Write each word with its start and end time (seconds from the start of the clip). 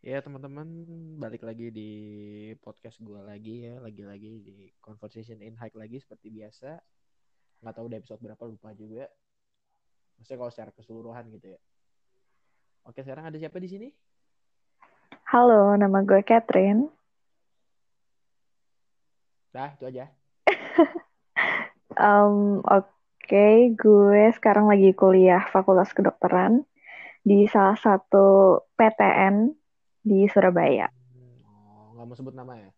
Ya 0.00 0.16
teman-teman 0.24 0.64
balik 1.20 1.44
lagi 1.44 1.68
di 1.68 1.90
podcast 2.64 2.96
gue 3.04 3.20
lagi 3.20 3.68
ya. 3.68 3.84
Lagi-lagi 3.84 4.40
di 4.40 4.72
conversation 4.80 5.44
in 5.44 5.52
hike 5.60 5.76
lagi 5.76 6.00
seperti 6.00 6.32
biasa. 6.32 6.80
Nggak 7.60 7.74
tahu 7.76 7.84
udah 7.84 7.98
episode 8.00 8.20
berapa 8.24 8.44
lupa 8.48 8.72
juga. 8.72 9.04
Maksudnya 10.16 10.40
kalau 10.40 10.52
secara 10.56 10.72
keseluruhan 10.72 11.28
gitu 11.36 11.52
ya. 11.52 11.60
Oke 12.88 13.04
sekarang 13.04 13.28
ada 13.28 13.36
siapa 13.36 13.60
di 13.60 13.68
sini? 13.68 13.88
Halo, 15.28 15.76
nama 15.76 16.00
gue 16.00 16.24
Catherine. 16.24 16.88
dah 19.52 19.76
itu 19.76 19.84
aja. 19.84 20.08
Um, 22.00 22.62
Oke, 22.70 23.74
gue 23.76 24.24
sekarang 24.32 24.70
lagi 24.70 24.94
kuliah 24.94 25.42
Fakultas 25.50 25.90
Kedokteran 25.92 26.64
di 27.20 27.44
salah 27.50 27.76
satu 27.76 28.56
PTN 28.78 29.59
di 30.00 30.24
Surabaya. 30.26 30.88
Oh 31.42 31.92
nggak 31.92 32.06
mau 32.06 32.14
sebut 32.14 32.32
nama 32.32 32.56
ya 32.56 32.70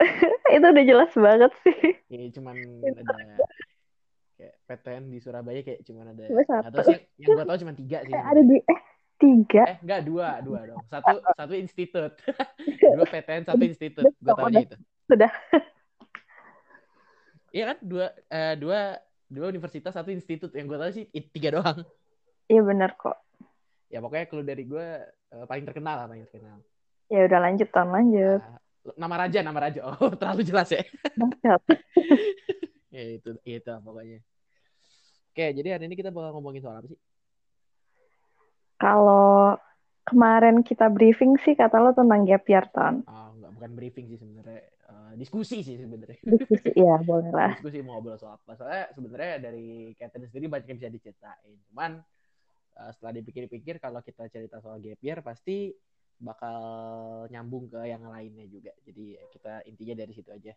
Itu 0.50 0.66
udah 0.66 0.84
jelas 0.84 1.12
banget 1.12 1.52
sih. 1.60 1.78
ya 2.08 2.24
cuman 2.32 2.54
ada 2.82 3.14
kayak 4.34 4.54
PTN 4.66 5.04
di 5.06 5.18
Surabaya 5.18 5.60
kayak 5.60 5.80
cuman 5.82 6.04
ada 6.10 6.24
Cuma 6.26 6.42
satu. 6.42 6.72
tahu 6.74 6.84
sih 6.86 6.98
yang, 7.16 7.28
gue 7.30 7.44
tahu 7.44 7.58
cuma 7.60 7.72
tiga 7.74 7.98
sih 8.02 8.10
Eh, 8.10 8.24
ada 8.24 8.40
di 8.40 8.56
eh 8.58 8.80
tiga. 9.16 9.62
eh 9.66 9.76
enggak 9.78 10.00
dua 10.02 10.28
dua 10.40 10.60
dong 10.64 10.80
satu 10.86 11.12
satu 11.38 11.52
institut 11.52 12.12
dua 12.96 13.06
PTN 13.06 13.44
satu 13.44 13.62
institut 13.62 14.04
gue 14.10 14.30
tahu 14.30 14.46
aja 14.46 14.60
itu 14.62 14.76
Sudah. 15.06 15.32
Iya 17.50 17.64
kan 17.66 17.78
dua 17.82 18.06
eh, 18.26 18.54
dua 18.54 18.80
dua 19.26 19.46
universitas 19.46 19.90
satu 19.90 20.08
institut 20.08 20.50
yang 20.52 20.64
gue 20.64 20.78
tahu 20.78 20.90
sih 20.92 21.04
tiga 21.28 21.50
doang. 21.52 21.82
Iya 22.46 22.62
benar 22.62 22.94
kok. 22.94 23.18
Ya 23.90 23.98
pokoknya 23.98 24.26
kalau 24.30 24.42
dari 24.46 24.62
gue 24.64 24.86
eh, 25.06 25.44
paling 25.50 25.64
terkenal 25.66 25.94
lah 25.98 26.06
paling 26.06 26.24
terkenal. 26.30 26.62
Ya 27.10 27.26
udah 27.26 27.40
lanjut 27.42 27.68
tahun 27.74 27.90
lanjut. 27.90 28.40
Ah, 28.40 28.58
nama 28.96 29.14
raja 29.26 29.38
nama 29.42 29.58
raja 29.58 29.80
oh 29.90 30.14
terlalu 30.14 30.42
jelas 30.46 30.70
ya. 30.70 30.82
Ya 32.90 33.06
itu 33.06 33.38
itu 33.46 33.68
lah 33.70 33.78
pokoknya. 33.78 34.18
Oke 35.30 35.46
jadi 35.54 35.78
hari 35.78 35.86
ini 35.86 35.94
kita 35.94 36.10
bakal 36.10 36.34
ngomongin 36.34 36.58
soal 36.58 36.82
apa 36.82 36.90
sih? 36.90 36.98
Kalau 38.82 39.54
kemarin 40.02 40.66
kita 40.66 40.90
briefing 40.90 41.38
sih 41.46 41.54
kata 41.54 41.78
lo 41.78 41.94
tentang 41.94 42.26
gap 42.26 42.42
year 42.50 42.66
tahun. 42.74 43.06
Ah 43.06 43.30
nggak 43.38 43.50
bukan 43.54 43.70
briefing 43.78 44.10
sih 44.10 44.18
sebenarnya 44.18 44.66
Eh, 44.90 45.12
diskusi 45.18 45.62
sih 45.62 45.78
sebenarnya. 45.78 46.18
Diskusi 46.34 46.70
ya 46.74 46.98
boleh 47.02 47.30
lah. 47.30 47.52
diskusi 47.58 47.78
mau 47.82 47.98
ngobrol 47.98 48.18
soal 48.18 48.38
apa 48.38 48.52
soalnya 48.58 48.90
sebenarnya 48.94 49.34
dari 49.42 49.94
Catherine 49.98 50.26
sendiri 50.30 50.46
banyak 50.50 50.66
yang 50.70 50.78
bisa 50.78 50.90
diceritain 50.90 51.54
cuman 51.70 51.90
uh, 52.76 52.90
setelah 52.94 53.18
dipikir-pikir 53.18 53.80
kalau 53.82 54.04
kita 54.04 54.28
cerita 54.28 54.62
soal 54.62 54.78
gap 54.78 55.00
year 55.02 55.18
pasti 55.24 55.74
bakal 56.20 56.60
nyambung 57.32 57.66
ke 57.72 57.80
yang 57.88 58.04
lainnya 58.04 58.44
juga 58.44 58.76
jadi 58.84 59.16
kita 59.32 59.64
intinya 59.64 60.04
dari 60.04 60.12
situ 60.12 60.28
aja 60.28 60.52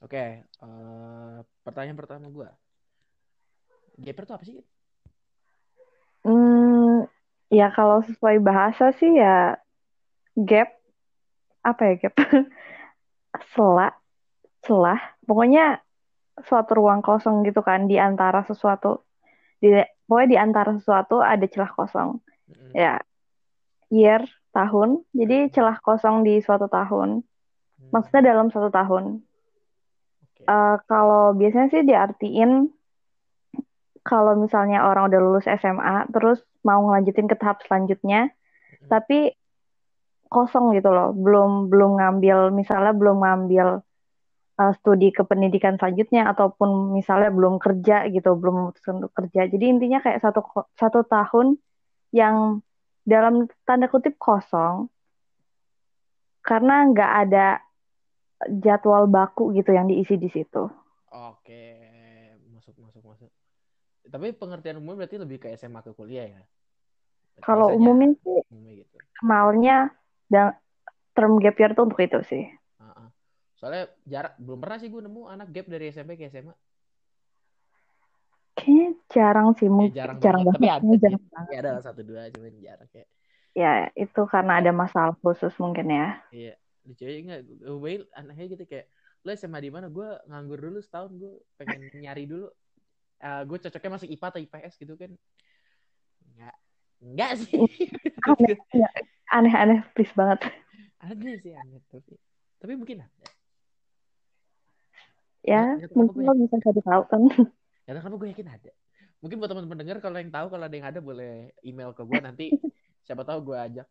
oke 0.00 0.24
uh, 0.64 1.38
pertanyaan 1.62 2.00
pertama 2.00 2.26
gue 2.32 2.48
gap 4.00 4.16
year 4.16 4.26
itu 4.26 4.34
apa 4.34 4.46
sih 4.48 4.56
Hmm, 6.22 7.10
ya 7.50 7.74
kalau 7.74 7.98
sesuai 8.06 8.38
bahasa 8.38 8.94
sih 8.94 9.10
ya 9.18 9.58
gap 10.38 10.70
apa 11.66 11.82
ya 11.82 11.94
gap? 11.98 12.14
Sela, 13.54 13.90
celah. 14.62 15.00
Pokoknya 15.26 15.82
suatu 16.46 16.78
ruang 16.78 17.02
kosong 17.02 17.42
gitu 17.42 17.60
kan 17.66 17.90
di 17.90 17.98
antara 17.98 18.46
sesuatu 18.46 19.02
di 19.62 19.70
pokoknya 20.10 20.28
di 20.28 20.38
antara 20.42 20.70
sesuatu 20.74 21.22
ada 21.22 21.46
celah 21.46 21.70
kosong. 21.70 22.18
Mm-mm. 22.50 22.74
Ya, 22.74 22.98
year 23.94 24.26
tahun. 24.50 25.06
Jadi 25.14 25.54
celah 25.54 25.78
kosong 25.78 26.26
di 26.26 26.42
suatu 26.42 26.66
tahun. 26.66 27.22
Hmm, 27.22 27.90
Maksudnya 27.94 28.34
dalam 28.34 28.50
satu 28.50 28.68
tahun. 28.74 29.22
oke. 30.26 30.42
Eh, 30.42 30.76
kalau 30.90 31.38
biasanya 31.38 31.70
sih 31.70 31.86
diartiin 31.86 32.66
kalau 34.02 34.34
misalnya 34.34 34.82
orang 34.82 35.06
udah 35.06 35.20
lulus 35.22 35.46
SMA 35.46 36.10
terus 36.10 36.42
mau 36.66 36.82
ngelanjutin 36.82 37.30
ke 37.30 37.38
tahap 37.38 37.62
selanjutnya 37.62 38.34
Mm-mm. 38.34 38.90
tapi 38.90 39.30
kosong 40.26 40.74
gitu 40.74 40.90
loh 40.90 41.14
belum 41.14 41.70
belum 41.70 42.02
ngambil 42.02 42.50
misalnya 42.50 42.90
belum 42.98 43.22
ngambil 43.22 43.86
uh, 44.58 44.72
studi 44.76 45.14
kependidikan 45.14 45.80
selanjutnya 45.80 46.28
ataupun 46.32 46.92
misalnya 46.92 47.32
belum 47.32 47.56
kerja 47.62 48.08
gitu 48.10 48.36
belum 48.36 48.54
memutuskan 48.66 49.00
untuk 49.00 49.12
kerja. 49.16 49.48
Jadi 49.48 49.64
intinya 49.64 50.02
kayak 50.04 50.20
satu 50.20 50.40
satu 50.76 51.00
tahun 51.06 51.56
yang 52.12 52.60
dalam 53.02 53.48
tanda 53.64 53.88
kutip 53.88 54.14
kosong 54.20 54.92
karena 56.42 56.90
nggak 56.90 57.12
ada 57.28 57.46
jadwal 58.50 59.06
baku 59.06 59.54
gitu 59.54 59.70
yang 59.70 59.86
diisi 59.86 60.18
di 60.18 60.28
situ. 60.28 60.68
Oke 61.12 61.62
masuk 62.50 62.74
masuk 62.82 63.02
masuk. 63.06 63.30
Tapi 64.02 64.34
pengertian 64.34 64.82
umum 64.82 64.98
berarti 64.98 65.16
lebih 65.16 65.38
ke 65.40 65.54
SMA 65.54 65.80
ke 65.80 65.94
kuliah 65.94 66.26
ya? 66.28 66.42
Kalau 67.40 67.72
umumnya 67.72 68.12
sih 68.20 68.44
umumnya 68.50 68.72
gitu. 68.84 68.96
kenalnya 69.16 69.76
dan 70.28 70.52
term 71.16 71.40
gap 71.40 71.56
year 71.56 71.72
tuh 71.72 71.88
untuk 71.88 72.00
itu 72.02 72.20
sih. 72.28 72.44
Soalnya 73.62 73.86
jarak 74.02 74.34
belum 74.42 74.58
pernah 74.58 74.78
sih 74.82 74.90
gue 74.90 75.02
nemu 75.06 75.22
anak 75.30 75.54
gap 75.54 75.66
dari 75.70 75.94
SMP 75.94 76.18
ke 76.18 76.26
SMA. 76.26 76.50
kayaknya 78.52 78.90
jarang 79.08 79.48
sih 79.56 79.64
Ya, 79.64 79.72
mungkin 79.72 79.94
jarang, 79.94 80.18
jarang 80.18 80.42
banget, 80.44 80.58
tapi 80.60 80.68
ada 80.68 80.82
sih. 80.82 80.98
jarang 81.00 81.24
banget 81.30 81.52
ada 81.56 81.70
lah 81.72 81.82
satu 81.82 82.00
dua 82.02 82.20
cuman 82.28 82.52
jarang 82.60 82.88
kayak. 82.90 83.08
ya 83.54 83.72
itu 83.96 84.20
karena 84.28 84.52
ada 84.60 84.70
masalah 84.74 85.14
khusus 85.22 85.54
mungkin 85.56 85.86
ya 85.88 86.20
Iya, 86.34 86.54
lucu 86.84 87.02
aja 87.06 87.18
enggak. 87.22 87.40
Gue 87.62 87.92
anaknya 88.12 88.44
gitu 88.52 88.64
kayak 88.66 88.86
lo 89.22 89.30
SMA 89.32 89.58
di 89.62 89.70
mana? 89.70 89.86
Gue 89.88 90.08
nganggur 90.26 90.58
dulu 90.58 90.78
setahun, 90.82 91.14
gue 91.14 91.32
pengen 91.54 91.80
nyari 91.96 92.26
dulu. 92.26 92.50
Eh 93.22 93.42
gue 93.46 93.58
cocoknya 93.62 93.90
masuk 93.94 94.08
IPA 94.10 94.26
atau 94.34 94.40
IPS 94.42 94.74
gitu 94.82 94.94
kan. 94.98 95.10
Enggak. 96.26 96.56
Enggak 96.98 97.30
sih. 97.46 97.62
aneh 98.26 98.56
ya, 98.74 98.88
aneh-aneh 99.30 99.80
please 99.94 100.12
banget 100.12 100.46
ada 101.02 101.30
sih 101.42 101.50
aneh 101.50 101.82
tapi 101.90 102.14
tapi 102.58 102.72
mungkin 102.78 103.02
ada. 103.02 103.28
Ya 105.42 105.62
tahu 105.90 105.98
mungkin 105.98 106.22
lo 106.26 106.32
bisa 106.38 106.56
cari 106.62 106.80
tahu 106.82 107.02
kan 107.10 107.22
Ya 107.82 107.98
kenapa 107.98 108.14
gue 108.14 108.30
yakin 108.30 108.46
ada. 108.46 108.70
Mungkin 109.18 109.42
buat 109.42 109.50
teman-teman 109.50 109.78
dengar 109.82 109.98
kalau 109.98 110.18
yang 110.22 110.30
tahu 110.30 110.46
kalau 110.54 110.64
ada 110.70 110.76
yang 110.78 110.86
ada 110.86 111.02
boleh 111.02 111.50
email 111.66 111.90
ke 111.90 112.02
gue 112.06 112.18
nanti 112.22 112.46
siapa 113.06 113.26
tahu 113.26 113.50
gue 113.50 113.58
ajak. 113.58 113.86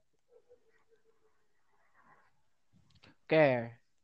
Oke, 3.27 3.47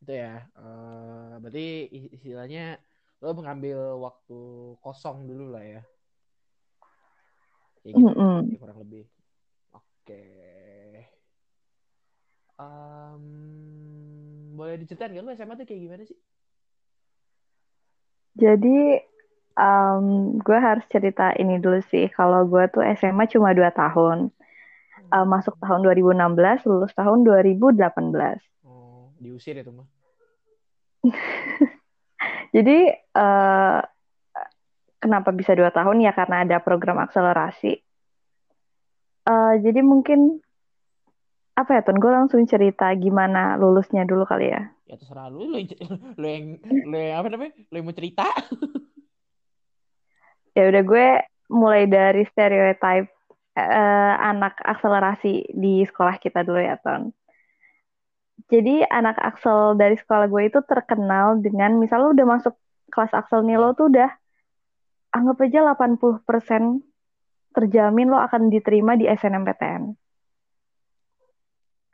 itu 0.03 0.11
ya. 0.11 0.43
Eh, 0.55 1.33
berarti 1.39 1.65
is- 1.91 2.11
istilahnya 2.19 2.79
lo 3.23 3.31
mengambil 3.31 3.95
waktu 3.99 4.39
kosong 4.83 5.23
dulu 5.27 5.55
lah 5.55 5.63
ya. 5.63 5.81
Kayak 7.83 7.93
gitu, 8.03 8.11
Mm-mm. 8.11 8.39
ya, 8.51 8.57
kurang 8.59 8.79
lebih. 8.83 9.03
Oke. 9.71 10.23
Em, 12.57 13.23
boleh 14.57 14.75
diceritain 14.81 15.13
kan 15.15 15.23
lo 15.23 15.31
SMA 15.31 15.55
tuh 15.55 15.65
kayak 15.67 15.81
gimana 15.83 16.03
sih? 16.03 16.17
Jadi 18.37 19.01
em, 19.57 20.05
gue 20.37 20.59
harus 20.61 20.85
cerita 20.87 21.33
ini 21.35 21.57
dulu 21.57 21.81
sih 21.89 22.05
kalau 22.13 22.45
gue 22.45 22.69
tuh 22.69 22.85
SMA 22.95 23.25
cuma 23.27 23.51
2 23.57 23.73
tahun 23.73 24.29
Eh, 25.07 25.23
masuk 25.23 25.55
tahun 25.63 25.87
2016 25.87 26.67
lulus 26.67 26.91
tahun 26.91 27.23
2018 27.23 28.43
Oh, 28.67 29.15
diusir 29.23 29.55
ya 29.55 29.63
tuh 29.63 29.71
mah. 29.71 29.87
Jadi 32.55 32.91
eh, 32.91 33.79
kenapa 34.99 35.29
bisa 35.31 35.55
dua 35.55 35.71
tahun 35.71 36.03
ya 36.03 36.11
karena 36.11 36.43
ada 36.43 36.57
program 36.59 36.99
akselerasi. 36.99 37.73
Eh, 39.27 39.53
jadi 39.63 39.79
mungkin 39.83 40.39
apa 41.55 41.79
ya 41.79 41.81
Ton? 41.87 41.99
Gue 41.99 42.11
langsung 42.11 42.43
cerita 42.43 42.91
gimana 42.99 43.55
lulusnya 43.55 44.03
dulu 44.03 44.27
kali 44.27 44.51
ya. 44.51 44.71
Ya 44.87 44.95
terserah 44.95 45.27
lu, 45.27 45.51
yang, 45.51 45.67
lu 46.21 46.27
yang, 46.27 46.45
lu 46.63 46.95
yang 46.95 47.17
apa 47.19 47.27
namanya? 47.27 47.53
Lu 47.69 47.75
yang 47.75 47.87
mau 47.87 47.95
cerita? 47.95 48.25
Ya 50.57 50.73
udah 50.73 50.81
gue 50.89 51.07
mulai 51.53 51.85
dari 51.85 52.25
stereotype 52.25 53.13
eh, 53.53 54.13
anak 54.17 54.57
akselerasi 54.65 55.53
di 55.53 55.85
sekolah 55.85 56.17
kita 56.17 56.41
dulu 56.41 56.57
ya 56.57 56.81
Ton. 56.81 57.13
Jadi 58.49 58.81
anak 58.89 59.21
aksel 59.21 59.77
dari 59.77 59.93
sekolah 60.01 60.25
gue 60.25 60.49
itu 60.49 60.57
terkenal 60.65 61.37
dengan 61.45 61.77
misal 61.77 62.09
lu 62.09 62.17
udah 62.17 62.25
masuk 62.25 62.57
kelas 62.89 63.13
aksel 63.13 63.45
nih 63.45 63.61
lo 63.61 63.77
tuh 63.77 63.93
udah 63.93 64.09
anggap 65.13 65.45
aja 65.45 65.61
80% 65.77 66.25
terjamin 67.53 68.07
lo 68.09 68.17
akan 68.17 68.49
diterima 68.49 68.97
di 68.97 69.05
SNMPTN. 69.05 69.93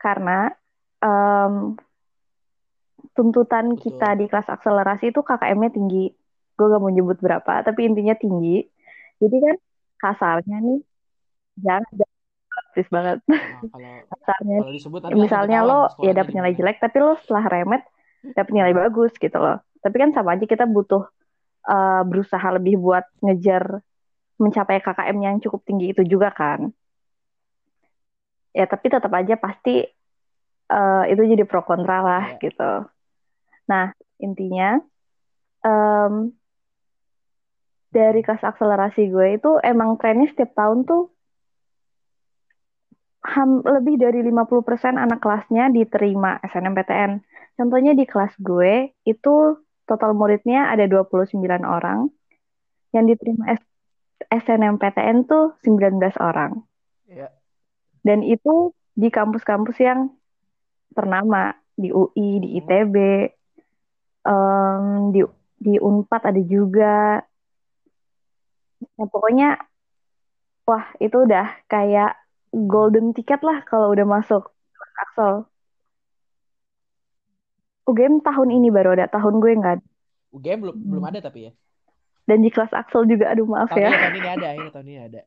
Karena 0.00 0.52
em, 1.04 1.76
tuntutan 3.16 3.74
Betul. 3.74 3.82
kita 3.84 4.08
di 4.20 4.24
kelas 4.30 4.48
akselerasi 4.50 5.04
itu 5.14 5.20
KKM-nya 5.22 5.70
tinggi. 5.74 6.10
Gue 6.54 6.66
gak 6.70 6.82
mau 6.82 6.92
nyebut 6.92 7.18
berapa, 7.18 7.52
tapi 7.66 7.80
intinya 7.88 8.14
tinggi. 8.14 8.62
Jadi 9.22 9.36
kan 9.44 9.56
kasarnya 10.02 10.56
nih, 10.66 10.78
jangan 11.64 11.84
please 12.74 12.90
banget 12.90 13.18
Nah, 13.26 13.62
kalau 13.74 14.06
misalnya 14.10 14.58
kalau 14.62 14.72
disebut 14.74 15.00
misalnya 15.14 15.58
lo 15.66 15.80
ya 16.02 16.12
di 16.14 16.22
nilai 16.34 16.52
mana. 16.52 16.58
jelek 16.58 16.76
tapi 16.82 16.96
lo 17.02 17.14
setelah 17.22 17.44
remet 17.50 17.82
dapat 18.34 18.52
nilai 18.54 18.72
bagus 18.74 19.12
gitu 19.18 19.38
loh 19.38 19.58
tapi 19.82 19.96
kan 20.02 20.10
sama 20.14 20.34
aja 20.38 20.46
kita 20.46 20.64
butuh 20.66 21.02
eh, 21.66 22.02
berusaha 22.06 22.48
lebih 22.58 22.78
buat 22.78 23.04
ngejar 23.22 23.82
mencapai 24.38 24.82
KKM 24.82 25.18
yang 25.22 25.36
cukup 25.42 25.62
tinggi 25.66 25.94
itu 25.94 26.02
juga 26.06 26.30
kan 26.34 26.70
ya 28.54 28.64
tapi 28.70 28.86
tetap 28.90 29.10
aja 29.14 29.34
pasti 29.38 29.82
eh, 30.70 31.02
itu 31.10 31.22
jadi 31.32 31.44
pro 31.46 31.62
kontra 31.66 32.02
lah 32.02 32.24
Iya. 32.34 32.38
gitu 32.42 32.70
nah 33.64 33.94
intinya 34.20 34.78
em, 35.64 36.34
dari 37.94 38.20
kelas 38.26 38.42
akselerasi 38.42 39.06
gue 39.06 39.38
itu 39.38 39.50
emang 39.62 39.94
trennya 39.96 40.26
setiap 40.34 40.50
tahun 40.58 40.82
tuh 40.82 41.14
ham- 43.24 43.64
lebih 43.64 43.96
dari 43.96 44.20
50% 44.20 45.00
anak 45.00 45.24
kelasnya 45.24 45.72
diterima 45.72 46.36
SNMPTN. 46.44 47.24
Contohnya 47.56 47.96
di 47.96 48.04
kelas 48.04 48.36
gue 48.36 48.92
itu 49.08 49.34
total 49.88 50.12
muridnya 50.12 50.68
ada 50.68 50.84
29 50.84 51.64
orang. 51.64 52.12
Yang 52.92 53.16
diterima 53.16 53.56
S- 53.56 53.72
SNMPTN 54.28 55.24
tuh 55.24 55.56
19 55.64 56.14
orang. 56.20 56.62
Iya. 57.08 57.32
Dan 58.04 58.20
itu 58.22 58.76
di 58.94 59.08
kampus-kampus 59.08 59.80
yang 59.80 60.12
ternama. 60.92 61.56
Di 61.74 61.90
UI, 61.90 62.38
di. 62.38 62.62
ITB, 62.62 62.94
em, 64.24 64.84
di, 65.12 65.20
di 65.60 65.74
UNPAD 65.78 66.22
ada 66.32 66.42
juga. 66.44 67.20
Nah, 68.96 69.06
pokoknya, 69.08 69.56
wah 70.64 70.84
itu 71.00 71.16
udah 71.24 71.64
kayak 71.68 72.16
golden 72.52 73.12
ticket 73.12 73.40
lah 73.42 73.64
kalau 73.66 73.90
udah 73.92 74.06
masuk 74.06 74.50
Axel. 74.94 75.44
UGM 77.84 78.24
tahun 78.24 78.48
ini 78.54 78.70
baru 78.72 78.96
ada, 78.96 79.10
tahun 79.10 79.42
gue 79.42 79.52
nggak 79.60 79.74
ada. 79.76 79.84
UGM 80.32 80.58
belum 80.62 80.76
Hmm. 80.78 80.88
belum 80.94 81.04
ada 81.10 81.18
tapi 81.20 81.50
ya. 81.50 81.52
Dan 82.24 82.40
di 82.40 82.48
kelas 82.48 82.72
Axel 82.72 83.04
juga, 83.04 83.28
aduh 83.28 83.44
maaf 83.44 83.68
Tahun 83.68 83.84
ya. 83.84 83.90
ini, 83.90 84.00
tahun 84.00 84.16
ini 84.16 84.28
ada, 84.30 84.48
ini 84.56 84.68
tahun 84.72 84.86
ini 84.88 85.00
ada. 85.02 85.20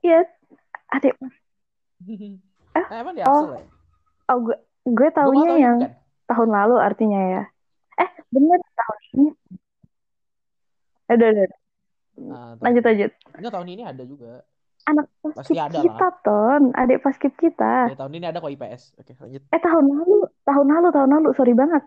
Iya, 0.00 0.18
adik. 0.96 1.14
Nah, 2.72 2.96
emang 3.04 3.12
di 3.12 3.20
oh, 3.20 3.28
Axel 3.28 3.52
ya? 3.60 3.64
Oh, 4.32 4.38
gue, 4.40 4.56
gue 4.86 5.08
tahunya 5.12 5.50
tahu 5.50 5.60
yang 5.60 5.78
bukan. 5.82 6.05
Tahun 6.26 6.48
lalu 6.50 6.76
artinya 6.78 7.20
ya. 7.22 7.42
Eh, 7.96 8.10
bener 8.30 8.58
tahun 8.60 9.00
ini. 9.14 9.30
Eh, 11.06 11.14
Udah, 11.14 11.28
udah. 11.30 11.46
Nah, 12.16 12.56
Lanjut, 12.64 12.82
lanjut. 12.82 13.10
Enggak 13.36 13.52
tahun 13.52 13.68
ini 13.76 13.82
ada 13.84 14.02
juga. 14.08 14.42
Anak 14.86 15.10
Pasti 15.18 15.58
paskib 15.58 15.58
ada 15.58 15.78
kita, 15.82 16.06
Ton. 16.22 16.62
Adik 16.72 16.98
paskib 17.02 17.32
kita. 17.34 17.90
Ya 17.90 17.96
tahun 17.98 18.12
ini 18.16 18.24
ada 18.30 18.38
kok 18.38 18.54
IPS. 18.54 18.94
Oke, 19.02 19.12
lanjut. 19.18 19.42
Eh, 19.50 19.60
tahun 19.60 19.84
lalu. 19.90 20.18
Tahun 20.46 20.66
lalu, 20.66 20.88
tahun 20.94 21.10
lalu. 21.10 21.28
Sorry 21.34 21.54
banget. 21.58 21.82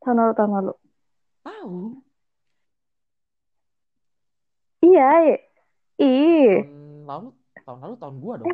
Tahun 0.00 0.16
lalu, 0.16 0.32
tahun 0.32 0.50
lalu. 0.56 0.72
Tahu. 1.44 1.76
Iya. 4.80 5.08
Ih. 6.00 6.52
Tahun 6.64 7.04
lalu, 7.04 7.28
tahun 7.62 7.78
lalu 7.84 7.94
tahun 8.00 8.14
gua 8.18 8.34
dong. 8.40 8.48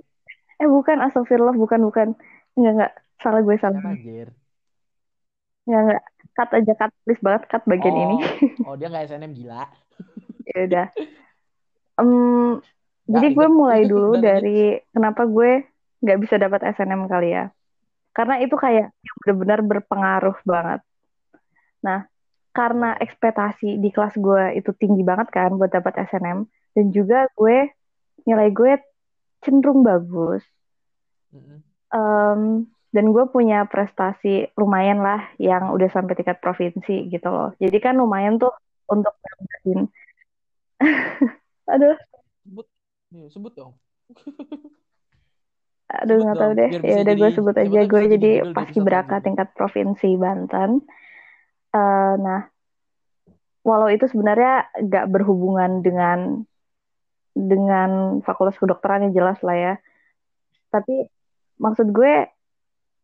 Eh, 0.58 0.68
bukan. 0.68 0.96
Astagfirullah. 1.06 1.54
Bukan, 1.54 1.80
bukan. 1.86 2.08
Enggak, 2.58 2.72
enggak. 2.74 2.92
Salah 3.22 3.40
gue, 3.40 3.56
salah. 3.56 3.80
Anjir? 5.66 5.82
Enggak. 5.82 6.02
Cut 6.36 6.50
aja, 6.52 6.72
cut. 6.76 6.92
Please 7.02 7.22
banget, 7.24 7.42
cut 7.48 7.62
bagian 7.64 7.96
oh, 7.96 8.02
ini. 8.04 8.16
oh 8.68 8.74
dia 8.76 8.88
nggak 8.92 9.08
SNM 9.08 9.32
gila. 9.34 9.64
ya 10.52 10.58
udah. 10.68 10.86
Em, 11.96 12.10
Nggak, 13.06 13.22
jadi 13.22 13.26
gue 13.32 13.48
mulai 13.48 13.82
dulu 13.86 14.10
dari 14.18 14.76
kenapa 14.90 15.22
gue 15.24 15.62
nggak 16.02 16.18
bisa 16.20 16.34
dapat 16.36 16.60
SNM 16.74 17.06
kali 17.08 17.32
ya. 17.32 17.48
Karena 18.12 18.40
itu 18.42 18.56
kayak 18.56 18.92
benar-benar 19.22 19.60
berpengaruh 19.64 20.36
banget. 20.44 20.80
Nah, 21.84 22.08
karena 22.56 22.96
ekspektasi 22.96 23.76
di 23.78 23.88
kelas 23.92 24.16
gue 24.16 24.56
itu 24.56 24.72
tinggi 24.74 25.04
banget 25.04 25.28
kan 25.28 25.54
buat 25.54 25.68
dapat 25.68 26.08
SNM 26.08 26.48
dan 26.72 26.86
juga 26.88 27.28
gue 27.36 27.68
nilai 28.24 28.48
gue 28.50 28.80
cenderung 29.44 29.84
bagus. 29.84 30.42
Mm-mm. 31.30 31.60
Em, 31.92 32.40
dan 32.96 33.12
gue 33.12 33.24
punya 33.28 33.68
prestasi 33.68 34.48
lumayan 34.56 35.04
lah 35.04 35.28
yang 35.36 35.68
udah 35.76 35.92
sampai 35.92 36.16
tingkat 36.16 36.40
provinsi 36.40 37.12
gitu 37.12 37.28
loh. 37.28 37.52
Jadi 37.60 37.76
kan 37.76 38.00
lumayan 38.00 38.40
tuh 38.40 38.56
untuk 38.88 39.12
nambahin. 39.20 39.80
Aduh, 41.76 41.96
Sebut, 42.46 42.66
Nih, 43.10 43.26
sebut 43.28 43.52
dong. 43.58 43.74
aduh 45.86 46.18
nggak 46.22 46.38
tahu 46.38 46.52
deh. 46.54 46.70
Ya 46.82 46.96
udah 47.02 47.14
gue 47.18 47.30
sebut 47.34 47.56
aja 47.58 47.80
gue 47.86 48.02
jadi 48.18 48.30
paskibraka 48.54 49.18
selanjutnya. 49.18 49.24
tingkat 49.26 49.48
provinsi 49.58 50.08
Banten. 50.14 50.70
Eh, 51.74 52.14
nah, 52.22 52.46
walau 53.66 53.90
itu 53.90 54.06
sebenarnya 54.06 54.70
nggak 54.78 55.06
berhubungan 55.10 55.82
dengan 55.82 56.46
dengan 57.34 58.22
fakultas 58.22 58.58
kedokteran 58.62 59.10
yang 59.10 59.14
jelas 59.14 59.38
lah 59.42 59.56
ya. 59.58 59.74
Tapi 60.70 61.10
maksud 61.58 61.90
gue 61.90 62.30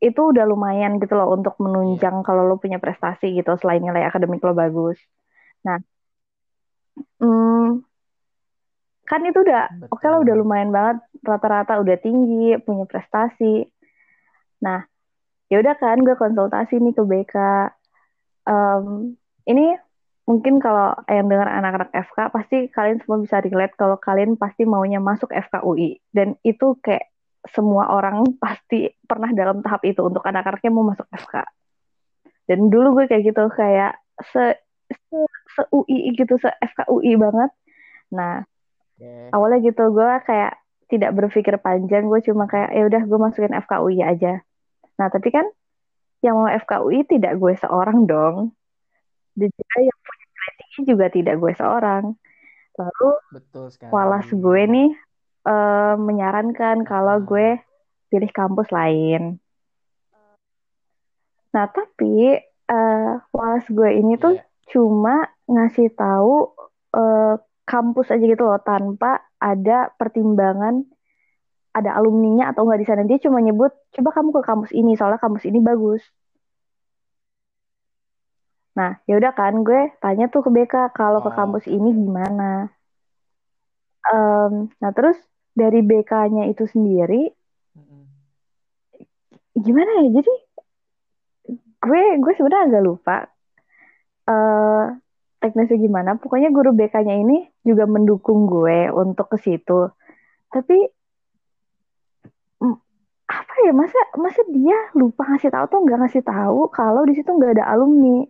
itu 0.03 0.21
udah 0.35 0.45
lumayan 0.51 0.99
gitu 0.99 1.15
loh 1.15 1.31
untuk 1.31 1.55
menunjang 1.63 2.27
kalau 2.27 2.43
lo 2.51 2.59
punya 2.59 2.83
prestasi 2.83 3.39
gitu 3.39 3.55
selain 3.63 3.79
nilai 3.79 4.03
akademik 4.03 4.43
lo 4.43 4.51
bagus. 4.51 4.99
Nah, 5.63 5.79
hmm, 7.23 7.87
kan 9.07 9.21
itu 9.23 9.39
udah 9.47 9.87
oke 9.95 10.03
lah 10.03 10.19
udah 10.25 10.35
lumayan 10.35 10.75
banget 10.75 10.99
rata-rata 11.23 11.79
udah 11.79 11.97
tinggi 12.03 12.59
punya 12.67 12.85
prestasi. 12.91 13.71
Nah, 14.67 14.83
ya 15.47 15.63
udah 15.63 15.75
kan 15.79 16.03
gue 16.03 16.19
konsultasi 16.19 16.83
nih 16.83 16.95
ke 16.99 17.03
BK. 17.07 17.37
Em, 18.51 19.15
ini 19.47 19.79
mungkin 20.27 20.59
kalau 20.59 20.99
yang 21.07 21.31
dengar 21.31 21.47
anak-anak 21.47 21.91
FK 21.95 22.19
pasti 22.35 22.57
kalian 22.75 22.99
semua 23.03 23.23
bisa 23.23 23.39
relate 23.39 23.75
kalau 23.79 23.99
kalian 24.03 24.35
pasti 24.35 24.67
maunya 24.67 24.99
masuk 24.99 25.31
FK 25.31 25.63
UI 25.67 25.99
dan 26.15 26.39
itu 26.43 26.79
kayak 26.83 27.12
semua 27.51 27.91
orang 27.91 28.23
pasti 28.39 28.87
pernah 29.03 29.31
dalam 29.35 29.59
tahap 29.65 29.83
itu 29.83 29.99
untuk 30.03 30.23
anak-anaknya 30.23 30.71
mau 30.71 30.87
masuk 30.87 31.07
FK. 31.11 31.43
Dan 32.47 32.71
dulu 32.71 33.03
gue 33.03 33.05
kayak 33.11 33.23
gitu 33.35 33.43
kayak 33.51 33.99
se 34.31 34.59
se, 34.93 35.19
se 35.57 35.63
UI 35.75 36.15
gitu 36.15 36.39
se 36.39 36.51
FK 36.51 36.87
UI 36.91 37.19
banget. 37.19 37.51
Nah, 38.15 38.45
Oke. 38.95 39.35
awalnya 39.35 39.59
gitu 39.67 39.91
gue 39.91 40.11
kayak 40.29 40.63
tidak 40.93 41.17
berpikir 41.17 41.57
panjang 41.57 42.05
gue 42.05 42.21
cuma 42.21 42.45
kayak 42.45 42.69
ya 42.77 42.85
udah 42.85 43.03
gue 43.09 43.19
masukin 43.19 43.57
FKUI 43.65 44.05
aja 44.05 44.45
nah 45.01 45.09
tapi 45.09 45.33
kan 45.33 45.49
yang 46.21 46.37
mau 46.37 46.53
FKUI 46.53 47.09
tidak 47.09 47.41
gue 47.41 47.57
seorang 47.57 48.05
dong 48.05 48.53
dan 49.33 49.49
juga 49.49 49.77
yang 49.81 49.99
punya 50.05 50.79
juga 50.85 51.07
tidak 51.09 51.35
gue 51.41 51.53
seorang 51.57 52.05
lalu 52.77 53.11
Betul 53.33 53.73
sekali. 53.73 53.89
walas 53.89 54.29
gue 54.29 54.63
nih 54.69 54.91
eh, 55.51 55.95
menyarankan 56.09 56.77
kalau 56.91 57.17
Ah. 57.17 57.25
gue 57.31 57.47
pilih 58.11 58.31
kampus 58.39 58.69
lain. 58.79 59.23
Nah 61.55 61.67
tapi 61.77 62.13
eh, 62.73 63.11
walas 63.37 63.65
gue 63.77 63.91
ini 64.01 64.13
tuh 64.25 64.35
Iya. 64.35 64.43
cuma 64.73 65.15
ngasih 65.53 65.89
tahu 66.01 66.33
eh, 66.97 67.35
kampus 67.71 68.07
aja 68.13 68.25
gitu 68.33 68.43
loh 68.49 68.61
tanpa 68.71 69.07
ada 69.41 69.93
pertimbangan 69.99 70.75
ada 71.79 71.91
alumninya 71.99 72.45
atau 72.51 72.63
nggak 72.67 72.81
di 72.83 72.87
sana. 72.89 73.03
Dia 73.09 73.19
cuma 73.25 73.39
nyebut 73.47 73.73
coba 73.95 74.11
kamu 74.17 74.31
ke 74.37 74.43
kampus 74.51 74.71
ini 74.81 74.91
soalnya 74.99 75.21
kampus 75.25 75.45
ini 75.51 75.59
bagus. 75.71 76.03
Nah 78.79 78.91
ya 79.09 79.13
udah 79.21 79.33
kan 79.39 79.55
gue 79.67 79.81
tanya 80.03 80.25
tuh 80.33 80.41
ke 80.47 80.51
BK 80.57 80.75
kalau 80.99 81.21
ke 81.27 81.31
Oh, 81.31 81.37
kampus 81.39 81.65
oke, 81.65 81.75
ini 81.77 81.89
gimana? 82.01 82.45
Em, 84.13 84.53
nah 84.81 84.91
terus 84.97 85.19
dari 85.53 85.81
BK-nya 85.85 86.49
itu 86.49 86.65
sendiri 86.65 87.29
Mm-mm. 87.77 88.03
gimana 89.61 89.91
ya? 90.01 90.09
Jadi 90.21 90.33
gue 91.83 92.03
gue 92.23 92.33
sebenarnya 92.39 92.65
agak 92.69 92.85
lupa 92.85 93.17
eh 94.31 94.85
teknisnya 95.43 95.79
gimana. 95.83 96.15
Pokoknya 96.17 96.55
guru 96.55 96.71
BK-nya 96.71 97.19
ini 97.19 97.43
juga 97.67 97.85
mendukung 97.91 98.47
gue 98.47 98.89
untuk 98.95 99.27
ke 99.35 99.39
situ. 99.43 99.91
Tapi 100.55 100.77
apa 103.27 103.55
ya? 103.67 103.73
Masa 103.75 103.99
masa 104.17 104.41
dia 104.53 104.79
lupa 104.95 105.27
ngasih 105.27 105.51
tahu 105.51 105.65
atau 105.67 105.79
nggak 105.83 105.99
ngasih 106.07 106.23
tahu 106.23 106.61
kalau 106.71 107.03
di 107.09 107.13
situ 107.19 107.31
nggak 107.35 107.59
ada 107.59 107.65
alumni? 107.75 108.23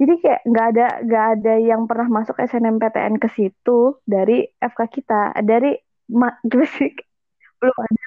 Jadi 0.00 0.12
kayak 0.18 0.40
nggak 0.50 0.66
ada 0.74 0.86
nggak 1.06 1.26
ada 1.38 1.54
yang 1.62 1.82
pernah 1.86 2.08
masuk 2.10 2.34
SNMPTN 2.42 3.22
ke 3.22 3.28
situ 3.30 4.02
dari 4.02 4.42
FK 4.58 4.80
kita 4.90 5.38
dari 5.46 5.78
sih 6.76 6.92
belum 7.60 7.76
ada 7.78 8.02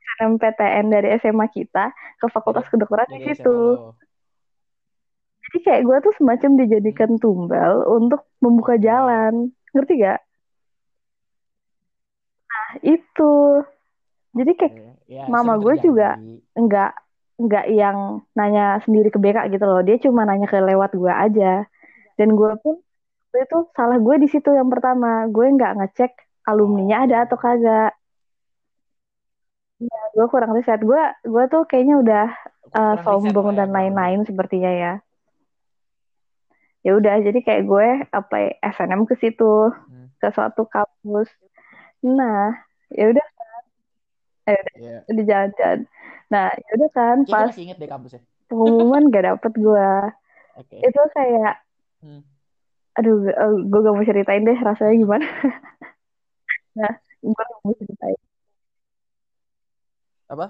SNMPTN 0.00 0.86
dari 0.92 1.08
SMA 1.18 1.46
kita 1.48 1.90
ke 2.20 2.26
Fakultas 2.28 2.68
Dari- 2.68 2.72
Kedokteran 2.76 3.08
di 3.08 3.18
Dari 3.20 3.24
SMA 3.34 3.36
situ 3.36 3.56
jadi 5.40 5.58
kayak 5.66 5.82
gue 5.82 5.96
tuh 6.06 6.14
semacam 6.20 6.50
dijadikan 6.62 7.10
tumbal 7.18 7.82
untuk 7.90 8.22
membuka 8.38 8.78
jalan 8.78 9.50
ngerti 9.74 9.98
gak 9.98 10.20
itu. 12.86 13.32
Jadi 14.30 14.52
kayak 14.54 14.74
Ya, 15.10 15.26
mama 15.26 15.58
gue 15.58 15.74
juga 15.82 16.14
terjadi. 16.22 16.38
nggak 16.54 16.92
nggak 17.40 17.66
yang 17.74 18.22
nanya 18.38 18.78
sendiri 18.86 19.10
ke 19.10 19.18
BK 19.18 19.50
gitu 19.50 19.64
loh. 19.66 19.82
Dia 19.82 19.98
cuma 19.98 20.22
nanya 20.22 20.46
ke 20.46 20.54
lewat 20.62 20.94
gue 20.94 21.10
aja. 21.10 21.66
Dan 22.14 22.38
gue 22.38 22.52
pun 22.62 22.78
itu 23.34 23.58
salah 23.74 23.98
gue 23.98 24.16
di 24.22 24.28
situ 24.30 24.54
yang 24.54 24.70
pertama. 24.70 25.26
Gue 25.34 25.50
nggak 25.50 25.82
ngecek 25.82 26.12
alumninya 26.50 27.06
ada 27.06 27.16
atau 27.24 27.38
kagak. 27.38 27.94
Ya, 29.80 30.00
gue 30.12 30.26
kurang 30.28 30.52
riset. 30.52 30.82
Gue 30.82 31.00
gue 31.24 31.44
tuh 31.48 31.64
kayaknya 31.64 31.96
udah 32.02 32.26
uh, 32.74 32.94
riset 33.00 33.04
sombong 33.06 33.46
lah 33.50 33.54
ya, 33.54 33.58
dan 33.64 33.68
lain-lain 33.72 34.20
sepertinya 34.28 34.68
ya. 34.68 34.92
Ya 36.80 36.96
udah, 36.96 37.20
jadi 37.20 37.38
kayak 37.40 37.62
gue 37.64 37.88
apa 38.08 38.34
ya, 38.40 38.50
SNM 38.72 39.04
ke 39.04 39.16
situ 39.16 39.72
Hmm. 39.72 40.08
ke 40.16 40.28
suatu 40.32 40.64
kampus. 40.64 41.28
Nah, 42.00 42.56
ya 42.88 43.12
udah 43.12 43.26
eh, 44.48 44.56
udah 44.56 44.76
Iya. 44.80 44.98
udah 45.06 45.24
jalan-jalan. 45.28 45.80
Nah, 46.28 46.46
ya 46.48 46.70
udah 46.76 46.90
kan 46.90 47.16
pas 47.28 47.48
masih 47.52 47.64
inget 47.68 47.76
deh 47.76 47.88
kampusnya. 47.88 48.20
pengumuman 48.48 49.08
gak 49.08 49.24
dapet 49.28 49.52
gue. 49.56 49.90
Oke. 50.56 50.76
Itu 50.80 51.00
kayak 51.12 51.54
Hmm. 52.00 52.24
aduh 52.96 53.28
gue 53.64 53.80
gak 53.80 53.94
mau 53.94 54.04
ceritain 54.04 54.40
deh 54.42 54.56
rasanya 54.56 54.96
gimana. 54.96 55.24
nah, 56.76 56.92
gue 57.20 57.44
mau 57.64 57.74
ceritain. 57.76 58.20
Apa? 60.30 60.46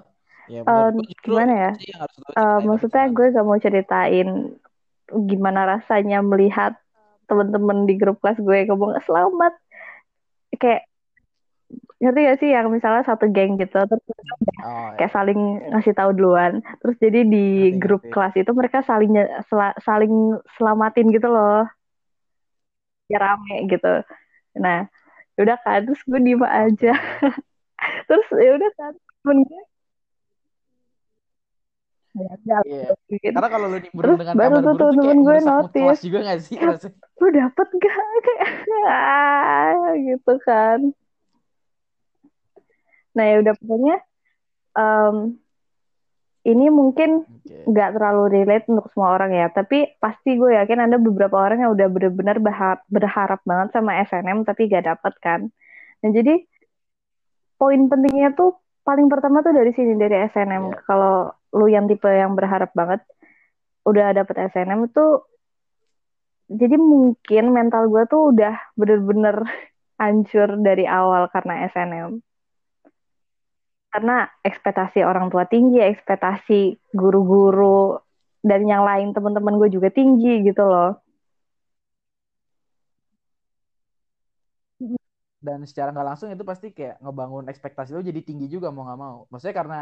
Ya 0.49 0.61
justru 0.65 1.31
gimana 1.31 1.53
ya? 1.53 1.71
yang 1.79 1.99
harus 2.03 2.15
ceritain 2.17 2.63
maksudnya 2.67 3.05
gue 3.13 3.25
gak 3.33 3.45
mau 3.47 3.59
ceritain 3.61 4.27
gimana 5.11 5.61
rasanya 5.77 6.19
melihat 6.23 6.73
temen-temen 7.29 7.87
di 7.87 7.95
grup 7.95 8.19
kelas 8.19 8.39
gue 8.39 8.67
ngomong 8.67 8.97
selamat 9.05 9.53
kayak 10.59 10.83
ngerti 12.03 12.19
gak 12.27 12.39
sih 12.43 12.49
yang 12.51 12.67
misalnya 12.67 13.05
satu 13.07 13.29
geng 13.31 13.55
gitu 13.55 13.79
terus 13.87 14.03
Oh, 14.61 14.93
kayak 14.93 15.09
saling 15.09 15.57
ngasih 15.73 15.97
tahu 15.97 16.13
duluan 16.13 16.61
terus 16.85 16.93
jadi 17.01 17.25
di 17.25 17.73
Ngerti, 17.73 17.81
grup 17.81 18.01
ngerti. 18.05 18.13
kelas 18.13 18.33
itu 18.45 18.51
mereka 18.53 18.79
saling 18.85 19.11
sela- 19.49 19.77
saling 19.81 20.13
selamatin 20.53 21.09
gitu 21.09 21.27
loh 21.33 21.65
ya 23.09 23.17
rame 23.17 23.65
gitu 23.65 24.05
nah 24.61 24.85
udah 25.43 25.57
kan 25.61 25.79
terus 25.85 26.01
gue 26.05 26.19
diem 26.21 26.43
aja 26.43 26.93
terus 28.07 28.27
ya 28.37 28.51
udah 28.57 28.71
kan 28.77 28.93
temen 29.21 29.37
gue 29.45 29.61
ya 32.11 32.35
Iya. 32.67 32.91
gitu. 33.07 33.31
Karena 33.31 33.49
kalau 33.49 33.67
lu 33.71 33.79
terus 33.79 34.17
dengan 34.19 34.35
baru 34.35 34.55
tuh 34.59 34.73
temen-temen 34.75 35.17
gue 35.23 35.37
notice 35.47 35.71
kelas 35.79 35.99
juga 36.03 36.17
gak 36.27 36.39
sih 36.43 36.55
"Kat, 36.59 36.69
rasanya? 36.75 36.95
lu 37.21 37.27
dapet 37.31 37.67
gak 37.79 37.95
kayak 38.27 38.49
ah, 38.89 39.93
gitu 39.95 40.33
kan 40.43 40.79
nah 43.11 43.25
ya 43.27 43.35
udah 43.43 43.53
pokoknya 43.59 43.95
em, 44.75 45.15
ini 46.41 46.73
mungkin 46.73 47.21
nggak 47.45 47.89
terlalu 47.93 48.23
relate 48.41 48.65
untuk 48.65 48.89
semua 48.89 49.13
orang 49.13 49.29
ya 49.29 49.47
tapi 49.53 49.93
pasti 50.01 50.33
gue 50.41 50.57
yakin 50.57 50.89
ada 50.89 50.97
beberapa 50.97 51.37
orang 51.37 51.61
yang 51.61 51.71
udah 51.77 51.87
benar-benar 51.93 52.37
berharap, 52.41 52.79
berharap 52.89 53.41
banget 53.45 53.69
sama 53.77 54.01
SNM 54.01 54.41
tapi 54.41 54.65
gak 54.65 54.89
dapet 54.89 55.13
kan. 55.21 55.41
Nah 56.01 56.09
jadi 56.09 56.41
poin 57.61 57.85
pentingnya 57.85 58.33
tuh 58.33 58.57
paling 58.81 59.05
pertama 59.05 59.45
tuh 59.45 59.53
dari 59.53 59.69
sini 59.77 59.93
dari 59.93 60.25
SNM 60.33 60.73
Iya. 60.73 60.77
kalau 60.89 61.29
lu 61.53 61.69
yang 61.69 61.85
tipe 61.85 62.09
yang 62.09 62.33
berharap 62.33 62.73
banget 62.73 63.05
udah 63.85 64.09
dapet 64.17 64.49
SNM 64.49 64.89
itu 64.89 65.05
jadi 66.49 66.75
mungkin 66.81 67.53
mental 67.53 67.85
gue 67.87 68.03
tuh 68.09 68.33
udah 68.33 68.57
bener-bener 68.73 69.45
hancur 70.01 70.57
dari 70.57 70.89
awal 70.89 71.29
karena 71.29 71.69
SNM 71.69 72.17
karena 73.91 74.23
ekspektasi 74.39 75.03
orang 75.03 75.27
tua 75.27 75.43
tinggi 75.43 75.83
ekspektasi 75.83 76.79
guru-guru 76.95 77.99
dan 78.41 78.63
yang 78.63 78.87
lain 78.87 79.11
teman-teman 79.11 79.59
gue 79.59 79.69
juga 79.69 79.91
tinggi 79.91 80.47
gitu 80.47 80.63
loh. 80.63 80.97
Dan 85.41 85.65
secara 85.65 85.91
nggak 85.91 86.07
langsung 86.07 86.29
itu 86.31 86.45
pasti 86.45 86.71
kayak 86.71 87.01
ngebangun 87.01 87.49
ekspektasi 87.49 87.97
lo 87.97 88.01
jadi 88.05 88.21
tinggi 88.23 88.47
juga 88.47 88.71
mau 88.71 88.87
nggak 88.87 88.99
mau. 89.01 89.17
Maksudnya 89.27 89.55
karena 89.57 89.79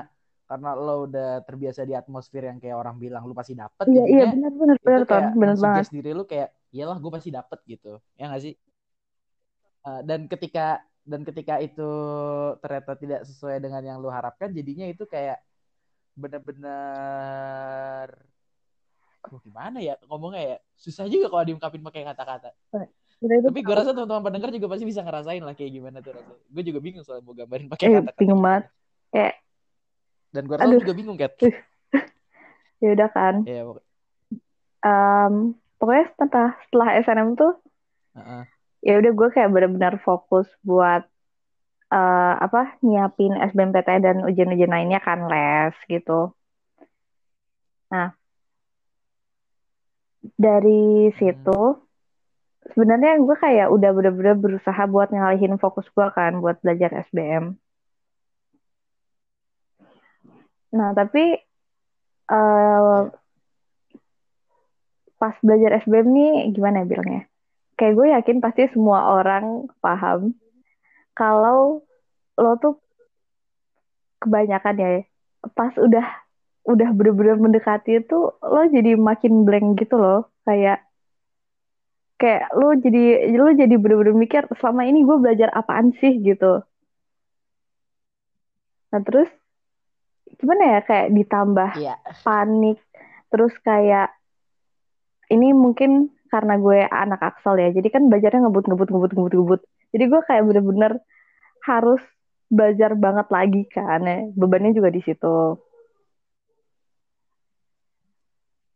karena 0.49 0.69
lo 0.73 1.05
udah 1.05 1.45
terbiasa 1.45 1.85
di 1.85 1.93
atmosfer 1.93 2.49
yang 2.49 2.57
kayak 2.57 2.73
orang 2.73 2.97
bilang 2.97 3.21
lu 3.29 3.37
pasti 3.37 3.53
dapet 3.53 3.85
iya 3.85 4.03
iya 4.09 4.25
benar 4.33 4.51
benar 4.57 4.77
benar 4.81 5.01
Ton 5.05 5.25
benar 5.37 5.55
banget. 5.61 5.93
diri 5.93 6.11
lu 6.17 6.25
kayak 6.25 6.49
iyalah 6.73 6.97
gue 6.97 7.11
pasti 7.13 7.29
dapet 7.29 7.59
gitu. 7.69 8.01
Ya 8.17 8.33
nggak 8.33 8.41
sih? 8.41 8.53
Uh, 9.85 10.01
dan 10.01 10.25
ketika 10.25 10.81
dan 11.09 11.25
ketika 11.25 11.57
itu 11.57 11.89
ternyata 12.61 12.93
tidak 12.93 13.21
sesuai 13.25 13.57
dengan 13.57 13.81
yang 13.81 13.97
lu 13.97 14.13
harapkan 14.13 14.53
jadinya 14.53 14.85
itu 14.85 15.09
kayak 15.09 15.41
bener-bener 16.13 18.07
Aduh, 19.19 19.41
gimana 19.43 19.83
ya 19.83 19.99
ngomongnya 20.07 20.41
ya? 20.41 20.57
Susah 20.79 21.03
juga 21.11 21.27
kalau 21.27 21.43
diungkapin 21.43 21.83
pakai 21.83 22.07
kata-kata. 22.07 22.55
Itu 23.19 23.51
tapi 23.51 23.59
gue 23.59 23.75
rasa 23.75 23.91
teman-teman 23.91 24.23
pendengar 24.23 24.47
juga 24.47 24.71
pasti 24.71 24.87
bisa 24.87 25.03
ngerasain 25.03 25.43
lah 25.43 25.51
kayak 25.51 25.71
gimana 25.75 25.99
tuh 25.99 26.15
rasanya. 26.15 26.39
Gue 26.47 26.63
juga 26.63 26.79
bingung 26.79 27.03
soal 27.03 27.19
mau 27.19 27.35
gambarin 27.35 27.67
pakai 27.67 27.83
eh 27.83 27.93
kata-kata. 27.99 28.15
bingung 28.15 28.39
banget. 28.39 28.71
Kayak 29.11 29.33
dan 30.31 30.43
gue 30.47 30.55
rasa 30.55 30.71
juga 30.77 30.93
bingung 30.95 31.17
Kat. 31.19 31.33
Ya 32.79 32.95
udah 32.95 33.09
kan. 33.11 33.35
Ya 33.43 33.67
pokok- 33.67 33.87
Em, 34.79 35.33
pokoknya 35.75 36.05
setelah 36.15 36.51
setelah 36.63 36.89
SNM 37.03 37.29
tuh 37.35 37.53
Heeh. 38.15 38.43
Ya 38.85 38.93
udah 38.99 39.11
gue 39.11 39.27
kayak 39.35 39.51
benar-benar 39.51 39.95
fokus 40.07 40.47
buat 40.63 41.03
eh, 41.91 42.33
apa 42.45 42.79
nyiapin 42.85 43.33
SBMPTN 43.35 44.01
dan 44.05 44.17
ujian-ujian 44.27 44.71
lainnya 44.71 44.99
kan 45.03 45.19
les 45.31 45.75
gitu. 45.91 46.31
Nah 47.91 48.19
dari 50.35 51.11
situ 51.19 51.59
sebenarnya 52.71 53.19
gue 53.23 53.35
kayak 53.39 53.67
udah 53.75 53.89
bener-bener 53.95 54.35
berusaha 54.35 54.81
buat 54.87 55.09
ngalihin 55.11 55.55
fokus 55.63 55.87
gue 55.95 56.07
kan 56.15 56.39
buat 56.43 56.59
belajar 56.63 56.91
SBM. 57.07 57.55
Nah 60.77 60.89
tapi 60.93 61.23
eh, 62.29 63.01
pas 65.19 65.35
belajar 65.43 65.83
SBM 65.83 66.07
nih 66.15 66.31
gimana 66.55 66.75
ya 66.83 66.87
bilangnya? 66.87 67.23
Kayak 67.79 67.95
gue 67.95 68.07
yakin 68.11 68.37
pasti 68.43 68.67
semua 68.75 69.15
orang 69.15 69.71
paham 69.79 70.35
kalau 71.15 71.79
lo 72.35 72.51
tuh 72.59 72.75
kebanyakan 74.19 74.75
ya 74.75 74.89
pas 75.55 75.71
udah 75.79 76.03
udah 76.67 76.89
bener-bener 76.91 77.39
mendekati 77.39 78.03
itu 78.03 78.35
lo 78.35 78.61
jadi 78.67 78.99
makin 78.99 79.47
blank 79.47 79.79
gitu 79.79 79.95
loh 79.95 80.27
kayak 80.43 80.83
kayak 82.19 82.51
lo 82.51 82.75
jadi 82.75 83.31
lo 83.31 83.55
jadi 83.55 83.75
bener-bener 83.79 84.11
mikir 84.11 84.43
selama 84.59 84.83
ini 84.83 85.07
gue 85.07 85.17
belajar 85.23 85.47
apaan 85.55 85.95
sih 86.03 86.19
gitu 86.19 86.59
nah 88.91 88.99
terus 88.99 89.31
gimana 90.35 90.77
ya 90.77 90.79
kayak 90.83 91.07
ditambah 91.15 91.71
Iya. 91.79 91.95
panik 92.27 92.79
terus 93.31 93.55
kayak 93.63 94.11
ini 95.31 95.55
mungkin 95.55 96.11
karena 96.33 96.53
gue 96.61 96.77
anak 96.85 97.21
aksel 97.29 97.55
ya. 97.59 97.69
Jadi 97.77 97.87
kan 97.93 98.03
belajarnya 98.09 98.41
ngebut 98.45 98.65
ngebut 98.69 98.89
ngebut 98.93 99.11
ngebut 99.15 99.33
ngebut. 99.35 99.61
Jadi 99.93 100.03
gue 100.11 100.21
kayak 100.27 100.43
bener-bener 100.47 100.91
harus 101.65 102.01
belajar 102.49 102.91
banget 102.97 103.27
lagi 103.29 103.61
kan. 103.69 103.99
Ya. 104.05 104.17
bebannya 104.39 104.71
juga 104.77 104.89
di 104.93 105.01
situ. 105.05 105.57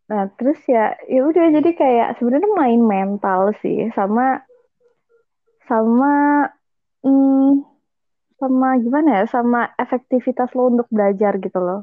Nah 0.10 0.24
terus 0.38 0.60
ya 0.68 0.94
ya 1.10 1.22
udah. 1.30 1.46
Jadi 1.58 1.70
kayak 1.78 2.08
sebenarnya 2.20 2.50
main 2.54 2.82
mental 2.82 3.42
sih 3.62 3.90
sama 3.98 4.42
sama 5.70 6.12
hmm, 7.06 7.64
sama 8.42 8.68
gimana 8.84 9.10
ya? 9.22 9.24
Sama 9.30 9.60
efektivitas 9.80 10.50
lo 10.58 10.70
untuk 10.74 10.88
belajar 10.92 11.38
gitu 11.40 11.60
loh. 11.62 11.82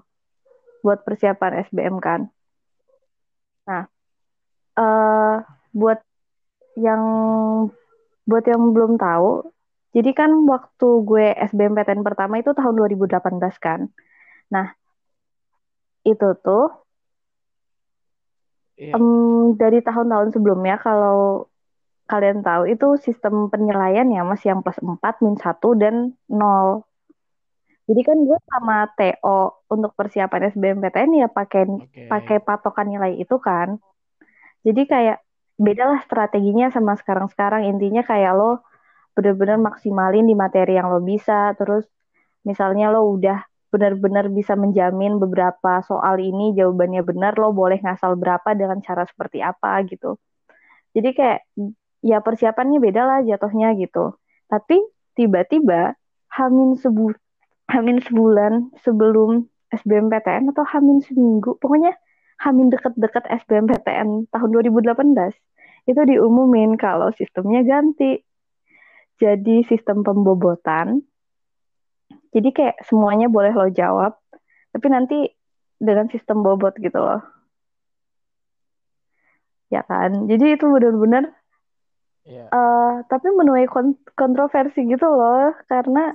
Buat 0.84 1.02
persiapan 1.06 1.52
SBM 1.66 1.96
kan. 2.02 2.20
Nah 3.68 3.84
eh 4.78 5.59
buat 5.70 6.00
yang 6.78 7.02
buat 8.26 8.44
yang 8.46 8.74
belum 8.74 8.98
tahu 8.98 9.50
jadi 9.90 10.10
kan 10.14 10.30
waktu 10.46 10.88
gue 11.02 11.26
SBMPTN 11.50 12.06
pertama 12.06 12.38
itu 12.38 12.54
tahun 12.54 12.74
2018 12.78 13.56
kan 13.58 13.90
nah 14.50 14.74
itu 16.06 16.28
tuh 16.42 16.80
Iya. 18.80 18.96
em, 18.96 19.60
dari 19.60 19.84
tahun-tahun 19.84 20.32
sebelumnya 20.32 20.80
kalau 20.80 21.44
kalian 22.08 22.40
tahu 22.40 22.64
itu 22.64 22.96
sistem 23.04 23.52
penilaian 23.52 24.08
ya 24.08 24.24
mas 24.24 24.40
yang 24.40 24.64
plus 24.64 24.80
4, 24.80 25.20
min 25.20 25.36
1, 25.36 25.76
dan 25.76 26.16
0 26.32 26.80
jadi 27.90 28.06
kan 28.06 28.18
gue 28.22 28.38
sama 28.46 28.86
TO 28.94 29.66
untuk 29.66 29.92
persiapan 29.98 30.54
SBMPTN 30.54 31.10
ya 31.10 31.26
pakai 31.26 31.66
Oke. 31.66 32.06
pakai 32.06 32.38
patokan 32.38 32.86
nilai 32.86 33.18
itu 33.18 33.34
kan. 33.42 33.82
Jadi 34.62 34.86
kayak 34.86 35.18
bedalah 35.60 36.00
strateginya 36.08 36.72
sama 36.72 36.96
sekarang-sekarang. 36.96 37.68
Intinya 37.68 38.00
kayak 38.00 38.32
lo 38.32 38.64
bener-bener 39.12 39.60
maksimalin 39.60 40.24
di 40.24 40.32
materi 40.32 40.80
yang 40.80 40.88
lo 40.88 41.04
bisa. 41.04 41.52
Terus 41.60 41.84
misalnya 42.48 42.88
lo 42.88 43.04
udah 43.12 43.44
benar-benar 43.70 44.26
bisa 44.32 44.58
menjamin 44.58 45.20
beberapa 45.22 45.84
soal 45.86 46.18
ini 46.18 46.56
jawabannya 46.58 47.06
benar 47.06 47.38
lo 47.38 47.54
boleh 47.54 47.78
ngasal 47.78 48.18
berapa 48.18 48.56
dengan 48.56 48.80
cara 48.82 49.04
seperti 49.06 49.44
apa 49.44 49.84
gitu. 49.86 50.18
Jadi 50.96 51.08
kayak 51.14 51.38
ya 52.02 52.18
persiapannya 52.18 52.82
beda 52.82 53.02
lah 53.06 53.18
jatuhnya 53.22 53.76
gitu. 53.78 54.18
Tapi 54.50 54.80
tiba-tiba 55.14 55.94
hamin 56.34 56.74
sebu 56.80 57.14
hamin 57.70 58.02
sebulan 58.02 58.74
sebelum 58.82 59.46
SBMPTN 59.70 60.50
atau 60.50 60.66
hamin 60.66 60.98
seminggu 61.06 61.54
pokoknya 61.62 61.94
hamin 62.42 62.72
deket-deket 62.74 63.30
SBMPTN 63.46 64.26
tahun 64.34 64.48
2018 64.50 64.98
itu 65.88 66.00
diumumin 66.00 66.76
kalau 66.80 67.12
sistemnya 67.16 67.64
ganti. 67.64 68.20
Jadi 69.20 69.68
sistem 69.68 70.00
pembobotan. 70.00 71.04
Jadi 72.30 72.48
kayak 72.54 72.80
semuanya 72.88 73.26
boleh 73.28 73.52
lo 73.52 73.68
jawab 73.68 74.16
tapi 74.70 74.86
nanti 74.86 75.18
dengan 75.80 76.06
sistem 76.12 76.46
bobot 76.46 76.78
gitu 76.78 76.96
loh. 76.98 77.20
Ya 79.70 79.82
kan? 79.86 80.30
Jadi 80.30 80.58
itu 80.58 80.66
benar-benar 80.66 81.30
yeah. 82.26 82.48
uh, 82.50 83.02
tapi 83.06 83.34
menuai 83.34 83.66
kont 83.66 83.98
kontroversi 84.14 84.86
gitu 84.86 85.06
loh. 85.06 85.54
Karena 85.66 86.14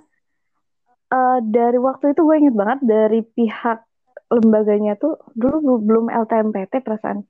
uh, 1.12 1.40
dari 1.44 1.80
waktu 1.80 2.16
itu 2.16 2.22
gue 2.24 2.36
inget 2.40 2.56
banget 2.56 2.80
dari 2.84 3.20
pihak 3.24 3.84
lembaganya 4.32 4.98
tuh 4.98 5.20
dulu 5.36 5.84
belum 5.84 6.06
LTMPT 6.12 6.82
perasaan. 6.82 7.24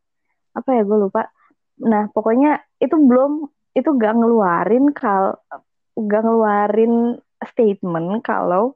Apa 0.56 0.70
ya 0.78 0.82
gue 0.88 0.98
lupa 1.10 1.30
nah 1.76 2.08
pokoknya 2.12 2.64
itu 2.80 2.96
belum 2.96 3.52
itu 3.76 3.90
gak 4.00 4.16
ngeluarin 4.16 4.96
kal 4.96 5.44
gak 5.96 6.24
ngeluarin 6.24 7.20
statement 7.44 8.24
kalau 8.24 8.76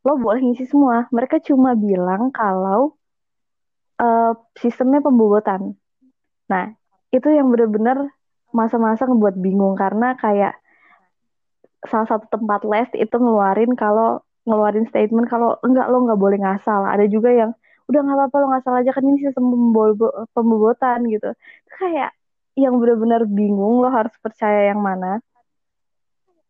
lo 0.00 0.16
boleh 0.16 0.40
ngisi 0.40 0.64
semua. 0.64 1.06
Mereka 1.12 1.44
cuma 1.44 1.76
bilang 1.76 2.32
kalau 2.32 2.96
uh, 4.00 4.32
sistemnya 4.56 5.04
pembobotan. 5.04 5.76
Nah 6.48 6.72
itu 7.12 7.28
yang 7.28 7.52
bener-bener 7.52 8.08
masa-masa 8.50 9.06
ngebuat 9.06 9.36
bingung 9.38 9.76
karena 9.78 10.16
kayak 10.18 10.58
salah 11.86 12.08
satu 12.08 12.26
tempat 12.28 12.60
les 12.66 12.90
itu 12.96 13.16
ngeluarin 13.16 13.72
kalau 13.76 14.20
ngeluarin 14.44 14.88
statement 14.88 15.28
kalau 15.28 15.56
enggak 15.62 15.86
lo 15.92 16.08
nggak 16.08 16.20
boleh 16.20 16.38
ngasal. 16.40 16.88
Ada 16.88 17.04
juga 17.06 17.30
yang 17.30 17.50
udah 17.92 18.00
nggak 18.00 18.16
apa-apa 18.16 18.36
lo 18.40 18.46
ngasal 18.56 18.74
aja 18.80 18.90
kan 18.96 19.04
ini 19.04 19.18
sistem 19.20 19.44
pembobotan 20.32 21.04
gitu. 21.12 21.28
Kayak 21.76 22.16
yang 22.64 22.76
benar-benar 22.76 23.24
bingung 23.24 23.80
lo 23.80 23.88
harus 23.88 24.12
percaya 24.20 24.70
yang 24.72 24.80
mana 24.80 25.18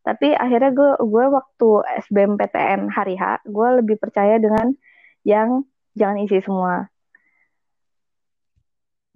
tapi 0.00 0.32
akhirnya 0.32 0.72
gue 0.72 0.90
gue 1.06 1.24
waktu 1.28 1.68
SBMPTN 2.08 2.88
hari 2.90 3.14
H 3.14 3.44
gue 3.46 3.68
lebih 3.84 3.96
percaya 4.00 4.40
dengan 4.40 4.72
yang 5.22 5.62
jangan 5.94 6.18
isi 6.24 6.40
semua 6.42 6.88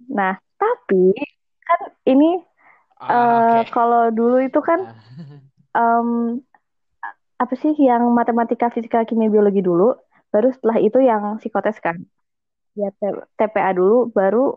nah 0.05 0.37
tapi 0.55 1.11
kan 1.65 1.81
ini 2.05 2.37
uh, 3.01 3.09
ah, 3.09 3.59
okay. 3.65 3.73
kalau 3.73 4.13
dulu 4.13 4.37
itu 4.45 4.59
kan 4.61 4.93
um, 5.79 6.39
apa 7.35 7.53
sih 7.59 7.75
yang 7.75 8.07
matematika, 8.15 8.71
fisika, 8.71 9.03
kimia, 9.03 9.27
biologi 9.27 9.59
dulu, 9.59 9.95
baru 10.31 10.49
setelah 10.55 10.77
itu 10.79 10.99
yang 11.03 11.37
psikotes 11.39 11.77
kan. 11.83 11.99
Ya 12.75 12.91
TPA 13.39 13.71
dulu, 13.75 14.11
baru 14.11 14.55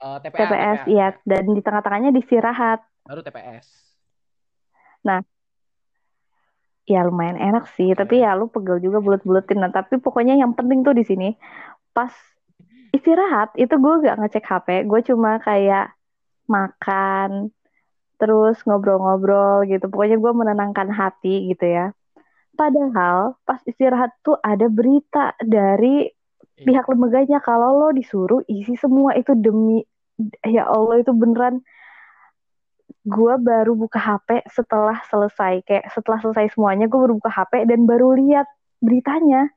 uh, 0.00 0.18
TPA, 0.20 0.48
TPS, 0.48 0.78
TPA. 0.84 0.90
iya. 0.90 1.08
Dan 1.22 1.44
di 1.52 1.60
tengah-tengahnya 1.62 2.10
disirahat. 2.16 2.80
Baru 3.04 3.20
TPS. 3.20 3.66
Nah, 5.04 5.24
ya 6.88 7.06
lumayan 7.06 7.38
enak 7.38 7.70
sih. 7.76 7.92
Okay. 7.92 7.98
Tapi 8.00 8.14
ya 8.24 8.36
lu 8.36 8.48
pegel 8.48 8.80
juga 8.82 8.98
bulat-bulatin. 8.98 9.60
Nah, 9.60 9.72
tapi 9.72 10.00
pokoknya 10.00 10.36
yang 10.36 10.56
penting 10.56 10.82
tuh 10.82 10.96
di 10.96 11.04
sini, 11.04 11.28
pas 11.94 12.12
istirahat, 12.90 13.54
itu 13.54 13.72
gue 13.76 13.94
gak 14.04 14.18
ngecek 14.18 14.44
HP. 14.44 14.68
Gue 14.90 15.00
cuma 15.06 15.38
kayak 15.38 15.94
makan, 16.50 17.54
terus 18.18 18.60
ngobrol-ngobrol 18.66 19.64
gitu. 19.70 19.86
Pokoknya 19.86 20.18
gue 20.18 20.32
menenangkan 20.34 20.90
hati 20.90 21.54
gitu 21.54 21.64
ya. 21.64 21.86
Padahal 22.58 23.40
pas 23.48 23.62
istirahat 23.64 24.12
tuh 24.20 24.36
ada 24.44 24.68
berita 24.68 25.32
dari 25.40 26.10
iya. 26.60 26.66
pihak 26.66 26.84
lembaganya 26.92 27.40
kalau 27.40 27.78
lo 27.80 27.88
disuruh 27.94 28.44
isi 28.44 28.76
semua 28.76 29.16
itu 29.16 29.32
demi 29.32 29.80
ya 30.44 30.64
Allah 30.68 31.00
itu 31.00 31.12
beneran. 31.14 31.64
Gue 33.00 33.34
baru 33.40 33.72
buka 33.74 33.96
HP 33.96 34.44
setelah 34.52 35.00
selesai. 35.08 35.64
Kayak 35.64 35.88
setelah 35.96 36.20
selesai 36.20 36.52
semuanya 36.52 36.86
gue 36.86 37.00
baru 37.00 37.16
buka 37.16 37.32
HP 37.32 37.64
dan 37.64 37.88
baru 37.88 38.12
lihat 38.16 38.46
beritanya. 38.84 39.48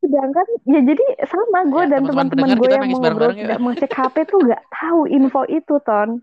Sedangkan 0.00 0.46
ya 0.68 0.80
jadi 0.84 1.04
sama 1.28 1.64
gue 1.68 1.84
ya, 1.88 1.90
dan 1.96 2.00
teman-teman 2.04 2.48
gue 2.60 2.68
yang 2.68 2.84
mau 2.88 3.00
ngobrol 3.00 3.32
tidak 3.32 3.60
mengecek 3.60 3.92
HP 3.92 4.14
tuh 4.28 4.38
nggak 4.40 4.62
tahu 4.68 5.00
info 5.08 5.42
itu 5.48 5.74
ton. 5.84 6.20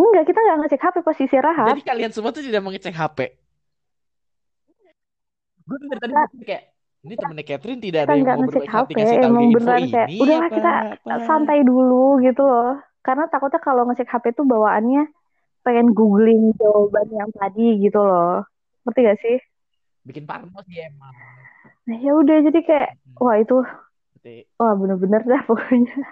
Enggak 0.00 0.24
kita 0.26 0.40
nggak 0.40 0.58
ngecek 0.64 0.82
HP 0.82 0.96
pas 1.04 1.18
istirahat 1.18 1.76
jadi 1.76 1.84
kalian 1.86 2.10
semua 2.10 2.30
tuh 2.32 2.42
tidak 2.42 2.62
mengecek 2.64 2.94
HP 2.96 3.18
gue 5.70 5.76
dari 5.86 6.00
tadi 6.02 6.42
kayak 6.42 6.64
ini 7.00 7.14
temennya 7.16 7.44
Catherine 7.48 7.80
tidak 7.80 8.00
ada 8.04 8.12
yang 8.12 8.28
mau 8.28 8.44
ngecek 8.44 8.68
HP 8.68 8.88
emang 9.24 9.48
beneran 9.56 9.82
kayak 9.88 10.08
udahlah 10.20 10.50
kita 10.52 10.72
apa. 11.00 11.24
santai 11.24 11.64
dulu 11.64 12.20
gitu 12.20 12.44
loh. 12.44 12.76
Karena 13.00 13.24
takutnya 13.32 13.60
kalau 13.64 13.88
ngecek 13.88 14.08
HP 14.08 14.36
tuh 14.36 14.44
bawaannya 14.44 15.08
pengen 15.64 15.96
googling 15.96 16.52
jawaban 16.60 17.08
yang 17.08 17.30
tadi 17.32 17.80
gitu 17.80 18.00
loh. 18.04 18.44
Ngerti 18.84 19.00
gak 19.00 19.18
sih? 19.24 19.36
Bikin 20.04 20.28
parno 20.28 20.60
sih 20.68 20.76
emang. 20.84 21.12
Nah, 21.88 21.96
ya 21.96 22.12
udah 22.12 22.36
jadi 22.44 22.60
kayak 22.60 22.90
hmm. 23.00 23.16
wah 23.16 23.36
itu 23.40 23.58
Berarti... 24.20 24.34
wah 24.60 24.72
bener-bener 24.76 25.22
dah 25.24 25.42
pokoknya. 25.48 25.96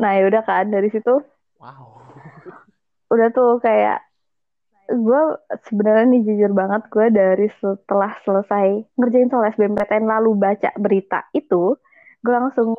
Nah 0.00 0.18
ya 0.18 0.26
udah 0.26 0.42
kan 0.42 0.66
dari 0.66 0.90
situ. 0.90 1.22
Wow. 1.62 2.02
Udah 3.12 3.28
tuh 3.30 3.62
kayak 3.62 4.02
gue 4.92 5.22
sebenarnya 5.68 6.04
nih 6.12 6.22
jujur 6.28 6.52
banget 6.52 6.82
gue 6.92 7.06
dari 7.08 7.48
setelah 7.58 8.12
selesai 8.22 8.96
ngerjain 8.96 9.32
soal 9.32 9.48
SBMPTN 9.52 10.04
lalu 10.04 10.36
baca 10.36 10.70
berita 10.76 11.26
itu 11.32 11.76
gue 12.22 12.34
langsung 12.34 12.76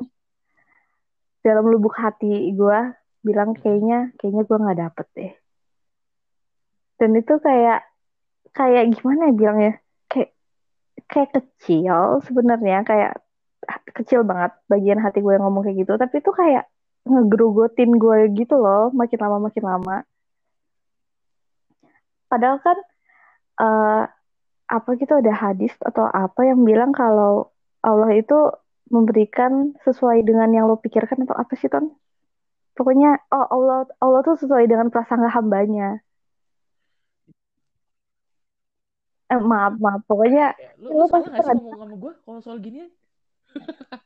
dalam 1.43 1.65
lubuk 1.67 1.97
hati 1.97 2.53
gue 2.55 2.79
bilang 3.23 3.55
kayaknya 3.57 4.13
kayaknya 4.19 4.43
gue 4.45 4.57
nggak 4.57 4.79
dapet 4.79 5.07
deh. 5.15 5.33
Dan 6.99 7.19
itu 7.19 7.33
kayak 7.39 7.83
kayak 8.55 8.95
gimana 8.95 9.31
ya 9.31 9.33
bilangnya? 9.35 9.73
Kayak 10.07 10.29
kayak 11.09 11.29
kecil 11.35 12.23
sebenarnya 12.23 12.87
kayak 12.87 13.13
kecil 13.95 14.27
banget 14.27 14.51
bagian 14.67 14.99
hati 14.99 15.19
gue 15.23 15.33
yang 15.35 15.43
ngomong 15.47 15.63
kayak 15.63 15.87
gitu 15.87 15.93
tapi 15.95 16.19
itu 16.19 16.31
kayak 16.35 16.67
ngegrogotin 17.07 17.91
gue 17.95 18.19
gitu 18.35 18.55
loh 18.59 18.91
makin 18.91 19.19
lama 19.23 19.37
makin 19.47 19.63
lama 19.63 19.95
padahal 22.33 22.57
kan 22.65 22.77
uh, 23.61 24.03
apa 24.65 24.89
gitu 24.97 25.13
ada 25.13 25.29
hadis 25.29 25.69
atau 25.85 26.09
apa 26.09 26.41
yang 26.49 26.65
bilang 26.65 26.89
kalau 26.89 27.53
Allah 27.85 28.09
itu 28.17 28.33
memberikan 28.89 29.77
sesuai 29.85 30.25
dengan 30.25 30.49
yang 30.49 30.65
lo 30.65 30.81
pikirkan 30.81 31.29
atau 31.29 31.37
apa 31.37 31.53
sih 31.53 31.69
ton 31.69 31.93
pokoknya 32.73 33.21
oh 33.29 33.45
Allah 33.53 33.85
Allah 34.01 34.25
tuh 34.25 34.41
sesuai 34.41 34.65
dengan 34.65 34.89
prasangka 34.89 35.29
hambanya 35.29 36.01
eh, 39.29 39.37
maaf 39.37 39.77
maaf 39.77 40.01
pokoknya 40.09 40.57
ya, 40.57 40.71
lu, 40.81 40.89
lu 40.89 41.05
salah 41.05 41.29
gak 41.29 41.45
sih 41.45 41.53
ngomong 41.53 41.77
sama 41.77 41.95
gue 42.01 42.13
kalau 42.25 42.39
soal 42.41 42.57
gini 42.57 42.89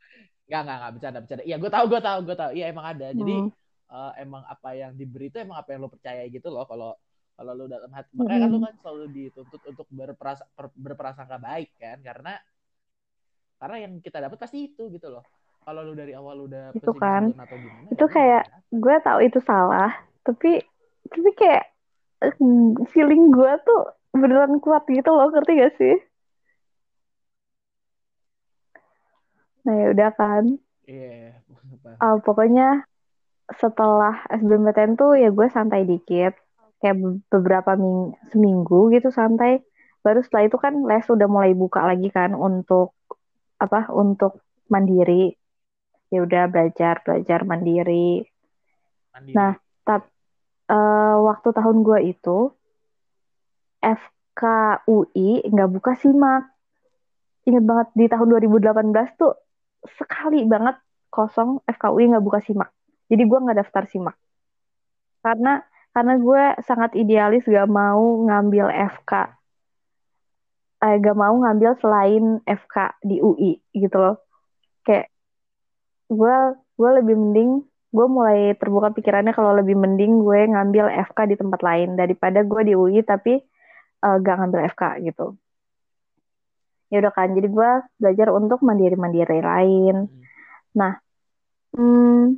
Gak, 0.47 0.63
gak, 0.63 0.77
gak, 0.79 0.91
bercanda, 0.95 1.19
bercanda. 1.19 1.43
Iya, 1.43 1.59
gue 1.59 1.67
tau, 1.67 1.85
gue 1.91 1.99
tau, 1.99 2.19
gue 2.23 2.35
tau. 2.39 2.51
Iya, 2.55 2.71
emang 2.71 2.87
ada. 2.87 3.11
Jadi, 3.11 3.35
hmm. 3.35 3.51
uh, 3.91 4.11
emang 4.15 4.47
apa 4.47 4.69
yang 4.79 4.95
diberi 4.95 5.27
itu 5.27 5.43
emang 5.43 5.59
apa 5.59 5.75
yang 5.75 5.83
lo 5.83 5.91
percaya 5.91 6.23
gitu 6.23 6.47
loh. 6.47 6.63
Kalau 6.63 6.95
kalau 7.37 7.53
lo 7.53 7.69
dalam 7.69 7.93
hati, 7.93 8.17
hmm. 8.17 8.25
makanya 8.25 8.39
kan 8.41 8.49
lo 8.49 8.59
kan 8.65 8.75
selalu 8.81 9.05
dituntut 9.13 9.61
untuk 9.69 9.87
berperasa, 9.93 10.43
berprasangka 10.73 11.37
baik 11.37 11.69
kan, 11.77 12.01
karena 12.01 12.33
karena 13.61 13.77
yang 13.85 13.93
kita 14.01 14.17
dapat 14.17 14.37
pasti 14.41 14.73
itu 14.73 14.89
gitu 14.89 15.13
loh. 15.13 15.21
Kalau 15.61 15.85
lo 15.85 15.93
dari 15.93 16.17
awal 16.17 16.49
udah 16.49 16.73
itu 16.73 16.91
kan, 16.97 17.29
atau 17.37 17.57
gimana, 17.61 17.87
itu 17.93 18.05
ya 18.09 18.13
kayak 18.13 18.43
gue 18.73 18.95
tau 19.05 19.19
itu 19.21 19.39
salah, 19.45 19.93
tapi 20.25 20.65
tapi 21.07 21.29
kayak 21.37 21.65
mm, 22.41 22.89
feeling 22.91 23.29
gue 23.29 23.53
tuh 23.63 23.81
beneran 24.17 24.57
kuat 24.59 24.83
gitu 24.89 25.09
loh 25.13 25.29
ngerti 25.29 25.51
gak 25.61 25.73
sih 25.77 25.97
nah 29.67 29.75
ya 29.75 29.87
udah 29.91 30.11
kan 30.15 30.43
iya 30.87 31.35
yeah. 31.35 31.99
uh, 31.99 32.17
pokoknya 32.23 32.87
setelah 33.51 34.23
SBMPTN 34.31 34.95
tuh 34.95 35.15
ya 35.19 35.31
gue 35.31 35.47
santai 35.51 35.83
dikit 35.83 36.35
kayak 36.77 36.97
beberapa 37.29 37.73
ming 37.73 38.13
seminggu 38.29 38.93
gitu 38.93 39.09
santai 39.09 39.65
baru 40.05 40.21
setelah 40.23 40.43
itu 40.47 40.57
kan 40.61 40.73
les 40.87 41.03
udah 41.03 41.27
mulai 41.27 41.51
buka 41.57 41.83
lagi 41.83 42.07
kan 42.13 42.31
untuk 42.37 42.95
apa 43.57 43.89
untuk 43.91 44.39
mandiri. 44.69 45.33
Ya 46.07 46.23
udah 46.23 46.47
belajar 46.47 47.03
belajar 47.03 47.43
mandiri. 47.43 48.23
Mandiri. 49.11 49.35
nah 49.35 49.59
tapi 49.83 50.07
waktu 51.17 51.49
tahun 51.55 51.77
gue 51.83 51.99
itu 52.11 52.51
FKUI 53.81 55.47
nggak 55.47 55.69
buka 55.71 55.95
simak 55.99 56.51
inget 57.47 57.63
banget 57.63 57.87
di 57.95 58.05
tahun 58.11 58.27
2018 58.35 58.91
tuh 59.15 59.33
sekali 59.87 60.43
banget 60.43 60.75
kosong 61.07 61.63
FKUI 61.63 62.11
nggak 62.11 62.25
buka 62.25 62.39
simak 62.43 62.69
jadi 63.07 63.23
gue 63.23 63.39
nggak 63.39 63.57
daftar 63.63 63.83
simak 63.87 64.15
karena 65.23 65.63
karena 65.97 66.13
gue 66.21 66.43
sangat 66.69 66.93
idealis 66.93 67.41
gak 67.49 67.65
mau 67.65 68.21
ngambil 68.29 68.69
FK 68.69 69.33
eh, 70.85 70.95
gak 71.01 71.17
mau 71.17 71.33
ngambil 71.41 71.73
selain 71.81 72.37
FK 72.45 73.01
di 73.01 73.17
UI 73.17 73.57
gitu 73.73 73.97
loh. 73.97 74.21
Kayak 74.85 75.09
gue 76.13 76.35
gue 76.77 76.89
lebih 77.01 77.15
mending 77.17 77.65
gue 77.89 78.05
mulai 78.05 78.53
terbuka 78.61 78.93
pikirannya 78.93 79.33
kalau 79.33 79.57
lebih 79.57 79.73
mending 79.73 80.21
gue 80.21 80.39
ngambil 80.53 80.85
FK 81.09 81.33
di 81.33 81.35
tempat 81.41 81.65
lain 81.65 81.97
daripada 81.97 82.45
gue 82.45 82.61
di 82.61 82.73
UI 82.77 83.01
tapi 83.01 83.41
uh, 84.05 84.15
gak 84.21 84.35
ngambil 84.37 84.69
FK 84.77 84.83
gitu. 85.01 85.33
Ya 86.93 87.01
udah 87.01 87.09
kan 87.09 87.33
jadi 87.33 87.49
gue 87.49 87.69
belajar 87.97 88.27
untuk 88.37 88.61
mandiri 88.61 88.93
mandiri 88.93 89.41
lain. 89.41 90.05
Hmm. 90.05 90.77
nah 90.77 90.93
hmm, 91.73 92.37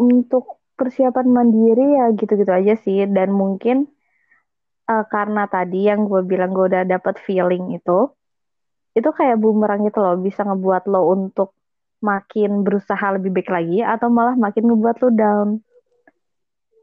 untuk 0.00 0.56
persiapan 0.76 1.26
mandiri 1.26 1.96
ya 1.96 2.12
gitu-gitu 2.12 2.52
aja 2.52 2.74
sih. 2.80 3.04
Dan 3.08 3.32
mungkin 3.32 3.88
uh, 4.86 5.04
karena 5.08 5.48
tadi 5.48 5.88
yang 5.88 6.06
gue 6.06 6.22
bilang 6.22 6.52
gue 6.52 6.70
udah 6.70 6.84
dapet 6.84 7.18
feeling 7.24 7.74
itu 7.74 8.12
itu 8.96 9.08
kayak 9.12 9.40
bumerang 9.40 9.84
gitu 9.88 10.00
loh. 10.00 10.16
Bisa 10.20 10.44
ngebuat 10.44 10.88
lo 10.88 11.12
untuk 11.12 11.56
makin 12.04 12.60
berusaha 12.62 13.06
lebih 13.16 13.32
baik 13.32 13.48
lagi 13.48 13.80
atau 13.80 14.08
malah 14.12 14.36
makin 14.36 14.68
ngebuat 14.68 14.96
lo 15.02 15.08
down. 15.12 15.48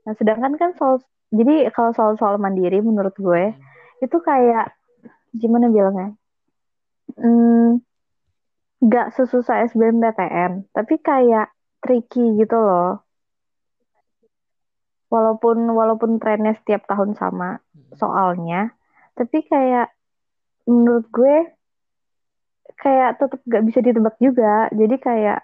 Nah 0.03 0.13
sedangkan 0.17 0.57
kan 0.57 0.71
soal 0.75 1.01
jadi 1.33 1.69
kalau 1.73 1.93
soal-soal 1.93 2.37
mandiri 2.37 2.81
menurut 2.81 3.13
gue 3.17 3.53
itu 4.01 4.17
kayak 4.21 4.73
gimana 5.33 5.69
bilangnya? 5.69 6.13
Hmm, 7.17 7.81
nggak 8.83 9.15
sesusah 9.15 9.63
SBMPTN 9.71 10.67
tapi 10.75 10.99
kayak 10.99 11.55
tricky 11.79 12.35
gitu 12.35 12.57
loh 12.59 13.02
walaupun 15.13 15.69
walaupun 15.69 16.17
trennya 16.17 16.57
setiap 16.57 16.89
tahun 16.89 17.13
sama 17.13 17.61
Hmm. 17.73 17.93
soalnya 17.97 18.73
tapi 19.13 19.45
kayak 19.45 19.93
menurut 20.65 21.05
gue 21.13 21.35
kayak 22.79 23.21
tetap 23.21 23.39
gak 23.45 23.63
bisa 23.63 23.79
ditebak 23.79 24.15
juga. 24.19 24.67
Jadi 24.73 24.95
kayak 24.99 25.39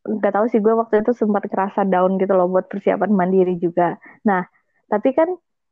nggak 0.00 0.32
tahu 0.32 0.46
sih 0.48 0.60
gue 0.64 0.72
waktu 0.72 1.04
itu 1.04 1.12
sempat 1.12 1.44
kerasa 1.52 1.84
down 1.84 2.16
gitu 2.16 2.32
loh 2.32 2.48
buat 2.48 2.66
persiapan 2.72 3.12
mandiri 3.12 3.60
juga. 3.60 4.00
Nah 4.26 4.48
tapi 4.90 5.12
kan 5.14 5.28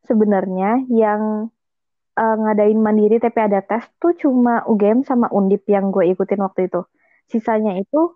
sebenarnya 0.07 0.85
yang 0.93 1.51
eh, 2.15 2.37
ngadain 2.39 2.79
mandiri 2.79 3.19
tapi 3.19 3.39
ada 3.41 3.65
tes 3.65 3.89
tuh 3.99 4.15
cuma 4.21 4.63
UGM 4.69 5.03
sama 5.03 5.27
Undip 5.33 5.67
yang 5.67 5.91
gue 5.91 6.07
ikutin 6.13 6.41
waktu 6.45 6.69
itu. 6.71 6.85
Sisanya 7.29 7.77
itu 7.81 8.15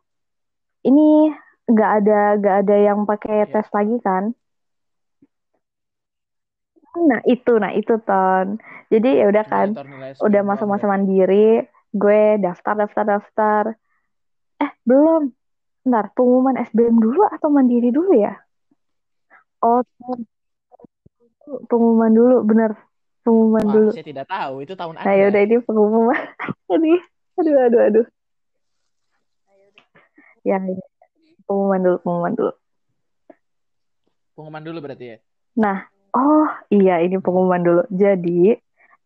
ini 0.86 1.32
nggak 1.68 1.90
ada 2.02 2.18
nggak 2.42 2.56
ada 2.66 2.76
yang 2.76 2.98
pakai 3.06 3.46
Iya. 3.46 3.50
tes 3.50 3.68
lagi 3.70 3.96
kan? 4.02 4.24
Nah 6.92 7.20
itu 7.24 7.52
nah 7.56 7.72
itu 7.72 7.94
ton. 8.04 8.60
Jadi 8.92 9.22
ya 9.22 9.26
udah 9.32 9.44
Cuma 9.48 9.52
kan 9.56 9.68
nilai 9.88 10.12
udah 10.20 10.42
masa-masa 10.44 10.84
mandiri 10.84 11.64
gue 11.92 12.22
daftar 12.40 12.74
daftar 12.84 13.04
daftar. 13.04 13.64
Eh 14.60 14.70
belum. 14.84 15.32
Ntar 15.82 16.14
pengumuman 16.14 16.60
SBM 16.62 16.94
dulu 17.00 17.26
atau 17.26 17.48
mandiri 17.50 17.90
dulu 17.90 18.12
ya? 18.14 18.38
Oh 19.64 19.82
pengumuman 21.66 22.12
dulu 22.12 22.36
bener. 22.46 22.76
Pengumuman 23.22 23.64
Wah, 23.66 23.74
dulu. 23.74 23.90
saya 23.94 24.06
tidak 24.06 24.26
tahu. 24.26 24.66
Itu 24.66 24.74
tahun 24.74 24.98
nah 24.98 25.14
ya 25.14 25.30
udah 25.30 25.42
ini 25.46 25.56
pengumuman. 25.62 26.18
Aduh 26.72 27.00
aduh 27.38 27.56
aduh 27.66 27.80
aduh. 27.88 28.06
Ya 30.42 30.58
ya. 30.58 30.81
Pengumuman 31.52 31.80
dulu 31.84 31.96
pengumuman 32.00 32.32
dulu 32.32 32.52
Pengumuman 34.32 34.62
dulu 34.64 34.78
berarti 34.80 35.04
ya. 35.12 35.16
nah 35.52 35.84
oh 36.16 36.48
iya 36.72 37.04
ini 37.04 37.20
pengumuman 37.20 37.60
dulu 37.60 37.82
jadi 37.92 38.56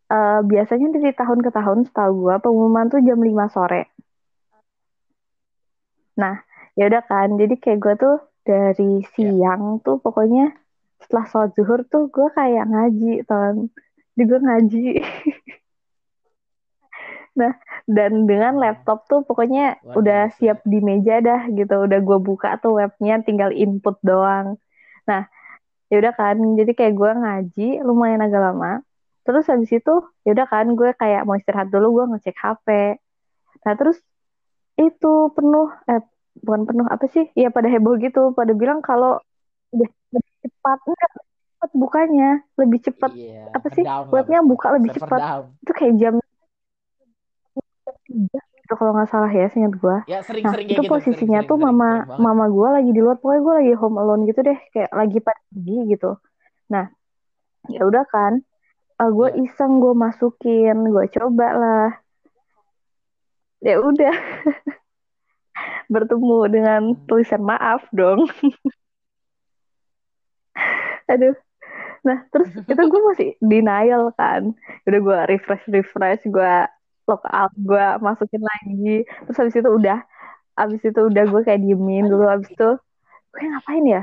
eh, 0.06 0.40
biasanya 0.46 0.94
dari 0.94 1.10
tahun 1.10 1.42
ke 1.42 1.50
tahun 1.50 1.90
setahu 1.90 2.30
gue 2.30 2.36
pengumuman 2.38 2.86
tuh 2.86 3.02
jam 3.02 3.18
5 3.18 3.50
sore 3.50 3.90
Nah, 6.16 6.40
ya 6.72 6.88
udah 6.88 7.04
kan. 7.04 7.36
Jadi 7.36 7.54
kayak 7.60 7.78
gue 7.84 7.94
tuh 8.00 8.16
dari 8.40 9.04
siang 9.12 9.84
tuh 9.84 10.00
pokoknya 10.00 10.48
setelah 11.04 11.24
sholat 11.28 11.50
zuhur 11.52 11.80
tuh 11.92 12.08
gue 12.08 12.28
kayak 12.32 12.64
ngaji, 12.72 13.20
ton. 13.28 13.68
Jadi 14.16 14.22
gue 14.24 14.40
ngaji. 14.40 14.86
nah, 17.36 17.52
dan 17.86 18.24
dengan 18.24 18.56
laptop 18.56 19.04
tuh 19.06 19.20
pokoknya 19.28 19.78
Luar 19.84 19.94
udah 20.00 20.20
siap 20.40 20.58
di 20.64 20.78
meja 20.80 21.20
dah 21.20 21.46
gitu. 21.52 21.74
Udah 21.86 21.98
gue 22.00 22.18
buka 22.18 22.56
tuh 22.58 22.80
webnya, 22.80 23.20
tinggal 23.22 23.52
input 23.52 23.96
doang. 24.02 24.56
Nah, 25.04 25.28
ya 25.92 25.96
udah 26.02 26.12
kan. 26.16 26.36
Jadi 26.58 26.72
kayak 26.72 26.94
gue 26.96 27.10
ngaji 27.22 27.68
lumayan 27.86 28.24
agak 28.24 28.40
lama. 28.42 28.82
Terus 29.22 29.44
habis 29.50 29.70
itu 29.70 29.92
ya 30.24 30.30
udah 30.34 30.46
kan 30.48 30.66
gue 30.72 30.90
kayak 30.96 31.22
mau 31.26 31.36
istirahat 31.36 31.68
dulu 31.68 31.86
gue 32.02 32.04
ngecek 32.16 32.36
HP. 32.36 32.66
Nah, 33.64 33.74
terus 33.74 33.98
itu 34.76 35.12
penuh 35.32 35.68
eh 35.88 36.02
bukan 36.36 36.62
penuh 36.68 36.86
apa 36.86 37.04
sih 37.08 37.24
ya 37.32 37.48
pada 37.48 37.64
heboh 37.72 37.96
gitu 37.96 38.36
pada 38.36 38.52
bilang 38.52 38.84
kalau 38.84 39.16
udah 39.72 39.88
lebih 40.12 40.32
cepat 40.44 40.78
enggak 40.84 41.10
cepat 41.56 41.70
bukanya 41.72 42.28
lebih 42.60 42.78
cepat 42.84 43.10
Iya, 43.16 43.48
apa 43.56 43.68
sih 43.72 43.84
webnya 44.12 44.38
buka 44.44 44.66
lebih 44.76 44.90
cepat 45.00 45.20
down. 45.24 45.44
itu 45.64 45.72
kayak 45.72 45.94
jam 45.96 46.14
tiga 48.06 48.40
gitu 48.62 48.72
kalau 48.78 48.92
nggak 48.94 49.10
salah 49.10 49.30
ya 49.30 49.46
seingat 49.50 49.74
gua. 49.78 50.02
Ya 50.06 50.22
nah 50.22 50.54
itu 50.58 50.82
gitu, 50.82 50.90
posisinya 50.90 51.42
sering-sering, 51.42 51.50
tuh 51.50 51.58
sering, 51.58 51.76
mama 51.76 51.90
sering 52.06 52.22
mama 52.22 52.44
gua 52.50 52.68
lagi 52.78 52.90
di 52.90 53.00
luar 53.02 53.16
pokoknya 53.18 53.40
gua 53.42 53.54
lagi 53.62 53.72
home 53.74 53.96
alone 53.98 54.22
gitu 54.26 54.40
deh 54.42 54.58
kayak 54.74 54.90
lagi 54.94 55.18
pergi 55.20 55.76
gitu. 55.90 56.10
Nah 56.70 56.86
ya 57.66 57.82
udah 57.82 58.06
kan 58.06 58.38
uh, 59.02 59.10
gue 59.10 59.28
Iya. 59.34 59.42
iseng 59.44 59.82
gue 59.82 59.92
masukin 59.92 60.86
gue 60.86 61.04
coba 61.18 61.48
lah 61.52 61.88
ya 63.60 63.82
udah. 63.82 64.14
Bertemu 65.92 66.38
dengan 66.50 66.82
Hmm. 66.94 67.06
tulisan 67.06 67.42
maaf 67.42 67.86
dong. 67.90 68.26
Aduh. 71.12 71.34
Nah 72.06 72.22
terus 72.30 72.50
itu 72.70 72.82
gue 72.86 73.02
masih 73.10 73.28
denial 73.42 74.14
kan. 74.14 74.54
Udah 74.86 75.00
gue 75.02 75.18
refresh 75.34 75.66
refresh 75.70 76.22
gue 76.26 76.54
logout 77.06 77.52
gue 77.54 77.86
masukin 78.02 78.42
lagi. 78.42 79.06
Terus 79.06 79.36
habis 79.38 79.54
itu 79.56 79.70
udah 79.70 79.98
habis 80.58 80.82
itu 80.82 81.00
udah 81.00 81.24
gue 81.24 81.40
kayak 81.46 81.62
diemin 81.62 82.10
dulu. 82.10 82.26
Habis 82.26 82.50
itu 82.52 82.70
gue 83.32 83.40
ngapain 83.46 83.84
ya? 83.86 84.02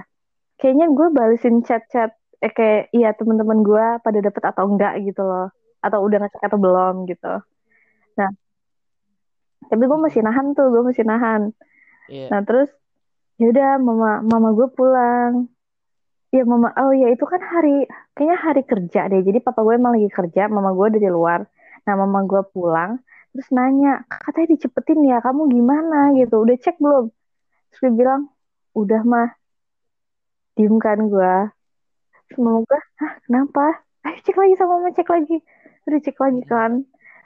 Kayaknya 0.58 0.88
gue 0.96 1.08
balesin 1.12 1.56
chat-chat 1.68 2.16
eh 2.44 2.52
kayak 2.52 2.92
iya 2.92 3.16
teman-teman 3.16 3.64
gue 3.64 3.86
pada 4.04 4.20
dapet 4.20 4.44
atau 4.44 4.64
enggak 4.72 5.00
gitu 5.04 5.22
loh. 5.22 5.52
Atau 5.84 6.00
udah 6.08 6.18
ngecek 6.24 6.42
atau 6.48 6.60
belum 6.60 6.96
gitu. 7.12 7.34
Nah 8.20 8.30
tapi 9.68 9.84
gue 9.88 10.00
masih 10.00 10.22
nahan 10.24 10.56
tuh 10.56 10.72
gue 10.72 10.84
masih 10.84 11.04
nahan. 11.08 11.52
Iya. 12.12 12.28
nah 12.28 12.44
terus 12.44 12.68
ya 13.40 13.48
udah 13.48 13.80
mama 13.80 14.24
mama 14.24 14.50
gue 14.56 14.68
pulang. 14.72 15.52
Ya 16.34 16.44
mama 16.50 16.74
oh 16.80 16.92
ya 16.96 17.14
itu 17.14 17.24
kan 17.28 17.40
hari 17.44 17.86
kayaknya 18.16 18.38
hari 18.40 18.62
kerja 18.64 19.02
deh. 19.12 19.22
Jadi 19.22 19.44
papa 19.44 19.60
gue 19.62 19.76
emang 19.76 20.00
lagi 20.00 20.10
kerja 20.10 20.48
mama 20.48 20.72
gue 20.72 20.88
dari 21.00 21.10
luar 21.12 21.44
nah 21.84 21.96
mama 22.00 22.24
gue 22.24 22.42
pulang 22.56 23.04
terus 23.34 23.50
nanya 23.50 24.06
katanya 24.08 24.54
dicepetin 24.54 25.02
ya 25.04 25.18
kamu 25.20 25.50
gimana? 25.50 26.14
Gitu. 26.14 26.36
Udah 26.38 26.56
cek 26.62 26.78
belum? 26.78 27.10
Terus 27.74 27.80
gue 27.82 27.92
bilang 27.98 28.30
udah 28.78 29.02
mah. 29.02 29.30
Diem 30.54 30.78
kan 30.78 31.02
gue 31.10 31.36
terus 32.30 32.38
mama 32.38 32.62
gue 32.62 32.82
hah 33.02 33.14
kenapa? 33.26 33.66
Ayo 34.06 34.18
cek 34.22 34.38
lagi 34.38 34.54
sama 34.56 34.78
mama 34.80 34.94
cek 34.94 35.10
lagi. 35.10 35.38
Udah 35.90 36.00
cek 36.00 36.18
lagi 36.22 36.42
kan. 36.46 36.72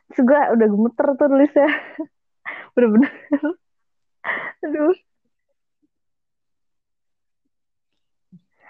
Terus 0.10 0.20
gue 0.24 0.40
udah 0.56 0.68
gemeter 0.72 1.08
tuh 1.20 1.28
nulisnya. 1.28 1.70
Bener-bener. 2.74 3.12
Aduh. 4.64 4.96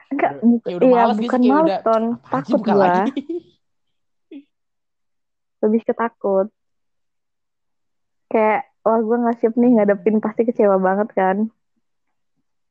Enggak 0.08 0.32
kayak 0.64 0.78
udah 0.80 0.88
iya 0.88 0.96
males 1.04 1.18
gitu, 1.20 1.24
bukan 1.28 1.40
kayak 1.44 1.54
males 1.54 1.68
udah, 1.68 1.80
ton 1.84 2.04
takut 2.32 2.62
gue. 2.64 2.96
lebih 5.64 5.82
ketakut 5.88 6.48
kayak 8.28 8.68
wah 8.84 9.00
gue 9.00 9.18
nggak 9.24 9.38
siap 9.40 9.54
nih 9.56 9.72
ngadepin 9.80 10.18
pasti 10.20 10.42
kecewa 10.48 10.78
banget 10.80 11.10
kan. 11.16 11.38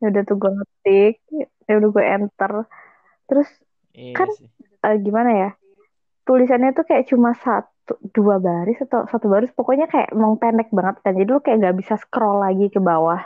Ya 0.01 0.13
udah 0.13 0.23
tuh 0.29 0.37
gue 0.37 0.51
ngetik 0.53 1.15
ya 1.69 1.73
udah 1.81 1.91
gue 1.93 2.05
enter. 2.05 2.53
Terus 3.29 3.49
Iya 3.97 4.13
Kan 4.13 4.29
sih. 4.37 4.49
eh, 4.85 4.97
gimana 5.01 5.31
ya 5.33 5.51
tulisannya 6.29 6.75
tuh 6.77 6.85
kayak 6.85 7.07
cuma 7.09 7.33
sat 7.39 7.65
satu 7.87 8.03
dua 8.11 8.43
baris 8.43 8.83
atau 8.83 9.07
satu 9.07 9.31
baris. 9.31 9.55
Pokoknya 9.55 9.87
kayak 9.87 10.11
emang 10.11 10.35
pendek 10.43 10.75
banget 10.75 10.99
kan 11.07 11.15
jadi 11.15 11.31
lu 11.31 11.39
kayak 11.39 11.59
nggak 11.63 11.77
bisa 11.79 11.95
scroll 12.03 12.43
lagi 12.43 12.67
ke 12.67 12.83
bawah. 12.83 13.23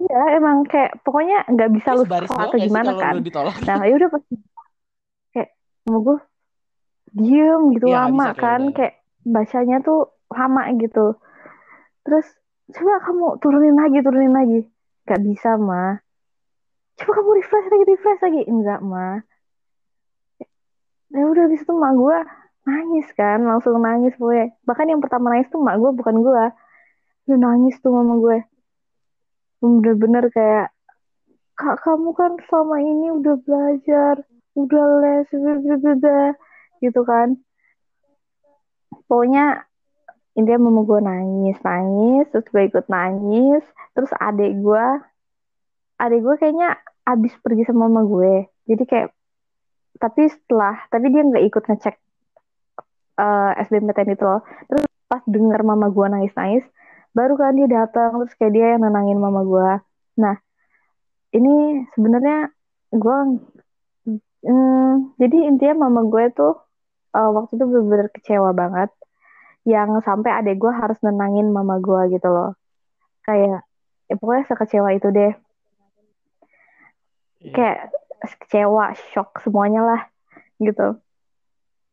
Iya 0.00 0.40
emang 0.40 0.64
kayak 0.66 1.04
pokoknya 1.04 1.44
nggak 1.52 1.70
bisa 1.76 1.92
Ini 1.92 1.98
lu 2.00 2.04
scroll 2.08 2.42
atau 2.48 2.58
gimana 2.58 2.90
kan. 2.96 3.14
nah 3.68 3.84
ya 3.84 3.92
udah 3.92 4.08
pas 4.08 4.22
kayak 5.36 5.48
mau 5.84 6.00
gue 6.00 6.18
diem 7.12 7.60
gitu 7.76 7.86
Iya, 7.88 7.96
nggak 8.08 8.12
lama 8.12 8.26
bisa 8.28 8.30
kayak 8.32 8.40
kan 8.42 8.62
udah. 8.62 8.74
kayak 8.76 8.94
bacanya 9.22 9.76
tuh 9.84 10.00
lama 10.32 10.62
gitu. 10.80 11.06
Terus 12.02 12.26
coba 12.72 12.94
kamu 13.04 13.26
turunin 13.38 13.76
lagi 13.76 13.98
turunin 14.00 14.34
lagi. 14.34 14.60
Nggak 15.04 15.22
bisa 15.22 15.50
mah 15.60 16.00
coba 16.98 17.10
kamu 17.18 17.30
refresh 17.40 17.68
lagi 17.68 17.84
refresh 17.88 18.22
lagi. 18.24 18.42
Enggak 18.48 18.80
mah 18.80 19.22
ya 21.12 21.28
udah 21.28 21.44
habis 21.44 21.60
itu 21.60 21.72
mak 21.76 21.92
gue 21.92 22.18
nangis 22.64 23.06
kan 23.12 23.44
langsung 23.44 23.76
nangis 23.84 24.16
gue 24.16 24.48
bahkan 24.64 24.88
yang 24.88 25.04
pertama 25.04 25.28
nangis 25.28 25.52
tuh 25.52 25.60
mak 25.60 25.76
gue 25.76 25.92
bukan 25.92 26.24
gue 26.24 26.44
udah 27.28 27.38
nangis 27.38 27.76
tuh 27.84 27.92
mama 27.92 28.16
gue 28.16 28.38
bener-bener 29.60 30.32
kayak 30.32 30.72
kak 31.54 31.76
kamu 31.84 32.16
kan 32.16 32.32
selama 32.48 32.80
ini 32.80 33.12
udah 33.12 33.36
belajar 33.44 34.24
udah 34.56 34.86
les 35.04 35.28
bla," 35.36 36.32
gitu 36.82 37.06
kan. 37.06 37.38
Pokoknya 39.06 39.62
intinya 40.34 40.68
mama 40.68 40.82
gue 40.88 41.00
nangis 41.04 41.58
nangis 41.60 42.24
terus 42.32 42.48
gue 42.48 42.62
ikut 42.64 42.88
nangis 42.88 43.60
terus 43.92 44.08
adik 44.16 44.56
gue 44.64 44.86
adik 46.00 46.24
gue 46.24 46.34
kayaknya 46.40 46.80
abis 47.06 47.32
pergi 47.38 47.62
sama 47.68 47.86
mama 47.86 48.02
gue. 48.04 48.50
Jadi 48.66 48.84
kayak 48.90 49.08
tapi 50.02 50.26
setelah 50.26 50.82
tapi 50.90 51.14
dia 51.14 51.22
nggak 51.22 51.44
ikut 51.46 51.62
ngecek 51.70 51.94
eh, 53.22 53.50
SBMPTN 53.62 54.18
itu 54.18 54.24
loh. 54.26 54.42
Terus 54.66 54.84
pas 55.06 55.22
denger 55.28 55.60
mama 55.62 55.92
gue 55.92 56.06
nangis 56.10 56.34
nangis 56.34 56.64
baru 57.12 57.36
kan 57.36 57.52
dia 57.56 57.68
datang 57.68 58.24
terus 58.24 58.34
kayak 58.40 58.52
dia 58.56 58.66
yang 58.76 58.82
nenangin 58.88 59.20
mama 59.20 59.44
gue 59.44 59.70
nah 60.16 60.36
ini 61.32 61.84
sebenarnya 61.92 62.48
gue 62.92 63.18
hmm, 64.48 65.16
jadi 65.20 65.38
intinya 65.48 65.88
mama 65.88 66.08
gue 66.08 66.24
tuh 66.32 66.56
eh, 67.16 67.30
waktu 67.36 67.52
itu 67.56 67.64
bener-bener 67.68 68.08
kecewa 68.14 68.50
banget. 68.52 68.90
Yang 69.62 70.02
sampai 70.02 70.30
adek 70.42 70.58
gue 70.58 70.72
harus 70.74 70.98
nenangin 71.06 71.54
mama 71.54 71.78
gue 71.78 72.18
gitu 72.18 72.28
loh. 72.28 72.58
Kayak 73.22 73.62
ya 74.10 74.14
pokoknya 74.18 74.44
sekecewa 74.50 74.90
itu 74.96 75.08
deh. 75.14 75.32
Iya. 77.42 77.54
kayak 77.58 77.78
kecewa 78.22 78.94
shock 79.14 79.42
semuanya 79.42 79.82
lah 79.82 80.00
gitu. 80.62 80.98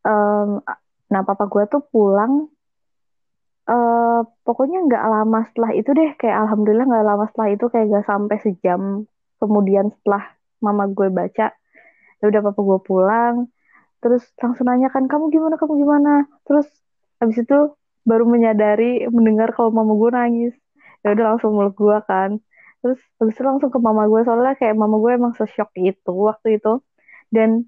Em, 0.05 0.61
nah 1.09 1.21
papa 1.25 1.49
gue 1.49 1.63
tuh 1.65 1.81
pulang 1.89 2.49
eh 3.69 4.21
pokoknya 4.45 4.77
nggak 4.89 5.05
lama 5.09 5.39
setelah 5.49 5.71
itu 5.77 5.89
deh. 5.93 6.09
Kayak 6.17 6.37
alhamdulillah 6.47 6.85
nggak 6.89 7.05
lama 7.05 7.25
setelah 7.29 7.49
itu 7.53 7.65
kayak 7.69 7.85
gak 7.93 8.07
sampai 8.09 8.37
sejam 8.41 8.81
kemudian 9.39 9.89
setelah 9.95 10.23
mama 10.59 10.85
gue 10.91 11.07
baca 11.07 11.55
ya 12.19 12.23
udah 12.27 12.41
papa 12.51 12.59
gue 12.59 12.79
pulang 12.83 13.35
terus 13.99 14.23
langsung 14.39 14.65
nanya 14.67 14.89
kan 14.95 15.05
kamu 15.11 15.31
gimana 15.35 15.55
kamu 15.59 15.73
gimana? 15.83 16.11
Terus 16.47 16.67
habis 17.19 17.37
itu 17.43 17.57
baru 18.07 18.23
menyadari 18.25 19.05
mendengar 19.11 19.51
kalau 19.55 19.69
mama 19.69 19.93
gue 19.95 20.09
nangis. 20.15 20.53
Ya 21.03 21.15
udah 21.15 21.25
langsung 21.35 21.51
meluk 21.55 21.75
gue 21.79 21.97
kan. 22.09 22.39
Terus 22.81 22.99
habis 23.19 23.35
itu 23.35 23.43
langsung 23.43 23.69
ke 23.71 23.79
mama 23.79 24.07
gue 24.11 24.21
soalnya 24.23 24.55
kayak 24.59 24.75
mama 24.79 24.95
gue 25.03 25.11
emang 25.19 25.33
seshock 25.35 25.71
itu 25.75 26.11
waktu 26.11 26.57
itu. 26.57 26.79
Dan 27.29 27.67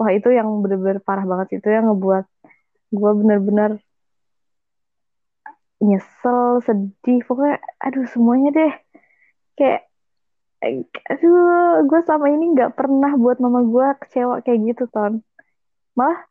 wah 0.00 0.10
itu 0.12 0.28
yang 0.32 0.48
bener-bener 0.64 0.98
parah 1.04 1.24
banget 1.28 1.60
itu 1.60 1.68
yang 1.68 1.84
ngebuat 1.92 2.24
gue 2.90 3.10
bener-bener 3.20 3.70
nyesel 5.80 6.60
sedih. 6.66 7.20
Pokoknya 7.28 7.56
aduh 7.80 8.06
semuanya 8.08 8.48
deh. 8.58 8.72
Kayak 9.56 9.80
aduh 11.08 11.84
gue 11.88 12.00
sama 12.04 12.28
ini 12.28 12.52
nggak 12.52 12.76
pernah 12.76 13.16
buat 13.16 13.40
mama 13.40 13.64
gue 13.64 13.86
kecewa 14.04 14.44
kayak 14.44 14.60
gitu 14.72 14.84
ton 14.92 15.24
malah 15.98 16.26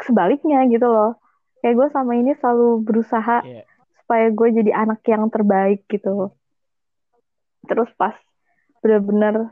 sebaliknya 0.00 0.64
gitu 0.68 0.86
loh. 0.86 1.16
Kayak 1.60 1.74
gue 1.80 1.88
sama 1.96 2.12
ini 2.18 2.32
selalu 2.36 2.84
berusaha 2.84 3.40
Iya. 3.44 3.64
supaya 4.02 4.26
gue 4.28 4.48
jadi 4.62 4.70
anak 4.74 5.00
yang 5.08 5.32
terbaik 5.32 5.88
gitu. 5.88 6.28
Terus 7.64 7.88
pas 7.96 8.12
bener-bener 8.84 9.48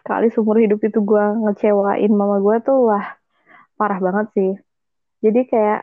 sekali 0.00 0.32
seumur 0.32 0.56
hidup 0.56 0.80
itu 0.80 1.04
gue 1.04 1.24
ngecewain 1.44 2.12
mama 2.12 2.40
gue 2.40 2.56
tuh 2.64 2.88
wah 2.88 3.16
parah 3.76 4.00
banget 4.00 4.26
sih. 4.32 4.52
Jadi 5.20 5.40
kayak 5.48 5.80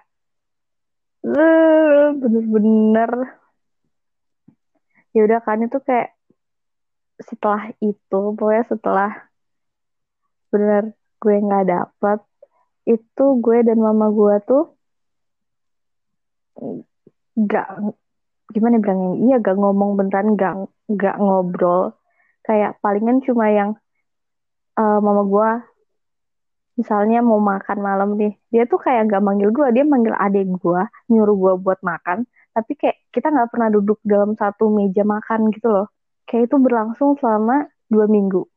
eh, 1.30 2.06
bener-bener. 2.18 3.12
Ya 5.12 5.22
udah 5.28 5.40
kan 5.44 5.62
itu 5.62 5.78
kayak 5.84 6.16
setelah 7.22 7.70
itu 7.78 8.20
pokoknya 8.34 8.66
setelah 8.66 9.12
bener 10.50 10.98
gue 11.22 11.36
nggak 11.38 11.66
dapet 11.70 12.20
itu 12.86 13.24
gue 13.44 13.58
dan 13.68 13.78
mama 13.78 14.10
gue 14.10 14.36
tuh 14.50 14.64
nggak 17.42 17.68
gimana 18.54 18.76
ya 18.78 18.82
bilangnya? 18.84 19.10
Iya 19.24 19.36
gak 19.46 19.56
ngomong 19.62 19.90
beneran 20.00 20.28
gak 20.36 20.54
nggak 20.92 21.16
ngobrol. 21.24 21.96
Kayak 22.46 22.78
palingan 22.84 23.24
cuma 23.24 23.46
yang 23.50 23.70
eh, 24.80 25.00
mama 25.06 25.24
gue 25.32 25.50
misalnya 26.80 27.20
mau 27.22 27.38
makan 27.38 27.78
malam 27.84 28.10
nih 28.18 28.32
dia 28.50 28.64
tuh 28.72 28.80
kayak 28.82 29.12
gak 29.12 29.22
manggil 29.28 29.50
gue 29.54 29.68
dia 29.76 29.84
manggil 29.86 30.16
adik 30.18 30.48
gue 30.64 30.82
nyuruh 31.12 31.36
gue 31.38 31.54
buat 31.64 31.80
makan. 31.86 32.28
Tapi 32.52 32.72
kayak 32.76 32.98
kita 33.16 33.32
nggak 33.32 33.50
pernah 33.56 33.70
duduk 33.72 34.00
dalam 34.04 34.36
satu 34.36 34.68
meja 34.68 35.08
makan 35.08 35.56
gitu 35.56 35.72
loh. 35.72 35.88
Kayak 36.28 36.52
itu 36.52 36.56
berlangsung 36.60 37.16
selama 37.20 37.72
dua 37.88 38.06
minggu 38.12 38.51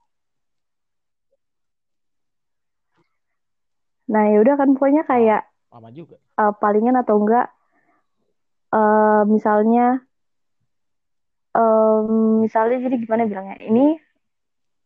nah 4.05 4.29
ya 4.29 4.38
udah 4.45 4.55
kan 4.61 4.69
pokoknya 4.77 5.03
kayak 5.09 5.43
Lama 5.73 5.88
juga. 5.90 6.17
eh, 6.21 6.53
palingan 6.61 7.01
atau 7.01 7.17
enggak 7.23 7.49
eh, 8.75 9.23
misalnya 9.27 10.05
em, 11.55 12.43
misalnya 12.45 12.77
jadi 12.85 12.97
gimana 12.99 13.25
bilangnya 13.31 13.57
ini 13.62 13.97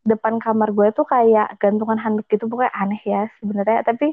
depan 0.05 0.41
kamar 0.41 0.73
gue 0.73 0.89
tuh 0.97 1.05
kayak 1.05 1.61
gantungan 1.61 2.01
handuk 2.01 2.25
gitu 2.33 2.49
pokoknya 2.49 2.73
aneh 2.73 3.03
ya 3.05 3.29
sebenarnya. 3.41 3.85
Tapi 3.85 4.13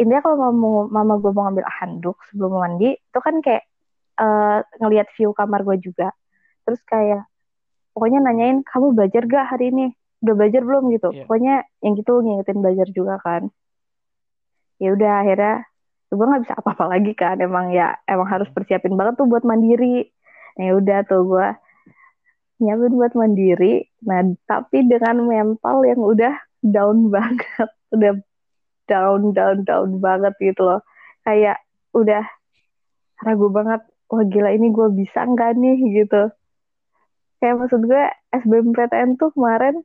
intinya 0.00 0.24
kalau 0.24 0.48
mama, 0.48 0.88
mama 0.88 1.14
gue 1.20 1.28
mau 1.32 1.44
ngambil 1.48 1.66
handuk 1.68 2.16
sebelum 2.32 2.56
mandi 2.56 2.96
itu 2.96 3.18
kan 3.20 3.44
kayak 3.44 3.64
eh, 4.20 4.58
ngelihat 4.80 5.08
view 5.16 5.36
kamar 5.36 5.60
gue 5.64 5.76
juga. 5.80 6.12
Terus 6.64 6.80
kayak 6.88 7.28
pokoknya 7.92 8.24
nanyain 8.24 8.64
kamu 8.64 8.96
belajar 8.96 9.28
gak 9.28 9.46
hari 9.56 9.72
ini? 9.72 9.92
Udah 10.20 10.34
belajar 10.36 10.60
belum? 10.64 10.84
gitu. 10.92 11.08
Iya. 11.12 11.24
pokoknya 11.24 11.54
yang 11.80 11.92
gitu 11.96 12.12
ngingetin 12.20 12.58
belajar 12.60 12.88
juga 12.92 13.16
kan 13.20 13.48
ya 14.80 14.96
udah 14.96 15.12
akhirnya 15.22 15.54
gue 16.10 16.26
nggak 16.26 16.42
bisa 16.48 16.54
apa-apa 16.58 16.84
lagi 16.90 17.12
kan. 17.14 17.36
Emang 17.38 17.70
ya 17.70 17.94
emang 18.08 18.26
harus 18.26 18.48
persiapin 18.50 18.96
banget 18.98 19.20
tuh 19.20 19.28
buat 19.28 19.44
mandiri. 19.46 20.08
Ya 20.58 20.74
udah 20.74 21.06
tuh 21.06 21.22
gue 21.28 21.48
nyiapin 22.64 22.94
buat 22.96 23.12
mandiri. 23.14 23.86
Nah 24.08 24.24
tapi 24.48 24.88
dengan 24.88 25.22
mental 25.22 25.84
yang 25.86 26.00
udah 26.02 26.34
down 26.64 27.06
banget 27.14 27.70
udah 27.94 28.12
down 28.90 29.30
down 29.36 29.62
down 29.62 29.90
banget 30.02 30.34
gitu 30.40 30.64
loh. 30.66 30.80
Kayak 31.22 31.62
udah 31.94 32.24
ragu 33.20 33.52
banget 33.52 33.84
wah 34.10 34.24
gila 34.26 34.50
ini 34.50 34.72
gue 34.72 34.88
bisa 34.96 35.22
nggak 35.28 35.54
nih? 35.60 35.76
gitu. 36.02 36.32
Kayak 37.38 37.56
maksud 37.60 37.80
gue 37.86 38.04
SBMPTN 38.34 39.16
tuh 39.20 39.30
kemarin 39.36 39.80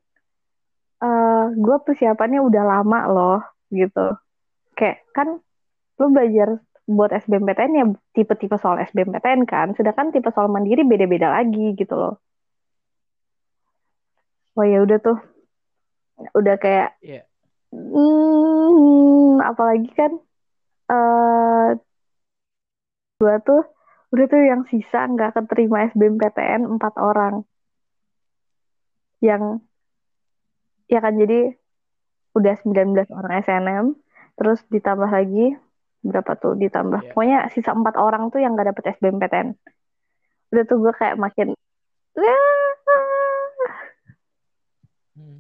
eh 1.03 1.45
gue 1.53 1.77
persiapannya 1.83 2.39
udah 2.39 2.63
lama 2.63 2.99
loh 3.11 3.39
gitu 3.67 4.15
kayak 4.75 5.07
kan 5.15 5.39
lu 5.99 6.07
belajar 6.11 6.59
buat 6.85 7.09
SBMPTN 7.09 7.71
ya 7.73 7.85
tipe-tipe 8.13 8.55
soal 8.61 8.77
SBMPTN 8.77 9.49
kan. 9.49 9.73
Sedangkan 9.73 10.13
tipe 10.13 10.29
soal 10.29 10.51
mandiri 10.53 10.85
beda-beda 10.85 11.33
lagi 11.33 11.73
gitu 11.73 11.95
loh. 11.97 12.21
Wah 14.55 14.67
ya 14.69 14.85
udah 14.85 14.97
tuh. 15.01 15.17
Udah 16.37 16.55
kayak 16.61 16.95
Iya. 17.03 17.27
hmm, 17.73 19.41
apalagi 19.43 19.89
kan 19.91 20.11
eh 20.85 21.69
gua 23.19 23.35
tuh 23.41 23.63
udah 24.13 24.25
tuh 24.29 24.41
yang 24.45 24.61
sisa 24.69 25.09
nggak 25.09 25.33
keterima 25.35 25.89
SBMPTN 25.91 26.69
empat 26.77 26.93
orang. 27.01 27.43
Yang 29.19 29.65
ya 30.85 31.01
kan 31.01 31.17
jadi 31.17 31.57
udah 32.37 32.55
19 32.61 33.09
orang 33.09 33.33
SNM 33.41 34.04
terus 34.35 34.59
ditambah 34.71 35.09
lagi 35.09 35.55
berapa 36.05 36.31
tuh 36.37 36.53
ditambah? 36.59 37.01
Iya. 37.01 37.09
pokoknya 37.11 37.39
sisa 37.51 37.71
empat 37.73 37.95
orang 37.97 38.29
tuh 38.29 38.39
yang 38.43 38.53
nggak 38.53 38.75
dapet 38.75 38.83
SBMPTN 38.99 39.47
udah 40.53 40.63
tuh 40.69 40.77
gue 40.79 40.93
kayak 40.95 41.17
makin 41.17 41.57
Hmm. 45.15 45.39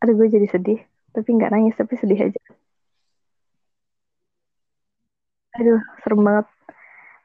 aduh 0.00 0.14
gue 0.16 0.28
jadi 0.28 0.48
sedih. 0.48 0.80
Tapi 1.16 1.28
nggak 1.32 1.52
nangis 1.52 1.74
tapi 1.76 1.96
sedih 1.96 2.20
aja. 2.28 2.40
Aduh 5.56 5.80
serem 6.04 6.20
banget. 6.20 6.46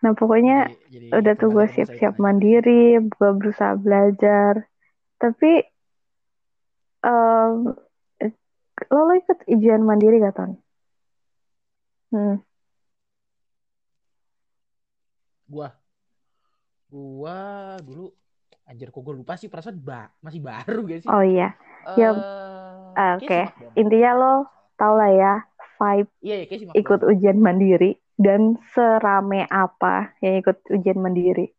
Nah 0.01 0.11
pokoknya 0.15 0.71
jadi, 0.71 0.87
jadi 0.87 1.07
udah 1.19 1.33
tuh 1.35 1.49
gue 1.51 1.65
siap-siap 1.75 2.13
mandiri 2.15 2.97
gue 3.03 3.29
berusaha 3.35 3.75
belajar. 3.75 4.65
Tapi 5.19 5.70
um, 7.05 7.73
lo 8.91 8.99
lo 9.07 9.13
ikut 9.17 9.45
ujian 9.49 9.81
mandiri 9.85 10.21
gak 10.21 10.35
Ton? 10.37 10.51
Hmm. 12.11 12.35
Gua, 15.51 15.67
gua 16.87 17.39
dulu 17.83 18.11
anjir 18.67 18.87
kok 18.87 19.03
gue 19.03 19.15
lupa 19.19 19.35
sih 19.35 19.51
perasaan 19.51 19.79
ba 19.83 20.07
masih 20.23 20.39
baru 20.39 20.87
gak 20.87 20.99
sih? 21.03 21.09
Oh 21.11 21.23
iya. 21.23 21.55
Uh, 21.83 21.97
ya, 21.97 22.09
uh, 22.13 23.13
oke. 23.19 23.25
Okay. 23.25 23.43
Intinya 23.75 24.11
lo 24.15 24.33
tau 24.79 24.95
lah 24.97 25.11
ya 25.11 25.33
vibe 25.81 26.09
iya, 26.21 26.35
iya, 26.45 26.73
ikut 26.77 27.01
ujian 27.01 27.37
mandiri 27.41 27.97
dan 28.21 28.61
serame 28.73 29.49
apa 29.49 30.13
yang 30.21 30.41
ikut 30.41 30.57
ujian 30.69 31.01
mandiri. 31.01 31.49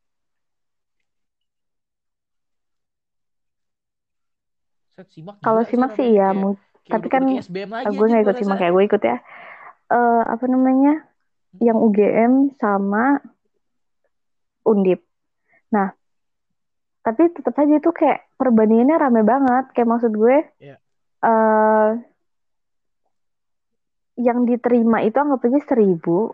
Kalau 5.40 5.62
simak 5.64 5.96
sih 5.96 6.16
iya, 6.16 6.36
tapi 6.86 7.06
kan 7.08 7.24
gue 7.24 8.06
nggak 8.06 8.24
ikut 8.28 8.36
simak 8.36 8.58
kayak 8.60 8.72
gue 8.74 8.84
ikut 8.84 9.02
ya. 9.02 9.16
Uh, 9.88 10.22
apa 10.24 10.44
namanya? 10.48 11.04
Yang 11.60 11.78
UGM 11.84 12.32
sama 12.56 13.20
Undip. 14.64 15.04
Nah, 15.72 15.92
tapi 17.02 17.28
tetap 17.34 17.56
aja 17.58 17.74
itu 17.76 17.90
kayak 17.92 18.24
perbandingannya 18.40 18.96
rame 18.96 19.22
banget. 19.26 19.64
Kayak 19.76 19.88
maksud 19.90 20.12
gue, 20.16 20.36
yeah. 20.62 20.76
Iya. 20.76 20.76
uh, 21.26 21.88
yang 24.16 24.44
diterima 24.44 25.02
itu 25.02 25.16
anggap 25.16 25.44
aja 25.44 25.60
seribu. 25.66 26.32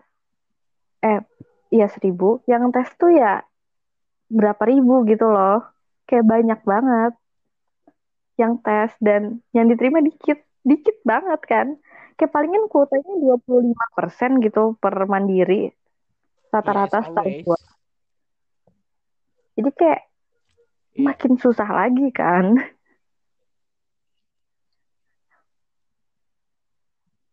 Eh, 1.03 1.19
ya 1.73 1.87
seribu. 1.91 2.43
Yang 2.47 2.63
tes 2.75 2.89
tuh 2.99 3.11
ya 3.11 3.43
berapa 4.29 4.61
ribu 4.67 5.03
gitu 5.09 5.27
loh. 5.27 5.63
Kayak 6.07 6.25
banyak 6.27 6.59
banget 6.63 7.13
yang 8.39 8.63
tes 8.63 8.95
dan 9.03 9.43
yang 9.51 9.67
diterima 9.67 9.99
dikit. 9.99 10.39
Dikit 10.63 11.03
banget 11.03 11.43
kan. 11.43 11.67
Kayak 12.15 12.31
palingan 12.35 12.67
kuotanya 12.71 13.15
25% 13.19 14.43
gitu 14.43 14.75
per 14.79 14.95
mandiri. 15.07 15.71
Rata-rata 16.49 16.99
yes, 16.99 17.05
setahu 17.11 17.55
Jadi 19.59 19.69
kayak 19.75 20.01
yeah. 20.95 21.03
makin 21.03 21.33
susah 21.35 21.67
lagi 21.67 22.07
kan. 22.15 22.59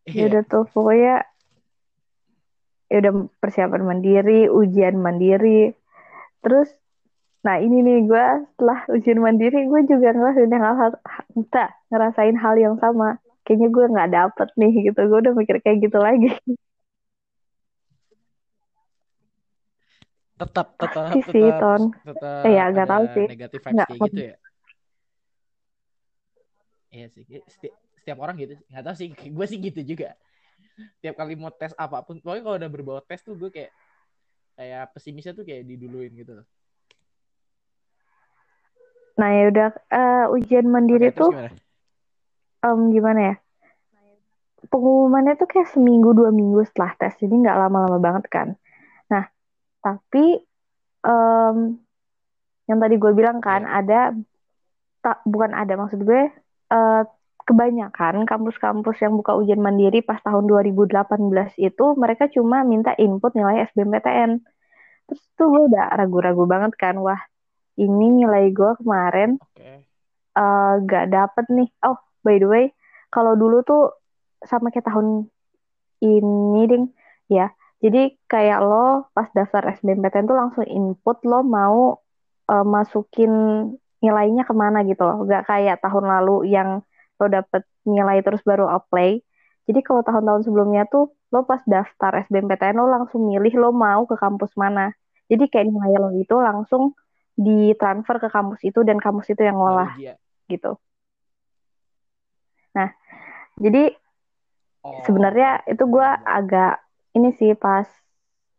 Yeah. 0.06 0.30
Ya 0.30 0.30
udah 0.30 0.42
tuh 0.46 0.64
pokoknya 0.70 1.26
ya 2.86 2.96
udah 3.02 3.12
persiapan 3.42 3.82
mandiri, 3.82 4.46
ujian 4.46 5.02
mandiri. 5.02 5.74
Terus 6.42 6.70
nah 7.46 7.56
ini 7.64 7.76
nih 7.86 7.98
gue 8.10 8.26
setelah 8.50 8.78
ujian 8.94 9.18
mandiri 9.22 9.58
gue 9.70 9.80
juga 9.92 10.08
ngerasain 10.16 10.50
hal, 10.64 10.74
hal 10.82 10.92
ngerasain 11.90 12.36
hal 12.42 12.54
yang 12.64 12.74
sama. 12.82 13.08
Kayaknya 13.46 13.68
gue 13.76 13.84
nggak 13.94 14.10
dapet 14.16 14.48
nih 14.60 14.72
gitu. 14.90 15.00
Gue 15.10 15.18
udah 15.22 15.34
mikir 15.38 15.56
kayak 15.62 15.78
gitu 15.86 15.98
lagi. 16.02 16.28
tetap 20.36 20.66
tetap 20.76 21.06
Pasti 21.06 21.20
tetap, 21.22 21.32
sih 21.32 21.46
ton. 21.62 21.82
tetap 22.04 22.44
eh, 22.44 22.52
ya 22.58 22.64
nggak 22.74 22.88
tahu 22.92 23.04
sih. 23.16 23.26
negatif 23.30 23.60
vibes 23.62 23.72
nggak, 23.72 23.88
kayak 23.88 24.00
gitu 24.10 24.20
ya. 24.20 24.36
Iya 26.96 27.06
sih 27.14 27.22
setiap, 27.54 27.74
setiap 28.00 28.18
orang 28.24 28.36
gitu. 28.42 28.54
Nggak 28.68 28.84
tahu 28.90 28.94
sih 28.98 29.08
gue 29.14 29.46
sih 29.46 29.58
gitu 29.62 29.80
juga. 29.86 30.08
Tiap 31.00 31.14
kali 31.16 31.38
mau 31.38 31.54
tes 31.54 31.72
apa 31.78 32.02
pun 32.04 32.20
pokoknya 32.20 32.42
kalau 32.44 32.56
udah 32.60 32.70
berbau 32.74 33.00
tes 33.06 33.20
tuh 33.24 33.38
gue 33.38 33.48
kayak 33.54 33.72
kayak 34.56 34.82
pesimisnya 34.92 35.32
tuh 35.36 35.44
kayak 35.48 35.62
diduluin 35.68 36.12
gitu 36.16 36.32
nah 39.16 39.28
ya 39.32 39.44
udah 39.48 39.68
uh, 39.88 40.24
ujian 40.36 40.68
mandiri 40.68 41.10
tuh 41.12 41.32
gimana? 41.32 41.52
Um, 42.60 42.80
gimana 42.92 43.20
ya 43.32 43.34
pengumumannya 44.66 45.38
tuh 45.38 45.48
kayak 45.48 45.72
seminggu 45.72 46.12
dua 46.12 46.34
minggu 46.34 46.62
setelah 46.68 46.92
tes 46.98 47.16
jadi 47.16 47.32
nggak 47.32 47.56
lama-lama 47.56 47.98
banget 48.02 48.26
kan 48.28 48.48
tapi 49.86 50.42
um, 51.06 51.78
yang 52.66 52.78
tadi 52.82 52.94
gue 52.98 53.12
bilang 53.14 53.38
kan 53.38 53.62
yeah. 53.62 53.78
ada 53.78 54.00
tak 54.98 55.22
bukan 55.22 55.54
ada 55.54 55.78
maksud 55.78 56.02
gue 56.02 56.34
uh, 56.74 57.02
kebanyakan 57.46 58.26
kampus-kampus 58.26 58.98
yang 59.06 59.14
buka 59.14 59.38
ujian 59.38 59.62
mandiri 59.62 60.02
pas 60.02 60.18
tahun 60.18 60.50
2018 60.50 60.90
itu 61.62 61.84
mereka 61.94 62.26
cuma 62.26 62.66
minta 62.66 62.90
input 62.98 63.30
nilai 63.38 63.70
SBMPTN. 63.70 64.42
Terus 65.06 65.22
tuh 65.38 65.54
gue 65.54 65.62
udah 65.70 65.94
ragu-ragu 65.94 66.42
banget 66.50 66.74
kan, 66.74 66.98
wah 66.98 67.22
ini 67.76 68.24
nilai 68.24 68.52
gue 68.52 68.72
kemarin 68.80 69.40
okay. 69.52 69.84
uh, 70.36 70.80
eh, 70.80 70.88
gak 70.88 71.12
dapet 71.12 71.44
nih. 71.52 71.68
Oh 71.84 72.00
by 72.24 72.36
the 72.40 72.48
way, 72.48 72.64
kalau 73.12 73.36
dulu 73.36 73.62
tuh 73.62 73.96
sama 74.44 74.72
kayak 74.72 74.88
tahun 74.88 75.28
ini 76.04 76.62
ding, 76.68 76.84
ya 77.32 77.52
jadi 77.84 78.16
kayak 78.26 78.58
lo 78.64 79.12
pas 79.12 79.28
daftar 79.36 79.76
SBMPTN 79.76 80.26
tuh 80.26 80.38
langsung 80.38 80.64
input 80.64 81.20
lo 81.28 81.44
mau 81.44 82.00
uh, 82.48 82.64
masukin 82.64 83.32
nilainya 84.00 84.48
ke 84.48 84.54
mana 84.56 84.80
gitu 84.88 85.04
loh. 85.04 85.28
Gak 85.28 85.44
kayak 85.46 85.84
tahun 85.84 86.08
lalu 86.08 86.50
yang 86.50 86.80
lo 87.20 87.26
dapet 87.28 87.62
nilai 87.84 88.24
terus 88.24 88.40
baru 88.42 88.68
apply. 88.72 89.20
Jadi 89.66 89.80
kalau 89.84 90.00
tahun-tahun 90.06 90.48
sebelumnya 90.48 90.88
tuh 90.88 91.12
lo 91.34 91.44
pas 91.44 91.60
daftar 91.68 92.24
SBMPTN 92.26 92.80
lo 92.80 92.88
langsung 92.88 93.28
milih 93.28 93.52
lo 93.60 93.70
mau 93.76 94.08
ke 94.08 94.16
kampus 94.16 94.56
mana. 94.56 94.96
Jadi 95.28 95.44
kayak 95.52 95.68
nilai 95.68 96.00
lo 96.00 96.10
itu 96.16 96.36
langsung 96.38 96.96
ditransfer 97.36 98.16
ke 98.16 98.28
kampus 98.32 98.60
itu 98.64 98.80
dan 98.82 98.96
kampus 98.96 99.36
itu 99.36 99.44
yang 99.44 99.60
ngolah 99.60 99.92
oh, 99.92 100.16
gitu. 100.48 100.72
Nah, 102.72 102.88
jadi 103.60 103.92
oh. 104.84 105.04
sebenarnya 105.04 105.64
itu 105.68 105.84
gue 105.84 106.08
agak 106.24 106.80
ini 107.16 107.36
sih 107.36 107.52
pas 107.52 107.84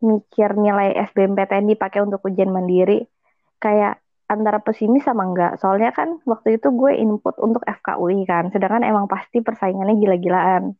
mikir 0.01 0.53
nilai 0.53 0.93
SBMPTN 1.09 1.73
dipakai 1.73 2.05
untuk 2.05 2.21
ujian 2.25 2.53
mandiri 2.53 3.09
kayak 3.57 3.97
antara 4.29 4.61
pesimis 4.61 5.07
sama 5.07 5.25
enggak 5.25 5.57
soalnya 5.57 5.89
kan 5.95 6.21
waktu 6.27 6.61
itu 6.61 6.69
gue 6.69 6.93
input 6.99 7.33
untuk 7.41 7.63
FKUI 7.65 8.27
kan 8.27 8.53
sedangkan 8.53 8.85
emang 8.85 9.07
pasti 9.09 9.41
persaingannya 9.41 9.97
gila-gilaan 9.97 10.77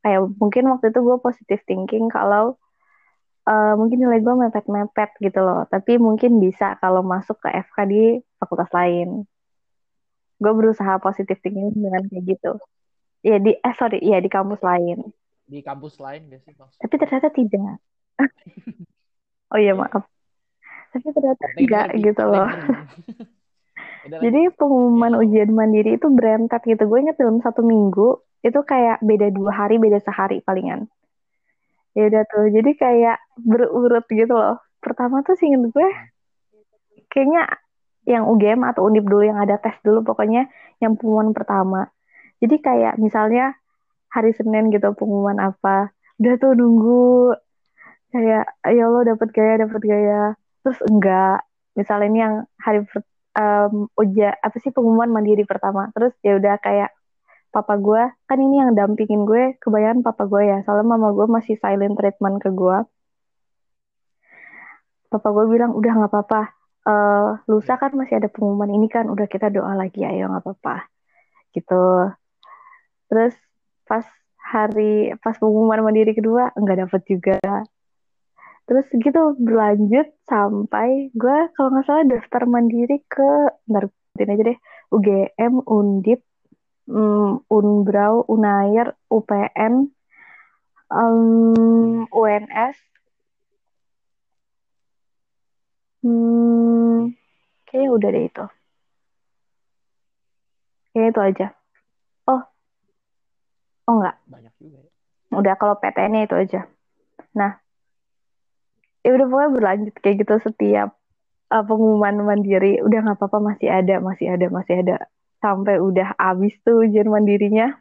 kayak 0.00 0.20
mungkin 0.40 0.64
waktu 0.72 0.90
itu 0.90 0.98
gue 1.04 1.16
positif 1.20 1.60
thinking 1.68 2.08
kalau 2.08 2.56
uh, 3.46 3.74
mungkin 3.78 4.02
nilai 4.02 4.20
gue 4.20 4.34
mepet-mepet 4.34 5.10
gitu 5.22 5.40
loh 5.40 5.64
tapi 5.70 5.96
mungkin 5.96 6.42
bisa 6.42 6.76
kalau 6.82 7.00
masuk 7.00 7.38
ke 7.40 7.48
FK 7.48 7.76
di 7.88 8.02
fakultas 8.36 8.72
lain 8.74 9.24
gue 10.40 10.52
berusaha 10.56 10.96
positif 11.00 11.36
thinking 11.44 11.72
dengan 11.76 12.04
kayak 12.08 12.24
gitu 12.36 12.52
ya 13.20 13.36
di 13.36 13.52
eh 13.56 13.74
sorry 13.76 14.00
ya 14.00 14.16
di 14.18 14.32
kampus 14.32 14.64
lain 14.64 15.12
di 15.50 15.58
kampus 15.66 15.98
lain 15.98 16.30
gak 16.30 16.40
sih 16.46 16.54
maksudnya? 16.54 16.82
Tapi 16.86 16.94
ternyata 16.94 17.28
tidak. 17.34 17.76
oh 19.52 19.58
iya 19.58 19.74
maaf. 19.74 20.06
Tapi 20.94 21.06
ternyata 21.10 21.44
enggak 21.58 21.86
gitu 21.98 22.22
loh. 22.22 22.48
Jadi 24.24 24.40
pengumuman 24.54 25.18
ya. 25.18 25.20
ujian 25.26 25.50
mandiri 25.50 25.98
itu 25.98 26.06
berentet 26.08 26.62
gitu. 26.62 26.86
Gue 26.86 27.02
inget 27.02 27.18
dalam 27.18 27.42
satu 27.42 27.66
minggu 27.66 28.22
itu 28.46 28.60
kayak 28.62 29.02
beda 29.02 29.28
dua 29.34 29.52
hari, 29.52 29.76
beda 29.82 29.98
sehari 30.00 30.40
palingan. 30.40 30.86
Ya 31.96 32.02
udah 32.06 32.22
tuh. 32.28 32.46
Jadi 32.54 32.70
kayak 32.78 33.18
berurut 33.40 34.06
gitu 34.10 34.34
loh. 34.34 34.58
Pertama 34.78 35.20
tuh 35.26 35.36
sih 35.36 35.50
inget 35.50 35.70
gue 35.74 35.88
kayaknya 37.10 37.50
yang 38.08 38.24
UGM 38.30 38.64
atau 38.64 38.86
Undip 38.88 39.04
dulu 39.04 39.26
yang 39.26 39.38
ada 39.38 39.60
tes 39.60 39.76
dulu 39.84 40.06
pokoknya 40.06 40.48
yang 40.80 40.96
pengumuman 40.96 41.36
pertama. 41.36 41.90
Jadi 42.40 42.56
kayak 42.62 42.96
misalnya 42.96 43.60
hari 44.10 44.34
Senin 44.34 44.74
gitu 44.74 44.90
pengumuman 44.98 45.38
apa 45.38 45.94
udah 46.20 46.34
tuh 46.36 46.52
nunggu 46.52 47.32
kayak 48.10 48.44
ya 48.66 48.82
Allah 48.90 49.14
dapat 49.14 49.28
gaya 49.30 49.54
dapat 49.64 49.82
gaya 49.86 50.22
terus 50.66 50.78
enggak 50.84 51.46
misalnya 51.78 52.06
ini 52.10 52.18
yang 52.20 52.34
hari 52.58 52.80
um, 53.38 53.86
uja 53.94 54.34
apa 54.42 54.56
sih 54.58 54.74
pengumuman 54.74 55.08
mandiri 55.08 55.46
pertama 55.46 55.88
terus 55.94 56.12
ya 56.20 56.36
udah 56.36 56.58
kayak 56.60 56.90
papa 57.50 57.74
gue 57.76 58.02
kan 58.30 58.38
ini 58.38 58.62
yang 58.62 58.72
dampingin 58.78 59.26
gue 59.26 59.58
kebayang 59.58 60.06
papa 60.06 60.24
gue 60.30 60.42
ya 60.46 60.58
soalnya 60.62 60.94
mama 60.94 61.10
gue 61.10 61.26
masih 61.26 61.58
silent 61.58 61.98
treatment 61.98 62.38
ke 62.38 62.50
gue 62.54 62.78
papa 65.10 65.28
gue 65.34 65.44
bilang 65.50 65.74
udah 65.74 65.92
nggak 65.98 66.10
apa-apa 66.14 66.42
uh, 66.86 67.42
lusa 67.50 67.76
kan 67.76 67.92
masih 67.98 68.22
ada 68.22 68.28
pengumuman 68.30 68.70
ini 68.70 68.86
kan 68.86 69.10
udah 69.10 69.26
kita 69.26 69.50
doa 69.50 69.74
lagi 69.74 70.06
ayo 70.06 70.30
nggak 70.30 70.44
apa-apa 70.46 70.86
gitu. 71.54 72.14
Terus 73.10 73.34
pas 73.86 74.06
hari 74.38 75.14
pas 75.18 75.36
pengumuman 75.36 75.82
mandiri 75.82 76.14
kedua 76.14 76.54
nggak 76.54 76.78
dapet 76.86 77.02
juga. 77.10 77.38
Terus 78.70 78.86
gitu 78.94 79.34
berlanjut 79.42 80.14
sampai 80.30 81.10
gue 81.10 81.38
kalau 81.58 81.68
nggak 81.74 81.86
salah 81.86 82.06
daftar 82.06 82.42
mandiri 82.46 83.02
ke 83.10 83.30
ntar 83.66 83.90
aja 84.20 84.42
deh 84.52 84.58
UGM 84.92 85.64
Undip 85.64 86.20
Hmm, 86.90 87.46
Unbrau, 87.46 88.26
Unair, 88.26 88.98
UPN, 89.06 89.94
um, 90.90 92.02
UNS, 92.10 92.76
hmm, 96.02 97.14
kayaknya 97.70 97.88
udah 97.94 98.08
deh 98.10 98.24
itu. 98.26 98.44
Kayaknya 100.90 101.10
itu 101.14 101.20
aja. 101.22 101.46
Oh, 102.26 102.42
oh 103.86 103.94
enggak. 103.94 104.16
Banyak 104.26 104.54
juga 104.58 104.78
ya. 104.82 104.90
Udah 105.30 105.54
kalau 105.54 105.78
PTN-nya 105.78 106.26
itu 106.26 106.34
aja. 106.34 106.60
Nah, 107.38 107.62
ya 109.06 109.14
udah 109.14 109.26
pokoknya 109.30 109.50
berlanjut 109.54 109.94
kayak 110.02 110.26
gitu 110.26 110.34
setiap 110.42 110.98
uh, 111.54 111.62
pengumuman 111.62 112.18
mandiri. 112.26 112.82
Udah 112.82 112.98
nggak 113.06 113.18
apa-apa 113.22 113.38
masih 113.54 113.70
ada, 113.70 114.02
masih 114.02 114.26
ada, 114.34 114.46
masih 114.50 114.74
ada. 114.82 114.96
Sampai 115.40 115.80
udah 115.80 116.14
habis 116.20 116.52
tuh 116.60 116.84
ujian 116.84 117.08
mandirinya, 117.08 117.80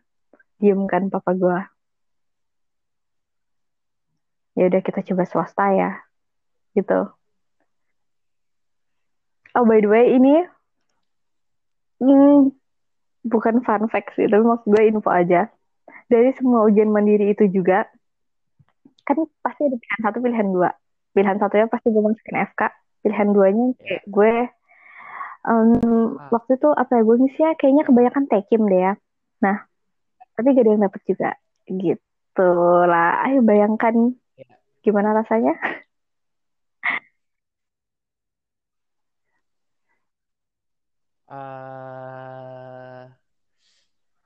diem 0.64 0.88
kan 0.88 1.12
papa 1.12 1.36
gua. 1.36 1.60
Ya 4.56 4.72
udah 4.72 4.82
kita 4.84 5.04
coba 5.04 5.24
swasta 5.28 5.72
ya, 5.76 5.92
gitu. 6.76 7.12
Oh 9.56 9.66
by 9.68 9.84
the 9.84 9.92
way 9.92 10.16
ini 10.16 10.48
hmm, 12.00 12.56
bukan 13.28 13.60
fun 13.64 13.88
fact 13.92 14.16
sih, 14.16 14.28
tapi 14.28 14.44
maksud 14.44 14.68
gue 14.68 14.84
info 14.88 15.10
aja. 15.12 15.52
Dari 16.10 16.34
semua 16.38 16.66
ujian 16.66 16.90
mandiri 16.90 17.36
itu 17.36 17.46
juga, 17.52 17.86
kan 19.06 19.18
pasti 19.42 19.68
ada 19.68 19.78
pilihan 19.78 20.02
satu, 20.06 20.18
pilihan 20.22 20.48
dua. 20.50 20.70
Pilihan 21.14 21.38
satunya 21.38 21.68
pasti 21.70 21.88
gue 21.92 22.02
masukin 22.02 22.38
FK, 22.50 22.62
pilihan 23.06 23.30
duanya 23.34 23.66
kayak 23.78 24.04
gue 24.10 24.34
um, 25.46 26.18
Ah. 26.20 26.30
waktu 26.36 26.58
itu 26.60 26.70
apa 26.74 26.92
ya 27.00 27.02
gue 27.06 27.16
ngisi 27.20 27.40
ya 27.42 27.52
kayaknya 27.56 27.84
kebanyakan 27.88 28.26
tekim 28.28 28.62
deh 28.68 28.82
ya. 28.82 28.94
Nah, 29.40 29.58
tapi 30.36 30.56
gak 30.56 30.64
ada 30.66 30.72
yang 30.76 30.84
dapet 30.88 31.02
juga. 31.08 31.30
Gitu 31.70 32.50
lah. 32.88 33.24
Ayo 33.28 33.40
bayangkan 33.46 34.16
Ya. 34.36 34.48
gimana 34.82 35.12
rasanya. 35.16 35.56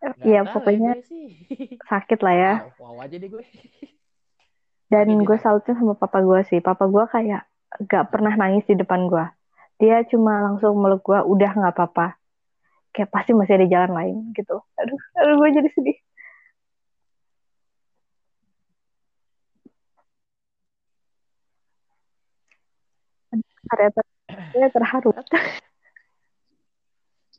Nggak 0.04 0.16
Ya 0.28 0.42
ya 0.44 0.52
pokoknya 0.52 0.92
sih. 1.08 1.26
sakit 1.92 2.20
lah 2.20 2.36
ya. 2.36 2.54
Wow, 2.80 3.00
wow 3.00 3.08
aja 3.08 3.16
deh 3.16 3.30
gue. 3.32 3.44
Dan 4.92 5.08
gue 5.24 5.38
ya. 5.38 5.42
salutnya 5.42 5.74
sama 5.80 5.96
papa 5.96 6.20
gue 6.22 6.40
sih. 6.52 6.60
Papa 6.60 6.86
gue 6.92 7.04
kayak 7.08 7.48
gak 7.88 8.06
pernah 8.12 8.34
nangis 8.36 8.68
di 8.68 8.76
depan 8.76 9.08
gue. 9.08 9.26
Dia 9.82 10.06
cuma 10.08 10.44
langsung 10.52 10.78
meluk 10.80 11.02
gue, 11.06 11.20
udah 11.20 11.52
gak 11.54 11.74
apa-apa. 11.76 12.18
Kayak 12.94 13.10
pasti 13.10 13.32
masih 13.34 13.58
ada 13.58 13.68
jalan 13.68 13.92
lain 13.92 14.18
gitu. 14.38 14.62
Aduh, 14.78 15.00
aduh 15.18 15.34
gue 15.42 15.50
jadi 15.58 15.70
sedih. 15.74 15.98
Karya 23.74 23.90
ter 23.90 24.06
gue 24.54 24.68
terharu. 24.70 25.10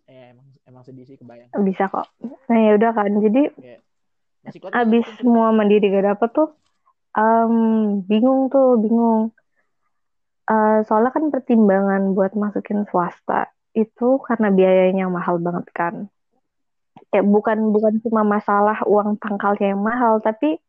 Eh, 0.04 0.34
emang 0.34 0.46
emang 0.66 0.82
sedih 0.82 1.06
sih 1.06 1.16
kebayang. 1.16 1.48
Bisa 1.62 1.86
kok. 1.86 2.10
Nah 2.50 2.58
ya 2.58 2.72
udah 2.74 2.90
kan. 2.92 3.12
Jadi 3.22 3.42
nggak 4.44 4.74
abis 4.74 5.06
semua 5.22 5.54
mandiri 5.54 5.88
gak 5.88 6.04
dapet 6.04 6.30
tuh, 6.36 6.52
em, 7.16 7.54
bingung 8.04 8.52
tuh, 8.52 8.76
bingung. 8.76 9.32
Eh, 10.44 10.78
soalnya 10.84 11.10
kan 11.16 11.24
pertimbangan 11.32 12.12
buat 12.12 12.36
masukin 12.36 12.84
swasta 12.84 13.48
itu 13.72 14.20
karena 14.28 14.52
biayanya 14.52 15.08
mahal 15.08 15.40
banget 15.40 15.66
kan. 15.72 15.94
Kayak 17.10 17.26
bukan 17.32 17.58
bukan 17.72 17.94
cuma 18.04 18.22
masalah 18.28 18.84
uang 18.84 19.16
pangkalnya 19.16 19.72
yang 19.72 19.82
mahal, 19.82 20.20
tapi 20.20 20.60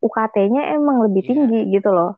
UKT-nya 0.00 0.72
emang 0.78 1.04
lebih 1.04 1.22
Iya. 1.22 1.28
tinggi 1.28 1.60
gitu 1.76 1.90
loh. 1.92 2.16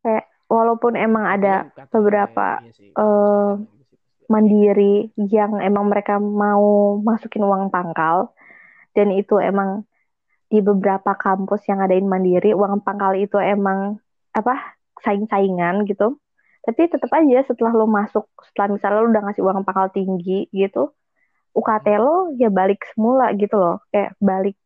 Kayak 0.00 0.24
walaupun 0.48 0.96
emang 0.96 1.24
ada 1.28 1.68
UKT, 1.68 1.90
beberapa 1.92 2.46
sih 2.72 2.88
pasti. 2.96 3.76
mandiri 4.28 5.12
yang 5.16 5.60
emang 5.60 5.88
mereka 5.92 6.16
mau 6.20 6.96
masukin 7.00 7.44
uang 7.44 7.68
pangkal 7.72 8.32
dan 8.96 9.08
itu 9.12 9.36
emang 9.40 9.84
di 10.48 10.64
beberapa 10.64 11.12
kampus 11.12 11.68
yang 11.68 11.84
adain 11.84 12.08
mandiri 12.08 12.56
uang 12.56 12.80
pangkal 12.80 13.12
itu 13.16 13.36
emang 13.36 14.00
apa 14.32 14.76
saing-saingan 15.04 15.84
gitu. 15.84 16.16
Tapi 16.64 16.88
tetap 16.88 17.08
aja 17.12 17.44
setelah 17.48 17.72
lo 17.72 17.88
masuk 17.88 18.28
setelah 18.44 18.76
misalnya 18.76 19.00
lo 19.04 19.08
udah 19.12 19.22
ngasih 19.28 19.42
uang 19.44 19.64
pangkal 19.64 19.88
tinggi 19.92 20.48
gitu 20.52 20.92
UKT 21.58 21.86
lo 21.98 22.32
ya 22.38 22.48
balik 22.52 22.84
semula 22.92 23.32
gitu 23.34 23.56
loh. 23.58 23.76
Kayak 23.90 24.14
balik 24.22 24.56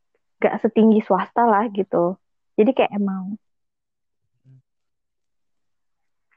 gak 0.43 0.59
setinggi 0.61 1.01
swasta 1.07 1.47
lah 1.47 1.65
gitu. 1.73 2.19
Jadi 2.59 2.71
kayak 2.77 2.93
emang 2.99 3.39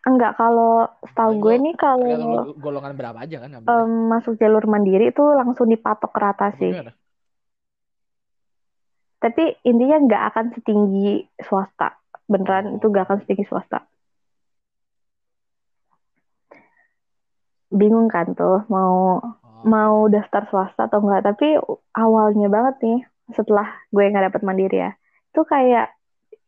enggak 0.06 0.38
kalau 0.38 0.86
setahu 1.02 1.42
gue 1.42 1.56
lo 1.58 1.64
nih 1.66 1.76
kalau 1.82 2.54
golongan 2.62 2.94
berapa 2.94 3.26
aja 3.26 3.42
kan 3.42 3.50
em, 3.58 3.92
masuk 4.06 4.38
jalur 4.38 4.62
mandiri 4.70 5.10
itu 5.10 5.26
langsung 5.34 5.66
dipatok 5.66 6.14
rata 6.14 6.54
sih. 6.62 6.78
gimana? 6.78 6.94
Tapi 9.26 9.58
intinya 9.66 9.98
nggak 10.06 10.24
akan 10.30 10.46
setinggi 10.54 11.26
swasta. 11.42 11.98
Beneran 12.30 12.78
itu 12.78 12.86
nggak 12.86 13.06
akan 13.10 13.20
setinggi 13.26 13.46
swasta. 13.50 13.82
Bingung 17.74 18.06
kan 18.14 18.38
tuh 18.38 18.62
mau 18.70 19.18
Oh, 19.66 19.66
mau 19.66 20.06
daftar 20.14 20.46
swasta 20.52 20.86
atau 20.86 21.02
enggak 21.02 21.26
tapi 21.34 21.58
awalnya 21.98 22.48
banget 22.54 22.76
nih 22.86 23.00
setelah 23.34 23.68
gue 23.90 24.04
nggak 24.12 24.26
dapet 24.30 24.42
mandiri 24.46 24.78
ya 24.86 24.92
itu 25.34 25.42
kayak 25.42 25.96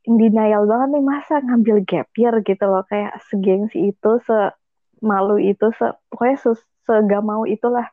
denial 0.07 0.63
banget 0.63 0.89
nih 0.95 1.03
masa 1.03 1.43
ngambil 1.43 1.83
gap 1.83 2.07
year? 2.15 2.35
gitu 2.47 2.63
loh. 2.63 2.83
Kayak 2.87 3.19
segengsi 3.27 3.91
itu 3.91 4.11
semalu 4.23 5.51
itu 5.51 5.67
se 5.75 5.85
pokoknya 6.07 6.37
se 6.39 6.51
segak 6.87 7.19
mau 7.19 7.43
itulah. 7.43 7.91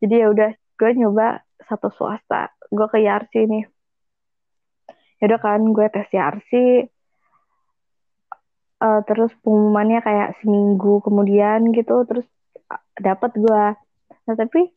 Jadi 0.00 0.14
ya 0.24 0.26
udah 0.32 0.50
gue 0.80 0.90
nyoba 0.96 1.44
satu 1.68 1.92
swasta. 1.92 2.48
Gue 2.72 2.86
ke 2.88 3.04
YRC 3.04 3.34
nih 3.44 3.64
ya 5.20 5.24
udah 5.28 5.40
kan 5.40 5.60
gue 5.76 5.86
tes 5.92 6.08
YRC 6.10 6.52
eh, 8.84 9.00
terus 9.08 9.30
pengumumannya 9.44 10.00
kayak 10.00 10.40
seminggu 10.40 11.04
kemudian 11.04 11.70
gitu 11.76 12.08
terus 12.08 12.26
uh, 12.72 12.82
dapat 12.96 13.32
gue 13.36 13.64
nah 14.26 14.34
tapi 14.36 14.72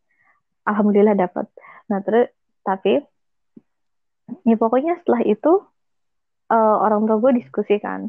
alhamdulillah 0.67 1.15
dapat 1.15 1.47
nah 1.87 1.99
terus 2.03 2.27
tapi 2.63 3.03
ya 4.47 4.55
pokoknya 4.59 4.99
setelah 5.03 5.21
itu 5.27 5.51
eh, 6.51 6.75
orang 6.85 7.01
tua 7.07 7.17
gue 7.23 7.31
diskusi 7.39 7.75
kan. 7.85 8.01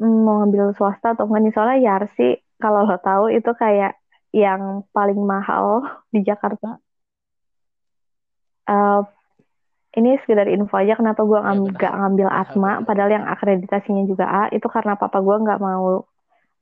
Hmm, 0.00 0.18
mau 0.26 0.34
ngambil 0.42 0.74
swasta 0.78 1.14
atau 1.14 1.24
enggak 1.28 1.40
nih? 1.44 1.52
Soalnya 1.54 1.78
YRC 1.86 2.18
kalau 2.62 2.80
lo 2.88 2.96
tahu 2.98 3.24
itu 3.38 3.50
kayak 3.62 3.92
yang 4.34 4.62
paling 4.96 5.20
mahal 5.32 5.66
di 6.14 6.20
Jakarta. 6.28 6.80
Eh, 8.68 9.00
ini 9.92 10.16
sekedar 10.24 10.48
info 10.48 10.72
aja 10.74 10.96
kenapa 10.96 11.20
gue 11.22 11.36
Iya, 11.36 11.44
ngam 11.44 11.58
benar. 11.68 11.78
gak 11.78 11.94
ngambil 12.00 12.28
Atma 12.32 12.70
benar. 12.78 12.86
padahal 12.88 13.10
yang 13.12 13.26
akreditasinya 13.28 14.04
juga 14.08 14.24
A 14.24 14.42
itu 14.48 14.64
karena 14.66 14.96
papa 14.96 15.18
gue 15.20 15.36
nggak 15.44 15.60
mau 15.60 16.04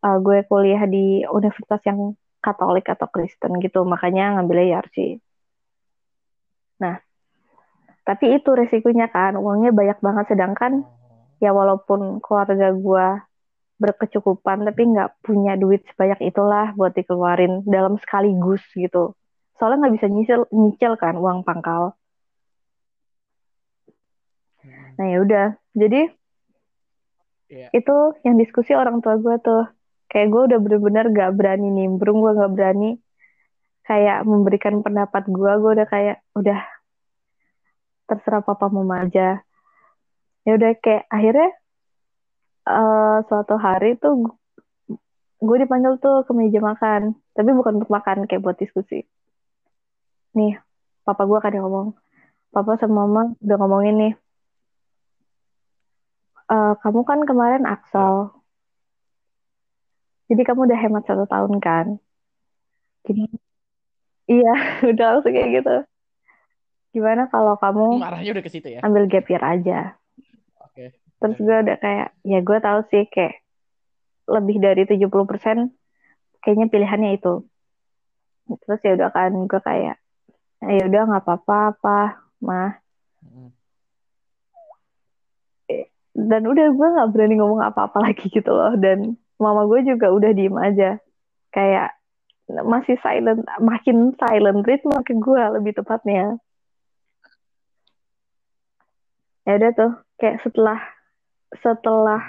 eh, 0.03 0.19
gue 0.19 0.39
kuliah 0.47 0.83
di 0.87 1.23
universitas 1.27 1.81
yang 1.87 2.15
Katolik 2.41 2.89
atau 2.89 3.07
Kristen 3.07 3.61
gitu 3.61 3.85
makanya 3.85 4.39
ngambilnya 4.39 4.67
YRC 4.81 4.97
nah 6.81 6.97
tapi 8.03 8.35
itu 8.35 8.51
resikonya 8.51 9.07
kan 9.13 9.37
uangnya 9.37 9.71
banyak 9.71 9.99
banget 10.01 10.25
sedangkan 10.33 10.83
ya 11.39 11.53
walaupun 11.53 12.19
keluarga 12.25 12.73
gue 12.73 13.07
berkecukupan 13.79 14.65
tapi 14.67 14.83
nggak 14.93 15.23
punya 15.25 15.57
duit 15.57 15.85
sebanyak 15.93 16.21
itulah 16.29 16.73
buat 16.77 16.93
dikeluarin 16.93 17.65
dalam 17.65 17.97
sekaligus 17.97 18.61
gitu 18.75 19.13
soalnya 19.57 19.87
nggak 19.87 19.95
bisa 20.01 20.07
nyicil 20.09 20.41
nyicil 20.51 20.93
kan 20.97 21.21
uang 21.21 21.45
pangkal. 21.45 21.93
Nah 24.97 25.07
ya 25.09 25.19
udah. 25.25 25.47
Jadi 25.73 26.11
Iya. 27.51 27.67
itu 27.75 27.97
yang 28.23 28.39
diskusi 28.39 28.73
orang 28.79 29.03
tua 29.03 29.19
gue 29.19 29.37
tuh. 29.43 29.67
Kayak 30.07 30.29
gue 30.31 30.43
udah 30.55 30.59
bener-bener 30.63 31.05
gak 31.11 31.35
berani 31.35 31.69
nimbrung 31.71 32.23
gue 32.23 32.33
gak 32.35 32.53
berani 32.55 32.99
kayak 33.87 34.23
memberikan 34.23 34.87
pendapat 34.87 35.27
gue 35.27 35.53
gue 35.59 35.71
udah 35.75 35.89
kayak 35.91 36.23
udah 36.39 36.63
terserah 38.07 38.43
papa 38.47 38.71
mau 38.71 38.87
aja. 38.95 39.43
Ya 40.47 40.53
udah 40.55 40.79
kayak 40.79 41.11
akhirnya 41.11 41.51
eh, 42.71 43.17
suatu 43.27 43.55
hari 43.59 43.99
tuh 43.99 44.31
gue 45.43 45.57
dipanggil 45.59 45.99
tuh 45.99 46.23
ke 46.23 46.31
meja 46.31 46.63
makan. 46.63 47.19
Tapi 47.35 47.51
bukan 47.51 47.83
untuk 47.83 47.91
makan 47.91 48.31
kayak 48.31 48.47
buat 48.47 48.59
diskusi. 48.63 49.03
Nih 50.39 50.55
papa 51.03 51.27
gue 51.27 51.39
kan 51.43 51.51
yang 51.51 51.67
ngomong. 51.67 51.99
Papa 52.55 52.79
sama 52.79 53.07
mama 53.07 53.35
udah 53.43 53.57
ngomongin 53.59 53.95
nih 53.99 54.13
"Eh, 56.51 56.73
kamu 56.83 57.01
kan 57.07 57.21
kemarin 57.23 57.65
Axel. 57.65 58.35
Jadi 60.31 60.43
kamu 60.47 60.61
udah 60.71 60.79
hemat 60.79 61.03
satu 61.07 61.25
tahun 61.27 61.59
kan? 61.59 61.87
Gimana 63.07 63.35
iya 64.31 64.53
udah 64.91 65.07
langsung 65.19 65.35
kayak 65.35 65.51
gitu. 65.63 65.75
Gimana 66.91 67.31
kalau 67.31 67.55
kamu 67.59 67.99
Hmm, 67.99 68.07
arahnya 68.07 68.31
udah 68.35 68.45
ke 68.47 68.51
situ 68.51 68.69
ya. 68.71 68.81
ambil 68.83 69.07
gap 69.07 69.27
year 69.31 69.43
aja? 69.43 69.95
Oke. 70.63 70.95
terus 71.21 71.37
gue 71.37 71.53
udah 71.53 71.77
kayak 71.77 72.09
ya 72.25 72.39
gue 72.41 72.59
tahu 72.65 72.81
sih 72.89 73.05
kayak 73.13 73.45
lebih 74.25 74.57
dari 74.57 74.83
70% 74.89 75.69
kayaknya 76.41 76.67
pilihannya 76.73 77.11
itu. 77.19 77.45
Terus 78.65 78.81
ya 78.87 78.93
udah 78.99 79.11
kan 79.13 79.31
gue 79.47 79.61
kayak 79.61 79.97
ya 80.65 80.83
udah 80.89 81.03
nggak 81.11 81.23
apa-apa 81.27 81.59
apa 81.77 81.99
mah. 82.41 82.71
Mm-mm. 83.21 83.51
Dan 86.15 86.43
udah 86.43 86.67
gue 86.75 86.89
nggak 86.95 87.11
berani 87.15 87.35
ngomong 87.39 87.63
apa-apa 87.63 88.03
lagi 88.11 88.27
gitu 88.31 88.51
loh. 88.51 88.75
Dan 88.75 89.15
mama 89.39 89.67
gue 89.71 89.87
juga 89.87 90.11
udah 90.11 90.31
diem 90.35 90.57
aja. 90.59 90.99
Kayak 91.55 91.95
masih 92.67 92.99
silent 92.99 93.47
makin 93.63 94.11
silent 94.19 94.67
treatment 94.67 95.07
ke 95.07 95.15
gue 95.15 95.43
lebih 95.59 95.73
tepatnya. 95.79 96.39
Ya 99.47 99.53
udah 99.57 99.71
tuh 99.73 99.93
kayak 100.19 100.43
setelah 100.43 100.79
setelah 101.63 102.23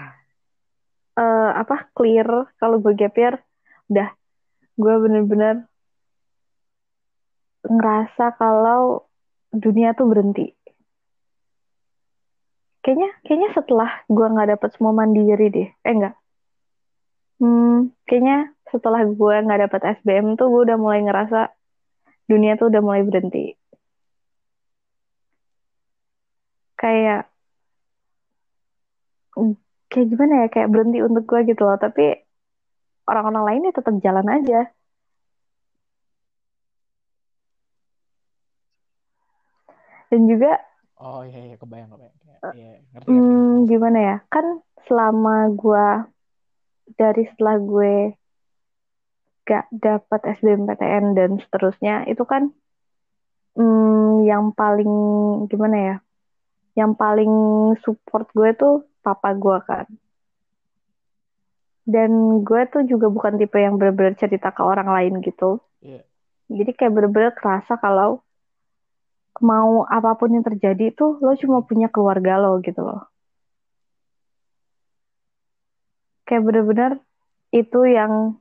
eh, 1.17 1.51
apa 1.57 1.89
clear 1.97 2.27
kalau 2.61 2.77
gue 2.81 2.93
gap 2.93 3.17
year 3.17 3.35
udah. 3.89 4.09
Gue 4.79 4.95
bener-bener 5.03 5.67
ngerasa 7.61 8.33
kalau 8.41 9.05
dunia 9.53 9.93
tuh 9.93 10.09
berhenti 10.09 10.60
kayaknya 12.83 13.09
kayaknya 13.25 13.49
setelah 13.57 13.89
gue 14.09 14.25
nggak 14.33 14.49
dapet 14.57 14.69
semua 14.75 14.93
mandiri 14.99 15.47
deh. 15.55 15.67
Eh 15.87 15.93
enggak 15.95 16.13
hmm, 17.41 17.89
kayaknya 18.07 18.53
setelah 18.71 19.01
gue 19.03 19.35
nggak 19.45 19.61
dapet 19.67 19.81
SBM 19.99 20.37
tuh 20.39 20.47
gue 20.53 20.61
udah 20.69 20.77
mulai 20.79 21.01
ngerasa 21.03 21.39
dunia 22.29 22.53
tuh 22.59 22.67
udah 22.71 22.81
mulai 22.85 23.01
berhenti. 23.07 23.57
Kayak 26.79 27.29
kayak 29.91 30.07
gimana 30.11 30.33
ya? 30.45 30.47
Kayak 30.53 30.69
berhenti 30.73 30.99
untuk 31.07 31.23
gue 31.29 31.39
gitu 31.51 31.61
loh. 31.67 31.77
Tapi 31.77 32.03
orang-orang 33.09 33.43
lainnya 33.47 33.71
tetap 33.75 33.93
jalan 34.05 34.27
aja. 34.31 34.71
Dan 40.11 40.27
juga 40.31 40.59
Oh 41.01 41.25
iya 41.25 41.39
iya. 41.49 41.55
Kebayang 41.57 41.89
kebayang. 41.89 42.20
Iya 42.41 42.81
ngerti 42.91 43.07
hmm, 43.09 43.21
ngerti. 43.21 43.69
gimana 43.69 43.99
ya 44.01 44.17
kan 44.33 44.45
selama 44.89 45.35
gue 45.53 45.87
dari 46.97 47.23
setelah 47.29 47.55
gue 47.61 47.93
gak 49.45 49.65
dapat 49.73 50.19
SBMPTN 50.41 51.13
dan 51.13 51.37
seterusnya 51.37 52.09
itu 52.09 52.23
kan 52.25 52.49
hmm, 53.57 54.25
yang 54.25 54.53
paling 54.53 54.91
gimana 55.49 55.77
ya 55.77 55.95
yang 56.73 56.95
paling 56.95 57.31
support 57.83 58.25
gue 58.33 58.49
tuh 58.57 58.85
papa 59.05 59.35
gue 59.35 59.57
kan 59.65 59.85
dan 61.85 62.41
gue 62.45 62.61
tuh 62.69 62.85
juga 62.85 63.09
bukan 63.09 63.35
tipe 63.41 63.57
yang 63.57 63.75
bener-bener 63.75 64.15
cerita 64.15 64.53
ke 64.53 64.61
orang 64.61 64.87
lain 64.87 65.19
gitu 65.21 65.59
Iya. 65.81 66.05
jadi 66.47 66.71
kayak 66.77 66.93
bener-bener 66.93 67.33
kerasa 67.33 67.75
kalau 67.81 68.21
mau 69.41 69.83
apa 69.89 70.15
pun 70.15 70.29
yang 70.31 70.45
terjadi 70.45 70.93
tuh 70.93 71.17
lo 71.19 71.33
cuma 71.35 71.65
punya 71.65 71.89
keluarga 71.89 72.37
lo 72.37 72.61
gitu 72.63 72.81
loh. 72.81 73.09
Kayak 76.25 76.43
bener-bener 76.47 76.91
itu 77.51 77.79
yang 77.89 78.39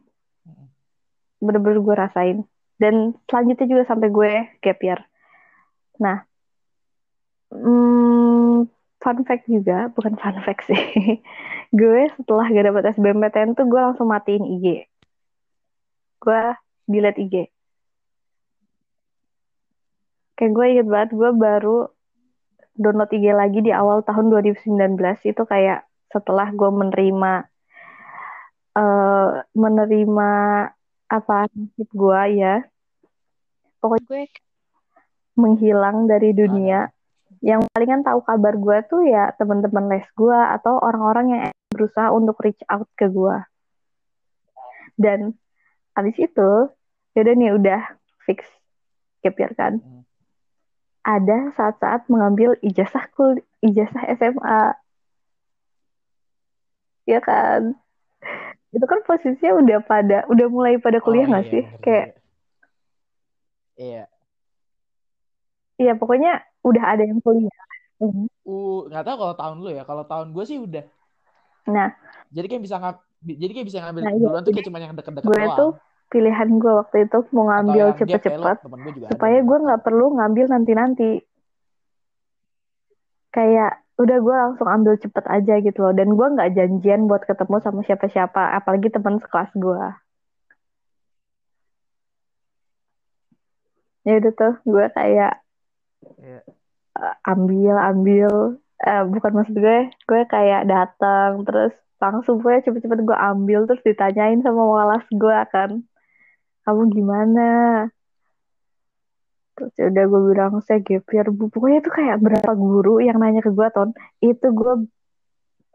bener-bener 1.42 1.78
gue 1.82 1.94
rasain. 1.96 2.38
Dan 2.80 3.12
selanjutnya 3.28 3.66
juga 3.68 3.84
sampai 3.84 4.08
gue 4.08 4.32
gap 4.64 4.80
year 4.80 5.00
nah 6.00 6.24
hmm, 7.52 8.64
fun 9.04 9.18
fact 9.28 9.44
juga 9.44 9.92
bukan 9.92 10.16
fun 10.16 10.36
fact 10.40 10.64
sih. 10.64 10.80
Gue 11.70 12.08
setelah 12.18 12.50
gak 12.50 12.66
dapet 12.66 12.98
SBMPTN 12.98 13.54
tuh 13.54 13.68
gue 13.68 13.78
langsung 13.78 14.10
matiin 14.10 14.42
IG 14.42 14.90
gue 16.20 16.42
delete 16.84 17.20
IG 17.24 17.34
kayak 20.40 20.52
gue 20.56 20.66
inget 20.72 20.88
banget 20.88 21.10
gue 21.12 21.30
baru 21.36 21.92
download 22.80 23.12
IG 23.12 23.36
lagi 23.36 23.60
di 23.60 23.72
awal 23.76 24.00
tahun 24.00 24.32
2019 24.32 24.96
itu 25.28 25.42
kayak 25.44 25.84
setelah 26.08 26.48
gue 26.48 26.70
menerima 26.72 27.32
eh 28.80 29.30
menerima 29.52 30.30
apa 31.10 31.36
nasib 31.52 31.88
gue 31.92 32.20
ya. 32.40 32.64
Pokoknya 33.84 34.06
gue 34.08 34.22
menghilang 35.36 36.08
dari 36.08 36.32
dunia. 36.32 36.88
Yang 37.44 37.68
palingan 37.72 38.00
tahu 38.00 38.24
kabar 38.24 38.56
gue 38.56 38.78
tuh 38.88 39.02
ya 39.04 39.32
teman-teman 39.36 39.92
les 39.92 40.06
gue 40.16 40.38
atau 40.56 40.80
orang-orang 40.80 41.26
yang 41.36 41.42
berusaha 41.68 42.08
untuk 42.12 42.40
reach 42.40 42.60
out 42.72 42.88
ke 42.96 43.12
gue. 43.12 43.36
Dan 44.96 45.36
habis 45.96 46.16
itu 46.16 46.50
yaudah 47.12 47.34
nih 47.36 47.52
udah 47.56 47.82
fix. 48.24 48.44
Gap 49.20 49.36
year 49.36 49.52
kan? 49.52 49.80
Mm. 49.80 49.99
Ada 51.04 51.52
saat-saat 51.56 52.06
mengambil 52.12 52.54
ijazah 52.60 53.08
kul 53.16 53.40
ijazah 53.64 54.04
SMA 54.16 54.60
ya 57.08 57.20
kan 57.24 57.74
itu 58.70 58.84
kan 58.86 59.00
posisinya 59.02 59.58
udah 59.58 59.78
pada 59.82 60.18
udah 60.30 60.46
mulai 60.46 60.78
pada 60.78 61.02
kuliah 61.02 61.26
Oh 61.26 61.30
nggak 61.32 61.44
iya 61.46 61.50
sih 61.50 61.62
bener 61.66 61.80
kayak 61.82 62.06
juga. 62.06 62.20
Iya. 63.80 64.04
iya 65.80 65.92
pokoknya 65.96 66.44
udah 66.62 66.84
ada 66.84 67.02
yang 67.08 67.18
kuliah. 67.24 67.56
Uh 68.00 68.88
nggak 68.88 69.04
tahu 69.04 69.16
kalau 69.20 69.34
tahun 69.36 69.56
lu 69.60 69.70
ya. 69.72 69.82
Kalau 69.84 70.04
tahun 70.08 70.32
gue 70.32 70.44
sih 70.46 70.58
udah. 70.60 70.84
nah 71.68 71.92
Jadi 72.32 72.46
kayak 72.46 72.62
bisa 72.64 72.76
ngap 72.80 72.96
jadi 73.20 73.52
kayak 73.52 73.66
bisa 73.68 73.78
ngambil 73.84 74.02
Nah, 74.04 74.12
iya, 74.16 74.20
duluan 74.24 74.40
tuh 74.40 74.52
jadi 74.52 74.56
kayak 74.56 74.66
cuma 74.72 74.78
yang 74.80 74.94
deket-deket 74.96 75.28
gue 75.28 75.36
doang. 75.44 75.58
tuh 75.60 75.70
pilihan 76.10 76.50
gue 76.58 76.72
waktu 76.74 77.06
itu 77.06 77.18
mau 77.30 77.46
ngambil 77.48 77.94
cepet-cepet 77.96 78.56
supaya 79.08 79.38
ada 79.38 79.46
gue 79.46 79.58
nggak 79.64 79.82
perlu 79.86 80.06
ngambil 80.18 80.46
nanti-nanti. 80.50 81.10
Kayak 83.30 83.86
udah 83.94 84.18
gue 84.18 84.34
langsung 84.34 84.66
ambil 84.66 84.98
cepet 84.98 85.24
aja 85.30 85.54
gitu 85.62 85.78
loh. 85.80 85.94
Dan 85.94 86.18
gue 86.18 86.26
nggak 86.34 86.50
janjian 86.58 87.06
buat 87.06 87.22
ketemu 87.22 87.56
sama 87.62 87.80
siapa-siapa 87.86 88.58
apalagi 88.58 88.90
teman 88.90 89.22
sekelas 89.22 89.54
gue 89.54 89.82
ya 94.00 94.16
udah 94.16 94.32
tuh 94.32 94.54
gue 94.64 94.84
kayak 94.96 95.32
Iya. 96.16 96.40
eh, 96.96 97.16
ambil 97.28 97.76
ambil. 97.76 98.32
Eh, 98.80 99.04
bukan 99.12 99.32
maksud 99.36 99.56
gue 99.60 99.92
gue 100.08 100.20
kayak 100.32 100.64
datang 100.64 101.44
terus 101.44 101.76
langsung 102.00 102.40
gue 102.40 102.64
cepet-cepet 102.64 103.04
gue 103.04 103.12
ambil 103.12 103.68
terus 103.68 103.84
ditanyain 103.84 104.40
sama 104.40 104.64
walas 104.64 105.04
gue 105.12 105.38
kan 105.52 105.84
kamu 106.70 106.82
gimana? 106.94 107.48
Terus 109.58 109.72
ya 109.76 109.84
udah 109.92 110.04
gue 110.08 110.20
bilang 110.30 110.52
saya 110.64 110.78
gap 110.80 111.04
year 111.10 111.28
bu. 111.28 111.50
Pokoknya 111.50 111.84
tuh 111.84 111.92
kayak 111.92 112.16
berapa 112.22 112.52
guru 112.54 113.02
yang 113.02 113.18
nanya 113.18 113.42
ke 113.42 113.50
gue 113.50 113.68
ton. 113.74 113.90
Itu 114.22 114.46
gue 114.54 114.86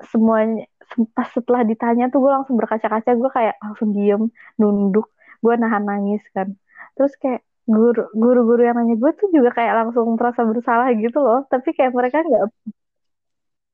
semuanya 0.09 0.65
pas 1.11 1.27
setelah 1.29 1.61
ditanya 1.67 2.07
tuh 2.07 2.23
gue 2.23 2.31
langsung 2.31 2.55
berkaca-kaca. 2.57 3.11
Gue 3.13 3.29
kayak 3.29 3.59
langsung 3.61 3.93
diem 3.93 4.31
nunduk. 4.57 5.11
Gue 5.43 5.53
nahan 5.59 5.85
nangis 5.85 6.23
kan. 6.33 6.55
Terus 6.97 7.13
kayak 7.19 7.45
guru 7.69 8.09
guru-guru 8.17 8.61
yang 8.65 8.77
nanya 8.79 8.95
gue 8.97 9.11
tuh 9.17 9.29
juga 9.29 9.53
kayak 9.53 9.85
langsung 9.85 10.17
merasa 10.17 10.41
bersalah 10.47 10.89
gitu 10.97 11.19
loh. 11.21 11.45
Tapi 11.45 11.69
kayak 11.77 11.93
mereka 11.93 12.23
nggak 12.25 12.43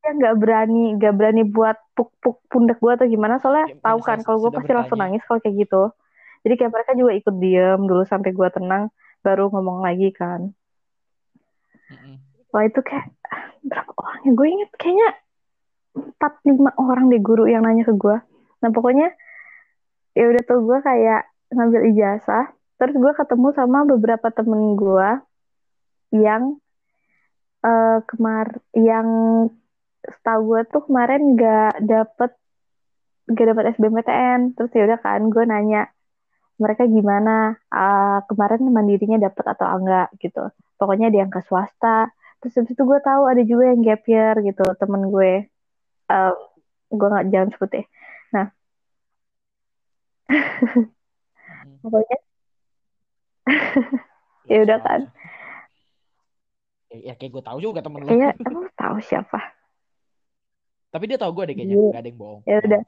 ya 0.01 0.17
nggak 0.17 0.36
berani 0.41 0.97
nggak 0.97 1.13
berani 1.13 1.45
buat 1.45 1.78
puk-puk 1.93 2.41
pundak 2.51 2.84
gue 2.84 2.91
atau 2.99 3.07
gimana. 3.07 3.39
Soalnya 3.39 3.72
Kayak 3.72 3.86
tahu 3.86 3.99
kan 4.03 4.19
kalau 4.28 4.38
gue 4.43 4.51
pasti 4.59 4.72
langsung 4.76 4.99
bertanya. 4.99 5.15
nangis 5.15 5.24
kalau 5.24 5.39
kayak 5.39 5.55
gitu 5.55 5.84
jadi 6.42 6.54
kayak 6.58 6.72
mereka 6.74 6.92
juga 6.98 7.12
ikut 7.18 7.36
diem 7.38 7.82
dulu 7.86 8.04
sampai 8.06 8.32
gue 8.34 8.50
tenang 8.54 8.89
baru 9.22 9.54
ngomong 9.54 9.86
lagi 9.86 10.10
kan. 10.14 10.50
Mm-mm. 11.92 12.16
wah 12.56 12.64
itu 12.64 12.80
kayak 12.82 13.12
ah, 13.28 13.52
berapa 13.62 13.92
orang 14.00 14.22
ya? 14.26 14.32
Gue 14.32 14.48
inget 14.48 14.72
kayaknya 14.80 15.10
empat 15.96 16.34
lima 16.48 16.72
orang 16.80 17.12
deh 17.12 17.20
guru 17.20 17.48
yang 17.48 17.68
nanya 17.68 17.84
ke 17.84 17.94
gue 17.96 18.18
nah 18.62 18.70
pokoknya 18.72 19.12
ya 20.16 20.26
udah 20.28 20.44
tuh 20.48 20.60
gue 20.64 20.80
kayak 20.84 21.28
ngambil 21.52 21.82
ijazah 21.92 22.52
terus 22.80 22.96
gue 22.96 23.14
ketemu 23.14 23.48
sama 23.54 23.84
beberapa 23.84 24.28
temen 24.32 24.80
gue 24.80 25.10
yang 26.16 26.58
eh 27.62 28.00
kemar 28.08 28.58
yang 28.74 29.08
setahu 30.02 30.56
gue 30.56 30.62
tuh 30.74 30.82
kemarin 30.89 31.38
gak 31.38 31.78
dapet 31.86 32.32
gak 33.30 33.48
dapet 33.54 33.64
SBMPTN 33.78 34.58
terus 34.58 34.72
ya 34.74 34.89
udah 34.89 35.00
kan 35.00 35.22
gue 35.30 35.44
nanya 35.46 35.92
mereka 36.62 36.84
gimana 36.86 37.57
Ah, 37.74 38.22
kemarin 38.30 38.62
mandirinya 38.70 39.18
dapet 39.28 39.45
atau 39.57 39.66
enggak 39.82 40.07
gitu. 40.22 40.47
Pokoknya 40.78 41.09
ada 41.09 41.18
yang 41.26 41.32
ke 41.34 41.41
swasta. 41.49 42.14
Terus 42.41 42.53
habis 42.57 42.74
itu 42.74 42.84
gue 42.86 42.99
tahu 43.01 43.22
ada 43.30 43.41
juga 43.45 43.64
yang 43.74 43.82
gap 43.86 44.01
year 44.05 44.34
gitu 44.45 44.64
temen 44.78 45.01
gue. 45.09 45.34
Eh, 46.12 46.34
gue 46.91 47.07
nggak 47.12 47.28
jangan 47.34 47.49
sebut 47.55 47.70
deh 47.76 47.86
Mm. 51.51 51.78
pokoknya. 51.84 52.18
Ya 54.51 54.57
udah 54.66 54.80
kan. 54.82 55.01
Ya, 56.91 56.97
ya 57.12 57.14
kayak 57.16 57.32
gue 57.32 57.43
tahu 57.45 57.57
juga 57.62 57.80
temen 57.86 58.03
lo 58.03 58.09
kayak 58.09 58.36
emang 58.47 58.68
tahu 58.76 58.97
siapa? 58.99 59.39
Tapi 60.91 61.03
dia 61.07 61.16
tahu 61.22 61.32
gue 61.39 61.43
deh 61.47 61.55
kayaknya 61.55 61.78
Iya. 61.78 61.91
gak 61.95 62.01
ada 62.03 62.09
yang 62.09 62.20
bohong. 62.20 62.41
Ya 62.43 62.57
udah. 62.59 62.82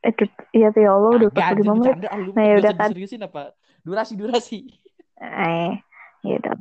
Eh 0.00 0.12
iya 0.52 0.68
tuh 0.68 0.80
ya 0.80 0.90
Allah 0.90 1.10
udah 1.12 1.28
anjir, 1.28 1.64
45 1.64 1.74
menit. 1.74 1.82
bercanda 1.90 2.08
ah, 2.08 2.18
Nah, 2.30 2.44
ya 2.44 2.54
udah 2.56 2.72
kan. 2.72 2.88
diseriusin 2.88 3.20
apa? 3.20 3.42
Durasi 3.80 4.14
durasi. 4.14 4.58
Eh 5.18 5.72
ya 6.22 6.34
udah. 6.36 6.54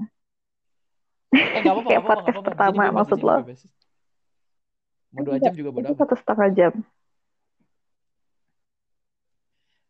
Eh 1.30 1.60
gak 1.60 1.72
apa-apa 1.72 1.88
Kayak 1.88 2.02
gak 2.02 2.04
apa-apa 2.04 2.24
podcast 2.24 2.46
pertama, 2.46 2.84
bebas, 2.84 2.96
maksud 2.98 3.20
lo. 3.20 3.38
mau 5.08 5.24
dua 5.24 5.38
jam 5.40 5.54
juga 5.54 5.70
bodo 5.72 5.82
itu 5.82 5.94
amat. 5.94 6.00
satu 6.00 6.16
setengah 6.16 6.50
jam. 6.52 6.74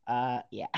Ah, 0.03 0.39
ya 0.49 0.71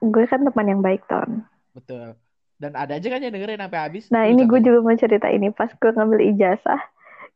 gue 0.00 0.24
kan 0.24 0.38
teman 0.40 0.66
yang 0.68 0.78
baik 0.80 1.02
ton. 1.04 1.42
Betul. 1.72 2.14
Dan 2.54 2.72
ada 2.72 2.94
aja 2.94 3.08
kan 3.08 3.18
yang 3.18 3.34
dengerin 3.34 3.58
sampai 3.58 3.80
habis. 3.80 4.04
Nah 4.08 4.24
ini 4.24 4.46
gue 4.46 4.60
juga 4.60 4.78
mau 4.78 4.94
cerita 4.94 5.26
ini. 5.26 5.50
Pas 5.50 5.70
gue 5.70 5.90
ngambil 5.90 6.20
ijazah 6.28 6.80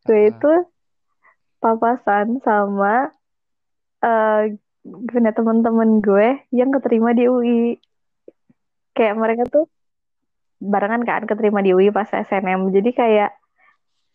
gue 0.01 0.15
Ah. 0.17 0.31
itu 0.31 0.53
papasan 1.59 2.39
sama 2.39 3.11
eh 3.99 4.43
gimana 4.85 5.35
teman-teman 5.35 6.01
gue 6.01 6.29
yang 6.51 6.71
keterima 6.73 7.13
di 7.13 7.29
UI 7.29 7.77
kayak 8.95 9.15
mereka 9.19 9.45
tuh 9.47 9.67
barengan 10.59 11.05
kan 11.07 11.23
keterima 11.23 11.63
di 11.63 11.71
UI 11.71 11.91
pas 11.91 12.09
SNM 12.09 12.71
jadi 12.75 12.91
kayak 12.91 13.31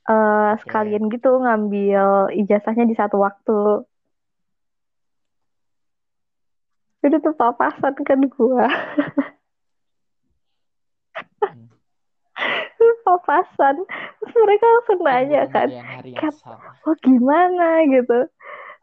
Oke. 0.03 0.59
sekalian 0.67 1.07
gitu 1.07 1.39
ngambil 1.39 2.27
ijazahnya 2.35 2.83
di 2.83 2.95
satu 2.95 3.23
waktu. 3.23 3.87
Udah 7.03 7.19
tuh 7.19 7.35
papasan 7.35 7.93
kan 8.03 8.19
gue 8.23 8.65
Hmm. 11.43 11.67
papasan. 13.07 13.75
Terus 14.19 14.33
mereka 14.43 14.65
langsung 14.65 14.99
nanya 15.03 15.41
Tunggu 15.47 15.55
kan 15.55 15.69
Kat, 16.19 16.33
sama. 16.39 16.71
Oh 16.87 16.95
gimana? 16.99 17.83
gitu. 17.87 18.19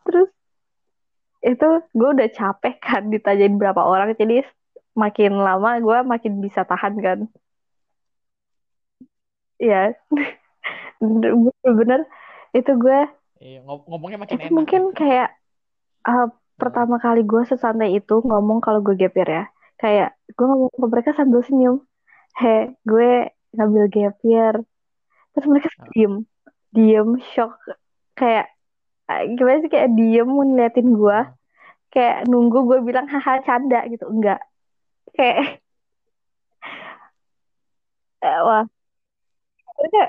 Terus 0.08 0.28
itu 1.40 1.68
gue 1.96 2.08
udah 2.16 2.28
capek 2.28 2.74
kan 2.80 3.02
ditanyain 3.08 3.56
berapa 3.56 3.80
orang 3.80 4.12
jadi 4.16 4.44
makin 4.92 5.40
lama 5.40 5.80
gue 5.80 5.98
makin 6.04 6.44
bisa 6.44 6.64
tahan 6.68 6.94
kan. 7.00 7.18
Ya 9.60 9.92
bener-bener 11.00 12.04
itu 12.52 12.72
gue 12.76 13.00
Iya, 13.40 13.64
ngom- 13.64 13.88
ngomongnya 13.88 14.20
makin 14.20 14.36
itu 14.36 14.44
enak 14.44 14.52
mungkin 14.52 14.82
kayak 14.92 15.32
uh, 16.04 16.28
pertama 16.60 17.00
kali 17.00 17.24
gue 17.24 17.40
sesantai 17.48 17.96
itu 17.96 18.20
ngomong 18.20 18.60
kalau 18.60 18.84
gue 18.84 18.92
gap 19.00 19.16
year 19.16 19.30
ya. 19.32 19.44
Kayak 19.80 20.12
gue 20.36 20.44
ngomong 20.44 20.68
ke 20.76 20.86
mereka 20.92 21.10
sambil 21.16 21.40
senyum. 21.40 21.80
He 22.36 22.76
gue 22.84 23.32
ngambil 23.56 23.84
gap 23.88 24.16
year 24.28 24.54
terus 25.32 25.46
mereka 25.48 25.72
diem. 25.96 26.28
Diem 26.76 27.16
shock. 27.32 27.56
Kayak 28.12 28.52
gimana 29.36 29.58
sih 29.62 29.70
kayak 29.72 29.92
diem 29.96 30.28
ngeliatin 30.28 30.88
gue 30.94 31.18
kayak 31.90 32.30
nunggu 32.30 32.58
gue 32.70 32.78
bilang 32.86 33.06
haha 33.10 33.42
canda 33.42 33.82
gitu. 33.90 34.06
Enggak. 34.06 34.40
Kayak 35.14 35.58
eh, 38.24 38.40
wah. 38.46 38.64
Mereka 39.80 40.02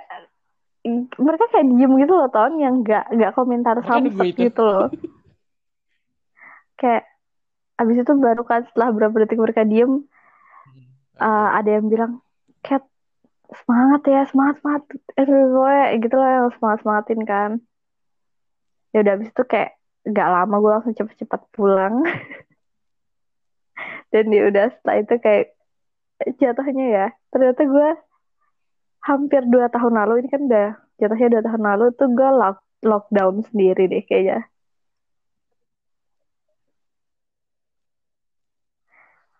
mereka 1.21 1.45
kayak 1.53 1.67
diem 1.69 1.91
gitu 2.01 2.13
loh 2.17 2.29
ton 2.33 2.57
yang 2.57 2.81
nggak 2.81 3.05
nggak 3.13 3.33
komentar 3.37 3.77
samsek 3.85 4.33
itu. 4.33 4.49
gitu 4.49 4.63
loh. 4.65 4.89
Kayak 6.81 7.05
abis 7.77 8.01
itu 8.01 8.13
baru 8.17 8.41
kan 8.41 8.65
setelah 8.65 8.89
berapa 8.89 9.13
detik 9.21 9.37
mereka 9.37 9.61
diem 9.61 10.01
oke. 10.01 11.21
ada 11.29 11.69
yang 11.69 11.85
bilang 11.93 12.25
Cat 12.65 12.81
semangat 13.53 14.01
ya 14.09 14.25
semangat 14.25 14.55
semangat. 14.61 14.83
Eh 15.13 15.25
gue 15.29 15.77
gitu 16.01 16.15
lah 16.17 16.29
yang 16.41 16.49
semangat 16.57 16.79
semangatin 16.81 17.21
kan 17.21 17.51
ya 18.91 19.01
udah 19.01 19.13
abis 19.15 19.29
itu 19.29 19.43
kayak 19.43 19.77
nggak 20.01 20.27
lama 20.29 20.55
gue 20.57 20.71
langsung 20.71 20.93
cepet-cepet 20.93 21.41
pulang. 21.51 22.01
Dan 24.11 24.27
ya 24.27 24.41
udah 24.45 24.65
setelah 24.69 24.95
itu 24.99 25.13
kayak 25.17 25.45
jatuhnya 26.37 26.85
ya 26.87 27.05
ternyata 27.29 27.61
gue 27.63 27.89
hampir 29.01 29.41
dua 29.47 29.67
tahun 29.67 29.93
lalu 29.97 30.21
ini 30.21 30.29
kan 30.29 30.41
udah 30.45 30.69
jatuhnya 30.97 31.27
dua 31.31 31.41
tahun 31.41 31.63
lalu 31.65 31.85
tuh 31.95 32.07
gue 32.11 32.29
lock, 32.31 32.57
lockdown 32.83 33.35
sendiri 33.47 33.87
deh 33.87 34.03
kayaknya. 34.03 34.45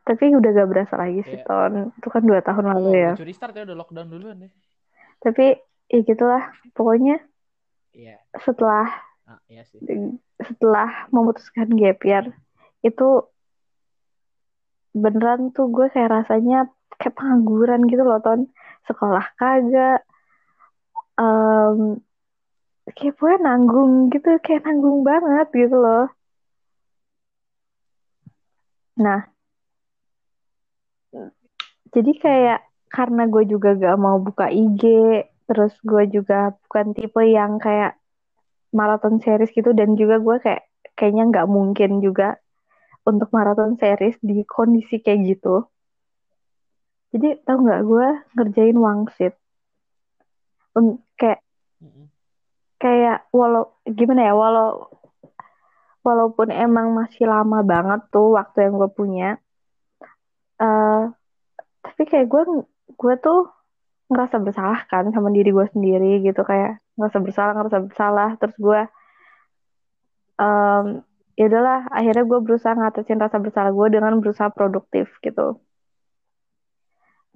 Tapi 0.02 0.34
udah 0.34 0.50
gak 0.52 0.70
berasa 0.70 0.96
lagi 0.98 1.22
sih 1.24 1.40
Kayak- 1.40 1.48
ton. 1.48 1.74
Itu 1.94 2.08
kan 2.10 2.24
dua 2.26 2.42
tahun 2.42 2.66
lalu 2.68 2.90
Oh, 2.90 2.98
ya. 2.98 3.12
curi 3.14 3.32
start 3.32 3.54
ya 3.54 3.64
udah 3.64 3.78
lockdown 3.78 4.08
duluan 4.10 4.38
deh. 4.40 4.52
tapi 5.22 5.54
ya 5.86 6.02
gitulah 6.02 6.50
pokoknya 6.74 7.22
Iya. 7.94 8.18
setelah 8.42 8.90
Ah, 9.32 9.40
iya 9.48 9.64
sih. 9.64 9.80
setelah 10.44 11.08
memutuskan 11.16 11.72
gap 11.80 12.04
year 12.04 12.26
itu 12.84 13.08
beneran 14.92 15.56
tuh 15.56 15.72
gue 15.72 15.88
kayak 15.94 16.12
rasanya 16.12 16.68
kayak 17.00 17.16
pengangguran 17.16 17.88
gitu 17.88 18.04
loh 18.04 18.20
ton 18.20 18.52
sekolah 18.92 19.24
kagak 19.40 20.04
Em, 21.22 22.02
kayak 22.98 23.16
gue 23.22 23.34
nanggung 23.46 24.10
gitu 24.14 24.30
kayak 24.42 24.66
nanggung 24.66 25.00
banget 25.06 25.48
gitu 25.54 25.76
loh 25.78 26.06
nah 28.98 29.22
jadi 31.94 32.12
kayak 32.24 32.60
karena 32.92 33.24
gue 33.28 33.44
juga 33.48 33.76
gak 33.78 33.98
mau 34.02 34.18
buka 34.20 34.50
IG 34.52 34.84
terus 35.48 35.74
gue 35.84 36.04
juga 36.12 36.56
bukan 36.68 36.96
tipe 36.96 37.22
yang 37.28 37.60
kayak 37.60 38.01
maraton 38.72 39.20
series 39.20 39.52
gitu 39.52 39.76
dan 39.76 39.94
juga 40.00 40.20
gue 40.20 40.38
kayak 40.40 40.64
kayaknya 40.96 41.24
nggak 41.32 41.48
mungkin 41.52 42.00
juga 42.00 42.40
untuk 43.04 43.30
maraton 43.36 43.76
series 43.76 44.18
di 44.22 44.44
kondisi 44.48 45.02
kayak 45.04 45.36
gitu. 45.36 45.68
Jadi 47.12 47.44
tau 47.44 47.60
nggak 47.60 47.82
gue 47.84 48.08
ngerjain 48.40 48.78
wangsit. 48.80 49.34
Un- 50.80 51.04
kayak 51.20 51.44
kayak 52.82 53.28
walau 53.36 53.76
gimana 53.86 54.32
ya 54.32 54.34
walau 54.34 54.90
walaupun 56.02 56.50
emang 56.50 56.98
masih 56.98 57.30
lama 57.30 57.62
banget 57.62 58.02
tuh 58.10 58.34
waktu 58.34 58.66
yang 58.66 58.74
gue 58.82 58.90
punya, 58.90 59.30
eh 60.58 61.04
tapi 61.86 62.02
kayak 62.10 62.26
gue 62.26 62.44
gue 62.98 63.16
tuh 63.22 63.50
ngerasa 64.10 64.42
bersalah 64.42 64.82
kan 64.90 65.14
sama 65.14 65.30
diri 65.30 65.54
gue 65.54 65.68
sendiri 65.72 66.26
gitu 66.26 66.42
kayak 66.42 66.82
ngerasa 67.02 67.20
bersalah 67.26 67.54
ngerasa 67.58 67.80
bersalah. 67.90 68.30
Terus 68.38 68.56
gue 68.62 68.82
em, 70.38 70.86
ya 71.38 71.44
udahlah 71.50 71.90
akhirnya 71.90 72.24
gue 72.28 72.40
berusaha 72.46 72.74
ngatasin 72.78 73.18
rasa 73.18 73.38
bersalah 73.42 73.72
gue 73.74 73.88
dengan 73.90 74.14
berusaha 74.22 74.54
produktif 74.54 75.10
gitu. 75.26 75.58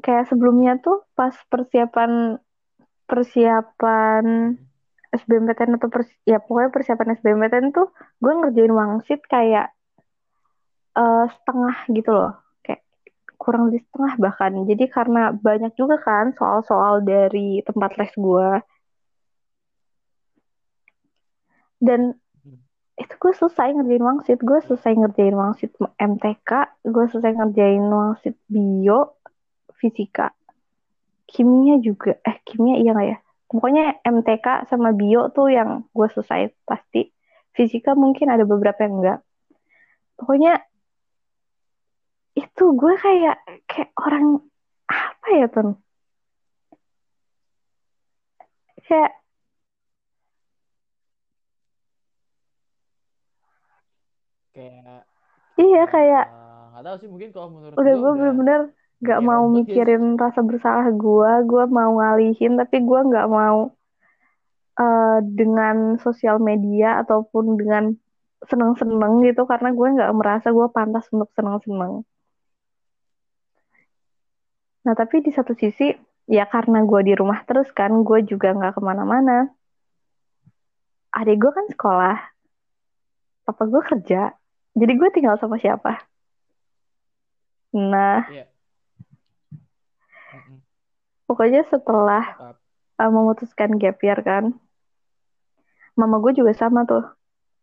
Kayak 0.05 0.29
sebelumnya 0.29 0.77
tuh 0.77 1.01
pas 1.17 1.33
persiapan 1.49 2.37
persiapan 3.09 4.53
SBMPTN 5.15 5.79
atau 5.79 5.89
pers 5.89 6.09
ya 6.27 6.43
pokoknya 6.43 6.69
persiapan 6.75 7.15
SBMPTN 7.17 7.71
tuh 7.71 7.87
gue 8.19 8.33
ngerjain 8.35 8.73
wangsit 8.75 9.23
kayak 9.25 9.71
eh, 10.97 11.25
setengah 11.31 11.77
gitu 11.95 12.11
loh. 12.11 12.33
Kayak 12.61 12.81
kurang 13.39 13.71
lebih 13.71 13.81
setengah 13.87 14.13
bahkan. 14.19 14.51
Jadi 14.67 14.85
karena 14.91 15.31
banyak 15.31 15.71
juga 15.79 15.97
kan 16.03 16.35
soal-soal 16.35 17.01
dari 17.01 17.63
tempat 17.63 17.95
les 17.97 18.13
gue 18.13 18.49
dan 21.85 22.01
Hmm. 22.45 22.59
itu 22.97 23.13
gue 23.21 23.33
selesai 23.37 23.67
ngerjain 23.77 24.05
wangsit. 24.05 24.39
Gue 24.41 24.59
selesai 24.65 24.91
ngerjain 24.97 25.35
wangsit 25.37 25.71
MTK 25.97 26.51
gue 26.85 27.05
selesai 27.13 27.31
ngerjain 27.37 27.85
wangsit 27.85 28.35
bio 28.49 29.21
fisika 29.77 30.33
kimia 31.29 31.77
juga. 31.81 32.17
Eh 32.25 32.37
kimia 32.45 32.75
iya 32.81 32.91
nggak 32.93 33.09
ya? 33.13 33.17
Pokoknya 33.49 33.83
MTK 34.03 34.67
sama 34.69 34.89
bio 34.91 35.29
tuh 35.29 35.53
yang 35.53 35.85
gue 35.93 36.07
selesai 36.13 36.53
pasti. 36.65 37.09
Fisika 37.55 37.95
mungkin 37.95 38.27
ada 38.33 38.43
beberapa 38.43 38.83
yang 38.83 38.99
enggak 38.99 39.19
pokoknya 40.15 40.63
itu 42.35 42.63
gue 42.75 42.93
kayak 42.99 43.37
kayak 43.69 43.91
orang 43.99 44.43
apa 44.87 45.27
ya 45.39 45.47
ton? 45.47 45.79
Kayak 48.85 49.11
Kayak 54.55 55.03
iya 55.59 55.83
kayak 55.91 56.25
eh, 56.31 56.63
nggak 56.71 56.83
tahu 56.87 56.95
sih 57.03 57.09
mungkin 57.11 57.29
kalau 57.35 57.47
menurut 57.51 57.75
udah 57.75 57.93
gue 57.99 58.11
bener-bener 58.15 58.61
gak 59.03 59.19
kayak 59.19 59.27
mau 59.27 59.43
robot 59.43 59.51
ya 59.51 59.55
mikirin 59.59 60.03
rasa 60.15 60.39
bersalah 60.39 60.87
gue 60.95 61.31
gue 61.43 61.63
mau 61.67 61.91
ngalihin 61.99 62.55
tapi 62.55 62.77
gue 62.79 62.99
nggak 63.11 63.27
mau 63.27 63.75
eh, 64.79 65.19
dengan 65.23 65.99
sosial 65.99 66.39
media 66.39 67.03
ataupun 67.03 67.59
dengan 67.59 67.99
seneng-seneng 68.47 69.25
gitu 69.27 69.43
karena 69.43 69.69
gue 69.73 69.87
nggak 69.99 70.13
merasa 70.15 70.47
gue 70.53 70.67
pantas 70.71 71.05
untuk 71.11 71.29
seneng-seneng. 71.33 72.05
Nah, 74.85 74.93
tapi 74.93 75.25
di 75.25 75.33
satu 75.33 75.57
sisi, 75.57 75.89
ya 76.29 76.45
karena 76.45 76.85
gue 76.85 77.01
di 77.01 77.13
rumah 77.17 77.41
terus 77.41 77.73
kan, 77.73 77.89
gue 78.05 78.21
juga 78.21 78.53
nggak 78.53 78.77
ke 78.77 78.81
mana-mana. 78.85 79.49
Adik 81.09 81.41
gue 81.41 81.51
kan 81.57 81.65
sekolah, 81.73 82.17
papa 83.49 83.63
gue 83.65 83.81
kerja, 83.81 84.29
jadi 84.75 84.93
gue 84.99 85.09
tinggal 85.15 85.39
sama 85.39 85.55
siapa? 85.55 86.03
Nah. 87.75 88.27
Mm-mm. 90.35 90.59
pokoknya 91.25 91.63
setelah 91.71 92.37
uh, 92.99 93.11
memutuskan 93.11 93.79
gap 93.79 93.97
year 94.03 94.19
kan, 94.19 94.51
mama 95.95 96.19
gue 96.19 96.35
juga 96.35 96.51
sama 96.51 96.83
tuh. 96.83 97.07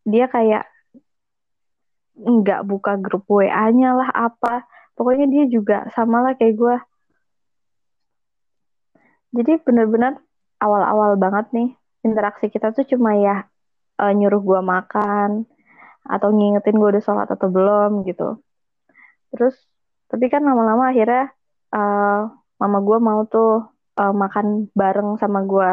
Dia 0.09 0.27
kayak 0.27 0.67
nggak 2.17 2.65
buka 2.65 2.97
grup 2.97 3.29
WA-nya 3.29 3.93
lah 3.93 4.11
apa. 4.13 4.65
Pokoknya 4.97 5.29
dia 5.29 5.45
juga 5.49 5.89
sama 5.93 6.25
lah 6.25 6.33
kayak 6.37 6.57
gue. 6.57 6.77
Jadi 9.33 9.53
bener-bener 9.65 10.21
awal-awal 10.61 11.17
banget 11.17 11.49
nih 11.57 11.69
interaksi 12.05 12.51
kita 12.53 12.75
tuh 12.75 12.85
cuma 12.85 13.17
ya 13.17 13.47
uh, 13.99 14.13
nyuruh 14.13 14.43
gue 14.43 14.61
makan 14.61 15.47
atau 16.03 16.29
ngingetin 16.35 16.77
gue 16.79 16.89
udah 16.99 17.05
sholat 17.05 17.29
atau 17.31 17.49
belum 17.49 18.03
gitu. 18.07 18.43
Terus 19.33 19.55
tapi 20.11 20.29
kan 20.29 20.45
lama-lama 20.45 20.93
akhirnya 20.93 21.33
uh, 21.73 22.29
mama 22.61 22.79
gue 22.85 22.99
mau 23.01 23.25
tuh 23.27 23.65
uh, 23.97 24.15
makan 24.15 24.69
bareng 24.77 25.17
sama 25.17 25.43
gue. 25.47 25.73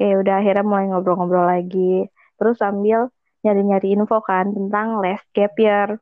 Kayak 0.00 0.16
udah 0.24 0.34
akhirnya 0.40 0.64
mulai 0.64 0.86
ngobrol-ngobrol 0.88 1.44
lagi. 1.44 2.08
Terus 2.40 2.56
sambil 2.56 3.12
nyari-nyari 3.44 3.96
info 3.96 4.20
kan 4.24 4.52
tentang 4.52 5.00
les 5.04 5.20
gap 5.36 5.52
year. 5.60 6.00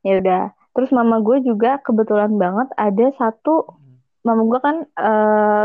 Ya 0.00 0.20
udah. 0.20 0.44
Terus 0.76 0.92
mama 0.92 1.20
gue 1.24 1.40
juga 1.44 1.80
kebetulan 1.80 2.36
banget 2.36 2.68
ada 2.76 3.06
satu 3.16 3.64
Mm. 3.64 3.96
mama 4.28 4.42
gue 4.44 4.60
kan 4.60 4.76
eh, 4.84 5.64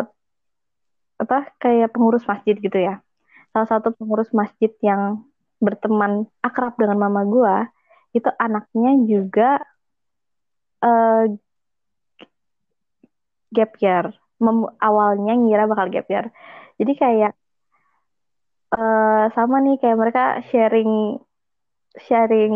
apa 1.22 1.38
kayak 1.62 1.94
pengurus 1.94 2.26
masjid 2.26 2.56
gitu 2.58 2.78
ya. 2.80 3.04
Salah 3.52 3.68
satu 3.70 3.92
pengurus 3.98 4.32
masjid 4.32 4.72
yang 4.84 5.24
berteman 5.62 6.26
akrab 6.42 6.74
dengan 6.82 6.98
mama 6.98 7.22
gue 7.28 7.56
itu 8.18 8.30
anaknya 8.40 8.92
juga 9.08 9.62
eh, 10.82 11.38
gap 13.56 13.72
year. 13.84 14.06
Mem- 14.44 14.74
awalnya 14.88 15.34
ngira 15.42 15.64
bakal 15.72 15.88
gap 15.94 16.08
year. 16.14 16.26
Jadi 16.80 16.92
kayak 17.02 17.32
eh, 18.78 19.24
sama 19.36 19.56
nih 19.64 19.76
kayak 19.82 19.98
mereka 20.02 20.22
sharing 20.50 20.92
sharing 22.06 22.54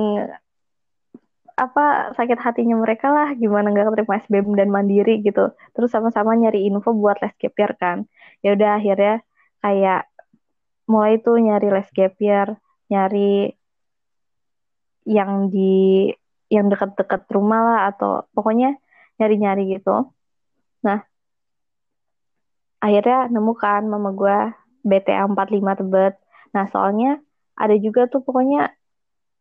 apa 1.56 2.12
sakit 2.20 2.36
hatinya 2.46 2.76
mereka 2.84 3.08
lah 3.16 3.28
gimana 3.42 3.72
nggak 3.72 3.86
keterima 3.88 4.16
SBM 4.24 4.48
dan 4.60 4.70
mandiri 4.76 5.24
gitu 5.24 5.56
terus 5.72 5.88
sama-sama 5.96 6.36
nyari 6.36 6.68
info 6.68 6.92
buat 6.92 7.16
les 7.24 7.32
gap 7.40 7.56
year 7.60 7.72
kan 7.80 7.98
ya 8.44 8.50
udah 8.60 8.70
akhirnya 8.80 9.14
kayak 9.64 10.00
mulai 10.92 11.14
tuh 11.26 11.36
nyari 11.46 11.68
les 11.76 11.90
gap 11.98 12.14
year 12.22 12.48
nyari 12.92 13.54
yang 15.06 15.50
di 15.54 16.10
yang 16.50 16.70
dekat-dekat 16.70 17.26
rumah 17.36 17.62
lah 17.68 17.80
atau 17.94 18.26
pokoknya 18.34 18.78
nyari-nyari 19.18 19.78
gitu. 19.78 20.14
Nah 20.86 21.00
akhirnya 22.86 23.18
nemu 23.34 23.54
kan 23.58 23.82
mama 23.90 24.10
gue 24.14 24.38
BTA 24.86 25.26
45 25.26 25.74
Tebet. 25.80 26.14
Nah 26.54 26.66
soalnya 26.74 27.18
ada 27.58 27.76
juga 27.86 28.06
tuh 28.12 28.22
pokoknya 28.26 28.70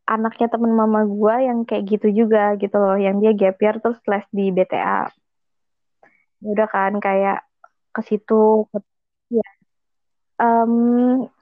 anaknya 0.04 0.46
temen 0.52 0.72
mama 0.80 1.00
gue 1.08 1.34
yang 1.48 1.58
kayak 1.68 1.84
gitu 1.92 2.08
juga 2.24 2.56
gitu 2.60 2.76
loh 2.76 2.96
yang 3.00 3.16
dia 3.22 3.32
gap 3.40 3.56
year 3.64 3.76
terus 3.82 4.00
les 4.10 4.24
di 4.36 4.52
BTA 4.56 5.08
Ya 6.44 6.48
udah 6.54 6.68
kan 6.74 6.92
kayak 7.00 7.36
ke 7.94 8.00
situ 8.08 8.34
ya. 9.32 9.44
Em, 10.34 10.72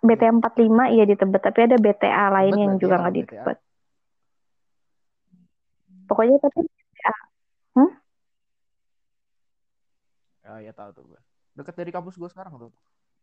BTA 0.05 0.31
45 0.37 0.93
iya 0.93 1.05
di 1.09 1.17
Tebet 1.17 1.41
tapi 1.41 1.65
ada 1.65 1.77
BTA 1.77 2.25
lain 2.29 2.53
Tebet 2.53 2.63
yang 2.63 2.75
juga 2.77 2.95
ya 2.95 3.01
nggak 3.01 3.15
di. 3.15 3.23
Tebet 3.25 3.59
pokoknya 6.05 6.37
tapi 6.39 6.61
BTA 6.61 7.15
hmm? 7.73 7.91
Oh 10.43 10.59
iya 10.61 10.73
tahu 10.75 10.91
tuh 10.93 11.05
gue. 11.09 11.21
Deket 11.57 11.75
dari 11.77 11.89
kampus 11.89 12.21
gue 12.21 12.29
sekarang 12.29 12.53
tuh. 12.61 12.69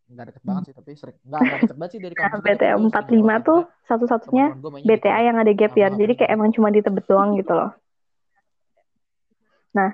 Nggak 0.10 0.26
deket 0.34 0.42
banget 0.42 0.64
sih 0.66 0.74
tapi 0.74 0.90
sering. 0.98 1.18
Nggak 1.22 1.40
nggak 1.46 1.60
deket 1.62 1.78
banget 1.78 1.92
sih 1.94 2.02
dari 2.02 2.14
Nah, 2.18 2.22
kampus 2.26 2.40
tapi 2.42 2.50
BTA 2.50 2.58
gue 2.58 2.66
sering 2.66 2.90
45 2.90 3.14
lewat 3.14 3.42
tuh 3.46 3.62
satu-satunya 3.86 4.46
BTA 4.82 5.20
yang 5.22 5.38
ada 5.38 5.52
gap 5.54 5.74
year 5.78 5.92
Sama 5.94 6.00
jadi 6.02 6.14
kayak 6.18 6.32
emang 6.34 6.50
cuma 6.50 6.68
di 6.74 6.82
Tebet 6.82 7.06
doang 7.06 7.38
gitu 7.38 7.54
loh 7.54 7.72
nah 9.70 9.94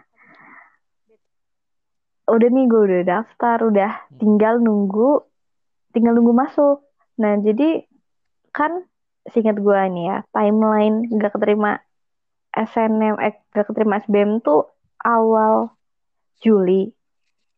udah 2.32 2.48
nih 2.48 2.66
gue 2.72 2.82
udah 2.88 3.02
daftar 3.04 3.58
udah 3.68 3.92
Hmm. 4.08 4.20
tinggal 4.24 4.56
nunggu 4.64 5.20
tinggal 5.96 6.14
nunggu 6.20 6.36
masuk. 6.36 6.84
Nah 7.24 7.40
jadi 7.40 7.88
kan 8.52 8.84
singkat 9.32 9.58
gue 9.58 9.80
nih 9.96 10.06
ya 10.12 10.18
timeline 10.36 11.08
gak 11.18 11.34
keterima 11.34 11.82
SNM 12.54 13.16
eh 13.24 13.34
gak 13.56 13.68
keterima 13.72 14.04
SBM 14.04 14.44
tuh 14.44 14.68
awal 15.02 15.72
Juli. 16.44 16.92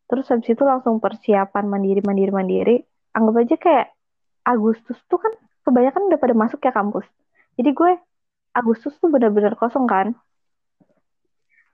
Terus 0.08 0.30
habis 0.32 0.48
itu 0.54 0.64
langsung 0.64 1.02
persiapan 1.02 1.66
mandiri 1.68 2.00
mandiri 2.06 2.32
mandiri. 2.32 2.76
Anggap 3.12 3.36
aja 3.44 3.56
kayak 3.58 3.88
Agustus 4.48 4.96
tuh 5.12 5.20
kan 5.20 5.34
kebanyakan 5.68 6.08
udah 6.08 6.20
pada 6.22 6.36
masuk 6.38 6.64
ya 6.64 6.72
kampus. 6.72 7.04
Jadi 7.60 7.74
gue 7.76 7.92
Agustus 8.56 8.96
tuh 9.02 9.12
benar-benar 9.12 9.58
kosong 9.60 9.90
kan. 9.90 10.16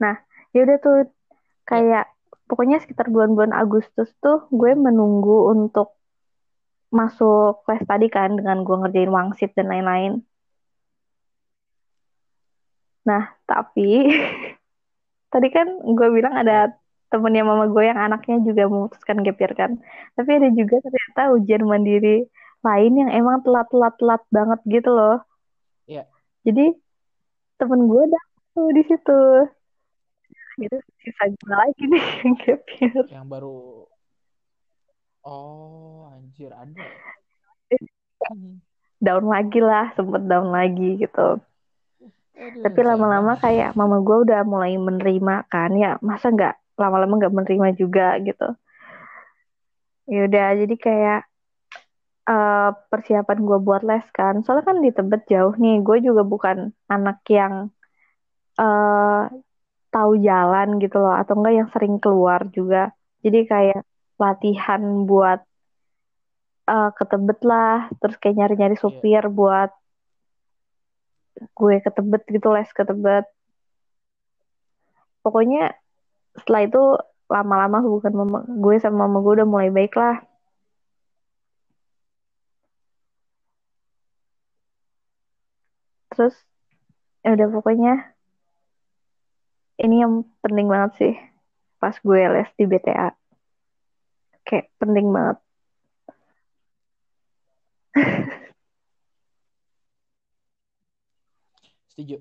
Nah 0.01 0.15
ya 0.55 0.65
udah 0.65 0.77
tuh 0.81 0.97
Ya. 1.63 1.79
kayak 1.79 2.05
pokoknya 2.45 2.83
sekitar 2.83 3.07
bulan-bulan 3.07 3.55
Agustus 3.55 4.11
tuh 4.19 4.51
gue 4.51 4.75
menunggu 4.75 5.47
untuk 5.53 5.95
masuk 6.93 7.65
kelas 7.65 7.83
tadi 7.89 8.07
kan 8.15 8.29
dengan 8.37 8.61
gue 8.61 8.75
ngerjain 8.77 9.09
wangsit 9.09 9.51
dan 9.57 9.67
lain-lain. 9.73 10.21
Nah, 13.09 13.23
tapi 13.49 14.07
tadi 15.33 15.47
kan 15.49 15.67
gue 15.81 16.07
bilang 16.13 16.37
ada 16.37 16.71
temennya 17.09 17.43
mama 17.45 17.65
gue 17.69 17.83
yang 17.89 17.97
anaknya 17.97 18.41
juga 18.45 18.69
memutuskan 18.69 19.25
gap 19.25 19.37
year 19.41 19.53
kan. 19.57 19.71
Tapi 20.13 20.29
ada 20.37 20.49
juga 20.53 20.75
ternyata 20.85 21.21
ujian 21.33 21.63
mandiri 21.65 22.29
lain 22.63 22.93
yang 22.95 23.09
emang 23.11 23.41
telat-telat-telat 23.43 24.21
banget 24.29 24.59
gitu 24.69 24.89
loh. 24.93 25.17
Iya. 25.89 26.05
Jadi 26.45 26.77
temen 27.57 27.89
gue 27.89 28.03
dapet 28.05 28.41
tuh 28.53 28.69
di 28.69 28.83
situ. 28.85 29.21
Gitu, 30.53 30.77
sisa 31.01 31.23
gue 31.33 31.53
lagi 31.57 31.83
nih 31.89 32.03
yang 32.21 32.33
gap 32.45 32.61
year. 32.77 33.03
Yang 33.09 33.25
baru 33.25 33.57
Oh, 35.23 36.11
anjir 36.33 36.49
ada. 36.49 36.85
Hmm. 38.25 38.57
Down 38.97 39.29
lagi 39.29 39.61
lah, 39.61 39.93
sempet 39.93 40.25
down 40.25 40.49
lagi 40.49 40.97
gitu. 40.97 41.37
Aduh, 42.33 42.65
Tapi 42.65 42.79
lama-lama 42.81 43.37
kayak 43.37 43.77
mama 43.77 44.01
gue 44.01 44.17
udah 44.25 44.41
mulai 44.41 44.73
menerima 44.81 45.45
kan 45.45 45.77
ya 45.77 46.01
masa 46.01 46.33
nggak 46.33 46.57
lama-lama 46.81 47.21
nggak 47.21 47.35
menerima 47.37 47.67
juga 47.77 48.17
gitu. 48.25 48.49
Ya 50.09 50.25
udah 50.25 50.47
jadi 50.57 50.75
kayak 50.81 51.21
eh, 52.33 52.69
persiapan 52.89 53.37
gue 53.45 53.59
buat 53.61 53.85
les 53.85 54.07
kan. 54.09 54.41
Soalnya 54.41 54.65
kan 54.73 54.77
di 54.81 54.89
Tebet 54.89 55.21
jauh 55.29 55.53
nih. 55.53 55.85
Gue 55.85 56.01
juga 56.01 56.25
bukan 56.25 56.73
anak 56.89 57.21
yang 57.29 57.69
eh 58.57 59.21
tahu 59.93 60.17
jalan 60.17 60.81
gitu 60.81 60.97
loh 60.97 61.13
atau 61.13 61.37
enggak 61.37 61.53
yang 61.61 61.69
sering 61.69 62.01
keluar 62.01 62.41
juga. 62.49 62.89
Jadi 63.21 63.45
kayak 63.45 63.85
latihan 64.17 64.81
buat 65.05 65.45
eh, 66.69 66.89
ke 66.97 67.03
Tebet 67.11 67.39
lah, 67.43 67.91
terus 67.99 68.15
kayak 68.21 68.35
nyari-nyari 68.39 68.75
Iya. 68.77 68.83
supir 68.83 69.23
buat 69.29 69.71
gue 71.57 71.75
ke 71.83 71.89
Tebet 71.91 72.23
gitu 72.29 72.47
les 72.55 72.69
ke 72.71 72.83
Tebet. 72.85 73.25
Pokoknya 75.23 75.73
setelah 76.37 76.61
itu 76.67 76.81
lama-lama 77.31 77.77
hubungan 77.85 78.13
mama 78.19 78.39
gue 78.47 78.75
sama 78.83 79.07
mama 79.07 79.17
gue 79.23 79.33
udah 79.41 79.47
mulai 79.49 79.69
baik 79.73 79.93
lah. 79.97 80.21
Terus 86.13 86.35
ya 87.23 87.33
udah 87.33 87.47
pokoknya 87.49 87.93
ini 89.81 89.95
yang 90.03 90.13
penting 90.43 90.67
banget 90.69 90.91
sih 91.01 91.13
pas 91.81 91.95
gue 91.97 92.19
les 92.33 92.49
di 92.55 92.65
BTA. 92.69 93.09
Kayak 94.47 94.69
penting 94.79 95.07
banget. 95.09 95.37
Setuju. 101.93 102.17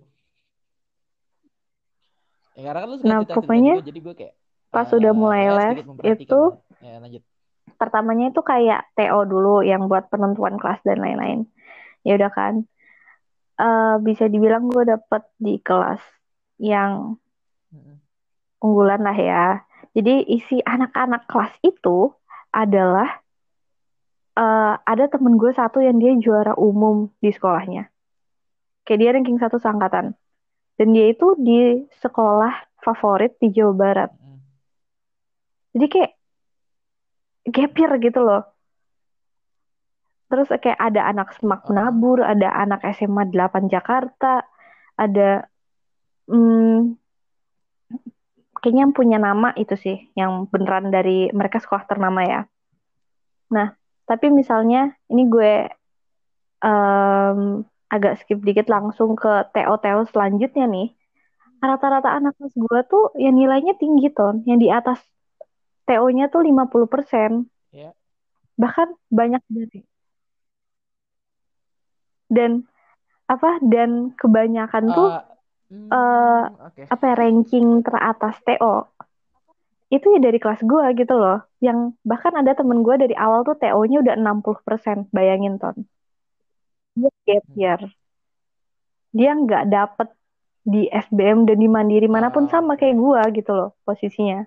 Ya 2.53 2.61
karena 2.69 2.81
kan 2.85 2.89
lu 2.93 2.97
suka 3.01 3.09
Nah, 3.09 3.19
cerita-cerita 3.25 3.41
pokoknya 3.41 3.73
juga 3.81 3.89
jadi 3.89 4.01
gue 4.05 4.15
kayak 4.21 4.35
pas 4.69 4.89
udah 4.93 5.13
eh, 5.13 5.17
mulai 5.17 5.45
les 5.49 5.77
itu. 6.17 6.41
Ya 6.85 7.01
lanjut. 7.01 7.23
pertamanya 7.79 8.31
itu 8.31 8.43
kayak 8.45 8.91
TO 8.95 9.21
dulu 9.27 9.63
yang 9.63 9.89
buat 9.89 10.07
penentuan 10.13 10.61
kelas 10.61 10.83
dan 10.85 11.01
lain-lain. 11.01 11.49
Ya 12.05 12.21
udah 12.21 12.31
kan. 12.31 12.55
Eh 13.57 13.97
bisa 14.05 14.29
dibilang 14.29 14.69
gue 14.69 14.85
dapet 14.85 15.23
di 15.41 15.57
kelas 15.63 16.03
yang 16.61 17.17
unggulan 18.61 19.01
lah 19.01 19.17
ya. 19.17 19.47
Jadi 19.97 20.25
isi 20.29 20.61
anak-anak 20.61 21.27
kelas 21.27 21.55
itu 21.65 22.13
adalah 22.53 23.22
uh, 24.37 24.75
ada 24.83 25.05
temen 25.09 25.37
gue 25.37 25.53
satu 25.53 25.81
yang 25.81 26.01
dia 26.01 26.17
juara 26.17 26.57
umum 26.57 27.13
di 27.21 27.33
sekolahnya. 27.33 27.89
Kayak 28.85 28.99
dia 28.99 29.11
ranking 29.15 29.39
satu 29.39 29.61
seangkatan. 29.61 30.17
Dan 30.81 30.89
dia 30.97 31.13
itu 31.13 31.37
di 31.39 31.85
sekolah 32.01 32.81
favorit 32.83 33.37
di 33.39 33.53
Jawa 33.53 33.75
Barat. 33.77 34.11
Jadi 35.73 35.87
kayak 35.89 36.13
gapir 37.49 37.91
gitu 38.03 38.21
loh. 38.21 38.43
Terus 40.33 40.49
kayak 40.49 40.81
ada 40.81 41.13
anak 41.13 41.37
Semak 41.37 41.69
Nabur, 41.69 42.25
ada 42.25 42.49
anak 42.57 42.81
SMA 42.97 43.29
8 43.29 43.69
Jakarta, 43.69 44.41
ada 44.97 45.45
hmm, 46.25 46.97
kayaknya 48.65 48.83
yang 48.89 48.97
punya 48.97 49.19
nama 49.21 49.53
itu 49.61 49.77
sih, 49.77 50.09
yang 50.17 50.49
beneran 50.49 50.89
dari 50.89 51.29
mereka 51.37 51.61
sekolah 51.61 51.85
ternama 51.85 52.25
ya. 52.25 52.41
Nah, 53.53 53.77
tapi 54.13 54.29
misalnya 54.29 54.93
ini 55.09 55.25
gue 55.25 55.73
um, 56.61 57.65
agak 57.89 58.21
skip 58.21 58.45
dikit 58.45 58.69
langsung 58.69 59.17
ke 59.17 59.49
TO-TO 59.57 60.05
selanjutnya 60.13 60.69
nih. 60.69 60.93
Rata-rata 61.65 62.13
anak 62.13 62.37
kelas 62.37 62.53
gue 62.53 62.81
tuh 62.93 63.09
yang 63.17 63.33
nilainya 63.33 63.73
tinggi 63.81 64.13
ton, 64.13 64.45
yang 64.45 64.61
di 64.61 64.69
atas 64.69 65.01
TO-nya 65.89 66.29
tuh 66.29 66.45
50%. 66.45 67.49
Yeah. 67.73 67.97
Bahkan 68.61 69.01
banyak 69.09 69.41
dari 69.49 69.81
dan 72.29 72.69
apa 73.29 73.61
dan 73.65 74.13
kebanyakan 74.17 74.85
uh, 74.89 74.95
tuh 74.97 75.11
mm, 75.73 75.89
uh, 75.89 76.45
okay. 76.69 76.85
apa 76.89 77.05
ya, 77.13 77.15
ranking 77.17 77.81
teratas 77.85 78.41
TO 78.45 78.93
itu 79.93 80.07
ya 80.17 80.21
dari 80.25 80.39
kelas 80.41 80.65
gue 80.65 80.85
gitu 80.97 81.15
loh. 81.21 81.45
Yang 81.61 81.79
bahkan 82.01 82.33
ada 82.41 82.57
temen 82.57 82.81
gue 82.81 82.95
dari 82.97 83.13
awal 83.13 83.45
tuh 83.45 83.57
TO-nya 83.61 84.01
udah 84.01 84.15
60%. 84.17 85.13
Bayangin, 85.13 85.61
Ton. 85.61 85.77
Dia 86.97 87.11
gap 87.29 87.45
hmm. 87.45 87.57
year. 87.61 87.81
Dia 89.13 89.31
nggak 89.37 89.65
dapet 89.69 90.09
di 90.63 90.89
SBM 90.89 91.45
dan 91.45 91.59
di 91.59 91.69
Mandiri 91.69 92.09
mana 92.09 92.31
pun 92.31 92.47
ah, 92.47 92.51
sama 92.51 92.79
kayak 92.81 92.97
gue 92.97 93.21
gitu 93.43 93.53
loh 93.53 93.71
posisinya. 93.85 94.47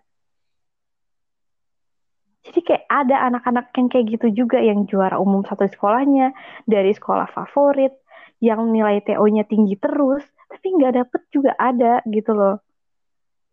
Jadi 2.46 2.60
kayak 2.62 2.86
ada 2.88 3.16
anak-anak 3.30 3.74
yang 3.74 3.88
kayak 3.90 4.06
gitu 4.18 4.28
juga 4.46 4.58
yang 4.62 4.86
juara 4.86 5.18
umum 5.18 5.42
satu 5.42 5.66
sekolahnya, 5.66 6.30
dari 6.70 6.94
sekolah 6.94 7.26
favorit, 7.34 7.94
yang 8.38 8.70
nilai 8.70 9.02
TO-nya 9.02 9.50
tinggi 9.50 9.74
terus, 9.82 10.22
tapi 10.46 10.78
nggak 10.78 10.94
dapet 10.94 11.22
juga 11.34 11.58
ada 11.58 12.06
gitu 12.06 12.38
loh. 12.38 12.62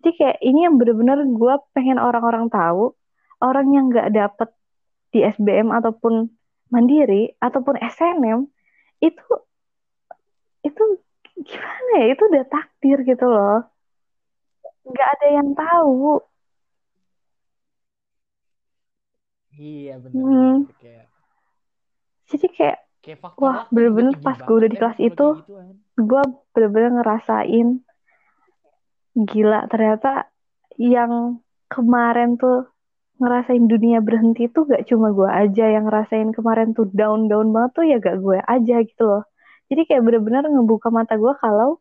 Jadi 0.02 0.18
kayak 0.18 0.38
ini 0.42 0.66
yang 0.66 0.82
bener-bener 0.82 1.22
gue 1.22 1.54
pengen 1.78 2.02
orang-orang 2.02 2.50
tahu, 2.50 2.90
orang 3.38 3.70
yang 3.70 3.86
nggak 3.86 4.10
dapet 4.10 4.50
di 5.14 5.22
SBM 5.22 5.70
ataupun 5.70 6.26
Mandiri 6.74 7.38
ataupun 7.38 7.78
SNM 7.78 8.48
itu 8.98 9.30
itu 10.66 10.82
gimana 11.46 11.92
ya? 12.02 12.06
Itu 12.18 12.22
udah 12.26 12.44
takdir 12.50 12.98
gitu 13.06 13.26
loh. 13.30 13.62
Nggak 14.90 15.08
ada 15.14 15.26
yang 15.30 15.48
tahu. 15.54 16.18
Iya 19.54 20.02
benar. 20.02 20.18
Hmm. 20.18 20.56
Kayak... 20.82 21.06
Jadi 22.26 22.46
kayak, 22.58 22.78
kayak 23.06 23.18
wah 23.38 23.70
bener-bener 23.70 24.18
pas 24.18 24.34
gue 24.40 24.56
udah 24.56 24.70
di 24.72 24.78
kelas 24.80 24.98
itu, 24.98 25.06
gitu, 25.14 25.28
gue 25.94 26.22
bener-bener 26.56 26.90
ngerasain 26.98 27.84
gila 29.12 29.68
ternyata 29.68 30.28
yang 30.80 31.42
kemarin 31.68 32.40
tuh 32.40 32.68
ngerasain 33.20 33.64
dunia 33.70 34.02
berhenti 34.02 34.50
tuh 34.50 34.66
gak 34.66 34.88
cuma 34.88 35.14
gue 35.14 35.28
aja 35.30 35.64
yang 35.68 35.86
ngerasain 35.86 36.34
kemarin 36.34 36.74
tuh 36.74 36.90
down 36.90 37.30
down 37.30 37.54
banget 37.54 37.70
tuh 37.76 37.84
ya 37.86 37.96
gak 38.02 38.18
gue 38.18 38.38
aja 38.40 38.76
gitu 38.82 39.02
loh. 39.06 39.22
Jadi 39.70 39.88
kayak 39.88 40.02
bener-bener 40.04 40.44
ngebuka 40.48 40.90
mata 40.90 41.14
gue 41.16 41.32
kalau 41.38 41.78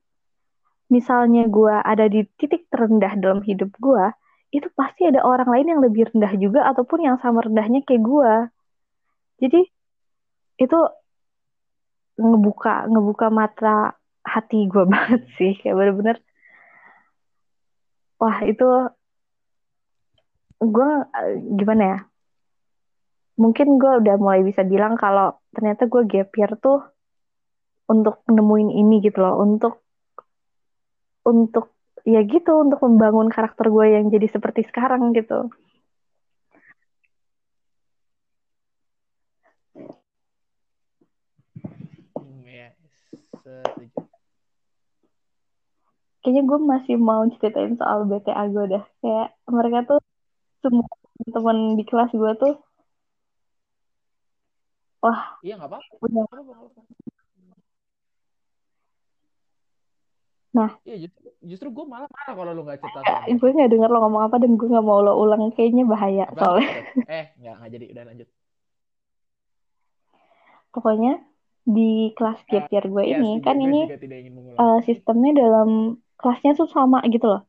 misalnya 0.91 1.47
gue 1.47 1.71
ada 1.71 2.05
di 2.11 2.27
titik 2.35 2.67
terendah 2.67 3.15
dalam 3.15 3.39
hidup 3.41 3.71
gue 3.79 4.05
itu 4.51 4.67
pasti 4.75 5.07
ada 5.07 5.23
orang 5.23 5.47
lain 5.47 5.67
yang 5.71 5.81
lebih 5.81 6.11
rendah 6.11 6.35
juga 6.35 6.67
ataupun 6.67 7.07
yang 7.07 7.17
sama 7.23 7.47
rendahnya 7.47 7.87
kayak 7.87 8.03
gue 8.03 8.33
jadi 9.39 9.61
itu 10.59 10.79
ngebuka 12.19 12.91
ngebuka 12.91 13.27
mata 13.31 13.95
hati 14.21 14.67
gue 14.67 14.83
banget 14.93 15.23
sih 15.39 15.55
kayak 15.55 15.79
bener-bener 15.79 16.17
wah 18.21 18.37
itu 18.45 18.67
gue 20.61 20.91
gimana 21.57 21.83
ya? 21.83 21.99
Mungkin 23.41 23.81
gue 23.81 23.91
udah 24.05 24.15
mulai 24.21 24.45
bisa 24.45 24.61
bilang 24.61 24.93
kalau 24.93 25.41
ternyata 25.49 25.89
gue 25.89 26.05
gap 26.05 26.29
year 26.37 26.53
tuh 26.61 26.85
untuk 27.89 28.21
nemuin 28.29 28.69
ini 28.69 29.01
gitu 29.01 29.17
loh 29.19 29.41
untuk 29.41 29.81
untuk 31.25 31.73
ya 32.05 32.21
gitu 32.25 32.61
untuk 32.61 32.79
membangun 32.85 33.29
karakter 33.29 33.69
gue 33.69 33.85
yang 33.93 34.05
jadi 34.09 34.27
seperti 34.29 34.65
sekarang 34.69 35.13
gitu 35.13 35.49
hmm, 42.17 42.41
ya, 42.47 42.69
kayaknya 46.21 46.43
gue 46.45 46.59
masih 46.61 46.95
mau 47.01 47.25
ceritain 47.37 47.73
soal 47.77 48.05
BTA 48.05 48.43
gue 48.53 48.65
dah 48.77 48.83
kayak 49.01 49.27
mereka 49.49 49.77
tuh 49.89 49.99
semua 50.61 50.85
teman 51.33 51.57
di 51.77 51.83
kelas 51.85 52.13
gue 52.13 52.31
tuh 52.37 52.53
wah 55.01 55.41
iya 55.41 55.57
nggak 55.57 55.69
apa-apa. 55.69 56.81
nah. 60.51 60.69
Iya 60.83 61.07
justru, 61.07 61.27
justru 61.41 61.67
gue 61.73 61.85
malah 61.87 62.11
marah 62.11 62.33
kalau 62.37 62.51
lu 62.53 62.61
nggak 62.67 62.83
cerita 62.83 62.99
eh, 63.25 63.33
gue 63.33 63.49
nggak 63.49 63.71
dengar 63.71 63.89
lo 63.89 64.03
ngomong 64.03 64.23
apa 64.29 64.35
dan 64.37 64.59
gue 64.59 64.67
nggak 64.69 64.85
mau 64.85 65.01
lo 65.01 65.17
ulang. 65.17 65.49
Kayaknya 65.57 65.83
bahaya 65.89 66.29
apa? 66.29 66.37
soalnya. 66.37 66.69
Eh 67.09 67.25
nggak 67.39 67.53
nggak 67.57 67.69
jadi. 67.73 67.85
Udah 67.97 68.03
lanjut. 68.05 68.27
Pokoknya 70.71 71.13
di 71.61 72.13
kelas 72.17 72.39
gap 72.49 72.67
year 72.73 72.85
gue 72.89 73.03
ya, 73.05 73.17
ini 73.21 73.37
kan 73.39 73.57
ini 73.61 73.85
uh, 74.57 74.81
sistemnya 74.81 75.45
dalam 75.45 76.01
kelasnya 76.21 76.53
tuh 76.53 76.69
sama 76.69 77.01
gitu 77.09 77.25
loh. 77.25 77.41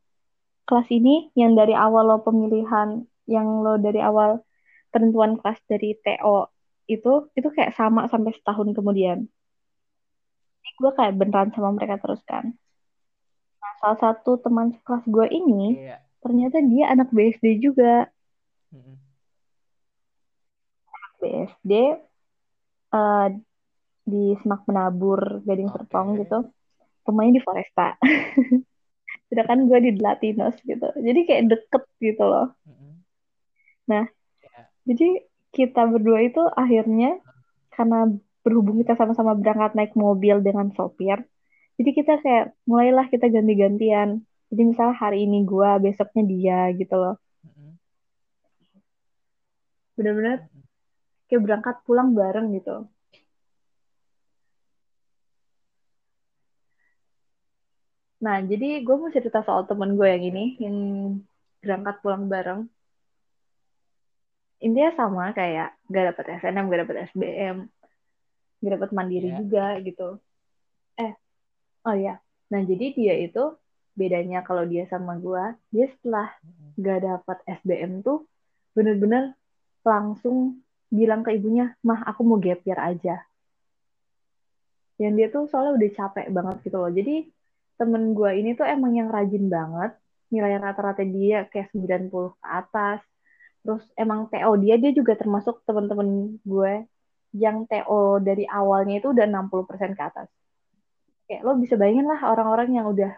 Kelas 0.64 0.88
ini 0.88 1.28
yang 1.36 1.52
dari 1.52 1.76
awal 1.76 2.08
lo 2.08 2.18
pemilihan, 2.24 3.04
yang 3.28 3.46
lo 3.60 3.76
dari 3.76 4.00
awal 4.00 4.40
penentuan 4.88 5.36
kelas 5.36 5.60
dari 5.68 5.92
TO 6.00 6.48
itu, 6.88 7.12
itu 7.36 7.48
kayak 7.52 7.76
sama 7.76 8.08
sampai 8.08 8.32
setahun 8.32 8.72
kemudian. 8.72 9.28
Jadi 10.62 10.70
gue 10.80 10.90
kayak 10.96 11.14
beneran 11.20 11.52
sama 11.52 11.76
mereka 11.76 12.00
terus 12.00 12.24
kan. 12.24 12.56
Nah, 13.60 13.72
salah 13.78 13.98
satu 14.00 14.40
teman 14.40 14.72
kelas 14.82 15.04
gue 15.04 15.26
ini, 15.28 15.92
yeah. 15.92 16.00
ternyata 16.24 16.64
dia 16.64 16.88
anak 16.88 17.12
BSD 17.12 17.60
juga. 17.60 18.08
Mm-hmm. 18.72 18.96
Anak 20.88 21.12
BSD 21.20 21.72
uh, 22.96 23.28
di 24.02 24.24
Semak 24.42 24.64
Menabur, 24.66 25.44
Gading 25.44 25.70
okay. 25.70 25.76
Serpong 25.84 26.08
gitu 26.18 26.38
pemain 27.02 27.30
di 27.30 27.42
Foresta. 27.42 27.98
Sedangkan 29.28 29.68
gue 29.68 29.78
di 29.78 29.90
Latinos 29.98 30.56
gitu. 30.62 30.88
Jadi 30.96 31.20
kayak 31.28 31.42
deket 31.52 31.82
gitu 32.00 32.24
loh. 32.24 32.54
Nah 33.88 34.06
yeah. 34.06 34.66
jadi 34.86 35.08
kita 35.52 35.84
berdua 35.90 36.24
itu 36.24 36.40
akhirnya 36.56 37.20
karena 37.72 38.08
berhubung 38.42 38.80
kita 38.80 38.96
sama-sama 38.98 39.36
berangkat 39.36 39.76
naik 39.76 39.92
mobil 39.94 40.40
dengan 40.40 40.72
sopir 40.72 41.22
jadi 41.80 41.90
kita 41.98 42.14
kayak 42.20 42.46
mulailah 42.68 43.06
kita 43.08 43.26
ganti-gantian. 43.32 44.22
Jadi 44.52 44.62
misalnya 44.62 44.96
hari 45.00 45.24
ini 45.24 45.48
gue 45.48 45.70
besoknya 45.80 46.22
dia 46.28 46.60
gitu 46.76 46.94
loh. 46.94 47.16
Benar-benar 49.96 50.46
kayak 51.26 51.42
berangkat 51.42 51.76
pulang 51.88 52.12
bareng 52.12 52.52
gitu 52.52 52.86
Nah, 58.22 58.38
jadi 58.46 58.86
gue 58.86 58.94
mau 58.94 59.10
cerita 59.10 59.42
soal 59.42 59.66
temen 59.66 59.98
gue 59.98 60.06
yang 60.06 60.22
ini, 60.22 60.44
yang 60.62 60.76
berangkat 61.58 61.98
pulang 62.06 62.30
bareng. 62.30 62.70
Intinya 64.62 64.94
sama 64.94 65.34
kayak 65.34 65.74
gak 65.90 66.14
dapet 66.14 66.24
SNM, 66.38 66.70
gak 66.70 66.80
dapet 66.86 66.96
SBM, 67.10 67.56
gak 68.62 68.72
dapet 68.78 68.90
mandiri 68.94 69.34
yeah. 69.34 69.38
juga 69.42 69.66
gitu. 69.82 70.08
Eh, 71.02 71.12
oh 71.82 71.96
ya. 71.98 72.22
Nah, 72.54 72.62
jadi 72.62 72.94
dia 72.94 73.14
itu 73.18 73.58
bedanya 73.98 74.46
kalau 74.46 74.62
dia 74.70 74.86
sama 74.86 75.18
gue, 75.18 75.58
dia 75.74 75.90
setelah 75.98 76.30
gak 76.78 77.02
dapet 77.02 77.38
SBM 77.58 78.06
tuh 78.06 78.22
bener-bener 78.70 79.34
langsung 79.82 80.62
bilang 80.94 81.26
ke 81.26 81.34
ibunya, 81.34 81.74
mah 81.82 82.06
aku 82.06 82.22
mau 82.22 82.38
gap 82.38 82.62
year 82.62 82.78
aja. 82.78 83.18
Yang 85.02 85.12
dia 85.18 85.26
tuh 85.34 85.42
soalnya 85.50 85.74
udah 85.74 85.90
capek 85.90 86.26
banget 86.30 86.56
gitu 86.62 86.78
loh. 86.78 86.92
Jadi 86.94 87.26
temen 87.80 88.14
gue 88.16 88.30
ini 88.40 88.50
tuh 88.58 88.66
emang 88.68 88.92
yang 88.94 89.08
rajin 89.10 89.46
banget 89.48 89.92
nilai 90.32 90.56
rata-rata 90.56 91.04
dia 91.04 91.44
kayak 91.52 91.68
90 91.76 92.32
ke 92.40 92.46
atas. 92.48 93.00
Terus 93.62 93.84
emang 93.94 94.26
TO 94.32 94.52
dia 94.58 94.74
dia 94.80 94.90
juga 94.96 95.12
termasuk 95.14 95.62
teman-teman 95.68 96.40
gue 96.42 96.72
yang 97.36 97.64
TO 97.68 98.20
dari 98.24 98.44
awalnya 98.48 99.00
itu 99.00 99.12
udah 99.14 99.26
60% 99.28 99.92
ke 99.98 100.02
atas. 100.02 100.28
Kayak 101.28 101.42
lo 101.46 101.52
bisa 101.60 101.74
bayangin 101.80 102.08
lah 102.08 102.20
orang-orang 102.32 102.68
yang 102.76 102.86
udah 102.92 103.12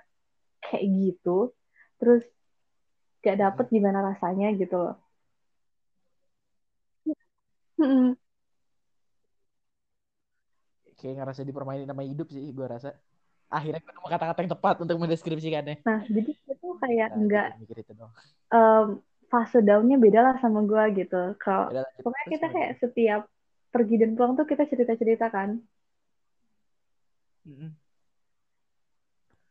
kayak 0.65 0.85
gitu 0.85 1.53
terus 2.01 2.25
gak 3.25 3.41
dapet 3.41 3.67
gimana 3.73 4.05
rasanya 4.05 4.53
gitu 4.57 4.77
loh. 4.77 4.97
Mm-mm. 7.81 8.15
kayak 11.05 11.21
ngerasa 11.21 11.45
dipermainin 11.45 11.85
nama 11.85 12.01
hidup 12.01 12.33
sih 12.33 12.49
gue 12.49 12.65
rasa 12.65 12.97
akhirnya 13.51 13.81
ketemu 13.83 14.07
kata-kata 14.11 14.39
yang 14.45 14.53
tepat 14.53 14.75
untuk 14.83 14.97
mendeskripsikannya. 14.99 15.77
Nah 15.85 16.01
jadi 16.09 16.31
itu 16.35 16.69
kayak 16.81 17.09
Nah, 17.13 17.19
nggak 17.25 17.47
gitu, 17.49 17.61
mikir 17.63 17.77
itu 17.85 17.93
dong 17.95 18.11
em, 18.55 18.89
fase 19.31 19.59
downnya 19.65 19.97
beda 19.99 20.21
lah 20.23 20.35
sama 20.39 20.63
gue 20.63 20.85
gitu. 21.05 21.23
Kalau 21.43 21.71
lanjut. 21.71 22.03
pokoknya 22.03 22.27
kita 22.31 22.47
kayak 22.55 22.73
setiap 22.79 23.23
pergi 23.75 23.95
dan 23.99 24.11
pulang 24.15 24.33
tuh 24.39 24.47
kita 24.47 24.65
cerita-cerita 24.71 25.27
kan. 25.31 25.59
Mm-mm. 27.45 27.77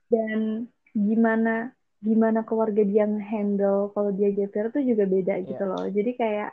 dan 0.10 0.70
gimana 0.94 1.74
gimana 2.02 2.46
keluarga 2.46 2.82
dia 2.86 3.06
handle 3.06 3.90
kalau 3.98 4.12
dia 4.14 4.30
GPR 4.30 4.70
tuh 4.70 4.84
juga 4.86 5.04
beda 5.10 5.34
Iya. 5.42 5.46
gitu 5.50 5.64
loh. 5.66 5.86
Jadi 5.90 6.12
kayak 6.14 6.50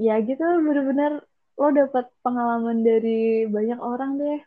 ya 0.00 0.14
gitu 0.24 0.42
bener-bener 0.64 1.12
lo 1.60 1.68
dapat 1.76 2.08
pengalaman 2.24 2.80
dari 2.80 3.44
banyak 3.48 3.76
orang 3.80 4.10
deh 4.16 4.40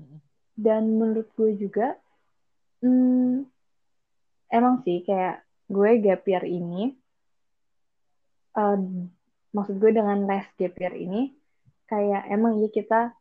Mm-mm. 0.00 0.20
Dan 0.54 0.98
menurut 0.98 1.28
gue 1.34 1.58
juga 1.58 1.98
hmm, 2.82 3.46
emang 4.50 4.82
sih 4.86 5.02
kayak 5.02 5.42
gue 5.70 5.90
gap 6.02 6.22
year 6.26 6.44
ini 6.46 6.94
eh, 8.54 8.78
maksud 9.54 9.76
gue 9.78 9.90
dengan 9.90 10.26
les 10.26 10.46
gap 10.54 10.74
year 10.78 10.94
ini 10.94 11.34
kayak 11.90 12.30
emang 12.30 12.62
ya 12.62 12.68
kita 12.70 13.14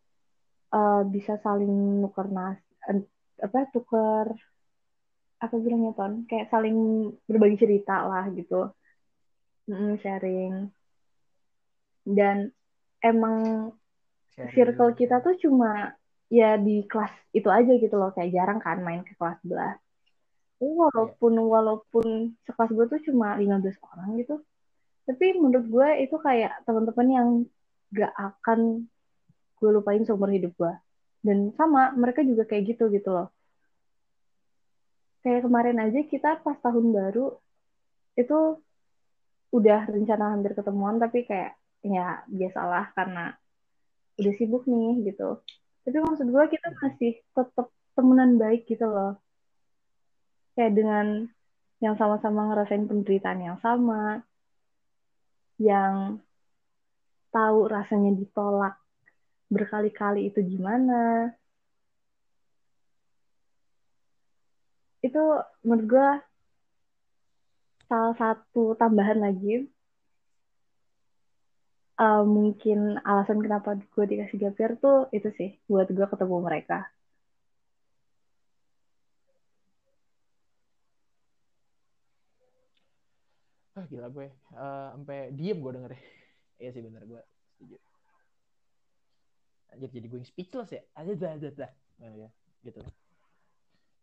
eh, 0.74 1.02
bisa 1.10 1.42
saling 1.42 2.02
nuker 2.06 2.30
nas 2.30 2.58
eh, 2.90 3.02
apa 3.42 3.68
tuker 3.74 4.34
apa 5.44 5.60
bilangnya 5.60 5.92
ton? 5.92 6.24
Kayak 6.24 6.48
saling 6.48 7.12
berbagi 7.28 7.60
cerita 7.60 8.08
lah 8.08 8.32
gitu. 8.32 8.72
Mm, 9.68 10.00
sharing. 10.00 10.72
Dan 12.08 12.48
emang 13.04 13.36
Sharing. 14.32 14.56
circle 14.56 14.92
kita 14.96 15.20
tuh 15.20 15.36
cuma 15.44 15.92
ya 16.34 16.58
di 16.58 16.82
kelas 16.90 17.14
itu 17.38 17.46
aja 17.46 17.72
gitu 17.78 17.94
loh. 17.94 18.10
Kayak 18.18 18.34
jarang 18.34 18.60
kan 18.66 18.82
main 18.82 19.06
ke 19.06 19.14
kelas 19.14 19.38
sebelah 19.46 19.78
Tapi 20.58 20.72
walaupun 20.74 21.34
walaupun 21.38 22.08
sekelas 22.48 22.72
gue 22.74 22.86
tuh 22.90 23.02
cuma 23.12 23.38
15 23.38 23.78
orang 23.94 24.10
gitu. 24.18 24.42
Tapi 25.06 25.38
menurut 25.38 25.68
gue 25.70 25.90
itu 26.08 26.16
kayak 26.18 26.64
teman-teman 26.66 27.08
yang 27.12 27.28
gak 27.94 28.14
akan 28.18 28.90
gue 29.62 29.70
lupain 29.70 30.02
seumur 30.08 30.32
hidup 30.34 30.56
gue 30.58 30.74
dan 31.24 31.54
sama 31.56 31.94
mereka 31.94 32.26
juga 32.26 32.48
kayak 32.50 32.74
gitu 32.74 32.90
gitu 32.90 33.14
loh. 33.14 33.30
Kayak 35.24 35.48
kemarin 35.48 35.78
aja 35.80 36.00
kita 36.04 36.30
pas 36.42 36.58
tahun 36.60 36.92
baru 36.92 37.36
itu 38.18 38.60
udah 39.54 39.86
rencana 39.86 40.34
hampir 40.34 40.58
ketemuan 40.58 40.98
tapi 40.98 41.30
kayak 41.30 41.54
ya 41.86 42.26
biasalah 42.26 42.90
karena 42.98 43.38
udah 44.18 44.34
sibuk 44.40 44.66
nih 44.66 45.14
gitu 45.14 45.44
tapi 45.84 45.98
maksud 46.00 46.28
gue 46.32 46.44
kita 46.48 46.68
masih 46.80 47.12
tetap 47.36 47.68
temenan 47.94 48.40
baik 48.40 48.64
gitu 48.66 48.88
loh. 48.88 49.20
Kayak 50.56 50.74
dengan 50.80 51.08
yang 51.84 52.00
sama-sama 52.00 52.48
ngerasain 52.48 52.88
penderitaan 52.88 53.42
yang 53.44 53.60
sama 53.60 54.24
yang 55.60 56.24
tahu 57.36 57.68
rasanya 57.68 58.16
ditolak 58.16 58.80
berkali-kali 59.52 60.32
itu 60.32 60.40
gimana. 60.40 61.34
Itu 65.04 65.20
menurut 65.68 65.86
gue 65.92 66.10
salah 67.92 68.16
satu 68.16 68.74
tambahan 68.80 69.20
lagi 69.20 69.68
eh, 72.04 72.24
mungkin 72.28 73.00
alasan 73.08 73.40
kenapa 73.40 73.80
gue 73.80 74.06
dikasih 74.12 74.38
gap 74.42 74.56
year 74.60 74.74
tuh 74.84 75.08
itu 75.16 75.30
sih 75.40 75.50
buat 75.72 75.88
gue 75.88 76.06
ketemu 76.12 76.38
mereka. 76.44 76.78
Ah 83.74 83.86
gila 83.90 84.08
gue. 84.12 84.28
Eh, 84.30 84.88
sampai 84.94 85.32
diem 85.32 85.58
gue 85.64 85.72
denger. 85.72 85.92
Iya 86.60 86.70
sih 86.76 86.82
bener 86.84 87.04
gue 87.08 87.22
setuju. 87.56 87.76
Anjir 89.74 89.90
jadi 89.90 90.08
gue 90.12 90.20
yang 90.22 90.30
speechless 90.30 90.70
ya. 90.76 90.82
Ada 90.94 91.12
ada 91.16 91.28
ada 91.40 91.48
ada. 91.50 91.68
Nah, 92.04 92.12
ya 92.20 92.30
gitu. 92.68 92.80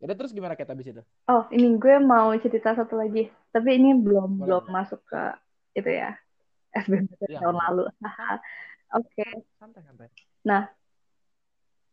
Yaudah 0.01 0.17
terus 0.17 0.33
gimana 0.33 0.57
kayak 0.57 0.73
abis 0.73 0.89
itu? 0.97 1.03
Oh 1.29 1.45
ini 1.53 1.77
gue 1.77 1.95
mau 2.01 2.33
cerita 2.41 2.73
satu 2.73 2.97
lagi. 2.97 3.29
Tapi 3.53 3.69
ini 3.77 3.93
belum 3.93 4.41
Boleh, 4.41 4.59
belum 4.59 4.63
masuk 4.73 4.99
ke 5.05 5.23
itu 5.77 5.87
ya 5.87 6.17
SBMPTN 6.73 7.29
Iya, 7.29 7.39
tahun 7.39 7.55
boleh. 7.55 7.65
lalu 7.67 7.83
oke 8.91 9.25
santai 9.57 9.81
santai 9.83 10.07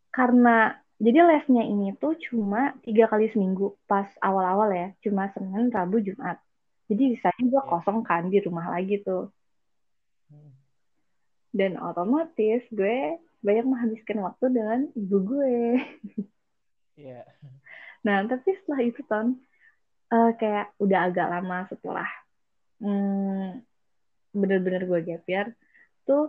karena 0.09 0.57
jadi 0.99 1.19
lesnya 1.23 1.63
ini 1.63 1.95
tuh 1.95 2.17
cuma 2.27 2.75
tiga 2.83 3.07
kali 3.07 3.31
seminggu 3.31 3.77
pas 3.85 4.09
awal-awal 4.19 4.67
ya 4.71 4.87
cuma 4.99 5.31
Senin 5.31 5.71
Rabu 5.71 6.01
Jumat 6.01 6.41
jadi 6.89 7.15
sisanya 7.15 7.43
gue 7.45 7.61
Iya. 7.61 7.69
kosong 7.69 8.01
kan 8.03 8.27
di 8.27 8.39
rumah 8.41 8.67
lagi 8.69 8.99
tuh 8.99 9.31
Hmm. 10.29 10.53
dan 11.49 11.81
otomatis 11.81 12.61
gue 12.69 12.97
banyak 13.41 13.65
menghabiskan 13.65 14.21
waktu 14.21 14.45
dengan 14.53 14.79
ibu 14.93 15.17
gue 15.23 15.55
Iya. 16.93 17.23
nah 18.03 18.21
tapi 18.25 18.53
setelah 18.53 18.81
itu 18.83 19.01
ton 19.07 19.39
eh, 20.09 20.31
kayak 20.35 20.73
udah 20.77 20.99
agak 21.07 21.27
lama 21.29 21.65
setelah 21.65 22.09
hmm, 22.77 23.61
bener-bener 24.39 24.81
gue 24.89 24.99
gap 25.07 25.23
year 25.31 25.47
tuh 26.07 26.21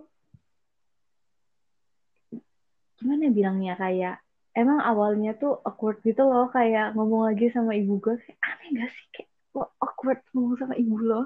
gimana 2.99 3.25
bilangnya 3.37 3.73
kayak 3.83 4.15
emang 4.61 4.81
awalnya 4.91 5.31
tuh 5.41 5.53
awkward 5.69 5.97
gitu 6.09 6.21
loh 6.31 6.45
kayak 6.57 6.85
ngomong 6.95 7.23
lagi 7.29 7.45
sama 7.57 7.73
ibu 7.81 7.93
gue 8.05 8.15
kayak 8.23 8.39
aneh 8.49 8.69
gak 8.79 8.89
sih? 8.97 9.05
Kayak 9.15 9.29
lo 9.57 9.63
awkward 9.85 10.19
ngomong 10.33 10.57
sama 10.61 10.75
ibu 10.83 10.97
lo 11.11 11.21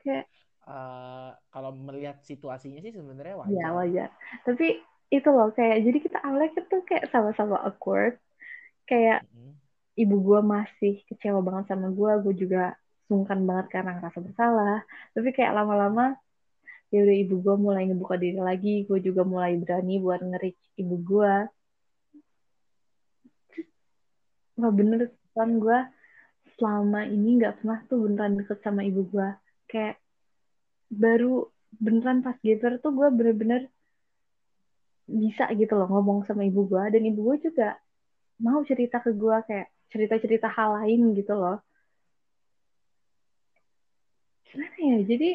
kayak 0.00 0.24
Eh, 0.66 1.30
kalau 1.54 1.70
melihat 1.86 2.16
situasinya 2.28 2.80
sih 2.84 2.92
sebenarnya 2.98 3.36
wajar. 3.42 3.56
ya 3.56 3.72
wajar. 3.78 4.08
Tapi 4.46 4.64
itu 5.14 5.28
loh 5.30 5.48
kayak 5.54 5.76
jadi 5.86 5.98
kita 6.02 6.18
awalnya 6.26 6.60
tuh 6.70 6.82
kayak 6.88 7.06
sama-sama 7.14 7.56
awkward 7.62 8.18
kayak 8.90 9.22
Mm-mm. 9.22 9.56
ibu 10.00 10.16
gue 10.26 10.40
masih 10.54 10.92
kecewa 11.08 11.40
banget 11.46 11.64
sama 11.72 11.88
gue 11.98 12.12
gue 12.24 12.34
juga 12.42 12.58
sungkan 13.06 13.40
banget 13.48 13.66
karena 13.74 13.90
ngerasa 13.98 14.18
bersalah. 14.26 14.78
Tapi 15.14 15.28
kayak 15.36 15.52
lama-lama 15.58 16.04
ya 16.92 17.02
udah 17.02 17.16
ibu 17.22 17.34
gue 17.44 17.54
mulai 17.58 17.82
ngebuka 17.88 18.16
diri 18.18 18.40
lagi. 18.40 18.74
Gue 18.88 18.98
juga 19.02 19.22
mulai 19.22 19.58
berani 19.62 19.94
buat 20.04 20.20
nge-reach 20.22 20.62
ibu 20.82 20.96
gue 21.02 21.32
wah 24.56 24.72
bener 24.72 25.12
kan 25.36 25.50
gue 25.60 25.78
selama 26.56 27.04
ini 27.04 27.28
nggak 27.38 27.60
pernah 27.60 27.78
tuh 27.88 27.98
beneran 28.08 28.40
deket 28.40 28.58
sama 28.64 28.82
ibu 28.88 29.04
gue 29.12 29.28
kayak 29.68 30.00
baru 30.88 31.44
beneran 31.76 32.24
pas 32.24 32.36
geber 32.40 32.80
tuh 32.80 32.92
gue 32.96 33.08
bener-bener 33.12 33.68
bisa 35.06 35.44
gitu 35.54 35.76
loh 35.76 35.88
ngomong 35.92 36.24
sama 36.24 36.42
ibu 36.48 36.64
gue 36.64 36.82
dan 36.88 37.02
ibu 37.04 37.20
gue 37.28 37.36
juga 37.52 37.76
mau 38.40 38.64
cerita 38.64 38.96
ke 39.04 39.12
gue 39.12 39.36
kayak 39.44 39.68
cerita-cerita 39.92 40.48
hal 40.56 40.82
lain 40.82 41.12
gitu 41.14 41.36
loh 41.36 41.60
gimana 44.46 44.76
ya 44.78 44.98
jadi 45.10 45.30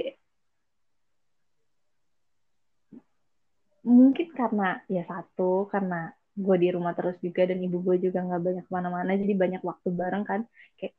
mungkin 3.82 4.28
karena 4.38 4.82
ya 4.86 5.04
satu 5.10 5.66
karena 5.74 6.14
gue 6.38 6.56
di 6.64 6.70
rumah 6.72 6.94
terus 6.96 7.18
juga 7.20 7.50
dan 7.50 7.60
ibu 7.60 7.82
gue 7.84 7.98
juga 8.08 8.24
nggak 8.24 8.42
banyak 8.42 8.66
ke 8.68 8.72
mana-mana 8.72 9.12
jadi 9.18 9.34
banyak 9.36 9.62
waktu 9.62 9.90
bareng 9.92 10.26
kan 10.26 10.42
kayak 10.80 10.96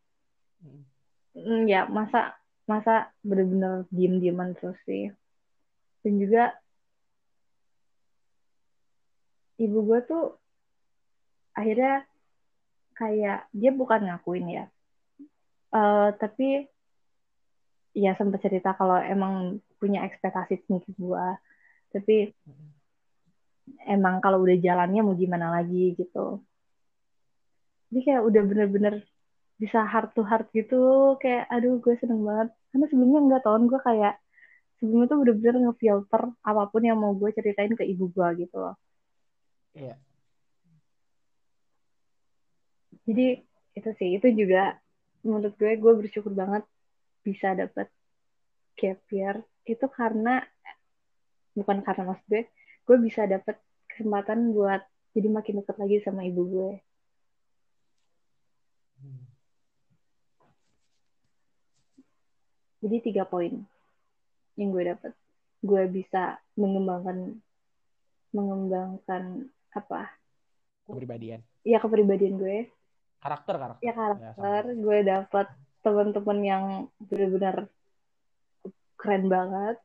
Mm. 0.63 0.87
mm, 1.35 1.63
ya 1.67 1.91
masa 1.91 2.39
masa 2.71 3.11
bener-bener 3.27 3.83
diem-dieman 3.91 4.55
terus 4.55 4.79
sih 4.87 5.11
dan 6.07 6.15
juga 6.23 6.55
ibu 9.59 9.83
gue 9.83 9.99
tuh 10.07 10.39
akhirnya 11.59 12.07
kayak 12.95 13.51
dia 13.51 13.71
bukan 13.75 14.07
ngakuin 14.07 14.47
ya 14.47 14.65
Eh, 15.73 16.11
tapi 16.21 16.69
ya 17.93 18.17
sempat 18.17 18.41
cerita 18.41 18.73
kalau 18.77 18.97
emang 18.97 19.61
punya 19.77 20.05
ekspektasi 20.09 20.65
tinggi 20.65 20.91
gue 20.97 21.27
tapi 21.93 22.33
emang 23.85 24.19
kalau 24.25 24.41
udah 24.41 24.57
jalannya 24.57 25.01
mau 25.05 25.13
gimana 25.13 25.53
lagi 25.53 25.93
gitu. 25.95 26.41
Jadi 27.93 28.01
kayak 28.09 28.23
udah 28.25 28.43
bener-bener 28.49 28.95
bisa 29.61 29.85
heart 29.85 30.17
to 30.17 30.25
heart 30.25 30.49
gitu 30.57 31.15
kayak 31.21 31.45
aduh 31.53 31.77
gue 31.77 31.95
seneng 32.01 32.25
banget. 32.25 32.49
Karena 32.73 32.87
sebelumnya 32.89 33.21
enggak 33.21 33.43
tahun 33.45 33.69
gue 33.69 33.81
kayak 33.85 34.15
sebelumnya 34.81 35.07
tuh 35.13 35.19
bener-bener 35.21 35.57
ngefilter 35.69 36.23
apa 36.41 36.63
pun 36.73 36.83
yang 36.83 36.97
mau 36.97 37.13
gue 37.13 37.29
ceritain 37.37 37.77
ke 37.77 37.85
ibu 37.85 38.09
gue 38.09 38.29
gitu 38.49 38.57
loh. 38.57 38.75
Iya. 39.77 40.01
jadi 43.07 43.43
itu 43.79 43.91
sih 43.99 44.09
itu 44.19 44.29
juga 44.37 44.79
menurut 45.27 45.55
gue 45.59 45.73
gue 45.79 45.93
bersyukur 46.05 46.33
banget 46.35 46.63
bisa 47.23 47.55
dapet 47.55 47.87
gap 48.75 49.01
year 49.09 49.37
itu 49.65 49.87
karena 49.89 50.43
bukan 51.53 51.81
karena 51.81 52.03
mas 52.09 52.23
gue 52.27 52.47
gue 52.83 52.97
bisa 52.99 53.25
dapet 53.25 53.57
kesempatan 53.87 54.51
buat 54.51 54.83
jadi 55.13 55.29
makin 55.29 55.61
dekat 55.61 55.77
lagi 55.79 55.97
sama 56.01 56.25
ibu 56.25 56.43
gue 56.45 56.73
Hmm. 58.99 59.19
jadi 62.79 62.97
tiga 63.01 63.25
poin 63.27 63.67
yang 64.55 64.69
gue 64.71 64.85
dapet 64.87 65.13
gue 65.59 65.83
bisa 65.89 66.23
mengembangkan 66.55 67.39
mengembangkan 68.31 69.47
apa 69.71 70.15
Kepribadian. 70.83 71.43
ya 71.63 71.79
kepribadian 71.79 72.37
gue 72.37 72.71
Karakter 73.19 73.55
karakter. 73.55 73.83
ya 73.83 73.93
sama. 73.93 74.07
karakter 74.19 74.63
gue 74.77 74.99
dapet 75.03 75.47
teman-teman 75.83 76.39
yang 76.41 76.65
benar-benar 77.03 77.67
keren 78.97 79.27
banget 79.27 79.77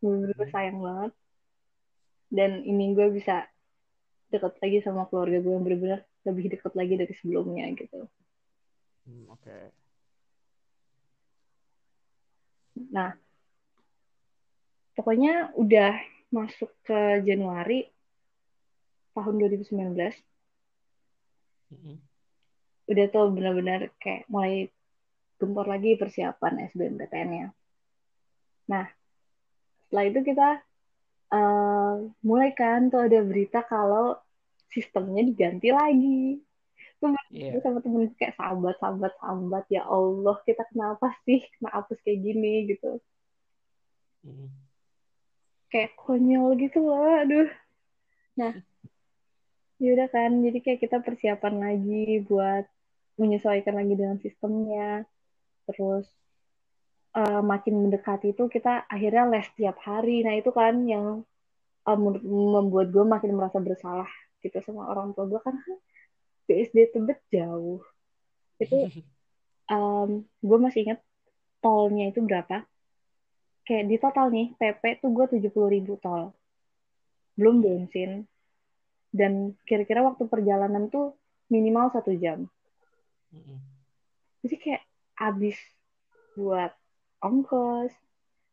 benar-benar 0.00 0.36
Hmm. 0.40 0.52
sayang 0.52 0.78
banget 0.80 1.12
dan 2.28 2.50
ini 2.64 2.92
gue 2.92 3.08
bisa 3.12 3.44
dekat 4.28 4.56
lagi 4.58 4.80
sama 4.80 5.06
keluarga 5.06 5.38
gue 5.38 5.52
yang 5.52 5.62
benar-benar 5.62 6.00
lebih 6.24 6.48
dekat 6.50 6.72
lagi 6.74 6.94
dari 6.96 7.14
sebelumnya 7.20 7.68
gitu 7.76 8.08
Hmm, 9.04 9.28
Oke. 9.28 9.52
nah 12.88 13.12
pokoknya 14.96 15.52
udah 15.54 15.92
masuk 16.32 16.72
ke 16.82 17.20
Januari 17.22 17.84
tahun 19.12 19.34
2019 19.38 19.92
Mm-mm. 21.70 21.96
udah 22.88 23.06
tuh 23.12 23.28
benar-benar 23.30 23.92
kayak 24.00 24.26
mulai 24.26 24.72
gempor 25.40 25.66
lagi 25.66 25.98
persiapan 25.98 26.70
SBMPTN-nya. 26.70 27.46
Nah, 28.70 28.86
setelah 29.86 30.04
itu 30.08 30.20
kita 30.24 30.48
eh, 31.34 31.94
mulai 32.22 32.50
kan 32.54 32.88
tuh 32.88 33.04
ada 33.04 33.20
berita 33.26 33.66
kalau 33.66 34.16
sistemnya 34.70 35.22
diganti 35.22 35.70
lagi. 35.70 36.42
Tuh 36.98 37.14
Iya. 37.34 37.58
gue 37.58 37.62
sama 37.66 37.78
temen 37.82 38.14
kayak 38.14 38.38
sahabat, 38.38 38.78
sahabat, 38.78 39.12
sahabat. 39.18 39.64
Ya 39.66 39.82
Allah, 39.86 40.36
kita 40.46 40.62
kenapa 40.70 41.10
sih 41.26 41.42
kena 41.58 41.70
hapus 41.82 41.98
kayak 42.06 42.20
gini 42.22 42.70
gitu. 42.70 43.02
Mm-mm. 44.22 44.48
Kayak 45.68 45.98
konyol 45.98 46.54
gitu 46.62 46.78
loh, 46.86 47.10
aduh. 47.10 47.50
Nah, 48.38 48.54
ya 49.82 49.88
udah 49.98 50.08
kan, 50.14 50.30
jadi 50.46 50.58
kayak 50.62 50.80
kita 50.86 51.02
persiapan 51.02 51.54
lagi 51.58 52.22
buat 52.22 52.64
menyesuaikan 53.18 53.74
lagi 53.74 53.94
dengan 53.98 54.18
sistemnya. 54.22 55.02
Terus 55.68 56.06
eh, 57.14 57.42
makin 57.42 57.86
mendekati 57.86 58.34
itu 58.34 58.50
kita 58.50 58.84
akhirnya 58.90 59.30
les 59.30 59.48
tiap 59.54 59.78
hari. 59.82 60.26
Nah 60.26 60.34
itu 60.36 60.50
kan 60.50 60.82
yang 60.84 61.22
menurut- 61.84 62.24
membuat 62.24 62.88
gue 62.88 63.04
makin 63.04 63.36
merasa 63.36 63.60
bersalah 63.60 64.08
gitu 64.40 64.56
sama 64.64 64.88
orang 64.88 65.12
tua 65.12 65.28
gue 65.28 65.40
kan 65.40 65.56
BSD 66.48 66.92
Tebet 66.92 67.20
jauh. 67.32 67.80
Itu 68.60 68.76
em, 69.74 70.10
gue 70.24 70.58
masih 70.60 70.88
ingat 70.88 71.00
tolnya 71.60 72.08
itu 72.12 72.20
berapa? 72.24 72.64
Kayak 73.64 73.84
di 73.88 73.96
total 73.96 74.26
nih 74.28 74.46
PP 74.60 75.00
tuh 75.00 75.10
gue 75.12 75.24
70 75.40 75.72
ribu 75.72 75.96
tol. 76.00 76.36
Belum 77.36 77.64
bensin. 77.64 78.28
Dan 79.14 79.54
kira-kira 79.64 80.02
waktu 80.04 80.26
perjalanan 80.26 80.90
tuh 80.90 81.16
minimal 81.48 81.88
satu 81.94 82.12
jam. 82.18 82.44
Jadi 84.44 84.56
kayak 84.60 84.82
habis 85.14 85.58
buat 86.34 86.74
ongkos, 87.22 87.94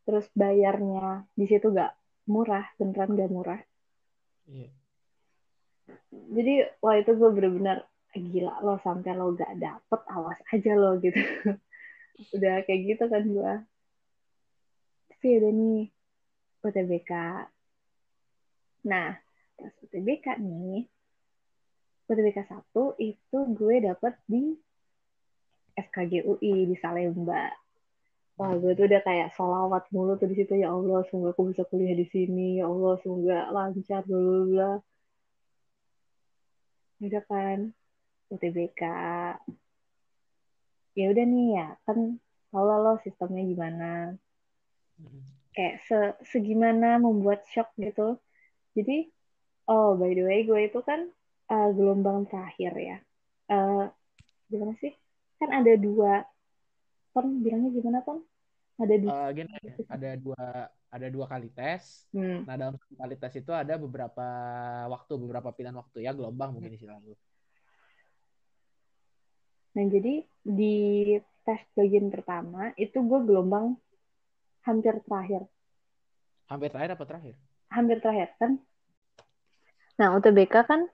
terus 0.06 0.26
bayarnya 0.38 1.26
di 1.36 1.46
situ 1.50 1.74
gak 1.74 1.94
murah, 2.30 2.66
beneran 2.78 3.18
gak 3.18 3.32
murah. 3.32 3.62
Iya. 4.48 4.70
Jadi 6.12 6.54
wah 6.80 6.96
itu 6.96 7.12
gue 7.16 7.30
bener-bener 7.36 7.84
gila 8.12 8.60
lo 8.64 8.76
sampai 8.84 9.16
lo 9.16 9.32
gak 9.36 9.56
dapet 9.60 10.02
awas 10.12 10.40
aja 10.52 10.72
lo 10.76 11.00
gitu. 11.00 11.20
Udah 12.36 12.64
kayak 12.68 12.82
gitu 12.96 13.04
kan 13.08 13.24
gue. 13.26 13.54
Tapi 15.10 15.28
udah 15.38 15.54
nih 15.54 15.82
UTBK. 16.66 17.12
Nah, 18.90 19.14
pas 19.54 19.74
UTBK 19.86 20.42
nih, 20.42 20.90
UTBK 22.10 22.38
1 22.42 22.98
itu 22.98 23.38
gue 23.54 23.76
dapet 23.86 24.14
di 24.26 24.58
FKG 25.76 26.28
UI 26.28 26.68
di 26.70 26.76
Salemba. 26.80 27.52
Wah, 28.42 28.58
gue 28.58 28.74
tuh 28.74 28.90
udah 28.90 29.02
kayak 29.06 29.38
solawat 29.38 29.86
mulu 29.94 30.18
tuh 30.18 30.26
di 30.26 30.42
situ 30.42 30.58
ya 30.58 30.74
Allah, 30.74 31.06
semoga 31.06 31.30
aku 31.36 31.54
bisa 31.54 31.62
kuliah 31.70 31.94
di 31.94 32.10
sini. 32.10 32.58
Ya 32.58 32.66
Allah, 32.66 32.98
semoga 33.06 33.38
lancar 33.54 34.02
dulu 34.08 34.58
lah. 34.58 34.78
Udah 36.98 37.22
kan, 37.30 37.70
UTBK. 38.34 38.82
Ya 40.98 41.06
udah 41.14 41.26
nih 41.28 41.48
ya, 41.54 41.68
kan 41.86 42.18
tau 42.50 42.66
lah 42.66 42.78
lo 42.82 42.94
sistemnya 43.06 43.46
gimana. 43.46 43.90
Mm-mm. 44.98 45.22
Kayak 45.54 45.76
se 45.86 46.00
segimana 46.34 46.98
membuat 46.98 47.46
shock 47.46 47.70
gitu. 47.78 48.18
Jadi, 48.74 49.12
oh 49.70 49.94
by 50.00 50.18
the 50.18 50.24
way, 50.26 50.42
gue 50.50 50.66
itu 50.66 50.80
kan 50.82 51.14
eh, 51.52 51.70
gelombang 51.78 52.26
terakhir 52.26 52.74
ya. 52.74 52.98
Eh, 53.54 53.86
gimana 54.50 54.74
sih? 54.82 54.98
Kan 55.42 55.50
ada 55.50 55.74
dua, 55.74 56.22
Ton 57.18 57.42
bilangnya 57.42 57.74
gimana, 57.74 58.06
Ton? 58.06 58.22
Ada 58.78 58.96
dua. 59.02 59.10
Eh, 59.10 59.30
gini, 59.34 59.52
ada 59.90 60.10
dua 60.14 60.42
ada 60.92 61.08
dua 61.08 61.26
kali 61.26 61.50
tes. 61.50 62.06
Hmm. 62.14 62.44
Nah, 62.46 62.56
dalam 62.60 62.76
kali 62.78 63.16
tes 63.18 63.34
itu 63.40 63.50
ada 63.50 63.80
beberapa 63.80 64.28
waktu, 64.92 65.14
beberapa 65.18 65.50
pilihan 65.50 65.74
waktu 65.74 66.06
ya, 66.06 66.14
gelombang 66.14 66.54
mungkin 66.54 66.78
istilah 66.78 67.02
lu. 67.02 67.16
Nah, 69.72 69.86
jadi 69.88 70.28
di 70.44 70.78
tes 71.48 71.62
bagian 71.74 72.12
pertama 72.12 72.76
itu 72.76 73.00
gue 73.02 73.20
gelombang 73.24 73.80
hampir 74.68 75.00
terakhir. 75.08 75.48
Hampir 76.52 76.70
terakhir 76.70 76.92
apa 77.00 77.06
terakhir? 77.08 77.36
Hampir 77.72 77.98
terakhir 78.04 78.30
kan. 78.36 78.52
Nah, 79.96 80.20
UTBK 80.20 80.56
kan 80.68 80.92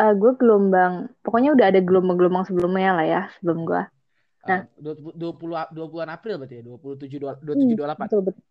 eh, 0.00 0.14
gue 0.16 0.32
gelombang, 0.40 1.12
pokoknya 1.20 1.52
udah 1.52 1.66
ada 1.68 1.80
gelombang-gelombang 1.84 2.44
sebelumnya 2.48 2.90
lah 2.96 3.06
ya, 3.06 3.22
sebelum 3.36 3.68
gue. 3.68 3.82
Nah. 4.48 4.64
Eh, 4.64 4.96
20 4.96 5.12
20 5.20 5.76
20 5.76 6.08
April 6.08 6.34
berarti 6.40 6.54
ya, 6.58 6.62
27 6.64 7.20
Hmm, 7.20 7.76
27 7.76 7.76
28. 7.76 8.08
betul, 8.08 8.20
betul. 8.24 8.44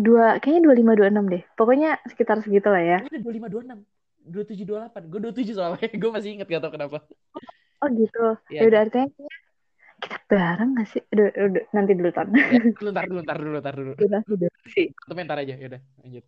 Dua, 0.00 0.40
kayaknya 0.40 0.62
25 0.64 0.96
26 0.96 1.24
deh. 1.28 1.42
Pokoknya 1.52 1.90
sekitar 2.08 2.40
segitu 2.40 2.72
lah 2.72 2.80
ya. 2.80 2.98
Ini 3.04 3.20
25 3.20 3.52
26. 3.52 3.84
27 4.32 4.64
28. 4.64 5.12
Gue 5.12 5.20
27 5.28 5.52
soalnya. 5.52 5.88
Gue 6.00 6.10
masih 6.10 6.30
inget 6.40 6.48
gak 6.48 6.62
tau 6.64 6.72
kenapa. 6.72 7.04
Oh 7.84 7.88
gitu. 7.92 8.26
Iya. 8.48 8.64
Ya 8.64 8.68
udah 8.72 8.80
artinya 8.88 9.08
kayaknya 9.12 9.36
kita 10.00 10.16
bareng 10.32 10.70
gak 10.80 10.88
sih? 10.88 11.02
Aduh, 11.12 11.28
aduh, 11.28 11.64
nanti 11.76 11.92
dulu 11.92 12.10
Ton. 12.16 12.28
Ya, 12.32 12.60
dulu, 12.64 12.88
ntar 12.88 13.04
dulu, 13.04 13.20
ntar 13.20 13.36
dulu, 13.36 13.56
ntar 13.60 13.74
dulu. 13.76 13.92
Udah, 14.00 14.20
udah 14.24 14.48
sih. 14.72 14.88
Aja, 15.04 15.54
yaudah 15.60 15.80
lanjut. 16.00 16.24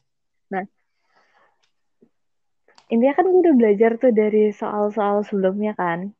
Intinya 2.93 3.17
kan 3.17 3.25
gue 3.25 3.41
udah 3.41 3.57
belajar 3.57 3.97
tuh 3.97 4.13
dari 4.13 4.53
soal-soal 4.53 5.25
sebelumnya 5.25 5.73
kan. 5.73 6.13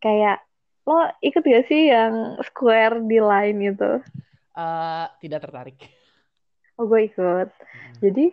Kayak 0.00 0.40
lo 0.88 1.12
ikut 1.20 1.44
gak 1.44 1.68
sih 1.68 1.92
yang 1.92 2.40
square 2.40 3.04
di 3.04 3.20
line 3.20 3.76
itu? 3.76 4.00
Eh, 4.56 5.06
tidak 5.20 5.44
tertarik. 5.44 5.76
Oh 6.80 6.88
gue 6.88 7.04
ikut. 7.04 7.52
Hmm. 7.52 7.94
Jadi 8.00 8.32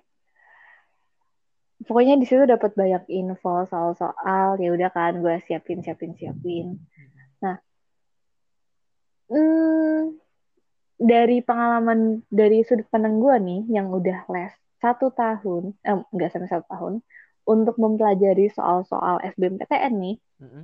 pokoknya 1.84 2.16
di 2.16 2.24
situ 2.24 2.48
dapat 2.48 2.72
banyak 2.72 3.04
info 3.12 3.68
soal-soal. 3.68 4.56
Ya 4.56 4.72
udah 4.72 4.88
kan 4.88 5.20
gue 5.20 5.44
siapin 5.44 5.84
siapin 5.84 6.16
siapin. 6.16 6.80
Nah, 7.44 7.60
hmm, 9.28 10.16
dari 10.96 11.44
pengalaman 11.44 12.24
dari 12.32 12.64
sudut 12.64 12.88
pandang 12.88 13.20
gue 13.20 13.36
nih 13.44 13.62
yang 13.76 13.92
udah 13.92 14.24
les 14.32 14.56
satu 14.78 15.10
tahun, 15.10 15.74
eh, 15.82 15.98
enggak 16.14 16.30
sampai 16.34 16.50
satu 16.50 16.66
tahun, 16.70 16.94
untuk 17.48 17.76
mempelajari 17.80 18.52
soal-soal 18.52 19.24
SBMPTN 19.24 19.94
nih, 19.98 20.16
Mm-mm. 20.44 20.64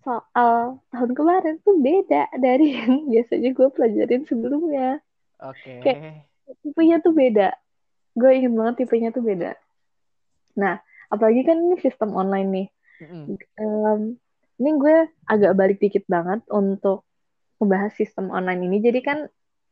soal 0.00 0.80
tahun 0.88 1.10
kemarin 1.12 1.60
tuh 1.60 1.76
beda 1.78 2.32
dari 2.36 2.72
yang 2.80 3.06
biasanya 3.08 3.50
gue 3.52 3.68
pelajarin 3.70 4.22
sebelumnya. 4.24 4.98
Oke. 5.40 5.80
Kayak- 5.80 6.26
Tipenya 6.60 7.00
tuh 7.00 7.16
beda. 7.16 7.56
Gue 8.12 8.36
ingin 8.36 8.52
banget 8.52 8.84
tipenya 8.84 9.08
tuh 9.08 9.24
beda. 9.24 9.56
Nah, 10.60 10.76
apalagi 11.08 11.40
kan 11.40 11.56
ini 11.56 11.80
sistem 11.80 12.12
online 12.12 12.48
nih. 12.52 12.68
Mm-mm. 13.00 13.24
Em, 13.56 14.00
ini 14.60 14.70
gue 14.76 14.96
agak 15.24 15.52
balik 15.56 15.80
dikit 15.80 16.04
banget 16.04 16.44
untuk 16.52 17.08
membahas 17.56 17.96
sistem 17.96 18.28
online 18.28 18.60
ini. 18.68 18.76
Jadi 18.84 19.00
kan 19.00 19.18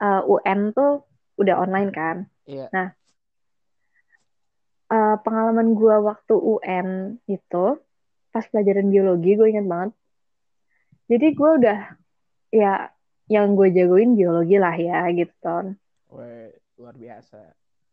eh, 0.00 0.22
UN 0.24 0.72
tuh 0.72 1.04
udah 1.36 1.60
online 1.60 1.92
kan. 1.92 2.16
Iya. 2.48 2.72
Nah, 2.72 2.96
eh, 4.92 5.16
pengalaman 5.24 5.72
gue 5.72 5.96
waktu 6.04 6.34
UN 6.36 7.16
itu 7.24 7.80
pas 8.32 8.44
pelajaran 8.48 8.88
biologi 8.92 9.36
gue 9.36 9.48
ingat 9.48 9.66
banget. 9.68 9.90
Jadi 11.08 11.26
gue 11.36 11.50
udah 11.60 11.78
ya 12.52 12.92
yang 13.28 13.56
gue 13.56 13.68
jagoin 13.72 14.12
biologi 14.12 14.56
lah 14.60 14.76
ya 14.76 15.08
gitu 15.12 15.32
Ton. 15.40 15.76
Weh, 16.12 16.52
luar 16.76 16.96
biasa. 16.96 17.40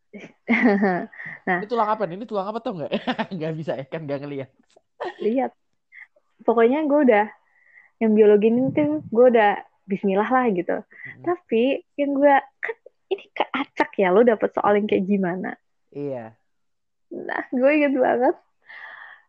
Nah, 1.46 1.62
Ini 1.62 1.70
tulang 1.70 1.90
apa 1.94 2.10
nih? 2.10 2.18
Ini 2.18 2.26
tulang 2.26 2.50
apa 2.50 2.60
tau 2.62 2.74
nggak? 2.74 2.92
Nggak 3.38 3.54
bisa 3.58 3.72
ya 3.78 3.86
kan 3.86 4.10
nggak 4.10 4.26
ngeliat. 4.26 4.50
lihat. 5.22 5.54
Pokoknya 6.42 6.82
gue 6.90 7.00
udah 7.06 7.26
yang 8.02 8.18
biologi 8.18 8.50
ini 8.50 8.74
tuh 8.74 9.06
gue 9.06 9.26
udah 9.30 9.60
Bismillah 9.90 10.30
lah 10.30 10.46
gitu. 10.54 10.78
Mm-mm. 10.82 11.24
Tapi 11.26 11.82
yang 11.98 12.14
gue 12.14 12.36
kan 12.62 12.76
ini 13.10 13.26
keacak 13.34 13.90
ya 13.98 14.10
lo 14.14 14.22
dapet 14.22 14.50
soal 14.54 14.78
yang 14.78 14.86
kayak 14.90 15.06
gimana. 15.06 15.58
Iya. 15.94 16.39
Nah, 17.14 17.44
gue 17.54 17.72
inget 17.78 17.94
banget. 17.98 18.36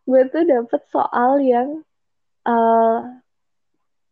Gue 0.09 0.21
tuh 0.33 0.43
dapet 0.45 0.81
soal 0.93 1.31
yang 1.41 1.69
eh 2.49 2.99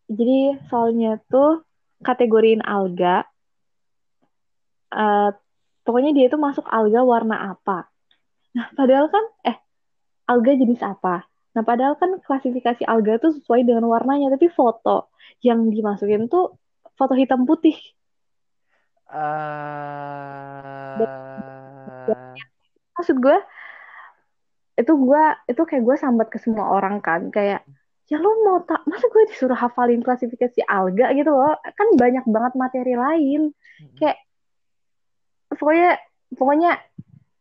jadi 0.10 0.58
soalnya 0.70 1.22
tuh 1.32 1.66
kategoriin 2.06 2.62
alga. 2.66 3.26
eh 4.94 5.30
pokoknya 5.86 6.12
dia 6.18 6.26
tuh 6.34 6.42
masuk 6.42 6.66
alga 6.78 7.02
warna 7.06 7.36
apa. 7.54 7.90
Nah, 8.58 8.68
padahal 8.78 9.08
kan 9.14 9.26
eh 9.50 9.58
alga 10.32 10.52
jenis 10.62 10.82
apa. 10.86 11.26
Nah, 11.56 11.64
padahal 11.70 11.96
kan 12.02 12.12
klasifikasi 12.26 12.84
alga 12.86 13.18
tuh 13.24 13.32
sesuai 13.38 13.62
dengan 13.68 13.86
warnanya, 13.94 14.28
tapi 14.34 14.48
foto 14.54 15.10
yang 15.48 15.60
dimasukin 15.74 16.30
tuh 16.34 16.58
foto 16.98 17.14
hitam 17.18 17.46
putih. 17.50 17.76
eh 20.98 21.06
Maksud 22.98 23.18
gue 23.24 23.38
itu 24.80 24.94
gue 24.96 25.24
itu 25.52 25.62
kayak 25.68 25.84
gue 25.84 25.96
sambat 26.00 26.28
ke 26.32 26.40
semua 26.40 26.72
orang 26.72 27.04
kan 27.04 27.28
kayak 27.30 27.68
ya 28.10 28.18
lo 28.18 28.32
mau 28.48 28.64
tak 28.64 28.82
masa 28.90 29.06
gue 29.12 29.24
disuruh 29.30 29.54
hafalin 29.54 30.02
klasifikasi 30.02 30.66
alga 30.66 31.14
gitu 31.14 31.30
loh 31.30 31.54
kan 31.62 31.88
banyak 32.00 32.26
banget 32.26 32.54
materi 32.56 32.96
lain 32.96 33.54
kayak 34.00 34.18
pokoknya 35.52 36.00
pokoknya 36.34 36.72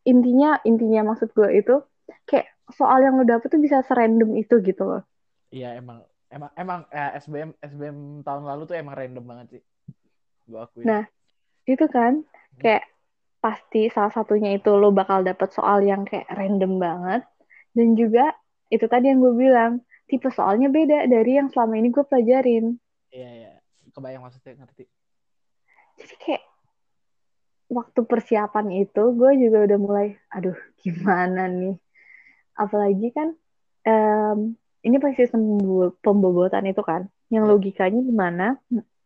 intinya 0.05 0.61
intinya 0.67 1.15
maksud 1.15 1.33
gue 1.33 1.49
itu 1.57 1.81
kayak 2.29 2.53
soal 2.75 3.01
yang 3.01 3.17
lo 3.17 3.25
dapet 3.25 3.49
tuh 3.49 3.63
bisa 3.63 3.81
serandom 3.87 4.37
itu 4.37 4.61
gitu 4.61 4.85
loh 4.85 5.03
Iya 5.49 5.81
emang 5.81 6.05
emang 6.29 6.51
emang 6.57 6.81
eh, 6.93 7.11
SBM 7.25 7.57
SBM 7.57 7.99
tahun 8.21 8.45
lalu 8.45 8.63
tuh 8.69 8.77
emang 8.77 8.95
random 8.97 9.25
banget 9.25 9.47
sih. 9.59 9.63
Gue 10.49 10.61
akuin. 10.61 10.85
nah 10.85 11.05
itu 11.69 11.85
kan 11.89 12.25
kayak 12.57 12.85
pasti 13.39 13.87
salah 13.89 14.11
satunya 14.11 14.59
itu 14.59 14.71
lo 14.75 14.91
bakal 14.91 15.23
dapet 15.23 15.55
soal 15.55 15.81
yang 15.81 16.03
kayak 16.03 16.27
random 16.31 16.79
banget 16.79 17.23
dan 17.73 17.89
juga 17.95 18.35
itu 18.69 18.85
tadi 18.85 19.09
yang 19.09 19.23
gue 19.23 19.35
bilang 19.35 19.73
tipe 20.11 20.27
soalnya 20.29 20.69
beda 20.69 21.07
dari 21.07 21.39
yang 21.39 21.49
selama 21.49 21.79
ini 21.79 21.89
gue 21.89 22.05
pelajarin 22.05 22.77
Iya 23.09 23.31
iya. 23.33 23.53
Kebayang 23.89 24.21
maksudnya 24.21 24.53
ngerti. 24.59 24.85
jadi 25.97 26.15
kayak 26.21 26.45
waktu 27.69 28.01
persiapan 28.05 28.67
itu 28.85 29.03
gue 29.13 29.31
juga 29.39 29.59
udah 29.69 29.79
mulai 29.81 30.09
aduh 30.29 30.57
gimana 30.81 31.49
nih 31.49 31.77
apalagi 32.55 33.09
kan 33.13 33.29
em, 33.85 34.39
ini 34.83 34.97
pasti 34.99 35.27
pembobotan 36.01 36.65
itu 36.65 36.81
kan 36.81 37.07
yang 37.29 37.45
Ya. 37.45 37.51
logikanya 37.53 38.01
gimana 38.01 38.47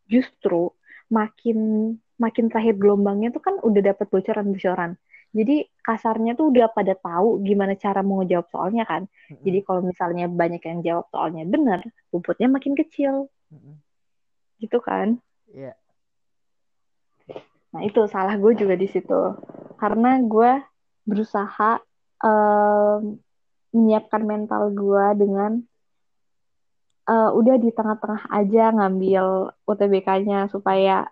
justru 0.07 0.71
makin 1.11 1.57
makin 2.21 2.49
terakhir 2.49 2.77
gelombangnya 2.77 3.33
tuh 3.33 3.41
kan 3.41 3.55
udah 3.61 3.81
dapat 3.93 4.05
bocoran-bocoran 4.09 4.97
jadi 5.33 5.65
kasarnya 5.81 6.37
tuh 6.37 6.53
udah 6.53 6.69
pada 6.69 6.93
tahu 6.93 7.41
gimana 7.41 7.73
cara 7.73 8.05
mau 8.05 8.21
ngejawab 8.21 8.47
soalnya 8.53 8.85
kan 8.85 9.09
Mm-mm. 9.09 9.41
jadi 9.41 9.59
kalau 9.65 9.81
misalnya 9.81 10.25
banyak 10.29 10.61
yang 10.61 10.79
jawab 10.85 11.05
soalnya 11.09 11.43
benar 11.49 11.81
bobotnya 12.13 12.47
makin 12.49 12.77
kecil 12.77 13.27
Mm-mm. 13.49 13.81
gitu 14.61 14.77
kan 14.81 15.17
Iya. 15.53 15.77
Nah, 17.73 17.81
itu 17.85 18.01
salah 18.09 18.33
gue 18.37 18.53
juga 18.57 18.73
di 18.73 18.89
situ. 18.89 19.21
Karena 19.77 20.17
gue 20.21 20.51
berusaha 21.05 21.77
em, 22.25 23.21
menyiapkan 23.73 24.23
mental 24.25 24.73
gue 24.73 25.05
dengan 25.17 25.51
eh, 27.05 27.29
udah 27.33 27.55
di 27.61 27.69
tengah-tengah 27.69 28.33
aja 28.33 28.73
ngambil 28.73 29.53
UTBK-nya 29.69 30.49
supaya 30.49 31.05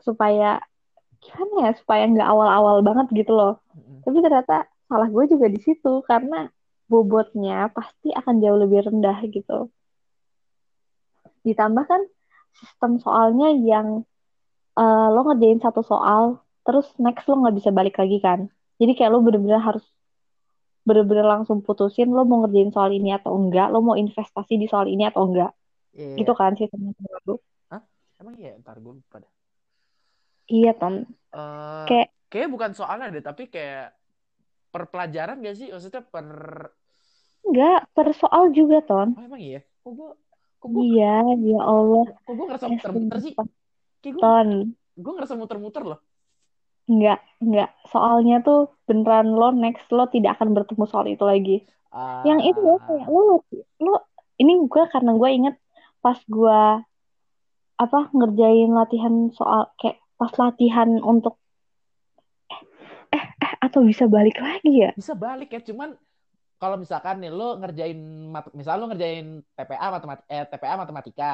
supaya 0.00 0.60
gimana 1.22 1.70
ya 1.70 1.72
supaya 1.78 2.04
nggak 2.06 2.28
awal-awal 2.28 2.84
banget 2.84 3.06
gitu 3.24 3.32
loh. 3.32 3.54
Mm-mm. 3.72 4.04
Tapi 4.04 4.18
ternyata 4.20 4.68
salah 4.86 5.08
gue 5.10 5.24
juga 5.26 5.46
di 5.50 5.60
situ 5.60 6.04
karena 6.06 6.46
bobotnya 6.86 7.66
pasti 7.74 8.14
akan 8.14 8.38
jauh 8.38 8.58
lebih 8.60 8.86
rendah 8.86 9.18
gitu. 9.26 9.72
Ditambah 11.42 11.84
kan 11.86 12.02
sistem 12.54 13.02
soalnya 13.02 13.50
yang 13.52 14.06
eh, 14.78 15.08
lo 15.10 15.20
ngerjain 15.26 15.58
satu 15.58 15.82
soal, 15.82 16.40
terus 16.62 16.86
next 17.02 17.26
lo 17.26 17.42
nggak 17.42 17.56
bisa 17.58 17.70
balik 17.74 17.98
lagi 17.98 18.22
kan. 18.22 18.46
Jadi 18.76 18.92
kayak 18.94 19.10
lo 19.10 19.24
bener-bener 19.24 19.58
harus 19.58 19.82
bener-bener 20.86 21.26
langsung 21.26 21.66
putusin 21.66 22.14
lo 22.14 22.22
mau 22.22 22.46
ngerjain 22.46 22.70
soal 22.70 22.94
ini 22.94 23.10
atau 23.10 23.34
enggak, 23.34 23.74
lo 23.74 23.82
mau 23.82 23.98
investasi 23.98 24.54
di 24.54 24.70
soal 24.70 24.86
ini 24.86 25.02
atau 25.08 25.26
enggak. 25.26 25.50
Iya. 25.96 26.22
Gitu 26.22 26.32
kan 26.36 26.54
sistemnya 26.54 26.94
baru. 26.94 27.40
Emang 28.16 28.34
iya 28.40 28.56
ntar 28.64 28.80
gue 28.80 28.96
lupa 28.96 29.20
dah. 29.20 29.32
Iya, 30.46 30.70
Ton. 30.78 30.94
Eh, 31.34 31.84
Kayak 31.88 32.08
kayaknya 32.30 32.50
bukan 32.54 32.70
soalnya 32.74 33.06
deh, 33.14 33.24
tapi 33.24 33.42
kayak 33.46 33.94
per 34.72 34.82
pelajaran 34.92 35.36
gak 35.42 35.56
sih? 35.56 35.68
Maksudnya 35.72 36.02
per 36.04 36.26
enggak 37.46 37.78
per 37.94 38.06
soal 38.20 38.50
juga, 38.52 38.82
Ton. 38.82 39.08
oh 39.16 39.22
emang 39.22 39.40
iya? 39.40 39.60
Kok 39.82 39.92
gue 39.94 40.08
kok 40.60 40.68
gue 40.74 40.82
Iya, 40.82 41.06
ya 41.46 41.58
Allah. 41.62 42.04
kok 42.26 42.32
gue 42.34 42.44
ngerasa 42.48 42.66
Eh, 42.66 42.72
muter-muter 42.74 43.18
sih? 43.22 43.32
sumpah. 43.34 43.46
Kayak 44.02 44.14
gue 44.14 44.22
Ton. 44.22 44.48
gue 44.96 45.12
ngerasa 45.14 45.34
muter-muter 45.36 45.82
loh. 45.84 45.98
Enggak, 46.86 47.18
enggak. 47.42 47.68
Soalnya 47.90 48.34
tuh 48.46 48.58
beneran 48.86 49.26
lo 49.34 49.50
next 49.50 49.86
lo 49.90 50.06
tidak 50.06 50.38
akan 50.38 50.54
bertemu 50.56 50.84
soal 50.86 51.06
itu 51.06 51.24
lagi. 51.26 51.56
Yang 52.28 52.40
itu 52.54 52.60
ya 52.62 52.76
kayak 52.86 53.06
Ah, 53.06 53.10
lo 53.10 53.20
lo 53.82 53.92
ini 54.36 54.52
gue 54.68 54.82
karena 54.92 55.10
gue 55.16 55.30
inget 55.32 55.54
pas 56.02 56.18
gue 56.28 56.58
apa 57.76 57.98
ngerjain 58.16 58.70
latihan 58.72 59.14
soal 59.38 59.68
kayak 59.80 59.96
pas 60.16 60.32
latihan 60.34 60.88
untuk 61.00 61.36
eh 63.08 63.24
eh 63.36 63.52
atau 63.62 63.80
bisa 63.82 64.04
balik 64.06 64.36
lagi 64.36 64.82
ya? 64.82 64.90
bisa 64.92 65.14
balik 65.14 65.48
ya, 65.48 65.60
cuman 65.62 65.94
kalau 66.56 66.74
misalkan 66.74 67.20
nih 67.20 67.28
lo 67.28 67.60
ngerjain 67.60 68.00
mat, 68.26 68.48
misal 68.50 68.80
lo 68.80 68.88
ngerjain 68.88 69.44
TPA 69.52 69.86
matematika 69.92 70.26
eh, 70.26 70.44
TPA 70.48 70.74
matematika 70.74 71.30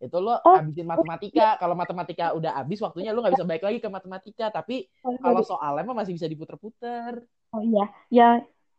itu 0.00 0.16
lo 0.18 0.36
Oh, 0.40 0.56
habisin 0.56 0.84
matematika. 0.84 1.56
kalau 1.56 1.72
matematika 1.72 2.32
udah 2.32 2.58
habis 2.58 2.80
waktunya 2.80 3.12
lo 3.12 3.20
nggak 3.20 3.36
bisa 3.36 3.46
balik 3.46 3.62
lagi 3.62 3.78
ke 3.78 3.88
matematika. 3.88 4.46
Tapi 4.50 4.84
oh, 5.00 5.16
kalau 5.16 5.40
sorry. 5.40 5.50
soalnya 5.54 5.84
mah 5.86 5.96
masih 6.00 6.12
bisa 6.12 6.26
diputer-puter. 6.26 7.24
Oh 7.52 7.62
iya, 7.62 7.84
ya 8.10 8.28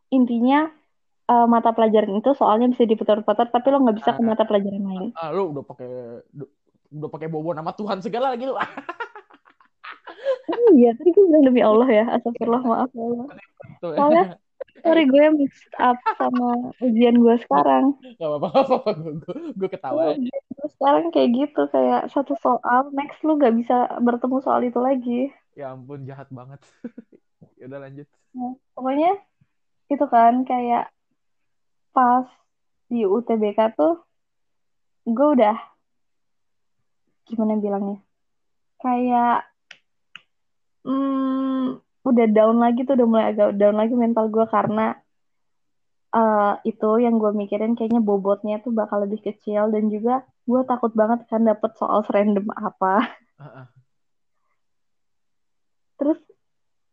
intinya 0.10 0.70
eh, 1.26 1.48
mata 1.48 1.70
pelajaran 1.72 2.18
itu 2.18 2.34
soalnya 2.34 2.68
bisa 2.68 2.84
diputar-putar 2.84 3.50
tapi 3.50 3.68
lo 3.70 3.80
nggak 3.80 3.98
bisa 3.98 4.12
ke 4.12 4.22
Ah, 4.22 4.28
mata 4.28 4.44
pelajaran 4.44 4.84
lain. 4.84 5.10
ah, 5.16 5.30
lo 5.32 5.54
udah 5.54 5.64
pakai 5.64 5.90
udah 6.92 7.10
pakai 7.10 7.28
bobo 7.30 7.54
nama 7.54 7.74
Tuhan 7.74 8.02
segala 8.02 8.34
lagi 8.34 8.46
lo 8.46 8.58
Oh 10.46 10.72
iya, 10.78 10.94
tadi 10.94 11.10
gue 11.10 11.24
bilang 11.26 11.44
demi 11.46 11.62
Allah 11.66 11.90
ya, 11.90 12.06
astagfirullah 12.18 12.64
maaf 12.64 12.90
ya 12.94 13.04
Allah. 13.06 13.28
Soalnya 13.82 14.26
sorry 14.86 15.04
gue 15.10 15.26
mixed 15.34 15.74
up 15.82 15.98
sama 16.18 16.74
ujian 16.82 17.18
gue 17.18 17.36
sekarang. 17.42 17.98
Gak 18.22 18.30
apa-apa, 18.30 18.94
gue 19.58 19.70
ketawa 19.70 20.14
aja. 20.14 20.22
Ujian 20.22 20.44
gue 20.54 20.70
sekarang 20.78 21.06
kayak 21.10 21.30
gitu, 21.34 21.62
kayak 21.74 22.02
satu 22.14 22.38
soal, 22.38 22.94
next 22.94 23.22
lu 23.26 23.42
gak 23.42 23.58
bisa 23.58 23.90
bertemu 23.98 24.38
soal 24.46 24.62
itu 24.62 24.78
lagi. 24.78 25.34
Ya 25.58 25.74
ampun, 25.74 26.06
jahat 26.06 26.30
banget. 26.30 26.62
ya 27.60 27.66
udah 27.66 27.80
lanjut. 27.82 28.08
Nah, 28.36 28.54
pokoknya 28.78 29.12
itu 29.90 30.06
kan 30.10 30.46
kayak 30.46 30.92
pas 31.96 32.28
di 32.92 33.08
UTBK 33.08 33.74
tuh 33.74 34.04
gue 35.06 35.28
udah 35.38 35.58
gimana 37.26 37.58
bilangnya 37.58 37.98
kayak 38.82 39.48
hmm, 40.86 41.82
udah 42.06 42.26
down 42.30 42.58
lagi 42.62 42.86
tuh 42.86 42.94
udah 42.98 43.08
mulai 43.10 43.26
agak 43.34 43.58
down 43.58 43.76
lagi 43.76 43.94
mental 43.98 44.30
gue 44.30 44.46
karena 44.46 44.96
eh, 46.14 46.54
itu 46.70 46.90
yang 47.02 47.16
gue 47.22 47.32
mikirin 47.34 47.74
kayaknya 47.74 48.02
bobotnya 48.06 48.62
tuh 48.64 48.72
bakal 48.72 49.04
lebih 49.04 49.20
kecil 49.26 49.74
dan 49.74 49.90
juga 49.90 50.24
gue 50.46 50.62
takut 50.70 50.94
banget 50.94 51.26
kan 51.26 51.42
dapet 51.42 51.72
soal 51.76 52.06
random 52.06 52.48
apa 52.54 53.10
Ah, 53.36 53.68
ah. 53.68 53.68
terus 56.00 56.20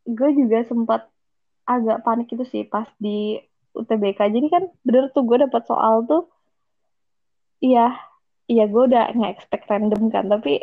gue 0.03 0.31
juga 0.35 0.67
sempat 0.67 1.07
agak 1.63 2.03
panik 2.03 2.29
itu 2.35 2.43
sih 2.43 2.63
pas 2.67 2.89
di 2.99 3.39
UTBK. 3.73 4.21
Jadi 4.29 4.47
kan 4.53 4.63
bener 4.85 5.09
tuh 5.15 5.25
gue 5.25 5.39
dapet 5.41 5.63
soal 5.65 6.05
tuh, 6.05 6.29
iya, 7.65 7.97
iya 8.51 8.65
gue 8.73 8.83
udah 8.89 9.15
nge-expect 9.17 9.65
random 9.71 10.03
kan. 10.13 10.25
Tapi 10.29 10.61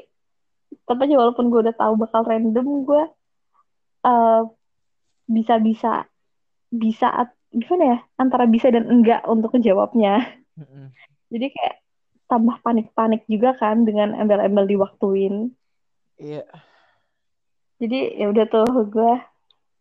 tetap 0.69 0.97
aja 1.01 1.15
walaupun 1.17 1.45
gue 1.49 1.59
udah 1.65 1.75
tahu 1.81 1.93
bakal 1.97 2.21
random, 2.27 2.67
gue 2.85 3.03
uh, 4.05 4.47
bisa-bisa 5.29 6.09
bisa 6.69 7.33
gimana 7.49 7.97
ya 7.97 7.99
antara 8.21 8.45
bisa 8.45 8.69
dan 8.69 8.85
enggak 8.85 9.25
untuk 9.25 9.53
menjawabnya. 9.57 10.37
Mm-mm. 10.53 10.93
Jadi 11.33 11.45
kayak 11.53 11.75
tambah 12.29 12.61
panik-panik 12.61 13.25
juga 13.25 13.57
kan 13.57 13.85
dengan 13.85 14.13
embel-embel 14.13 14.69
diwaktuin. 14.69 15.49
Iya. 16.21 16.45
Jadi 17.81 18.21
ya 18.21 18.29
udah 18.29 18.45
tuh 18.45 18.69
gue, 18.85 19.13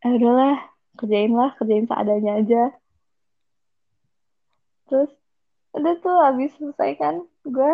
eh 0.07 0.13
udahlah 0.17 0.57
kerjain 0.97 1.35
lah, 1.35 1.53
kerjain 1.61 1.85
seadanya 1.85 2.41
aja. 2.41 2.63
Terus 4.89 5.13
udah 5.77 5.95
tuh 6.01 6.17
habis 6.25 6.57
selesai 6.57 6.97
kan, 6.97 7.21
gue 7.45 7.73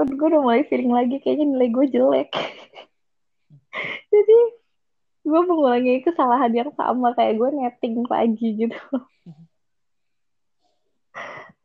gue 0.00 0.26
udah 0.32 0.40
mulai 0.40 0.64
feeling 0.64 0.96
lagi 0.96 1.20
kayaknya 1.20 1.44
nilai 1.50 1.68
gue 1.68 1.86
jelek. 1.92 2.30
Jadi 4.14 4.38
gue 5.20 5.40
mengulangi 5.44 6.00
kesalahan 6.00 6.50
yang 6.50 6.70
sama 6.74 7.12
kayak 7.12 7.36
gue 7.36 7.48
netting 7.52 8.02
lagi 8.08 8.66
gitu. 8.66 8.74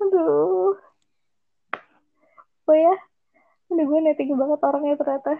Aduh. 0.02 0.76
Oh 2.66 2.74
ya, 2.74 2.96
udah 3.70 3.86
gue 3.86 4.00
netting 4.02 4.34
banget 4.36 4.60
orangnya 4.60 4.98
ternyata. 4.98 5.34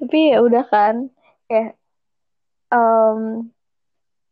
Tapi 0.00 0.32
ya 0.32 0.40
udah 0.40 0.64
kan, 0.64 1.12
kayak 1.48 1.76
um, 2.72 3.52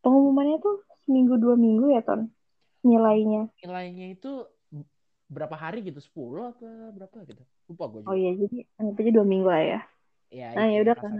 pengumumannya 0.00 0.60
tuh 0.62 0.84
seminggu 1.04 1.36
dua 1.36 1.56
minggu 1.56 1.92
ya 1.92 2.00
ton 2.00 2.32
nilainya. 2.84 3.48
Nilainya 3.64 4.16
itu 4.16 4.48
berapa 5.28 5.56
hari 5.56 5.78
gitu? 5.84 6.00
10 6.00 6.52
apa 6.52 6.66
berapa 6.96 7.16
gitu? 7.28 7.42
Lupa 7.68 7.84
gue 7.92 8.00
juga. 8.04 8.10
Oh 8.12 8.16
iya, 8.16 8.30
jadi 8.40 8.56
anggap 8.80 8.96
aja 9.00 9.10
dua 9.16 9.26
minggu 9.28 9.48
lah 9.48 9.62
ya. 9.62 9.80
Ya, 10.28 10.46
Nah 10.56 10.66
ya 10.72 10.78
udah 10.84 10.96
kan, 10.96 11.12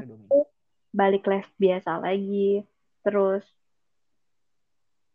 balik 0.92 1.22
les 1.28 1.48
biasa 1.60 1.90
lagi. 2.00 2.64
Terus 3.04 3.44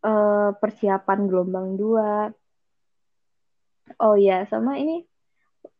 eh, 0.06 0.48
persiapan 0.60 1.18
gelombang 1.30 1.68
dua. 1.80 2.30
Oh 4.00 4.14
iya, 4.16 4.34
sama 4.50 4.72
ini 4.82 4.92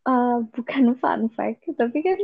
eh, 0.08 0.36
bukan 0.54 0.84
fun 1.02 1.22
fact, 1.36 1.60
tapi 1.80 1.98
kan 2.06 2.18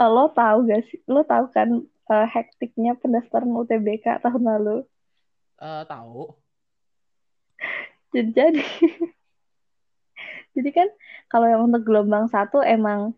eh, 0.00 0.10
lo 0.14 0.24
tahu 0.38 0.56
gak 0.70 0.82
sih? 0.88 0.98
Lo 1.14 1.20
tahu 1.32 1.44
kan 1.56 1.68
eh, 2.12 2.26
hektiknya 2.34 2.92
pendaftaran 3.02 3.50
UTBK 3.60 4.06
tahun 4.24 4.42
lalu. 4.52 4.76
Eh, 5.60 5.84
tahu. 5.88 6.36
Jadi, 8.36 8.62
jadi, 10.56 10.70
kan 10.72 10.88
kalau 11.28 11.46
yang 11.46 11.62
untuk 11.68 11.84
gelombang 11.84 12.32
satu 12.32 12.64
emang, 12.64 13.12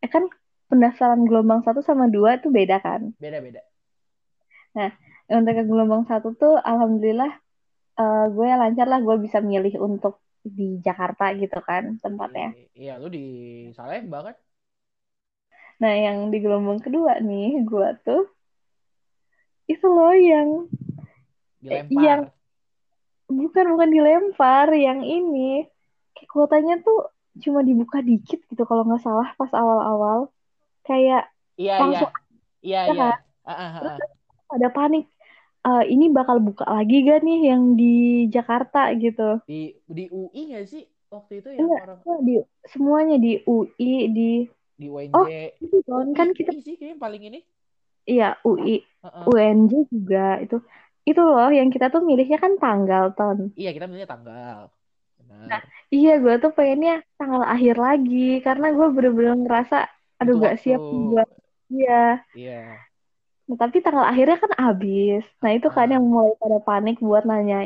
eh 0.00 0.08
kan 0.08 0.24
pendaftaran 0.72 1.24
gelombang 1.28 1.60
satu 1.60 1.84
sama 1.84 2.08
dua 2.08 2.40
itu 2.40 2.48
beda 2.48 2.80
kan? 2.80 3.12
Beda-beda. 3.20 3.60
Nah, 4.76 4.92
untuk 5.28 5.52
yang 5.52 5.68
gelombang 5.68 6.04
satu 6.08 6.32
tuh 6.36 6.56
alhamdulillah 6.56 7.32
eh, 7.98 8.24
gue 8.32 8.46
lancar 8.48 8.86
lah 8.88 9.00
gue 9.04 9.16
bisa 9.20 9.44
milih 9.44 9.76
untuk 9.80 10.24
di 10.44 10.80
Jakarta 10.80 11.34
gitu 11.36 11.60
kan 11.60 12.00
tempatnya. 12.00 12.56
Iya, 12.72 12.96
lu 12.96 13.12
di 13.12 13.24
Salemba 13.76 14.32
kan? 14.32 14.36
Nah, 15.78 15.94
yang 15.94 16.32
di 16.32 16.38
gelombang 16.42 16.80
kedua 16.82 17.20
nih 17.22 17.62
gue 17.62 17.88
tuh 18.02 18.22
itu 19.68 19.84
loh 19.84 20.16
yang 20.16 20.64
Dilempar. 21.60 22.00
yang 22.00 22.22
bukan 23.28 23.66
bukan 23.76 23.90
dilempar, 23.92 24.72
yang 24.72 25.04
ini 25.04 25.68
kayak 26.18 26.30
kuotanya 26.34 26.74
tuh 26.86 26.98
cuma 27.44 27.60
dibuka 27.62 27.98
dikit 28.02 28.38
gitu 28.50 28.62
kalau 28.66 28.82
nggak 28.86 29.02
salah 29.06 29.28
pas 29.38 29.52
awal-awal 29.54 30.18
kayak 30.88 31.30
Iya, 31.58 31.72
iya. 31.74 31.80
langsung 31.82 32.10
Iya, 32.66 32.80
iya. 32.90 33.06
kan. 33.10 33.14
Ah, 33.46 33.52
ah, 33.54 33.70
ah, 33.70 33.80
Terus 33.80 33.94
kan 34.02 34.10
ada 34.58 34.68
panik. 34.76 35.04
Eh, 35.68 35.84
ini 35.94 36.04
bakal 36.18 36.36
buka 36.46 36.64
lagi 36.66 36.94
gak 37.06 37.20
nih 37.26 37.38
yang 37.50 37.62
di 37.80 37.84
Jakarta 38.34 38.78
gitu? 38.98 39.22
Di 39.46 39.60
di 39.86 40.04
UI 40.10 40.40
nggak 40.54 40.64
sih 40.72 40.82
waktu 41.14 41.32
itu 41.40 41.48
yang 41.54 41.60
Enggak, 41.66 41.80
orang 41.86 41.98
enggak, 42.04 42.20
di 42.28 42.34
semuanya 42.72 43.16
di 43.24 43.30
UI 43.46 43.92
di 44.16 44.30
di 44.78 44.86
UNJ? 44.86 45.14
oh 45.18 45.26
itu 45.64 45.76
kan 45.88 46.06
kan 46.18 46.28
kita 46.38 46.50
sih 46.66 46.74
kayaknya 46.78 46.98
paling 47.02 47.22
ini. 47.28 47.38
iya 48.08 48.24
UI 48.46 48.74
Heeh. 49.04 49.24
UNJ 49.30 49.72
juga 49.94 50.38
itu 50.44 50.56
itu 51.08 51.20
loh 51.24 51.48
yang 51.58 51.68
kita 51.74 51.86
tuh 51.94 52.02
milihnya 52.04 52.38
kan 52.44 52.52
tanggal 52.62 53.04
ton. 53.16 53.38
Iya, 53.60 53.70
kita 53.74 53.84
milihnya 53.88 54.08
tanggal. 54.14 54.60
Nah 55.50 55.60
iya 55.94 56.10
gue 56.22 56.34
tuh 56.42 56.50
pengennya 56.56 56.92
tanggal 57.18 57.42
akhir 57.54 57.74
lagi 57.86 58.16
karena 58.46 58.66
gue 58.76 58.86
bener-bener 58.96 59.34
ngerasa 59.42 59.76
aduh 60.20 60.34
gak 60.44 60.56
siap 60.62 60.80
buat 61.10 61.28
iya. 61.72 61.92
Iya. 62.34 62.54
Nah, 63.48 63.56
tapi 63.62 63.76
tanggal 63.84 64.04
akhirnya 64.10 64.36
kan 64.44 64.52
habis. 64.64 65.22
Nah 65.42 65.50
itu 65.56 65.68
kan 65.76 65.88
yang 65.94 66.04
Ah, 66.04 66.10
mulai 66.12 66.32
pada 66.42 66.58
panik 66.68 66.96
buat 67.00 67.24
nanya 67.30 67.56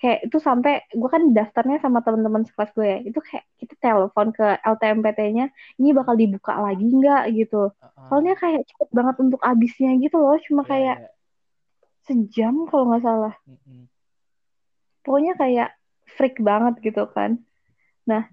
kayak 0.00 0.18
itu 0.26 0.38
sampai 0.40 0.72
gue 1.00 1.08
kan 1.14 1.22
daftarnya 1.36 1.76
sama 1.84 2.00
teman-teman 2.00 2.42
sekelas 2.48 2.70
gue 2.76 2.86
ya 2.92 2.98
itu 3.04 3.18
kayak 3.20 3.44
kita 3.60 3.74
telepon 3.84 4.28
ke 4.32 4.44
LTMPT-nya 4.64 5.44
ini 5.76 5.88
bakal 5.92 6.14
dibuka 6.16 6.52
lagi 6.64 6.84
nggak? 6.98 7.22
gitu. 7.36 7.56
Soalnya 8.08 8.32
kayak 8.42 8.60
cepet 8.70 8.88
banget 8.96 9.16
untuk 9.24 9.40
habisnya 9.44 9.90
gitu 10.00 10.16
loh 10.24 10.36
cuma 10.46 10.62
Iya, 10.64 10.70
kayak 10.72 10.96
sejam 12.08 12.54
kalau 12.70 12.84
nggak 12.88 13.04
salah. 13.04 13.34
Pokoknya 15.04 15.32
kayak 15.40 15.68
freak 16.16 16.38
banget 16.42 16.78
gitu 16.80 17.06
kan 17.10 17.38
nah 18.06 18.26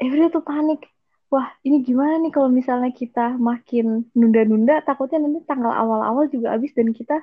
udah 0.00 0.28
tuh 0.30 0.44
panik 0.44 0.84
wah 1.32 1.50
ini 1.66 1.82
gimana 1.82 2.20
nih 2.20 2.32
kalau 2.34 2.50
misalnya 2.50 2.90
kita 2.92 3.34
makin 3.40 4.06
nunda-nunda 4.14 4.82
takutnya 4.84 5.22
nanti 5.22 5.42
tanggal 5.48 5.72
awal-awal 5.72 6.30
juga 6.30 6.54
habis 6.54 6.70
dan 6.76 6.90
kita 6.94 7.22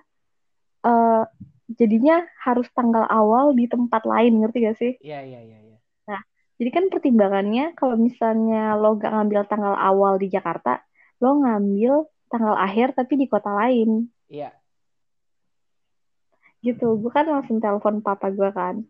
eh 0.81 1.23
jadinya 1.71 2.25
harus 2.43 2.67
tanggal 2.75 3.07
awal 3.07 3.55
di 3.55 3.69
tempat 3.69 4.03
lain 4.03 4.43
ngerti 4.43 4.57
gak 4.65 4.77
sih 4.79 4.93
Iya, 4.99 5.23
iya, 5.23 5.39
iya, 5.39 5.57
iya. 5.63 5.77
Nah, 6.11 6.21
jadi 6.59 6.69
kan 6.73 6.85
pertimbangannya 6.91 7.71
kalau 7.79 7.95
misalnya 7.95 8.75
lo 8.75 8.99
gak 8.99 9.13
ngambil 9.13 9.47
tanggal 9.47 9.75
awal 9.77 10.19
di 10.19 10.27
Jakarta, 10.27 10.83
lo 11.23 11.39
ngambil 11.39 12.05
tanggal 12.27 12.55
akhir 12.59 12.95
tapi 12.95 13.13
di 13.19 13.25
kota 13.31 13.51
lain. 13.51 14.11
Iya. 14.27 14.51
Gitu. 16.61 16.87
Gue 17.01 17.11
kan 17.11 17.25
langsung 17.25 17.57
telepon 17.57 18.05
papa 18.05 18.29
gue 18.29 18.49
kan. 18.53 18.85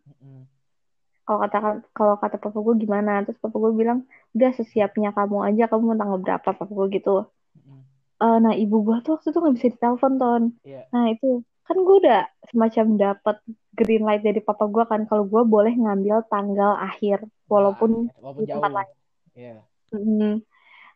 Kalau 1.22 1.40
kata 1.48 1.58
kalau 1.96 2.16
kata 2.20 2.36
papa 2.42 2.60
gue 2.60 2.76
gimana? 2.84 3.24
Terus 3.24 3.40
papa 3.40 3.56
gue 3.56 3.72
bilang, 3.72 4.04
udah 4.36 4.52
sesiapnya 4.52 5.16
kamu 5.16 5.38
aja, 5.48 5.72
kamu 5.72 5.82
mau 5.94 5.98
tanggal 5.98 6.20
berapa? 6.20 6.50
Papa 6.52 6.68
gue 6.68 6.88
gitu. 6.98 7.24
Mm-mm. 7.56 7.82
Eh, 8.20 8.38
nah, 8.44 8.54
ibu 8.58 8.84
gue 8.84 8.98
tuh 9.06 9.16
waktu 9.16 9.32
itu 9.32 9.40
nggak 9.40 9.56
bisa 9.56 9.68
ditelepon, 9.72 10.14
Ton. 10.20 10.44
Iya. 10.68 10.82
Nah, 10.92 11.06
itu 11.14 11.46
kan 11.64 11.78
gue 11.80 11.96
udah 12.04 12.22
semacam 12.52 12.86
dapat 13.00 13.38
green 13.72 14.04
light 14.04 14.26
dari 14.28 14.44
papa 14.44 14.68
gue 14.68 14.84
kan 14.84 15.08
kalau 15.08 15.24
gue 15.24 15.42
boleh 15.48 15.72
ngambil 15.72 16.28
tanggal 16.28 16.76
akhir 16.76 17.24
walaupun 17.48 18.12
akhir, 18.12 18.20
walaupun 18.20 18.44
di 18.44 18.52
tempat 18.52 18.68
jauh. 18.68 18.78
lain. 18.82 18.96
Iya. 19.32 19.56
Mm. 19.96 20.34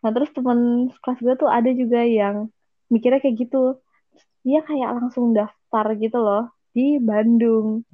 Nah, 0.03 0.09
terus 0.11 0.29
teman 0.35 0.59
kelas 0.99 1.19
gue 1.23 1.33
tuh 1.39 1.49
ada 1.49 1.71
juga 1.71 2.03
yang 2.03 2.51
mikirnya 2.91 3.23
kayak 3.23 3.39
gitu. 3.39 3.79
Dia 4.43 4.61
kayak 4.67 4.99
langsung 4.99 5.31
daftar 5.31 5.85
gitu 5.95 6.19
loh 6.19 6.54
di 6.75 6.99
Bandung. 6.99 7.87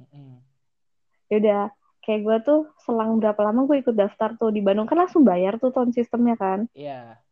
Ya 1.30 1.38
udah, 1.38 1.62
kayak 2.02 2.20
gue 2.26 2.36
tuh 2.42 2.60
selang 2.82 3.22
berapa 3.22 3.38
lama 3.46 3.64
gue 3.70 3.78
ikut 3.78 3.94
daftar 3.94 4.34
tuh 4.34 4.50
di 4.50 4.58
Bandung 4.58 4.90
kan 4.90 4.98
langsung 4.98 5.22
bayar 5.22 5.56
tuh 5.62 5.70
tahun 5.70 5.94
sistemnya 5.94 6.34
kan. 6.34 6.66
Iya. 6.74 7.22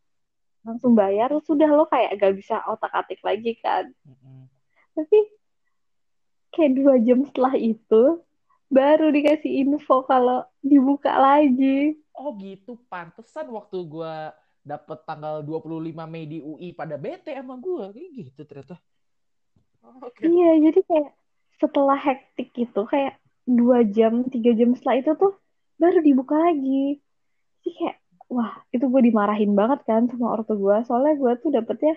Langsung 0.63 0.95
bayar, 0.95 1.35
sudah 1.43 1.69
lo 1.75 1.91
kayak 1.91 2.17
gak 2.23 2.35
bisa 2.39 2.63
otak-atik 2.71 3.19
lagi 3.27 3.59
kan. 3.59 3.91
Mm-mm. 4.07 4.47
Tapi 4.95 5.19
kayak 6.55 6.73
dua 6.79 6.95
jam 7.03 7.27
setelah 7.27 7.55
itu 7.59 8.03
baru 8.71 9.11
dikasih 9.11 9.67
info 9.67 10.07
kalau 10.07 10.47
dibuka 10.63 11.11
lagi. 11.11 11.99
Oh 12.15 12.37
gitu, 12.39 12.79
pantesan 12.87 13.51
waktu 13.51 13.83
gua 13.89 14.31
dapet 14.61 15.03
tanggal 15.09 15.43
25 15.43 16.05
Mei 16.07 16.29
di 16.29 16.39
UI 16.39 16.71
pada 16.77 16.95
bete 17.01 17.35
sama 17.35 17.59
gua. 17.59 17.91
Kayak 17.91 18.11
gitu 18.15 18.41
ternyata. 18.47 18.77
Oh, 19.81 19.97
Oke. 20.05 20.29
Iya, 20.29 20.71
jadi 20.71 20.81
kayak 20.85 21.11
setelah 21.61 21.99
hektik 22.01 22.51
itu 22.57 22.81
kayak 22.89 23.21
dua 23.45 23.85
jam, 23.85 24.25
tiga 24.33 24.57
jam 24.57 24.73
setelah 24.73 24.97
itu 25.05 25.13
tuh 25.15 25.33
baru 25.77 26.01
dibuka 26.01 26.37
lagi. 26.37 26.99
Jadi 27.61 27.71
kayak, 27.77 27.97
wah 28.33 28.53
itu 28.73 28.85
gue 28.89 29.03
dimarahin 29.05 29.53
banget 29.53 29.81
kan 29.85 30.09
sama 30.09 30.41
ortu 30.41 30.57
gue. 30.57 30.77
Soalnya 30.89 31.15
gue 31.21 31.33
tuh 31.45 31.51
dapetnya 31.53 31.95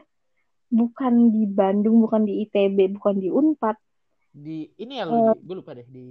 bukan 0.67 1.31
di 1.31 1.43
Bandung, 1.47 2.03
bukan 2.03 2.27
di 2.27 2.43
ITB, 2.43 2.99
bukan 2.99 3.15
di 3.23 3.29
Unpad. 3.31 3.77
Di 4.33 4.67
ini 4.81 4.93
ya 4.99 5.07
lu 5.07 5.31
di, 5.31 5.45
gue 5.45 5.55
lupa 5.55 5.71
deh 5.77 5.87
di 5.87 6.07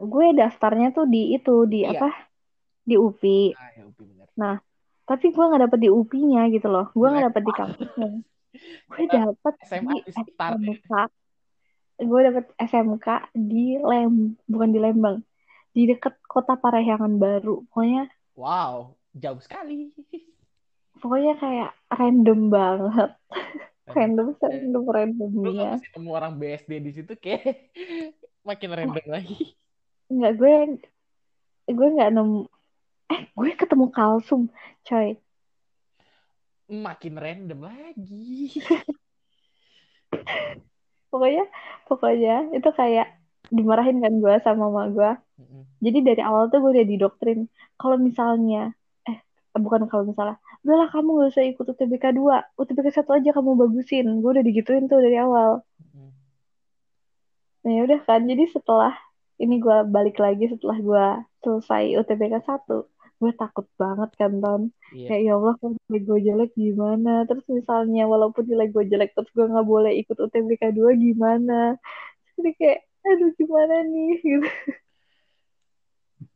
gue 0.00 0.26
daftarnya 0.32 0.96
tuh 0.96 1.04
di 1.04 1.36
itu, 1.36 1.68
di 1.68 1.84
Iya. 1.84 2.00
apa? 2.00 2.08
Di 2.88 2.96
UPI. 2.96 3.52
Ah 3.52 3.70
ya 3.76 3.82
UPI 3.84 4.04
bener. 4.08 4.28
Nah, 4.40 4.56
tapi 5.10 5.34
gue 5.34 5.42
nggak 5.42 5.62
dapet 5.66 5.78
di 5.82 5.90
UPI-nya 5.90 6.42
gitu 6.54 6.70
loh 6.70 6.86
gue 6.94 7.02
nggak 7.02 7.34
dapet 7.34 7.42
di 7.42 7.52
kampusnya 7.58 8.08
gue 8.94 9.04
dapet 9.10 9.54
SMA 9.66 9.90
di 9.90 9.98
di 10.06 10.12
sekitar 10.14 10.54
gue 12.00 12.20
dapet 12.24 12.46
SMK 12.56 13.06
di 13.36 13.76
Lem 13.76 14.34
bukan 14.48 14.70
di 14.72 14.80
Lembang. 14.80 15.20
Di 15.70 15.86
dekat 15.86 16.18
kota 16.24 16.56
Parahyangan 16.56 17.20
Baru. 17.20 17.68
Pokoknya 17.70 18.08
Wow, 18.34 18.96
jauh 19.12 19.38
sekali. 19.38 19.92
pokoknya 21.00 21.36
kayak 21.36 21.70
random 21.92 22.40
banget. 22.48 23.10
Random. 23.90 24.26
Eh, 24.32 24.48
random 24.48 24.82
kalau 24.86 24.94
randomnya 24.96 25.70
masih 25.76 25.90
nemu 25.98 26.10
orang 26.14 26.32
BSD 26.38 26.72
di 26.78 26.90
situ 26.94 27.12
kayak 27.18 27.74
makin 28.48 28.70
random 28.70 29.06
lagi. 29.10 29.54
nggak 30.10 30.32
gue 30.40 30.54
gue 31.70 31.88
nggak 32.00 32.12
nemu. 32.16 32.40
Eh 33.10 33.22
gue 33.34 33.50
ketemu 33.58 33.86
kalsum 33.92 34.48
coy. 34.86 35.18
Makin 36.70 37.14
random 37.18 37.60
lagi. 37.66 38.54
pokoknya 41.10 41.44
pokoknya 41.90 42.54
itu 42.54 42.70
kayak 42.72 43.18
dimarahin 43.50 43.98
kan 43.98 44.14
gue 44.22 44.34
sama 44.46 44.70
mama 44.70 44.82
gue 44.94 45.10
jadi 45.80 45.98
dari 46.04 46.22
awal 46.22 46.52
tuh 46.52 46.60
gue 46.60 46.70
udah 46.76 46.86
didoktrin 46.86 47.48
kalau 47.80 47.96
misalnya 47.96 48.76
eh 49.08 49.18
bukan 49.56 49.88
kalau 49.88 50.04
misalnya 50.04 50.36
udahlah 50.60 50.92
kamu 50.92 51.08
gak 51.24 51.30
usah 51.32 51.44
ikut 51.48 51.66
UTBK 51.72 52.04
2 52.20 52.60
UTBK 52.60 52.86
1 53.00 53.16
aja 53.16 53.30
kamu 53.32 53.50
bagusin. 53.56 54.06
Gue 54.20 54.36
udah 54.36 54.44
digituin 54.44 54.92
tuh 54.92 55.00
dari 55.00 55.16
awal. 55.16 55.64
Mm-mm. 55.80 56.12
nah 57.64 57.70
ya 57.72 57.80
udah 57.88 58.00
kan 58.04 58.28
jadi 58.28 58.44
setelah 58.52 58.92
ini 59.40 59.56
gue 59.56 59.76
balik 59.88 60.20
lagi 60.20 60.52
setelah 60.52 60.76
gue 60.76 61.06
selesai 61.40 61.96
UTBK 61.96 62.44
1 62.44 62.68
gue 63.20 63.32
takut 63.36 63.66
banget 63.76 64.10
kan 64.16 64.32
Ton. 64.40 64.62
Iya. 64.96 65.06
kayak 65.12 65.22
ya 65.28 65.32
Allah 65.36 65.54
kalau 65.60 65.72
nilai 65.76 66.00
gue 66.08 66.18
jelek 66.26 66.50
gimana? 66.56 67.12
Terus 67.28 67.44
misalnya 67.52 68.02
walaupun 68.08 68.44
nilai 68.48 68.68
gue 68.72 68.84
jelek 68.88 69.12
terus 69.12 69.30
gue 69.36 69.44
nggak 69.52 69.68
boleh 69.68 69.92
ikut 70.00 70.16
UTBK 70.16 70.62
2 70.72 70.96
gimana? 70.96 71.76
Jadi 72.36 72.50
kayak 72.56 72.80
aduh 73.04 73.30
gimana 73.36 73.74
nih? 73.92 74.10
Gitu. 74.24 74.48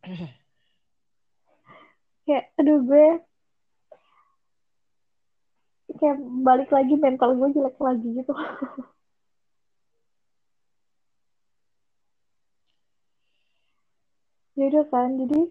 Kayak 2.25 2.45
aduh 2.57 2.81
gue 2.89 3.07
kayak 6.01 6.17
balik 6.41 6.71
lagi 6.73 6.95
mental 6.97 7.37
gue 7.37 7.49
jelek 7.57 7.77
lagi 7.81 8.09
gitu. 8.17 8.33
Ya 14.55 14.71
udah 14.71 14.87
kan 14.87 15.19
jadi 15.19 15.51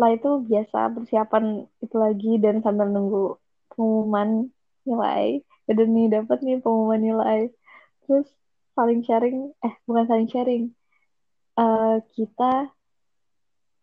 setelah 0.00 0.16
itu 0.16 0.30
biasa 0.48 0.78
persiapan 0.96 1.44
itu 1.84 1.96
lagi 2.00 2.32
dan 2.40 2.64
sambil 2.64 2.88
nunggu 2.88 3.36
pengumuman 3.68 4.48
nilai. 4.88 5.44
Udah 5.68 5.84
nih 5.84 6.08
dapat 6.08 6.40
nih 6.40 6.56
pengumuman 6.64 7.04
nilai. 7.04 7.52
Terus 8.08 8.24
saling 8.72 9.04
sharing 9.04 9.52
eh 9.60 9.76
bukan 9.84 10.08
saling 10.08 10.28
sharing. 10.32 10.72
Eh, 11.52 11.96
kita 12.16 12.72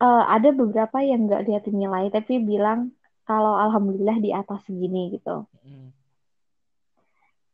eh, 0.02 0.24
ada 0.26 0.50
beberapa 0.50 0.98
yang 1.06 1.30
nggak 1.30 1.46
liatin 1.46 1.78
nilai 1.78 2.10
tapi 2.10 2.42
bilang 2.42 2.90
kalau 3.22 3.54
alhamdulillah 3.54 4.18
di 4.18 4.34
atas 4.34 4.66
segini 4.66 5.14
gitu. 5.14 5.46
Mm-mm. 5.54 5.94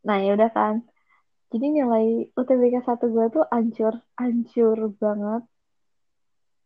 nah 0.09 0.25
ya 0.25 0.41
udah 0.41 0.49
kan. 0.49 0.81
Jadi 1.53 1.85
nilai 1.85 2.33
UTBK 2.33 2.81
1 2.81 3.13
gue 3.13 3.27
tuh 3.29 3.45
ancur 3.53 4.01
ancur 4.17 4.89
banget 4.97 5.45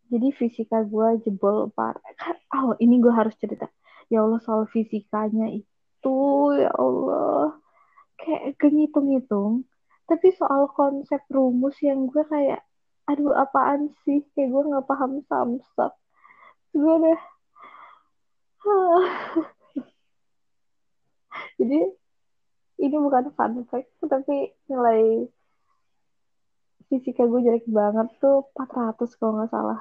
jadi 0.09 0.29
fisika 0.33 0.83
gue 0.89 1.21
jebol 1.25 1.69
parah 1.77 2.01
Kan- 2.17 2.41
oh 2.57 2.73
ini 2.81 3.01
gue 3.01 3.13
harus 3.13 3.37
cerita. 3.37 3.69
Ya 4.09 4.25
Allah 4.25 4.41
soal 4.41 4.65
fisikanya 4.73 5.53
itu 5.53 6.19
ya 6.57 6.73
Allah. 6.73 7.61
Kayak 8.19 8.57
gak 8.59 8.73
ngitung-ngitung 8.73 9.69
tapi 10.09 10.33
soal 10.33 10.73
konsep 10.73 11.21
rumus 11.29 11.77
yang 11.85 12.09
gue 12.09 12.25
kayak 12.25 12.65
aduh 13.05 13.37
apaan 13.37 13.93
sih? 14.05 14.25
Kayak 14.33 14.49
gue 14.57 14.63
nggak 14.73 14.87
paham 14.89 15.21
samsak. 15.29 15.93
Gue 16.73 16.95
udah 17.05 17.21
jadi 21.61 21.79
ini 22.79 22.97
bukan 22.97 23.35
fun 23.35 23.67
fact 23.69 23.91
tapi 24.07 24.55
nilai 24.71 25.29
fisika 26.89 27.29
gue 27.29 27.41
jelek 27.45 27.69
banget 27.69 28.09
tuh 28.23 28.49
400 28.57 29.19
kalau 29.21 29.33
nggak 29.37 29.53
salah 29.53 29.81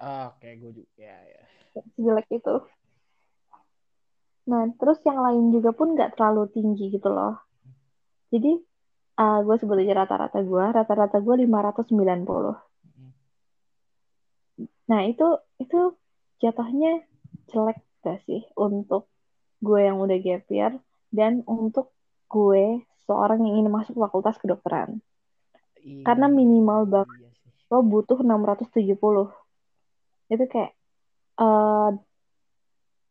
Ah, 0.00 0.32
Oke, 0.32 0.48
gue 0.56 0.72
juga. 0.72 0.88
Ya, 0.96 1.20
ya. 1.28 1.42
sejelek 1.94 2.26
itu 2.32 2.56
nah 4.48 4.66
terus 4.80 4.98
yang 5.06 5.20
lain 5.22 5.54
juga 5.54 5.70
pun 5.70 5.94
nggak 5.94 6.18
terlalu 6.18 6.50
tinggi 6.50 6.90
gitu 6.90 7.06
loh 7.12 7.38
jadi 8.34 8.58
uh, 9.20 9.46
gue 9.46 9.56
sebut 9.60 9.78
aja 9.78 10.02
rata-rata 10.02 10.42
gue 10.42 10.64
rata-rata 10.74 11.22
gue 11.22 11.34
590 11.46 11.94
Mm-mm. 11.94 13.10
nah 14.90 15.06
itu 15.06 15.38
itu 15.62 15.94
jatuhnya 16.42 17.04
jelek 17.52 17.78
gak 18.00 18.24
sih 18.26 18.42
untuk 18.56 19.06
gue 19.60 19.86
yang 19.86 20.00
udah 20.00 20.18
gap 20.18 20.48
year 20.50 20.72
dan 21.12 21.44
untuk 21.44 21.92
gue 22.32 22.82
seorang 23.06 23.44
yang 23.44 23.62
ingin 23.62 23.70
masuk 23.70 23.94
fakultas 23.94 24.40
kedokteran 24.40 25.04
karena 26.02 26.26
minimal 26.26 26.88
banget 26.88 27.28
Iya 27.28 27.30
lo 27.70 27.86
butuh 27.86 28.18
670 28.18 29.30
itu 30.30 30.44
kayak 30.46 30.72
eh, 31.42 31.90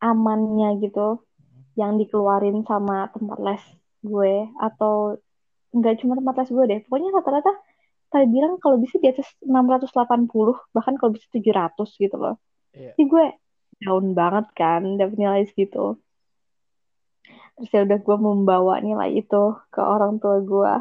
amannya 0.00 0.80
gitu 0.80 1.20
yang 1.76 2.00
dikeluarin 2.00 2.64
sama 2.64 3.12
tempat 3.12 3.38
les 3.40 3.62
gue 4.00 4.48
atau 4.56 5.20
nggak 5.70 6.02
cuma 6.02 6.16
tempat 6.18 6.34
les 6.40 6.50
gue 6.50 6.64
deh. 6.66 6.80
Pokoknya 6.88 7.10
rata-rata 7.14 7.52
tadi 8.10 8.26
bilang 8.26 8.58
kalau 8.58 8.80
bisa 8.80 8.98
di 8.98 9.06
atas 9.06 9.28
680 9.44 9.86
bahkan 10.74 10.98
kalau 10.98 11.14
bisa 11.14 11.28
700 11.30 11.94
gitu 11.94 12.16
loh. 12.18 12.36
Iya. 12.70 12.94
jadi 12.94 13.02
gue 13.06 13.24
down 13.82 14.14
banget 14.14 14.46
kan 14.54 14.82
dapet 14.98 15.16
nilai 15.18 15.42
segitu. 15.46 15.98
Terus 17.58 17.70
ya 17.76 17.80
udah 17.84 17.98
gue 18.00 18.16
membawa 18.16 18.74
nilai 18.80 19.20
itu 19.20 19.42
ke 19.68 19.80
orang 19.84 20.16
tua 20.22 20.40
gue. 20.40 20.74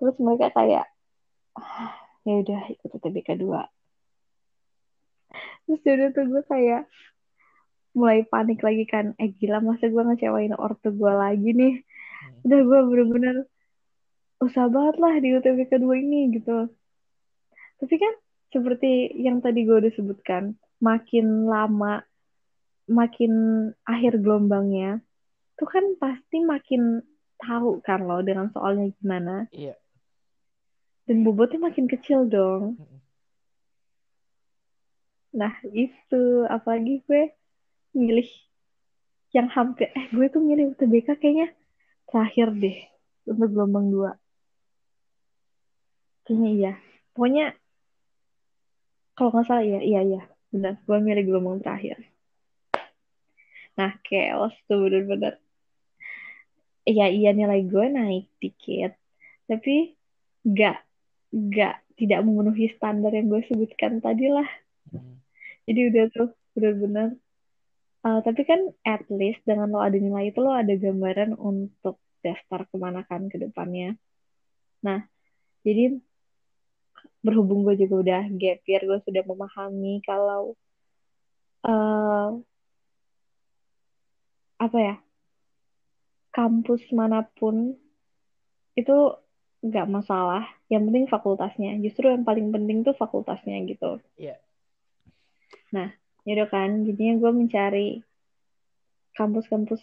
Terus 0.00 0.14
mereka 0.22 0.50
kayak 0.56 0.88
"Ah, 1.54 1.94
ya 2.26 2.40
udah 2.42 2.60
ikut 2.72 2.90
UTBK 2.90 3.38
2 3.38 3.60
terus 5.64 5.80
udah 5.82 6.10
tuh 6.10 6.24
gue 6.26 6.42
kayak 6.44 6.82
mulai 7.92 8.24
panik 8.24 8.58
lagi 8.58 8.84
kan 8.84 9.14
eh 9.16 9.30
gila 9.30 9.60
masa 9.60 9.86
gue 9.86 10.02
ngecewain 10.02 10.54
ortu 10.54 10.90
gue 10.90 11.12
lagi 11.12 11.52
nih 11.52 11.74
Hmm. 12.24 12.40
udah 12.40 12.60
gue 12.62 12.78
bener-bener 12.88 13.36
usaha 14.40 14.64
banget 14.64 14.96
lah 14.96 15.12
di 15.20 15.28
UTBK 15.30 15.76
2 15.76 15.92
ini 15.98 16.32
gitu 16.32 16.72
tapi 17.76 17.94
kan 17.94 18.14
seperti 18.48 18.92
yang 19.14 19.44
tadi 19.44 19.62
gue 19.62 19.76
udah 19.76 19.92
sebutkan 19.92 20.56
makin 20.80 21.44
lama 21.44 22.00
makin 22.84 23.32
akhir 23.84 24.24
gelombangnya 24.24 25.04
tuh 25.54 25.68
kan 25.68 25.84
pasti 25.96 26.40
makin 26.40 27.04
tahu 27.36 27.84
kan 27.84 28.00
lo 28.00 28.24
dengan 28.24 28.48
soalnya 28.48 28.88
gimana 28.96 29.44
Iya. 29.52 29.76
dan 31.04 31.28
bobotnya 31.28 31.60
makin 31.60 31.84
kecil 31.84 32.24
dong 32.24 32.80
Mm-mm. 32.80 33.03
Nah 35.34 35.54
itu 35.74 36.46
apalagi 36.46 37.02
gue 37.10 37.34
milih 37.98 38.30
yang 39.34 39.50
hampir 39.50 39.90
eh 39.90 40.06
gue 40.14 40.26
tuh 40.30 40.38
milih 40.38 40.78
UTBK 40.78 41.18
kayaknya 41.18 41.50
terakhir 42.06 42.54
deh 42.54 42.78
untuk 43.26 43.50
gelombang 43.50 43.90
dua. 43.90 44.10
Kayaknya 46.24 46.50
iya. 46.54 46.72
Pokoknya 47.10 47.46
kalau 49.18 49.30
nggak 49.34 49.46
salah 49.50 49.64
iya 49.66 49.80
iya 49.82 50.00
iya. 50.06 50.22
Benar 50.54 50.78
gue 50.86 50.98
milih 51.02 51.24
gelombang 51.26 51.58
terakhir. 51.60 51.98
Nah 53.74 53.98
chaos 54.06 54.54
tuh 54.70 54.86
bener-bener 54.86 55.42
iya 56.86 57.10
iya 57.10 57.34
nilai 57.34 57.66
gue 57.66 57.84
naik 57.90 58.30
dikit. 58.38 58.94
Tapi 59.50 59.98
nggak 60.46 60.78
nggak 61.34 61.74
tidak 61.98 62.20
memenuhi 62.22 62.70
standar 62.78 63.10
yang 63.10 63.26
gue 63.26 63.42
sebutkan 63.50 63.98
tadi 63.98 64.30
lah. 64.30 64.46
Jadi 65.64 65.80
udah 65.90 66.04
tuh 66.12 66.28
bener-bener 66.54 67.18
Uh, 68.04 68.20
tapi 68.20 68.44
kan 68.44 68.60
at 68.84 69.00
least 69.08 69.40
dengan 69.48 69.72
lo 69.72 69.80
ada 69.80 69.96
nilai 69.96 70.28
itu 70.28 70.44
lo 70.44 70.52
ada 70.52 70.76
gambaran 70.76 71.40
untuk 71.40 71.96
daftar 72.20 72.68
ke 72.68 72.76
mana 72.76 73.00
kan 73.08 73.32
ke 73.32 73.40
depannya. 73.40 73.96
Nah, 74.84 75.08
jadi 75.64 75.96
berhubung 77.24 77.64
gue 77.64 77.80
juga 77.80 78.04
udah 78.04 78.22
gap 78.36 78.60
year, 78.68 78.84
gue 78.84 79.00
sudah 79.08 79.24
memahami 79.24 80.04
kalau 80.04 80.52
uh, 81.64 82.36
apa 84.60 84.76
ya 84.76 84.96
kampus 86.28 86.84
mana 86.92 87.24
pun 87.24 87.72
itu 88.76 89.16
nggak 89.64 89.88
masalah. 89.88 90.44
Yang 90.68 90.92
penting 90.92 91.04
fakultasnya. 91.08 91.72
Justru 91.80 92.12
yang 92.12 92.28
paling 92.28 92.52
penting 92.52 92.84
tuh 92.84 92.92
fakultasnya 92.92 93.64
gitu. 93.64 94.04
Iya. 94.20 94.43
Nah, 95.74 95.90
ya 96.24 96.30
udah 96.38 96.48
kan, 96.48 96.86
jadinya 96.86 97.14
gue 97.20 97.30
mencari 97.34 97.88
kampus-kampus 99.14 99.80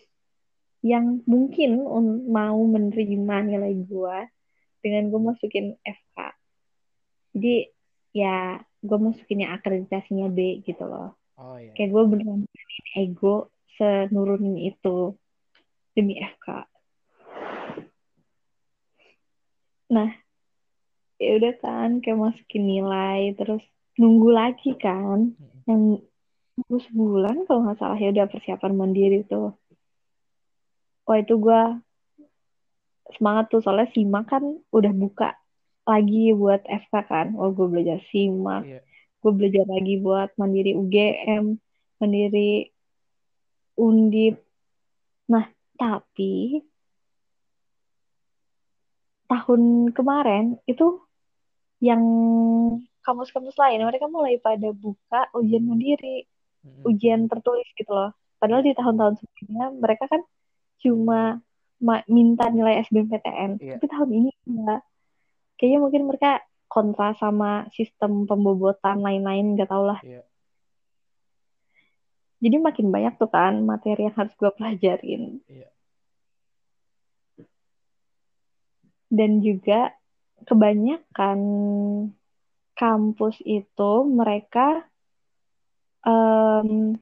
yang 0.81 1.21
mungkin 1.29 1.85
mau 2.29 2.57
menerima 2.57 3.35
nilai 3.45 3.73
gue 3.85 4.17
dengan 4.81 5.13
gue 5.13 5.21
masukin 5.21 5.77
FK. 5.85 6.17
Jadi 7.37 7.55
ya 8.11 8.59
gue 8.81 8.97
masukin 8.97 9.45
yang 9.45 9.55
akreditasinya 9.55 10.27
B 10.27 10.65
gitu 10.65 10.83
loh. 10.83 11.15
Oh 11.37 11.55
iya. 11.55 11.71
Kayak 11.77 11.89
gue 11.95 12.03
beneran 12.11 12.41
ego 12.97 13.53
senurunin 13.77 14.57
itu 14.57 15.15
demi 15.93 16.17
FK. 16.17 16.65
Nah, 19.91 20.09
ya 21.21 21.31
udah 21.37 21.53
kan 21.61 22.01
kayak 22.01 22.19
masukin 22.19 22.63
nilai 22.65 23.37
terus 23.37 23.61
nunggu 24.01 24.29
lagi 24.33 24.73
kan 24.81 25.37
yang 25.69 26.01
nunggu 26.57 26.77
sebulan 26.89 27.45
kalau 27.45 27.69
nggak 27.69 27.77
salah 27.77 27.97
ya 28.01 28.09
udah 28.09 28.25
persiapan 28.25 28.73
mandiri 28.73 29.21
tuh. 29.29 29.53
Wah 31.05 31.17
itu 31.21 31.37
gue 31.37 31.61
semangat 33.13 33.53
tuh 33.53 33.61
soalnya 33.61 33.93
simak 33.93 34.25
kan 34.31 34.41
udah 34.73 34.93
buka 34.95 35.37
lagi 35.85 36.33
buat 36.33 36.65
FK 36.65 36.93
kan. 37.05 37.27
Oh 37.37 37.53
gue 37.53 37.67
belajar 37.69 38.01
simak, 38.09 38.65
Iya. 38.65 38.81
gue 39.21 39.31
belajar 39.37 39.65
lagi 39.69 39.93
buat 40.01 40.29
mandiri 40.41 40.73
UGM, 40.73 41.61
mandiri 42.01 42.73
Undip. 43.77 44.41
Nah 45.29 45.45
tapi 45.77 46.61
tahun 49.31 49.95
kemarin 49.95 50.59
itu 50.67 51.01
yang 51.81 52.03
kampus-kampus 53.01 53.57
lain 53.57 53.83
mereka 53.85 54.05
mulai 54.07 54.37
pada 54.37 54.69
buka 54.73 55.29
ujian 55.33 55.65
mandiri, 55.65 56.25
Mm-mm. 56.61 56.85
ujian 56.87 57.25
tertulis 57.25 57.67
gitu 57.73 57.91
loh. 57.91 58.13
Padahal 58.37 58.65
di 58.65 58.73
tahun-tahun 58.73 59.21
sebelumnya 59.21 59.67
mereka 59.73 60.05
kan 60.09 60.21
cuma 60.81 61.41
ma- 61.81 62.05
minta 62.09 62.49
nilai 62.49 62.81
SBMPTN. 62.85 63.61
Iya. 63.61 63.77
Tapi 63.77 63.85
tahun 63.89 64.09
ini 64.09 64.29
enggak. 64.49 64.81
Kayaknya 65.57 65.79
mungkin 65.81 66.03
mereka 66.09 66.31
kontra 66.65 67.13
sama 67.17 67.69
sistem 67.75 68.25
pembobotan 68.25 69.03
lain-lain, 69.03 69.57
nggak 69.57 69.69
tau 69.69 69.85
lah. 69.85 69.99
Iya. 70.01 70.25
Jadi 72.41 72.57
makin 72.57 72.89
banyak 72.89 73.21
tuh 73.21 73.29
kan 73.29 73.61
materi 73.61 74.09
yang 74.09 74.17
harus 74.17 74.33
gue 74.33 74.49
pelajarin. 74.57 75.45
Iya. 75.45 75.69
Dan 79.11 79.43
juga 79.45 79.93
kebanyakan 80.49 81.37
kampus 82.81 83.37
itu 83.45 83.91
mereka 84.09 84.81
em, 86.01 86.97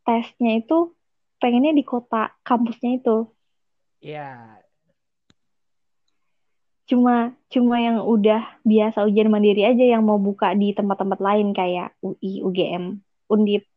tesnya 0.00 0.64
itu 0.64 0.96
pengennya 1.36 1.76
di 1.76 1.84
kota 1.84 2.32
kampusnya 2.40 3.04
itu. 3.04 3.28
Iya. 4.00 4.64
Cuma 6.88 7.36
cuma 7.52 7.76
yang 7.80 8.00
udah 8.00 8.60
biasa 8.64 9.04
ujian 9.04 9.28
mandiri 9.28 9.68
aja 9.68 9.84
yang 9.84 10.04
mau 10.04 10.16
buka 10.16 10.56
di 10.56 10.72
tempat-tempat 10.72 11.20
lain 11.20 11.52
kayak 11.52 11.92
UI, 12.00 12.40
UGM, 12.40 13.00
Undip. 13.28 13.68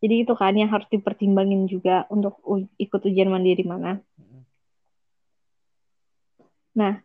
Jadi 0.00 0.24
itu 0.24 0.32
kan 0.32 0.56
yang 0.56 0.72
harus 0.72 0.88
dipertimbangin 0.88 1.68
juga 1.68 2.08
untuk 2.08 2.40
ikut 2.80 3.00
ujian 3.04 3.28
mandiri 3.28 3.60
mana. 3.68 4.00
Nah, 6.72 7.04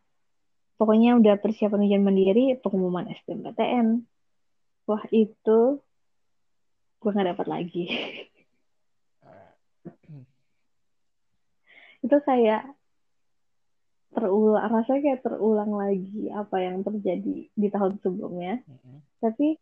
pokoknya 0.76 1.20
udah 1.20 1.36
persiapan 1.40 1.86
ujian 1.88 2.04
mandiri, 2.04 2.60
pengumuman 2.60 3.08
SBMPTN. 3.12 4.04
Wah, 4.86 5.04
itu 5.10 5.80
gue 7.02 7.10
nggak 7.10 7.30
dapat 7.36 7.48
lagi. 7.48 7.86
Itu 12.06 12.22
kayak 12.22 12.70
terulang, 14.14 14.70
rasanya 14.70 15.02
kayak 15.02 15.22
terulang 15.26 15.74
lagi 15.74 16.30
apa 16.30 16.58
yang 16.62 16.86
terjadi 16.86 17.50
di 17.50 17.68
tahun 17.74 17.98
sebelumnya. 18.00 18.62
mm-mm. 18.64 19.02
Tapi 19.20 19.58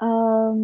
em, 0.00 0.60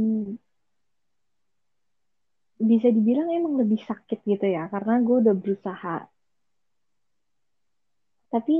bisa 2.57 2.89
dibilang 2.89 3.29
emang 3.35 3.61
lebih 3.61 3.83
sakit 3.85 4.25
gitu 4.25 4.47
ya, 4.49 4.71
karena 4.73 5.03
gue 5.05 5.17
udah 5.21 5.35
berusaha. 5.37 6.09
Tapi 8.33 8.57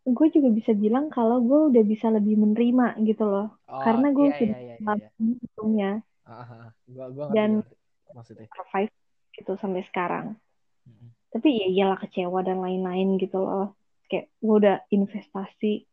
gue 0.00 0.26
juga 0.32 0.48
bisa 0.48 0.72
bilang 0.72 1.12
kalau 1.12 1.44
gue 1.44 1.60
udah 1.74 1.84
bisa 1.84 2.08
lebih 2.08 2.40
menerima 2.40 3.00
gitu 3.04 3.24
loh. 3.28 3.48
Oh, 3.68 3.82
karena 3.84 4.10
gue 4.10 4.28
iya, 4.28 4.36
sudah 4.38 4.58
iya, 4.58 4.64
iya, 4.64 4.74
iya, 4.74 4.82
mengalami 4.82 5.28
iya. 5.28 5.38
sebelumnya 5.44 5.92
Ah, 6.30 6.46
ah, 6.46 6.50
ah. 6.54 6.70
Gua, 6.86 7.06
gua 7.10 7.26
dan 7.34 7.66
maksudnya. 8.14 8.46
survive 8.54 8.94
gitu 9.34 9.52
sampai 9.58 9.82
sekarang. 9.90 10.38
Mm-mm. 10.86 11.10
Tapi 11.34 11.48
ya 11.58 11.66
iyalah 11.66 11.98
kecewa 11.98 12.46
dan 12.46 12.62
lain-lain 12.62 13.18
gitu 13.18 13.42
loh. 13.42 13.74
Kayak 14.06 14.30
gue 14.38 14.56
udah 14.62 14.76
investasi 14.94 15.86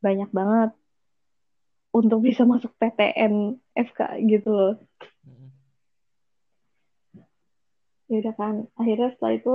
banyak 0.00 0.32
banget 0.32 0.70
untuk 1.92 2.20
bisa 2.26 2.48
masuk 2.48 2.72
PTN 2.80 3.60
FK 3.76 4.00
gitu 4.32 4.48
loh. 4.48 4.74
Mm-mm. 5.28 5.52
Ya 8.08 8.16
udah 8.20 8.34
kan, 8.36 8.54
akhirnya 8.76 9.12
setelah 9.12 9.32
itu 9.36 9.52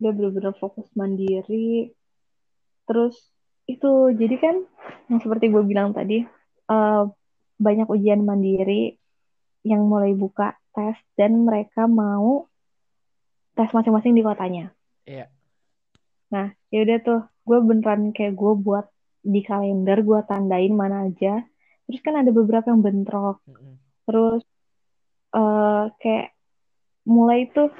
udah 0.00 0.12
bener-bener 0.16 0.54
fokus 0.56 0.88
mandiri. 0.96 1.92
Terus 2.88 3.16
itu 3.64 3.92
jadi 4.12 4.36
kan 4.36 4.56
yang 5.08 5.20
seperti 5.24 5.48
gue 5.48 5.62
bilang 5.64 5.96
tadi 5.96 6.24
eh, 6.70 7.02
banyak 7.58 7.88
ujian 7.88 8.20
mandiri 8.26 8.98
yang 9.64 9.88
mulai 9.88 10.12
buka 10.12 10.52
tes 10.76 10.98
dan 11.16 11.46
mereka 11.46 11.88
mau 11.88 12.50
tes 13.54 13.70
masing-masing 13.70 14.12
di 14.12 14.22
kotanya. 14.26 14.74
Iya. 15.06 15.30
Nah, 16.34 16.50
ya 16.68 16.78
udah 16.82 16.98
tuh, 17.00 17.20
gue 17.46 17.58
beneran 17.62 18.10
kayak 18.10 18.34
gue 18.34 18.52
buat 18.58 18.86
di 19.24 19.40
kalender, 19.40 20.02
gue 20.02 20.20
tandain 20.26 20.74
mana 20.74 21.08
aja. 21.08 21.46
Terus 21.86 22.00
kan 22.02 22.18
ada 22.18 22.34
beberapa 22.34 22.68
yang 22.68 22.82
bentrok. 22.82 23.40
Mm-mm. 23.46 23.78
Terus 24.04 24.42
eh 25.34 25.84
kayak 26.02 26.28
mulai 27.06 27.48
tuh, 27.54 27.70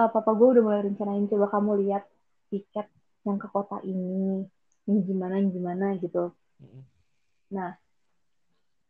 eh, 0.00 0.08
papa 0.10 0.30
gue 0.34 0.48
udah 0.56 0.62
mulai 0.64 0.80
rencanain 0.88 1.28
coba 1.28 1.46
kamu 1.52 1.70
lihat 1.86 2.02
tiket 2.48 2.88
yang 3.28 3.36
ke 3.36 3.46
kota 3.52 3.78
ini, 3.84 4.46
yang 4.86 5.02
gimana, 5.02 5.34
yang 5.42 5.50
gimana 5.50 5.86
gitu. 5.98 6.30
Nah, 7.50 7.74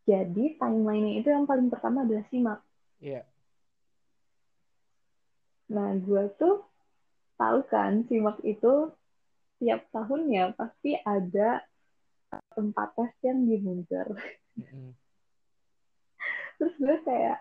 jadi 0.06 0.44
timeline 0.60 1.18
itu 1.18 1.28
yang 1.28 1.48
paling 1.48 1.66
pertama 1.72 2.06
adalah 2.06 2.24
simak. 2.30 2.60
Iya. 3.02 3.26
Nah, 5.72 5.98
gue 5.98 6.30
tuh 6.38 6.62
tahu 7.36 7.58
kan 7.66 8.06
simak 8.06 8.38
itu 8.46 8.94
tiap 9.58 9.88
tahunnya 9.90 10.54
pasti 10.54 10.94
ada 11.00 11.64
tempat 12.54 12.88
tes 12.94 13.12
yang 13.24 13.48
di 13.48 13.56
Munzer. 13.58 14.08
Mm-mm. 14.60 14.92
Terus 16.56 16.74
gue 16.80 16.96
kayak, 17.04 17.38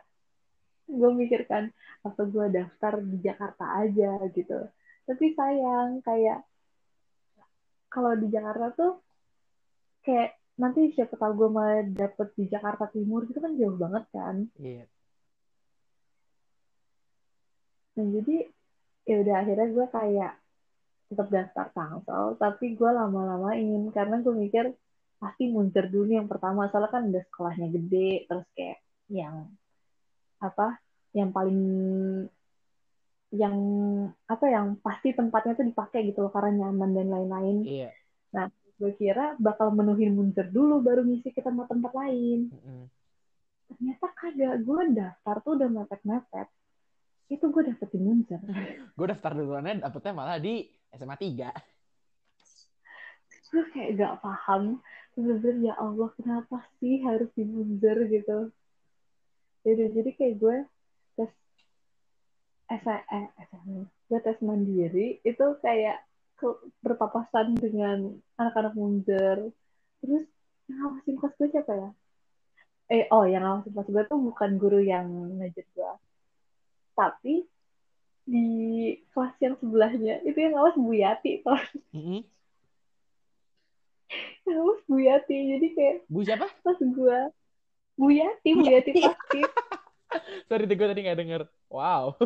gue 0.89 1.09
mikirkan, 1.15 1.71
apa 2.03 2.21
gue 2.27 2.45
daftar 2.51 2.99
di 3.03 3.17
Jakarta 3.23 3.65
aja 3.83 4.19
gitu. 4.31 4.59
Tapi 5.05 5.25
sayang, 5.37 6.01
kayak 6.01 6.43
kalau 7.95 8.11
di 8.19 8.27
Jakarta 8.27 8.75
tuh, 8.75 8.99
kayak 10.03 10.35
nanti 10.59 10.91
siapa 10.91 11.15
tahu 11.15 11.31
gue 11.39 11.49
malah 11.51 11.87
dapet 11.87 12.35
di 12.35 12.51
Jakarta 12.51 12.91
Timur, 12.91 13.23
itu 13.23 13.39
kan 13.39 13.55
jauh 13.55 13.79
banget 13.79 14.03
kan. 14.11 14.35
Iya. 14.59 14.83
Nah 17.95 18.07
jadi, 18.19 18.35
ya 19.07 19.15
udah 19.23 19.35
akhirnya 19.39 19.67
gue 19.71 19.85
kayak 19.87 20.33
tetap 21.07 21.27
daftar 21.31 21.67
Tangsel, 21.71 22.35
tapi 22.35 22.75
gue 22.75 22.91
lama-lamain, 22.91 23.87
karena 23.95 24.19
gue 24.19 24.35
mikir, 24.35 24.75
pasti 25.15 25.47
Munzer 25.47 25.87
dulu 25.87 26.11
yang 26.11 26.27
pertama, 26.27 26.67
soalnya 26.67 26.91
kan 26.91 27.07
udah 27.07 27.23
sekolahnya 27.31 27.67
gede, 27.71 28.27
terus 28.27 28.45
kayak 28.51 28.83
yang 29.07 29.47
apa 30.43 30.75
yang 31.15 31.31
paling 31.31 31.61
yang 33.33 33.57
apa 34.29 34.45
yang 34.45 34.77
pasti 34.79 35.15
tempatnya 35.15 35.57
tuh 35.57 35.65
dipakai 35.65 36.05
gitu 36.09 36.25
loh 36.25 36.31
karena 36.31 36.67
nyaman 36.67 36.91
dan 36.93 37.07
lain-lain. 37.09 37.57
Iya. 37.65 37.89
Nah, 38.35 38.45
gue 38.75 38.91
kira 38.99 39.39
bakal 39.39 39.71
menuhin 39.71 40.13
Munzer 40.13 40.51
dulu 40.51 40.83
baru 40.83 41.01
ngisi 41.07 41.31
ke 41.31 41.41
tempat-tempat 41.41 41.91
lain. 41.95 42.51
Mm-mm. 42.51 42.85
Ternyata 43.65 44.07
kagak, 44.13 44.55
gue 44.61 44.81
daftar 44.93 45.35
tuh 45.41 45.51
udah 45.57 45.69
mepet-mepet. 45.71 46.47
Itu 47.25 47.49
gue 47.49 47.63
dapetin 47.65 48.05
Munzer. 48.05 48.37
Gue 48.97 49.07
daftar 49.09 49.33
duluannya 49.33 49.81
dapetnya 49.81 50.13
malah 50.13 50.37
di 50.37 50.69
SMA 50.93 51.17
3. 51.17 51.49
gue 53.49 53.63
kayak 53.73 53.89
gak 53.97 54.15
paham. 54.21 54.77
Bener-bener 55.17 55.71
ya 55.71 55.73
Allah, 55.79 56.11
kenapa 56.19 56.61
sih 56.77 57.01
harus 57.01 57.31
di 57.33 57.47
Munzer 57.47 57.97
gitu. 58.11 58.53
Jadi, 59.65 59.83
jadi 59.97 60.09
kayak 60.13 60.35
gue 60.37 60.57
Eh, 62.77 63.25
SMA, 63.45 63.81
gue 64.05 64.19
tes 64.19 64.39
mandiri 64.39 65.19
itu 65.21 65.45
kayak 65.59 66.03
ke, 66.35 66.47
berpapasan 66.79 67.55
dengan 67.55 68.11
anak-anak 68.35 68.73
Munzer. 68.73 69.49
Terus 69.99 70.25
yang 70.65 70.77
ngawasin 70.81 71.15
kelas 71.15 71.35
gue 71.35 71.47
siapa 71.49 71.73
ya? 71.73 71.89
Eh, 72.87 73.05
oh 73.09 73.23
yang 73.23 73.41
ngawasin 73.41 73.71
kelas 73.71 73.87
gue 73.87 74.03
tuh 74.05 74.19
bukan 74.19 74.51
guru 74.55 74.79
yang 74.79 75.07
ngajar 75.37 75.65
gue. 75.67 75.91
tapi 76.93 77.43
di 78.23 78.47
kelas 79.11 79.35
yang 79.37 79.59
sebelahnya 79.59 80.23
itu 80.23 80.33
yang 80.33 80.55
ngawas 80.55 80.73
Bu 80.73 80.95
Yati 80.95 81.43
Mm-mm. 81.91 82.23
yang 84.41 84.55
ngawas 84.57 84.79
Bu 84.87 84.97
Yati 84.97 85.35
jadi 85.51 85.67
kayak 85.75 85.95
Bu 86.07 86.23
siapa? 86.23 86.47
pas 86.63 86.79
gue 86.79 87.19
Bu 87.93 88.07
Yati 88.09 88.49
Bu 88.49 88.63
Yati. 88.63 88.91
pasti 88.95 89.41
Sorry, 90.49 90.65
gue 90.65 90.87
tadi 90.87 91.01
nggak 91.05 91.19
denger. 91.19 91.41
Wow. 91.69 92.15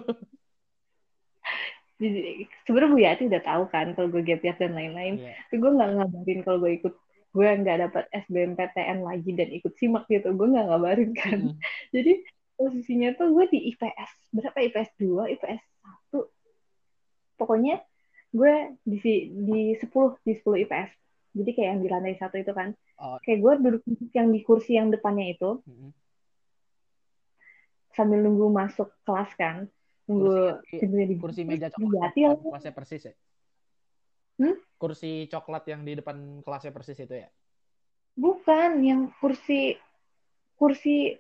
jadi 2.00 2.48
sebenarnya 2.64 2.92
Bu 2.96 3.00
Yati 3.04 3.24
udah 3.28 3.44
tahu 3.44 3.64
kan 3.76 3.92
kalau 3.92 4.08
gue 4.08 4.24
gap 4.24 4.40
year 4.40 4.56
dan 4.56 4.72
lain-lain 4.72 5.20
Iya. 5.20 5.36
tapi 5.36 5.56
gue 5.60 5.72
nggak 5.76 5.90
ngabarin 6.00 6.40
kalau 6.48 6.58
gue 6.64 6.72
ikut 6.80 6.96
gue 7.36 7.48
nggak 7.60 7.78
dapat 7.92 8.04
SBMPTN 8.26 9.04
lagi 9.04 9.36
dan 9.36 9.52
ikut 9.52 9.76
simak 9.76 10.08
gitu 10.08 10.32
gue 10.32 10.48
nggak 10.48 10.68
ngabarin 10.72 11.12
kan 11.12 11.40
Mm-mm. 11.52 11.60
jadi 11.96 12.24
posisinya 12.56 13.20
tuh 13.20 13.36
gue 13.36 13.52
di 13.52 13.76
IPS 13.76 14.12
berapa 14.32 14.58
IPS 14.64 14.90
2 14.96 15.28
IPS 15.36 15.60
1 16.16 16.24
pokoknya 17.36 17.84
gue 18.32 18.54
di 18.88 18.98
di 19.36 19.62
10 19.76 19.92
di 20.24 20.34
10 20.40 20.64
IPS 20.64 20.92
jadi 21.36 21.50
kayak 21.52 21.68
yang 21.68 21.82
di 21.84 21.90
lantai 21.92 22.16
satu 22.16 22.40
itu 22.40 22.56
kan 22.56 22.72
Oh. 23.00 23.16
kayak 23.24 23.40
gue 23.40 23.54
duduk 23.64 23.82
yang 24.12 24.28
di 24.28 24.44
kursi 24.44 24.76
yang 24.76 24.92
depannya 24.92 25.32
itu 25.32 25.64
Mm-mm. 25.64 25.96
Sambil 28.00 28.24
nunggu 28.24 28.48
masuk 28.48 28.88
kelas 29.04 29.28
kan 29.36 29.68
nunggu 30.08 30.64
Kursi- 30.64 31.06
di 31.06 31.16
Kursi 31.20 31.42
meja 31.44 31.68
coklat 31.68 32.16
yang 32.16 32.34
lah. 32.34 32.48
kelasnya 32.48 32.72
persis 32.72 33.02
ya? 33.04 33.14
Hmm? 34.40 34.56
Kursi 34.80 35.28
coklat 35.28 35.68
yang 35.68 35.84
di 35.84 36.00
depan 36.00 36.16
kelasnya 36.42 36.72
persis 36.72 36.96
itu 36.96 37.12
ya? 37.14 37.28
bukan 38.16 38.84
yang 38.84 39.02
kursi 39.16 39.80
kursi 40.56 41.16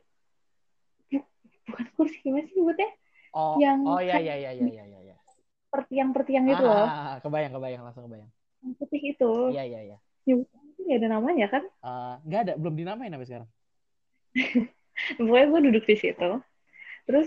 bu- 1.07 1.27
bukan 1.63 1.85
kursi 1.95 2.17
gimana 2.19 2.43
sih 2.43 2.55
sebutnya 2.55 2.89
Oh, 3.29 3.55
Yang 3.55 3.79
oh 3.85 3.99
ya 4.01 4.17
kan- 4.17 4.25
ya 4.25 4.35
ya 4.35 4.51
ya 4.51 4.65
ya 4.67 4.83
ya. 4.83 4.99
ya. 5.05 5.15
pertiang-pertiang 5.69 6.43
gitu 6.49 6.63
loh 6.65 6.83
Ah, 6.83 7.15
kebayang 7.21 7.53
kebayang 7.53 7.83
langsung 7.85 8.03
kebayang. 8.03 8.27
yang 8.59 8.73
putih 8.75 9.01
itu 9.05 9.31
Iya 9.53 9.63
iya 9.63 9.79
iya. 9.85 9.97
itu 10.25 10.43
nggak 10.81 10.97
ada 10.97 11.07
namanya 11.13 11.47
kan 11.47 11.63
Eh, 11.79 12.13
Nggak 12.25 12.39
ada, 12.41 12.53
belum 12.57 12.75
dinamain 12.75 13.11
sampai 13.13 13.27
sekarang. 13.29 13.49
pokoknya 15.17 15.45
gue 15.47 15.59
duduk 15.71 15.83
di 15.85 15.95
situ 15.95 16.29
terus 17.09 17.25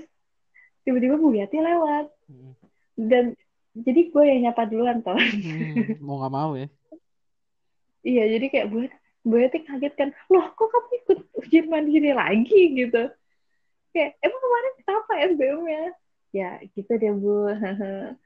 tiba-tiba 0.86 1.18
Bu 1.18 1.34
Yati 1.34 1.58
lewat. 1.58 2.06
Mm-mm. 2.30 2.54
dan 2.94 3.34
jadi 3.74 4.12
gue 4.12 4.22
yang 4.22 4.40
nyapa 4.46 4.68
duluan 4.70 5.02
toh 5.02 5.16
Hmm, 5.16 5.98
mau 5.98 6.22
nggak 6.22 6.32
mau 6.32 6.52
ya? 6.54 6.68
iya 8.10 8.24
jadi 8.30 8.46
kayak 8.46 8.66
Bu 8.70 8.86
Bu 9.22 9.34
Yati 9.38 9.62
kaget 9.62 9.94
kan 9.94 10.08
loh 10.30 10.46
kok 10.54 10.70
kamu 10.70 10.90
ikut 11.02 11.18
ujian 11.38 11.66
mandiri 11.66 12.10
lagi? 12.12 12.74
gitu. 12.74 13.10
Kayak 13.90 14.10
emang 14.18 14.40
kemarin 14.40 14.72
kenapa 14.80 15.12
SBM-nya 15.30 15.82
ya 16.32 16.50
gitu 16.72 16.92
deh 16.94 17.12
Bu. 17.12 17.50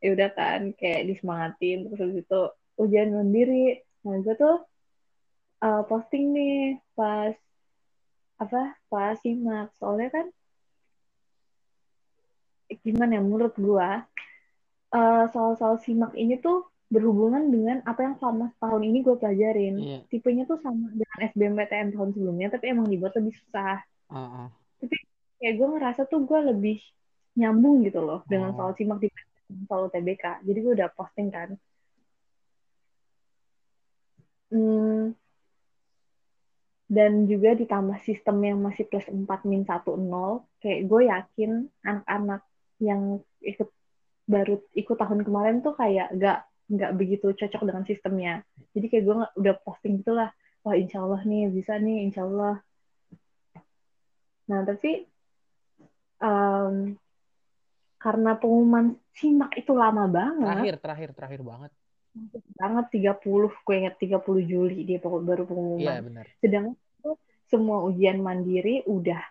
Ya 0.00 0.16
udah 0.16 0.32
kan 0.32 0.72
kayak 0.80 1.12
disemangatin 1.12 1.84
terus 1.84 2.00
habis 2.00 2.24
itu 2.24 2.40
ujian 2.80 3.12
mandiri. 3.12 3.84
Nah 4.00 4.16
gue 4.24 4.32
tuh 4.32 4.64
uh, 5.60 5.82
posting 5.84 6.32
nih 6.32 6.80
pas 6.96 7.36
apa 8.40 8.80
pas 8.88 9.12
simak. 9.20 9.68
Soalnya 9.76 10.08
kan 10.08 10.26
gimana 12.80 13.18
ya 13.18 13.22
menurut 13.22 13.54
gua 13.56 14.06
uh, 14.90 15.24
soal-soal 15.28 15.78
simak 15.78 16.14
ini 16.14 16.38
tuh 16.38 16.64
berhubungan 16.86 17.46
dengan 17.48 17.78
apa 17.86 18.02
yang 18.02 18.14
selama 18.18 18.50
setahun 18.50 18.82
ini 18.82 18.98
gue 19.00 19.14
pelajarin 19.14 19.74
Iya. 19.78 19.98
tipenya 20.10 20.42
tuh 20.42 20.58
sama 20.58 20.90
dengan 20.90 21.18
SBMPTN 21.30 21.94
tahun 21.94 22.10
sebelumnya 22.10 22.50
tapi 22.50 22.74
emang 22.74 22.90
dibuat 22.90 23.14
lebih 23.14 23.30
susah 23.38 23.78
Ah, 24.10 24.18
ah. 24.18 24.48
kayak 25.38 25.54
gue 25.54 25.68
ngerasa 25.70 26.10
tuh 26.10 26.26
gue 26.26 26.40
lebih 26.50 26.82
nyambung 27.38 27.86
gitu 27.86 28.02
loh 28.02 28.26
dengan 28.26 28.50
Oh. 28.50 28.56
soal 28.58 28.72
simak 28.74 28.98
di 28.98 29.06
soal 29.66 29.86
TBK 29.86 30.42
jadi 30.42 30.58
gue 30.58 30.72
udah 30.74 30.90
posting 30.90 31.30
kan 31.30 31.54
Hmm, 34.50 35.14
dan 36.90 37.30
juga 37.30 37.54
ditambah 37.54 38.02
sistem 38.02 38.42
yang 38.42 38.58
masih 38.58 38.82
plus 38.82 39.06
4 39.06 39.22
min 39.46 39.62
1 39.62 39.94
0 39.94 40.42
kayak 40.58 40.90
gue 40.90 41.02
yakin 41.06 41.50
anak-anak 41.86 42.42
yang 42.80 43.20
ikut 43.44 43.68
baru 44.24 44.60
ikut 44.72 44.96
tahun 44.96 45.20
kemarin 45.22 45.60
tuh 45.60 45.76
kayak 45.76 46.16
gak 46.16 46.48
nggak 46.70 46.92
begitu 46.94 47.34
cocok 47.34 47.62
dengan 47.66 47.84
sistemnya. 47.84 48.46
Jadi 48.72 48.86
kayak 48.86 49.04
gue 49.04 49.14
udah 49.42 49.54
posting 49.66 50.00
gitulah 50.00 50.30
wah 50.62 50.76
insya 50.78 51.02
Allah 51.02 51.20
nih 51.26 51.50
bisa 51.50 51.74
nih 51.82 52.06
insya 52.06 52.24
Allah. 52.24 52.62
Nah 54.46 54.60
tapi 54.62 55.02
em, 56.22 56.74
karena 58.00 58.32
pengumuman 58.38 58.96
simak 59.12 59.52
itu 59.58 59.74
lama 59.74 60.06
banget. 60.06 60.46
Terakhir, 60.46 60.76
terakhir, 60.80 61.10
terakhir 61.12 61.42
banget. 61.44 61.72
banget 62.58 62.86
30 62.90 63.22
gue 63.62 63.74
ingat 63.86 63.94
30 64.02 64.50
Juli 64.50 64.82
dia 64.82 64.98
baru 64.98 65.46
Iya 65.46 65.46
pengumuman 65.46 66.02
benar. 66.10 66.26
sedangkan 66.42 66.74
semua 67.46 67.86
ujian 67.86 68.18
mandiri 68.18 68.82
udah 68.82 69.22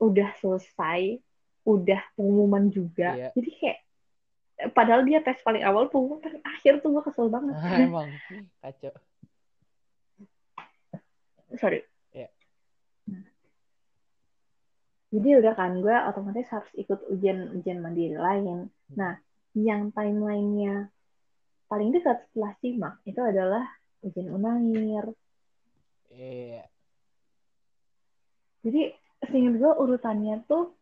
udah 0.00 0.32
selesai 0.40 1.20
udah 1.68 2.00
pengumuman 2.14 2.64
juga 2.68 3.12
Iya. 3.12 3.28
jadi 3.36 3.50
kayak 3.52 3.78
padahal 4.72 5.04
dia 5.04 5.20
tes 5.20 5.36
paling 5.38 5.60
awal 5.60 5.86
pengumuman 5.86 6.18
paling 6.18 6.40
akhir 6.42 6.80
tuh 6.80 6.90
gue 6.90 7.02
kesel 7.04 7.28
banget 7.28 7.52
Emang 7.84 8.08
kacau. 8.58 8.92
sorry 11.54 11.84
Iya. 12.10 12.28
Jadi 15.08 15.28
udah 15.40 15.52
kan 15.52 15.76
gue 15.78 15.96
otomatis 16.04 16.48
harus 16.48 16.68
ikut 16.74 17.00
ujian 17.08 17.52
ujian 17.54 17.78
mandiri 17.78 18.16
lain 18.16 18.68
nah 18.90 19.16
yang 19.52 19.88
timelinenya 19.90 20.88
paling 21.64 21.92
dekat 21.92 22.24
setelah 22.26 22.52
simak 22.58 22.94
itu 23.04 23.20
adalah 23.20 23.64
ujian 24.00 24.28
unair 24.28 25.12
Iya. 26.08 26.64
Jadi 28.58 28.90
seingat 29.24 29.54
gue 29.56 29.72
urutannya 29.76 30.40
tuh 30.44 30.72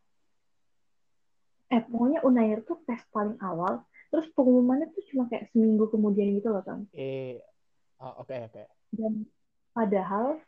eh 1.66 1.82
pokoknya 1.82 2.20
Unair 2.22 2.62
tuh 2.62 2.78
tes 2.82 3.02
paling 3.10 3.34
awal 3.40 3.82
terus 4.08 4.30
pengumumannya 4.32 4.86
tuh 4.90 5.02
cuma 5.10 5.26
kayak 5.26 5.50
seminggu 5.50 5.90
kemudian 5.90 6.34
gitu 6.34 6.48
loh 6.48 6.62
kan 6.62 6.86
Eh, 6.92 7.42
oh, 7.98 8.22
oke 8.22 8.30
oke. 8.32 8.62
dan 8.92 9.26
padahal 9.72 10.38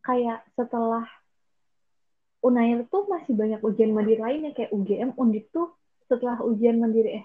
kayak 0.00 0.46
setelah 0.52 1.04
Unair 2.40 2.84
tuh 2.86 3.08
masih 3.08 3.32
banyak 3.32 3.60
ujian 3.60 3.90
mandiri 3.90 4.20
lainnya 4.20 4.52
kayak 4.52 4.68
UGM 4.70 5.16
Undip 5.16 5.48
tuh 5.48 5.72
setelah 6.04 6.38
ujian 6.40 6.76
mandiri 6.76 7.18
eh 7.18 7.24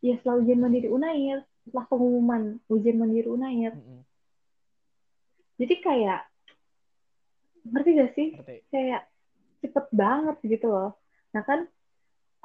ya 0.00 0.14
setelah 0.16 0.38
ujian 0.38 0.60
mandiri 0.60 0.86
Unair 0.86 1.42
setelah 1.64 1.84
pengumuman 1.86 2.42
ujian 2.68 2.96
mandiri 2.96 3.26
Unair 3.26 3.72
Mm-mm. 3.72 4.04
jadi 5.56 5.74
kayak 5.80 6.20
ngerti 7.62 7.90
gak 7.94 8.12
sih 8.14 8.28
Ngerti. 8.32 8.56
kayak 8.68 9.02
cepet 9.60 9.86
banget 9.92 10.36
gitu 10.40 10.66
loh. 10.66 10.96
Nah 11.30 11.44
kan 11.44 11.68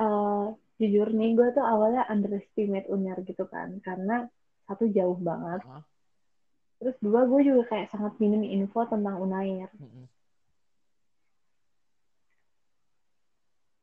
eh, 0.01 0.45
jujur 0.75 1.07
nih 1.15 1.29
gue 1.39 1.47
tuh 1.55 1.63
awalnya 1.63 2.03
underestimate 2.11 2.91
Unair 2.91 3.23
gitu 3.23 3.47
kan 3.47 3.79
karena 3.79 4.27
satu 4.67 4.89
jauh 4.91 5.15
banget. 5.19 5.61
Ah. 5.63 5.83
Terus 6.81 6.95
dua 6.99 7.23
gue 7.23 7.41
juga 7.47 7.63
kayak 7.71 7.87
sangat 7.93 8.13
minim 8.19 8.43
info 8.43 8.83
tentang 8.89 9.15
Unair. 9.23 9.71
Mm-mm. 9.79 10.05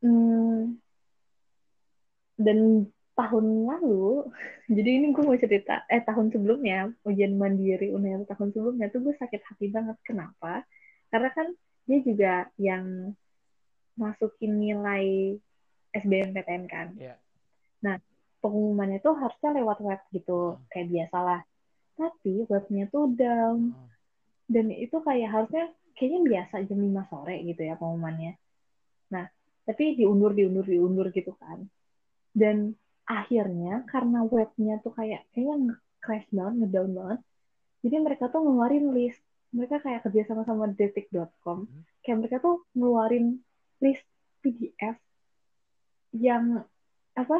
Hmm, 0.03 0.83
dan 2.43 2.91
tahun 3.15 3.47
lalu, 3.71 4.27
jadi 4.77 4.91
ini 4.99 5.07
gue 5.15 5.23
mau 5.23 5.39
cerita, 5.39 5.87
eh 5.87 6.03
tahun 6.03 6.35
sebelumnya 6.35 6.91
ujian 7.07 7.39
mandiri 7.39 7.95
Unair 7.95 8.27
tahun 8.27 8.51
sebelumnya 8.51 8.91
tuh 8.91 9.07
gue 9.07 9.15
sakit 9.17 9.41
hati 9.47 9.67
banget. 9.71 9.97
Kenapa? 10.03 10.67
Karena 11.13 11.31
kan 11.31 11.47
dia 11.87 11.99
juga 12.03 12.35
yang 12.59 13.15
masukin 13.95 14.57
nilai 14.59 15.37
SBMPTN 15.93 16.65
kan. 16.67 16.97
Iya. 16.97 17.15
Nah, 17.85 18.01
pengumumannya 18.41 18.99
tuh 19.05 19.15
harusnya 19.15 19.55
lewat 19.55 19.79
web 19.85 20.01
gitu, 20.11 20.57
Hmm. 20.57 20.65
kayak 20.73 20.89
biasalah. 20.89 21.41
Tapi 21.95 22.49
webnya 22.49 22.85
tuh 22.89 23.13
down. 23.13 23.77
Hmm. 23.77 23.89
Dan 24.49 24.73
itu 24.73 24.97
kayak 25.05 25.29
harusnya 25.31 25.71
kayaknya 25.95 26.21
biasa 26.27 26.55
jam 26.67 26.79
5 26.81 27.05
sore 27.07 27.37
gitu 27.45 27.63
ya 27.63 27.77
pengumumannya. 27.77 28.41
Nah, 29.13 29.29
tapi 29.69 29.95
diundur, 29.95 30.33
diundur, 30.33 30.65
diundur 30.67 31.07
gitu 31.13 31.37
kan. 31.37 31.69
Dan 32.33 32.75
akhirnya 33.05 33.85
karena 33.87 34.25
webnya 34.25 34.81
tuh 34.81 34.97
kayak 34.97 35.29
kayaknya 35.37 35.77
nge-crash 35.77 36.29
banget, 36.33 36.55
ngedown 36.65 36.91
banget. 36.97 37.21
Jadi 37.83 37.97
mereka 38.01 38.25
tuh 38.33 38.41
ngeluarin 38.41 38.87
list. 38.97 39.21
Mereka 39.53 39.85
kayak 39.85 40.09
kerja 40.09 40.33
sama 40.33 40.49
sama 40.49 40.65
detik.com. 40.73 41.69
Hmm. 41.69 41.83
Kayak 42.01 42.19
mereka 42.25 42.37
tuh 42.41 42.65
ngeluarin 42.73 43.45
list 43.85 44.07
PDF 44.41 44.97
yang 46.13 46.65
apa 47.13 47.39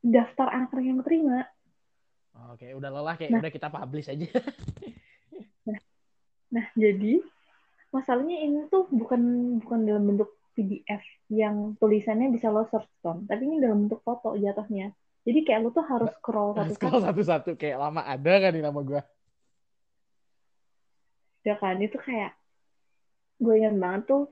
daftar 0.00 0.48
anak-anak 0.48 0.84
yang 0.84 1.00
terima. 1.04 1.44
Oke, 2.52 2.72
udah 2.72 2.88
lelah 2.88 3.14
kayak 3.16 3.30
Nah. 3.34 3.40
udah 3.42 3.52
kita 3.52 3.68
publish 3.68 4.08
aja. 4.08 4.26
Nah, 6.50 6.66
jadi 6.74 7.22
masalahnya 7.94 8.42
ini 8.42 8.66
tuh 8.66 8.90
bukan 8.90 9.22
bukan 9.62 9.86
dalam 9.86 10.02
bentuk 10.02 10.34
PDF 10.58 10.98
yang 11.30 11.78
tulisannya 11.78 12.26
bisa 12.34 12.50
lo 12.50 12.66
search 12.66 12.90
Tom. 13.06 13.22
Tapi 13.22 13.46
ini 13.46 13.62
dalam 13.62 13.86
bentuk 13.86 14.02
foto 14.02 14.34
jatuhnya. 14.34 14.90
Jadi 15.22 15.46
kayak 15.46 15.60
lo 15.62 15.70
tuh 15.70 15.86
harus 15.86 16.10
scroll 16.18 16.58
Harus 16.58 16.74
satu-satu. 16.74 16.82
scroll 16.90 17.02
satu-satu 17.06 17.50
kayak 17.54 17.78
lama 17.78 18.02
ada 18.02 18.32
kan 18.42 18.50
nih 18.50 18.66
nama 18.66 18.80
gue. 18.82 18.98
Ya 21.40 21.54
kan, 21.54 21.78
itu 21.78 21.96
kayak 21.96 22.34
gue 23.38 23.54
ingat 23.54 23.74
banget 23.78 24.02
tuh 24.10 24.22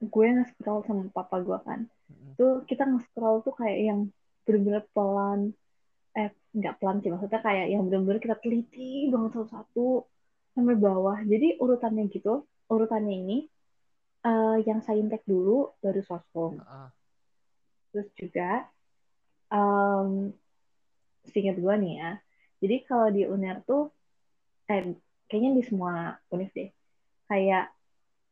gue 0.00 0.26
nge-scroll 0.28 0.84
sama 0.84 1.08
papa 1.12 1.40
gue 1.40 1.58
kan. 1.64 1.80
Mm-mm. 1.86 2.32
Tuh 2.36 2.62
kita 2.68 2.84
nge-scroll 2.84 3.40
tuh 3.46 3.54
kayak 3.56 3.78
yang 3.80 4.00
bener-bener 4.44 4.84
pelan. 4.92 5.56
Eh, 6.16 6.30
nggak 6.56 6.76
pelan 6.80 7.00
sih. 7.00 7.10
Maksudnya 7.12 7.40
kayak 7.40 7.66
yang 7.72 7.82
bener-bener 7.88 8.20
kita 8.20 8.36
teliti 8.40 9.08
banget 9.08 9.36
satu-satu 9.36 10.04
sampai 10.56 10.76
bawah. 10.76 11.18
Jadi 11.24 11.60
urutannya 11.60 12.08
gitu, 12.08 12.44
urutannya 12.68 13.12
ini 13.12 13.38
eh, 14.24 14.56
yang 14.64 14.80
saintek 14.84 15.24
dulu 15.24 15.76
baru 15.80 16.00
soshum. 16.04 16.60
Ah, 16.64 16.92
Terus 17.92 18.08
juga 18.16 18.68
um, 19.52 20.32
seingat 21.28 21.56
gue 21.58 21.74
nih 21.80 21.94
ya. 22.00 22.12
Jadi 22.60 22.76
kalau 22.88 23.08
di 23.12 23.22
UNER 23.28 23.60
tuh 23.64 23.92
eh 24.66 24.96
kayaknya 25.28 25.60
di 25.60 25.62
semua 25.66 26.16
univ 26.32 26.50
deh. 26.52 26.70
Kayak 27.26 27.75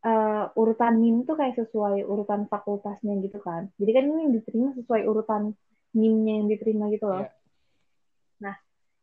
eh, 0.05 0.45
urutan 0.61 1.01
NIM 1.01 1.25
tuh 1.25 1.35
kayak 1.41 1.57
sesuai 1.57 2.05
urutan 2.05 2.45
fakultasnya 2.47 3.17
gitu 3.25 3.41
kan. 3.41 3.73
Jadi 3.81 3.91
kan 3.97 4.05
ini 4.05 4.21
yang 4.29 4.35
diterima 4.37 4.69
sesuai 4.77 5.03
urutan 5.09 5.57
NIM-nya 5.97 6.33
yang 6.43 6.49
diterima 6.51 6.85
gitu 6.93 7.07
loh. 7.09 7.25
Iya. 7.25 7.33
Nah, 8.45 8.55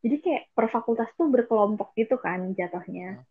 jadi 0.06 0.16
kayak 0.22 0.44
per 0.54 0.66
fakultas 0.70 1.10
tuh 1.18 1.28
berkelompok 1.32 1.98
gitu 1.98 2.20
kan 2.22 2.54
jatuhnya. 2.54 3.26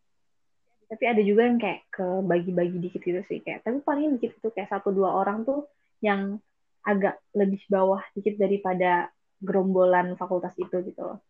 Tapi 0.91 1.05
ada 1.07 1.23
juga 1.23 1.47
yang 1.47 1.63
kayak 1.63 1.87
kebagi-bagi 1.95 2.79
dikit 2.83 3.03
gitu 3.07 3.23
sih 3.31 3.39
kayak. 3.39 3.63
Tapi 3.63 3.79
paling 3.87 4.19
dikit 4.19 4.35
itu 4.43 4.49
kayak 4.51 4.75
satu 4.75 4.91
dua 4.91 5.15
orang 5.15 5.47
tuh 5.47 5.71
yang 6.03 6.43
agak 6.83 7.23
lebih 7.37 7.63
bawah 7.71 8.03
dikit 8.17 8.41
daripada 8.41 9.13
gerombolan 9.39 10.19
fakultas 10.19 10.57
itu 10.59 10.75
gitu 10.83 11.01
loh. 11.01 11.21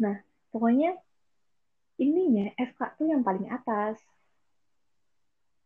Nah, 0.00 0.16
pokoknya 0.48 0.96
ininya 2.00 2.50
FK 2.56 2.98
tuh 2.98 3.06
yang 3.10 3.22
paling 3.22 3.46
atas. 3.52 4.00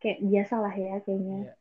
Kayak 0.03 0.19
biasa 0.23 0.55
lah 0.61 0.75
ya 0.75 0.95
kayaknya. 1.03 1.39
Iya. 1.47 1.55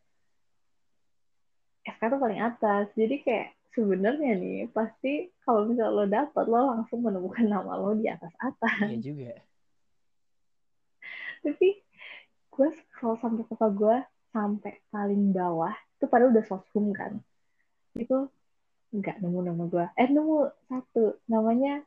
FK 1.85 2.01
tuh 2.09 2.19
paling 2.19 2.41
atas. 2.41 2.85
Jadi 2.97 3.15
kayak 3.21 3.47
sebenarnya 3.75 4.31
nih 4.39 4.59
pasti 4.71 5.29
kalau 5.43 5.67
misalnya 5.67 5.91
lo 5.91 6.05
dapet 6.07 6.45
lo 6.47 6.71
langsung 6.71 7.03
menemukan 7.03 7.45
nama 7.45 7.75
lo 7.75 7.91
di 7.93 8.07
atas 8.07 8.31
atas. 8.39 8.87
Iya 8.87 8.99
juga. 9.03 9.35
Tapi 11.45 11.67
gue 12.55 12.69
scroll 12.71 13.19
sampai 13.19 13.43
papa 13.51 13.67
gue 13.69 13.97
sampai 14.31 14.79
paling 14.91 15.35
bawah 15.35 15.75
itu 15.95 16.07
padahal 16.07 16.31
udah 16.31 16.45
soshum 16.47 16.95
kan. 16.95 17.19
Itu 17.93 18.31
nggak 18.95 19.19
nemu 19.19 19.39
nama 19.43 19.63
gue. 19.67 19.85
Eh 19.99 20.07
nemu 20.07 20.35
satu 20.71 21.19
namanya 21.27 21.83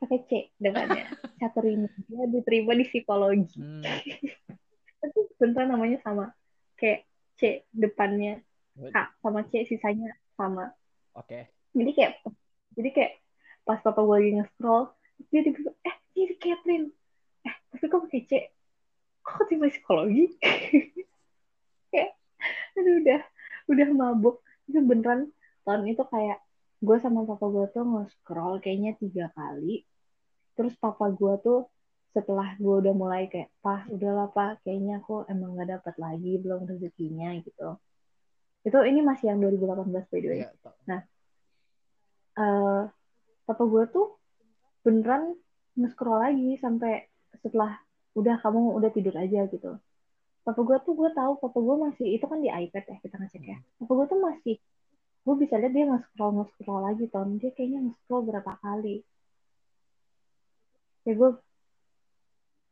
pakai 0.00 0.18
C 0.28 0.30
depannya. 0.56 1.04
Caterina. 1.40 1.88
Dia 2.08 2.24
diterima 2.28 2.72
di 2.72 2.84
psikologi. 2.88 3.60
Hmm. 3.60 3.84
Beneran 5.36 5.72
namanya 5.72 5.98
sama. 6.02 6.32
Kayak 6.76 7.04
C 7.36 7.64
depannya. 7.72 8.40
K 8.76 8.96
sama 9.24 9.40
C 9.48 9.64
sisanya 9.64 10.12
sama. 10.36 10.72
Oke. 11.16 11.48
jadi 11.76 11.90
kayak 11.96 12.12
jadi 12.76 12.88
kayak 12.92 13.12
pas 13.64 13.80
papa 13.80 14.04
gue 14.04 14.16
lagi 14.16 14.30
nge-scroll 14.36 14.92
dia 15.32 15.40
tiba 15.44 15.72
eh 15.84 15.96
ini 16.16 16.34
Catherine. 16.36 16.86
Eh 17.44 17.54
tapi 17.72 17.84
kok 17.88 18.04
pakai 18.08 18.22
C? 18.28 18.32
Kok 19.24 19.48
tiba 19.48 19.66
psikologi? 19.72 20.36
Kayak 21.92 22.10
aduh 22.76 22.94
udah 23.00 23.20
udah 23.72 23.88
mabuk. 23.96 24.36
Itu 24.68 24.84
beneran 24.84 25.32
tahun 25.64 25.88
itu 25.88 26.04
kayak 26.06 26.38
gue 26.84 26.96
sama 27.00 27.24
papa 27.24 27.46
gue 27.48 27.66
tuh 27.72 27.84
nge-scroll 27.84 28.60
kayaknya 28.60 28.92
tiga 29.00 29.32
kali. 29.32 29.82
Terus 30.54 30.76
papa 30.76 31.08
gue 31.10 31.34
tuh 31.40 31.66
setelah 32.16 32.56
gue 32.56 32.74
udah 32.80 32.94
mulai 32.96 33.28
kayak 33.28 33.52
pah 33.60 33.84
udahlah 33.92 34.32
pak 34.32 34.64
kayaknya 34.64 35.04
aku 35.04 35.28
emang 35.28 35.52
gak 35.60 35.68
dapat 35.76 35.94
lagi 36.00 36.40
belum 36.40 36.64
rezekinya 36.64 37.36
gitu 37.44 37.76
itu 38.64 38.78
ini 38.88 39.04
masih 39.04 39.36
yang 39.36 39.38
2018 39.44 40.08
by 40.08 40.20
the 40.24 40.28
way 40.32 40.40
Iya. 40.40 40.48
tau. 40.64 40.72
eh 42.36 42.82
papa 43.46 43.62
gue 43.68 43.84
tuh 43.92 44.06
beneran 44.82 45.36
nge-scroll 45.76 46.18
lagi 46.18 46.56
sampai 46.58 47.04
setelah 47.44 47.78
udah 48.16 48.40
kamu 48.40 48.80
udah 48.80 48.90
tidur 48.96 49.12
aja 49.14 49.44
gitu. 49.46 49.76
Papa 50.40 50.60
gue 50.62 50.78
tuh 50.82 50.94
gue 50.96 51.10
tahu 51.12 51.36
papa 51.36 51.58
gue 51.60 51.76
masih 51.84 52.06
itu 52.16 52.24
kan 52.24 52.40
di 52.40 52.48
iPad 52.48 52.84
ya 52.90 52.96
kita 53.04 53.16
ngecek 53.20 53.44
ya. 53.44 53.58
Papa 53.78 53.92
gue 53.92 54.06
tuh 54.08 54.20
masih 54.24 54.56
gue 55.26 55.34
bisa 55.36 55.54
lihat 55.60 55.72
dia 55.74 55.84
nge-scroll 55.90 56.32
nge-scroll 56.40 56.80
lagi 56.80 57.04
ton 57.12 57.36
dia 57.38 57.50
kayaknya 57.52 57.78
nge-scroll 57.86 58.24
berapa 58.24 58.52
kali. 58.62 59.04
Ya 61.06 61.12
gue 61.14 61.30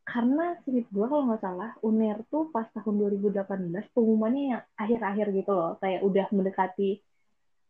karena 0.05 0.53
singkat 0.61 0.85
gue 0.93 1.05
kalau 1.09 1.25
nggak 1.25 1.41
salah 1.41 1.73
UNER 1.81 2.21
tuh 2.29 2.53
pas 2.53 2.69
tahun 2.77 2.95
2018 3.25 3.89
pengumumannya 3.91 4.43
yang 4.53 4.63
akhir-akhir 4.77 5.27
gitu 5.33 5.51
loh 5.51 5.81
kayak 5.81 6.05
udah 6.05 6.25
mendekati 6.29 7.01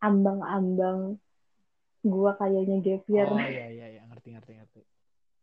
ambang-ambang 0.04 1.16
gua 2.06 2.38
kayaknya 2.38 2.78
gap 2.86 3.04
year. 3.10 3.26
Oh 3.26 3.40
iya 3.42 3.66
iya 3.74 3.88
iya 3.98 4.02
ngerti 4.06 4.38
ngerti 4.38 4.52
ngerti. 4.54 4.82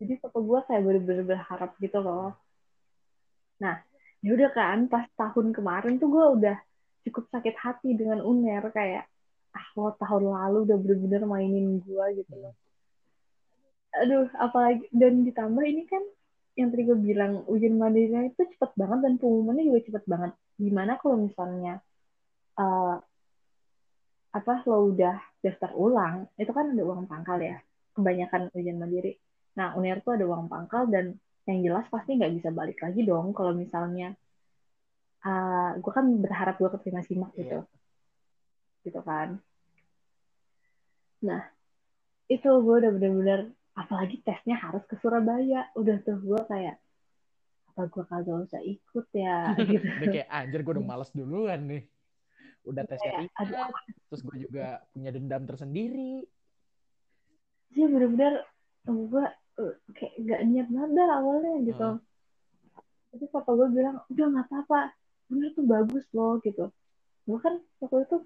Jadi 0.03 0.13
papa 0.23 0.39
gue 0.39 0.61
kayak 0.67 0.83
bener-bener 0.83 1.25
berharap 1.27 1.71
gitu 1.83 1.99
loh. 1.99 2.35
Nah, 3.59 3.83
ya 4.23 4.31
udah 4.35 4.51
kan 4.55 4.87
pas 4.87 5.07
tahun 5.19 5.51
kemarin 5.51 5.99
tuh 5.99 6.11
gue 6.11 6.25
udah 6.39 6.57
cukup 7.09 7.27
sakit 7.35 7.55
hati 7.59 7.99
dengan 7.99 8.23
UNER 8.23 8.71
kayak 8.71 9.11
ah 9.53 9.67
lo 9.75 9.93
tahun 9.99 10.33
lalu 10.33 10.59
udah 10.71 10.77
bener-bener 10.79 11.23
mainin 11.27 11.83
gue 11.83 12.07
gitu 12.23 12.35
loh. 12.39 12.55
Aduh, 13.93 14.31
apalagi 14.39 14.89
dan 14.95 15.27
ditambah 15.27 15.65
ini 15.67 15.85
kan 15.85 16.01
yang 16.53 16.69
tadi 16.69 16.83
gue 16.85 16.99
bilang 17.01 17.33
ujian 17.49 17.81
mandirinya 17.81 18.29
itu 18.29 18.45
cepet 18.45 18.71
banget 18.77 18.99
dan 19.05 19.13
pengumumannya 19.17 19.65
juga 19.73 19.81
cepet 19.89 20.05
banget. 20.05 20.33
Gimana 20.61 20.93
kalau 21.01 21.17
misalnya 21.17 21.81
eh, 22.61 22.97
apa 24.33 24.53
lo 24.65 24.93
udah 24.93 25.17
daftar 25.45 25.71
ulang, 25.77 26.29
itu 26.41 26.53
kan 26.53 26.73
ada 26.73 26.83
uang 26.85 27.05
pangkal 27.09 27.39
ya. 27.41 27.61
Kebanyakan 27.93 28.49
ujian 28.57 28.81
mandiri. 28.81 29.17
Nah, 29.57 29.77
UNER 29.77 30.01
tuh 30.01 30.17
ada 30.17 30.25
uang 30.25 30.49
pangkal 30.49 30.89
dan 30.89 31.21
yang 31.45 31.59
jelas 31.61 31.85
pasti 31.93 32.17
nggak 32.17 32.33
bisa 32.41 32.49
balik 32.55 32.79
lagi 32.81 33.03
dong 33.05 33.35
kalau 33.37 33.53
misalnya 33.53 34.15
uh, 35.27 35.77
gue 35.77 35.93
kan 35.93 36.07
berharap 36.23 36.57
gue 36.57 36.71
keterima 36.79 37.03
simak 37.05 37.33
gitu. 37.37 37.61
Iya. 37.61 38.87
Gitu 38.89 39.01
kan. 39.05 39.29
Nah, 41.23 41.43
itu 42.33 42.49
gue 42.49 42.75
udah 42.81 42.91
bener-bener 42.97 43.41
apalagi 43.73 44.21
tesnya 44.25 44.57
harus 44.61 44.85
ke 44.85 44.97
Surabaya. 45.01 45.69
Udah 45.77 45.97
tuh 46.05 46.21
gue 46.21 46.41
kayak 46.49 46.77
apa 47.73 47.89
gue 47.89 48.05
kagak 48.05 48.37
usah 48.49 48.61
ikut 48.61 49.07
ya 49.17 49.57
gitu. 49.71 49.87
Udah 49.87 50.09
kayak 50.13 50.29
anjir 50.29 50.61
gue 50.61 50.73
udah 50.77 50.87
males 50.87 51.11
duluan 51.17 51.61
nih. 51.65 51.83
Udah 52.63 52.85
tesnya 52.87 53.27
Kayak, 53.27 53.33
aduh, 53.43 53.69
terus 54.13 54.23
gue 54.23 54.37
juga 54.47 54.67
punya 54.95 55.11
dendam 55.11 55.43
tersendiri. 55.49 56.23
sih 57.73 57.89
bener-bener 57.89 58.45
gue 58.85 59.25
kayak 59.97 60.15
gak 60.29 60.41
niat 60.45 60.69
dah 60.69 61.09
awalnya 61.17 61.53
gitu. 61.65 61.89
Hmm. 61.97 62.01
Tapi 63.13 63.25
papa 63.29 63.51
gue 63.53 63.69
bilang, 63.73 64.01
udah 64.09 64.27
nggak 64.29 64.47
apa-apa, 64.49 64.81
bener 65.29 65.49
tuh 65.53 65.65
bagus 65.65 66.05
loh 66.13 66.41
gitu. 66.45 66.69
Gue 67.29 67.39
kan 67.41 67.61
waktu 67.81 68.05
itu 68.09 68.17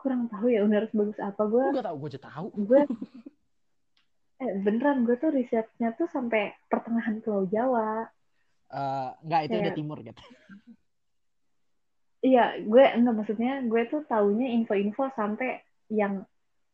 kurang 0.00 0.32
tahu 0.32 0.48
ya 0.48 0.64
bener 0.64 0.88
bagus 0.92 1.16
apa. 1.20 1.42
Gue 1.48 1.64
Gue 1.72 1.76
gak 1.80 1.88
tau, 1.88 1.96
gue 1.96 2.08
aja 2.08 2.20
tahu. 2.20 2.46
gue 2.56 2.80
eh, 4.40 4.52
beneran 4.58 5.04
gue 5.04 5.16
tuh 5.16 5.30
risetnya 5.30 5.92
tuh 5.94 6.08
sampai 6.08 6.56
pertengahan 6.66 7.20
Pulau 7.20 7.44
Jawa. 7.46 8.08
Enggak, 9.20 9.40
itu 9.46 9.54
udah 9.54 9.62
Kayak- 9.68 9.78
timur 9.78 9.98
gitu. 10.00 10.22
Iya, 12.20 12.60
gue 12.60 12.84
enggak 12.84 13.14
maksudnya 13.16 13.64
gue 13.64 13.82
tuh 13.88 14.04
taunya 14.04 14.52
info-info 14.52 15.08
sampai 15.16 15.64
yang 15.88 16.20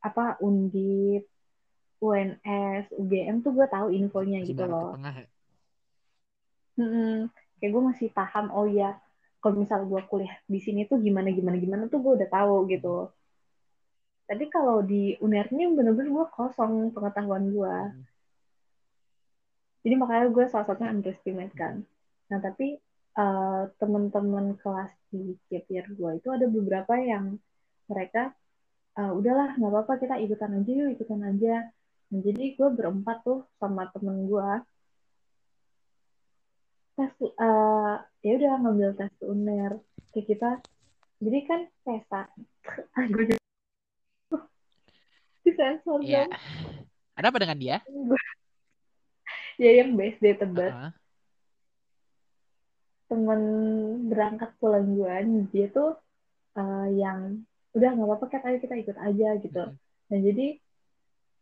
apa 0.03 0.39
Undip, 0.43 1.27
UNS, 2.03 2.91
UGM 2.93 3.47
tuh 3.47 3.55
gue 3.55 3.67
tahu 3.71 3.95
infonya 3.95 4.43
Masih 4.43 4.51
gitu 4.55 4.65
loh. 4.67 4.99
tengah 4.99 5.15
ya. 5.15 5.29
Mm-mm. 6.77 7.31
Kayak 7.57 7.71
gue 7.73 7.83
masih 7.89 8.09
paham, 8.13 8.53
oh 8.53 8.67
ya, 8.69 8.99
kalau 9.41 9.57
misal 9.57 9.87
gue 9.87 10.03
kuliah 10.11 10.35
di 10.45 10.61
sini 10.61 10.85
tuh 10.85 11.01
gimana 11.01 11.33
gimana 11.33 11.57
gimana 11.57 11.83
tuh 11.89 12.03
gue 12.05 12.13
udah 12.21 12.29
tahu 12.29 12.67
gitu. 12.69 13.09
Tapi 14.27 14.44
kalau 14.51 14.82
di 14.82 15.15
UNER 15.23 15.47
ini 15.55 15.70
bener-bener 15.70 16.11
gue 16.11 16.27
kosong 16.35 16.90
pengetahuan 16.90 17.47
gue. 17.55 17.77
Hmm. 17.94 18.05
Jadi 19.86 19.94
makanya 19.94 20.27
gue 20.35 20.44
salah 20.51 20.66
satunya 20.66 20.90
underestimate 20.90 21.55
kan. 21.55 21.86
Nah 22.31 22.39
tapi 22.43 22.74
eh, 23.16 23.62
teman-teman 23.78 24.59
kelas 24.59 24.90
di 25.15 25.39
year 25.48 25.86
gue 25.94 26.11
itu 26.19 26.28
ada 26.35 26.47
beberapa 26.51 26.98
yang 26.98 27.39
mereka 27.86 28.35
eh, 28.98 29.12
udahlah 29.15 29.55
nggak 29.55 29.73
apa-apa 29.73 29.94
kita 30.03 30.15
ikutan 30.19 30.59
aja 30.59 30.70
yuk 30.74 30.90
ikutan 30.98 31.23
aja. 31.23 31.55
Nah, 32.07 32.20
jadi 32.23 32.55
gue 32.55 32.69
berempat 32.70 33.23
tuh 33.27 33.47
sama 33.59 33.86
temen 33.94 34.27
gue 34.27 34.51
tes 36.97 37.12
eh, 37.20 37.94
ya 38.24 38.32
udah 38.40 38.53
ngambil 38.65 38.90
tes 38.97 39.12
UNER 39.20 39.73
kayak 40.16 40.27
kita 40.32 40.51
jadi 41.20 41.39
kan 41.44 41.61
pesta 41.85 42.23
gue 43.12 43.36
jadi 45.57 45.65
di 45.73 45.81
sensor 45.81 45.99
Iya. 46.05 46.24
dong 46.28 46.31
Ada 47.16 47.27
apa 47.33 47.39
dengan 47.41 47.57
dia? 47.57 47.77
ya 49.57 49.70
yang 49.73 49.97
BSD 49.97 50.37
tebet 50.37 50.69
Heeh. 50.69 50.93
temen 53.07 53.41
berangkat 54.12 54.51
pulang 54.61 54.85
gue 54.93 55.15
dia 55.49 55.66
tuh 55.73 55.97
eh, 56.55 56.89
yang 56.93 57.41
udah 57.73 57.89
nggak 57.93 58.09
apa-apa 58.09 58.27
Kat, 58.28 58.43
ayo 58.45 58.59
kita 58.61 58.74
ikut 58.77 58.97
aja 58.99 59.28
gitu 59.41 59.62
Mm-mm. 59.62 60.09
nah 60.11 60.19
jadi 60.19 60.47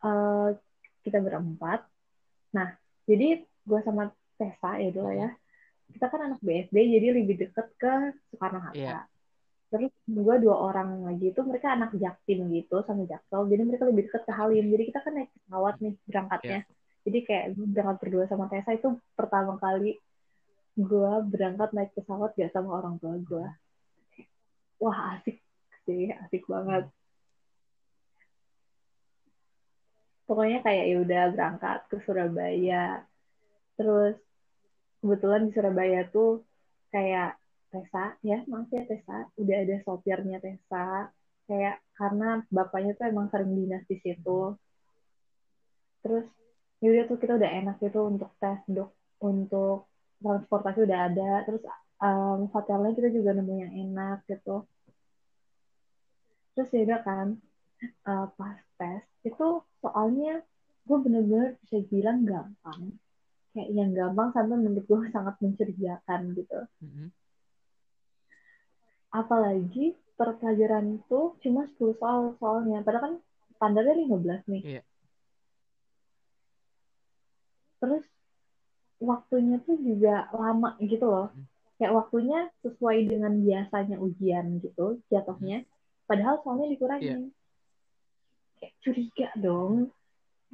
eh, 0.05 0.49
kita 1.03 1.19
berempat 1.19 1.83
nah 2.53 2.77
jadi 3.11 3.43
gue 3.43 3.81
sama 3.83 4.13
Tessa 4.39 4.79
ya 4.79 4.91
dulu 4.91 5.11
ya 5.11 5.31
kita 5.95 6.07
kan 6.07 6.21
anak 6.27 6.39
BSD 6.39 6.75
jadi 6.75 7.07
lebih 7.19 7.35
deket 7.49 7.67
ke 7.75 7.93
Soekarno 8.31 8.61
Hatta 8.63 8.79
Iya. 8.79 8.99
Terus 9.75 9.91
gue 10.07 10.35
dua 10.39 10.57
orang 10.71 11.03
lagi 11.03 11.35
itu 11.35 11.41
mereka 11.43 11.75
anak 11.75 11.91
Jaktim 11.99 12.47
gitu 12.55 12.87
sama 12.87 13.03
Jaksel. 13.11 13.51
Jadi 13.51 13.63
mereka 13.67 13.91
lebih 13.91 14.07
deket 14.07 14.23
ke 14.23 14.31
Halim. 14.31 14.71
Jadi 14.71 14.83
kita 14.87 15.03
kan 15.03 15.13
naik 15.19 15.31
pesawat 15.35 15.75
nih 15.83 15.95
berangkatnya. 16.07 16.61
Jadi 17.03 17.19
kayak 17.27 17.45
gue 17.59 17.67
berangkat 17.67 17.97
berdua 17.99 18.25
sama 18.31 18.47
Tessa 18.47 18.71
itu 18.71 18.89
pertama 19.19 19.59
kali 19.59 19.99
gue 20.79 21.13
berangkat 21.27 21.75
naik 21.75 21.91
pesawat 21.99 22.39
gak 22.39 22.55
sama 22.55 22.79
orang 22.79 23.03
tua 23.03 23.19
gue 23.19 23.47
wah 24.85 25.17
asik 25.19 25.41
sih. 25.89 26.13
Asik 26.13 26.45
banget. 26.45 26.89
Pokoknya 30.25 30.65
kayak 30.65 30.85
ya 30.89 30.97
udah 31.05 31.23
berangkat 31.33 31.79
ke 31.89 31.97
Surabaya. 32.05 33.05
Terus 33.77 34.17
kebetulan 35.01 35.49
di 35.49 35.51
Surabaya 35.53 36.01
tuh 36.09 36.45
kayak 36.93 37.37
Tessa 37.75 38.15
ya 38.23 38.39
maaf 38.47 38.71
ya 38.71 38.87
Tessa. 38.87 39.27
Udah 39.35 39.57
ada 39.67 39.77
sopirnya 39.83 40.39
Tessa. 40.39 41.11
Kayak 41.51 41.83
karena 41.99 42.41
bapaknya 42.49 42.95
tuh 42.95 43.11
emang 43.11 43.27
sering 43.35 43.51
dinas 43.53 43.83
di 43.91 43.99
situ. 43.99 44.55
Terus 46.07 46.27
ya 46.79 46.89
udah 46.95 47.05
tuh 47.11 47.19
kita 47.19 47.33
udah 47.35 47.51
enak 47.51 47.77
gitu 47.83 48.01
untuk 48.07 48.31
tes 48.39 48.63
dok. 48.71 48.95
Untuk 49.19 49.91
transportasi 50.23 50.87
udah 50.87 50.99
ada. 51.11 51.31
Terus 51.45 51.63
um, 51.99 52.47
hotelnya 52.55 52.95
kita 52.95 53.09
juga 53.11 53.31
nemu 53.35 53.55
yang 53.59 53.73
enak 53.91 54.19
gitu. 54.31 54.63
Terus 56.55 56.71
ya 56.71 56.83
udah 56.87 57.01
kan 57.03 57.27
uh, 58.07 58.27
pas 58.39 58.59
tes 58.79 59.03
itu 59.27 59.61
soalnya 59.83 60.41
gue 60.85 60.99
bener-bener 61.01 61.59
bisa 61.65 61.83
bilang 61.91 62.23
gampang. 62.23 62.95
Kayak 63.53 63.71
yang 63.75 63.91
gampang 63.93 64.29
sampai 64.33 64.57
menurut 64.59 64.85
gue 64.87 65.01
sangat 65.11 65.35
mencurigakan 65.43 66.21
gitu. 66.39 66.61
Mm-mm. 66.81 67.09
Apalagi 69.15 69.95
per 70.19 70.35
pelajaran 70.43 70.99
tuh 71.07 71.39
cuma 71.39 71.71
10 71.79 71.95
soal 72.03 72.35
soalnya. 72.43 72.83
Padahal 72.83 73.03
kan 73.03 73.15
standarnya 73.55 73.95
15 74.03 74.43
nih. 74.51 74.63
Iya. 74.79 74.83
terus 77.85 78.05
waktunya 78.97 79.61
tuh 79.61 79.77
juga 79.77 80.33
lama 80.33 80.73
gitu 80.81 81.05
loh. 81.05 81.29
Mm. 81.37 81.45
kayak 81.77 81.93
waktunya 82.01 82.39
sesuai 82.65 82.99
dengan 83.11 83.35
biasanya 83.45 84.01
ujian 84.01 84.63
gitu 84.65 85.05
jatuhnya. 85.13 85.69
Padahal 86.09 86.41
soalnya 86.41 86.73
dikurangin 86.73 87.35
kayak 88.57 88.75
curiga 88.81 89.29
dong. 89.37 89.93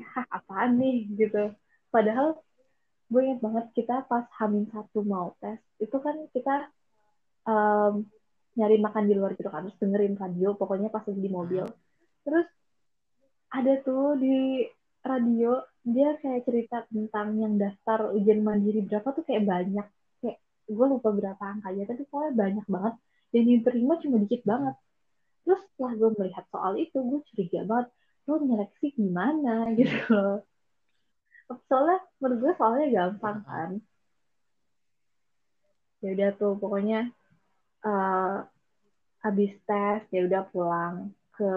Hah, 0.01 0.27
apaan 0.27 0.81
nih? 0.81 1.07
Gitu. 1.15 1.55
Padahal 1.93 2.41
gue 3.13 3.21
inget 3.23 3.41
banget 3.45 3.67
kita 3.77 4.03
pas 4.11 4.27
hamin 4.43 4.67
satu 4.71 5.03
mau 5.03 5.35
tes 5.43 5.59
itu 5.83 5.97
kan 5.99 6.15
kita 6.31 6.71
em, 7.47 8.07
nyari 8.59 8.77
makan 8.83 9.07
di 9.07 9.15
luar 9.15 9.39
gitu 9.39 9.47
kan 9.47 9.63
terus 9.67 9.79
dengerin 9.79 10.15
radio 10.19 10.59
pokoknya 10.59 10.89
pas 10.91 11.07
di 11.07 11.31
mobil. 11.31 11.65
Terus 12.27 12.47
ada 13.51 13.73
tuh 13.83 14.19
di 14.19 14.67
radio 15.03 15.59
dia 15.81 16.19
kayak 16.21 16.45
cerita 16.45 16.85
tentang 16.93 17.41
yang 17.41 17.55
daftar 17.57 18.13
ujian 18.13 18.45
mandiri 18.45 18.85
berapa 18.85 19.07
tuh 19.17 19.25
kayak 19.25 19.47
banyak. 19.47 19.87
Kayak 20.21 20.39
gue 20.69 20.87
lupa 20.87 21.09
berapa 21.15 21.41
angkanya 21.41 21.85
tapi 21.91 22.03
pokoknya 22.11 22.33
banyak 22.37 22.67
banget. 22.67 22.95
Dan 23.31 23.43
yang 23.47 23.59
diterima 23.63 23.95
cuma 24.03 24.17
dikit 24.27 24.43
banget. 24.43 24.75
Terus 25.47 25.61
setelah 25.73 25.93
gue 25.97 26.11
melihat 26.19 26.45
soal 26.51 26.73
itu 26.77 26.99
gue 26.99 27.21
curiga 27.33 27.61
banget 27.65 27.89
lo 28.29 28.35
nyeleksi 28.39 28.87
gimana? 28.95 29.55
Gitu 29.79 29.99
loh. 30.11 30.45
Soalnya 31.67 31.99
menurut 32.23 32.39
gue 32.43 32.53
soalnya 32.59 32.87
gampang. 32.91 33.39
kan. 33.47 33.71
Ya 36.01 36.09
udah 36.17 36.31
tuh 36.39 36.55
pokoknya 36.57 37.13
eh, 37.81 38.37
habis 39.21 39.53
tes 39.65 40.01
ya 40.09 40.25
udah 40.25 40.43
pulang 40.49 41.13
ke 41.35 41.51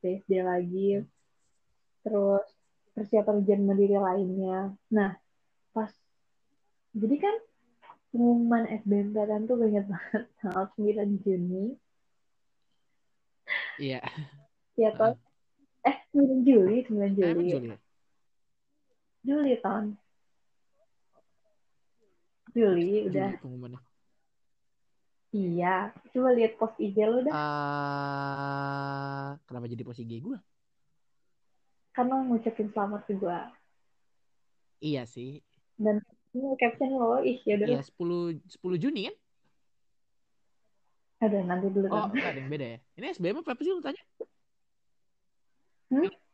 BSD 0.00 0.32
lagi. 0.40 0.90
Terus 2.00 2.46
persiapan 2.92 3.44
ujian 3.44 3.62
mandiri 3.64 3.96
lainnya. 3.96 4.72
Nah 4.92 5.16
pas 5.72 5.92
jadi 6.96 7.16
kan 7.20 7.36
pengumuman 8.08 8.64
SBMPTN 8.80 9.44
tuh 9.44 9.60
inget 9.60 9.84
banget 9.84 10.24
tanggal 10.40 10.66
9 10.80 11.20
Juni. 11.20 11.76
Iya. 13.76 14.00
ya 14.74 14.90
toh. 14.96 15.12
Eh 15.84 15.96
9 16.16 16.48
Juli 16.48 16.82
9 16.88 16.96
Eh, 16.96 17.10
Juli. 17.12 17.44
Juli? 17.52 17.68
Juli 19.26 19.52
tahun 19.60 19.84
Juli 22.56 23.04
udah. 23.04 23.30
Juli 23.36 23.42
pengumumannya. 23.44 23.80
Iya 25.30 25.90
coba 26.10 26.30
lihat 26.32 26.54
post 26.56 26.76
IG 26.76 26.96
lo 27.02 27.22
dah 27.22 27.34
Ah, 27.34 28.58
kenapa 29.44 29.66
jadi 29.66 29.82
posisi 29.82 30.06
IG 30.06 30.22
gue? 30.22 30.38
karena 31.90 32.20
ngucapin 32.22 32.68
selamat 32.68 33.02
ke 33.04 33.16
gue 33.16 33.38
Iya 34.78 35.02
sih. 35.04 35.40
dan 35.76 36.04
ini 36.30 36.52
caption 36.54 36.92
lo 36.92 37.20
ih 37.20 37.40
ya 37.42 37.56
udah 37.56 37.66
Iya 37.66 37.80
10 37.82 38.44
10 38.44 38.76
Juni 38.76 39.08
kan? 39.08 39.16
ada 41.18 41.38
nanti 41.42 41.72
dulu 41.72 41.88
Oh, 41.88 42.06
kan 42.06 42.20
ada 42.20 42.36
yang 42.36 42.52
beda 42.52 42.66
ya. 42.66 42.78
Ini 42.94 43.06
SBM 43.10 43.40
apa 43.40 43.56
sih 43.56 43.72
lu 43.72 43.80
tanya? 43.80 44.04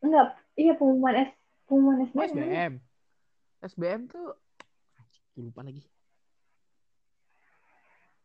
enggak 0.02 0.27
iya 0.59 0.74
pengumuman 0.74 1.14
S 1.23 1.31
pengumuman 1.70 2.02
Oh, 2.02 2.06
SBM 2.10 2.27
SBM. 2.35 2.73
SBM 3.62 4.01
tuh 4.10 4.35
lupa 5.39 5.62
lagi. 5.62 5.86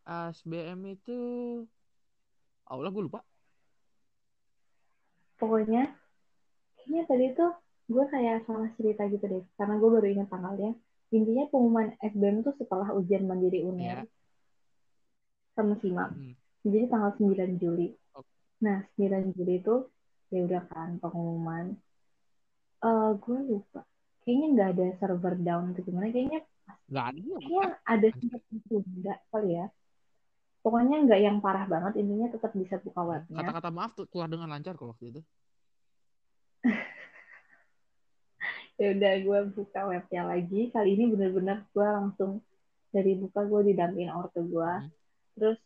SBM 0.08 0.80
itu 0.88 1.18
Allah 2.66 2.90
gue 2.90 3.04
lupa. 3.04 3.20
pokoknya 5.38 5.94
kayaknya 6.76 7.02
tadi 7.06 7.26
tuh 7.32 7.52
gue 7.88 8.06
kayak 8.10 8.44
salah 8.44 8.68
cerita 8.74 9.06
gitu 9.06 9.22
deh 9.24 9.44
karena 9.54 9.78
gue 9.78 9.90
baru 9.92 10.08
ingat 10.10 10.28
tanggalnya 10.28 10.72
intinya 11.08 11.46
pengumuman 11.48 11.94
SBM 12.02 12.42
tuh 12.42 12.58
setelah 12.58 12.90
ujian 12.92 13.24
mandiri. 13.24 13.62
UNER 13.62 14.04
sama 15.54 15.78
SIMAK 15.78 16.10
Hmm. 16.10 16.34
jadi 16.64 16.90
tanggal 16.90 17.12
9 17.16 17.58
Juli 17.58 17.94
Oke. 18.12 18.28
nah 18.60 18.82
9 18.98 19.32
Juli 19.32 19.62
itu 19.62 19.76
ya 20.28 20.40
udah 20.44 20.64
kan 20.68 20.98
pengumuman 20.98 21.78
eh 22.78 23.10
gue 23.16 23.40
lupa 23.46 23.82
kayaknya 24.22 24.48
nggak 24.54 24.70
ada 24.74 24.86
server 24.98 25.36
down 25.38 25.72
atau 25.72 25.82
gimana 25.82 26.10
kayaknya 26.10 26.42
Gak 26.88 27.06
ada. 27.14 27.20
kayaknya 27.40 27.66
ada 27.86 28.08
sempat 28.12 28.42
tunda 28.68 29.14
kali 29.30 29.50
ya 29.54 29.66
pokoknya 30.68 31.08
nggak 31.08 31.22
yang 31.24 31.40
parah 31.40 31.64
banget 31.64 32.04
intinya 32.04 32.28
tetap 32.28 32.52
bisa 32.52 32.76
buka 32.84 33.00
webnya. 33.08 33.40
Kata-kata 33.40 33.72
maaf 33.72 33.96
tuh 33.96 34.04
keluar 34.12 34.28
dengan 34.28 34.52
lancar 34.52 34.76
kok 34.76 34.92
waktu 34.92 35.16
itu. 35.16 35.22
ya 38.84 38.92
udah 38.92 39.14
gue 39.24 39.40
buka 39.56 39.80
webnya 39.88 40.28
lagi. 40.28 40.68
Kali 40.76 41.00
ini 41.00 41.08
bener-bener 41.08 41.64
gue 41.72 41.88
langsung 41.88 42.44
dari 42.92 43.16
buka 43.16 43.48
gue 43.48 43.72
didampingin 43.72 44.12
ortu 44.12 44.44
gue 44.44 44.68
Hmm. 44.68 44.92
terus 45.40 45.60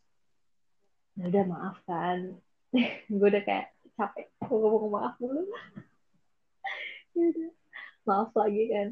ya 1.18 1.26
udah 1.26 1.44
maaf 1.50 1.76
kan. 1.82 2.38
Gue 3.18 3.26
udah 3.28 3.42
kayak 3.44 3.74
capek. 3.98 4.30
Gue 4.46 4.56
ngomong 4.62 4.92
maaf 4.94 5.14
dulu 5.18 5.42
ya 7.18 7.24
udah 7.26 7.50
maaf 8.06 8.30
lagi 8.38 8.62
kan. 8.70 8.88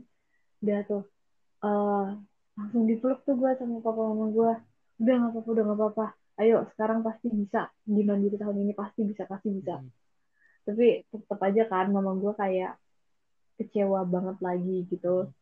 Udah 0.61 0.79
tuh 0.91 1.03
eh, 1.63 2.07
langsung 2.59 2.85
dipeluk 2.91 3.23
tuh 3.23 3.39
gue 3.39 3.51
sama 3.61 3.79
papa 3.79 4.01
mama 4.11 4.27
gue 4.35 4.53
udah 5.01 5.15
nggak 5.17 5.33
apa-apa 5.33 5.49
udah 5.49 5.65
nggak 5.65 5.79
apa-apa. 5.81 6.07
Ayo 6.41 6.57
sekarang 6.77 7.01
pasti 7.01 7.29
bisa. 7.33 7.73
Di 7.85 8.03
mandiri 8.05 8.37
tahun 8.37 8.61
ini 8.65 8.73
pasti 8.77 9.01
bisa 9.09 9.25
pasti 9.25 9.49
bisa. 9.49 9.81
Hmm. 9.81 9.91
tapi 10.61 11.03
tetap 11.09 11.41
aja 11.41 11.63
kan 11.73 11.89
mama 11.89 12.13
gue 12.15 12.33
kayak 12.37 12.77
kecewa 13.57 14.05
banget 14.05 14.37
lagi 14.45 14.77
gitu. 14.93 15.33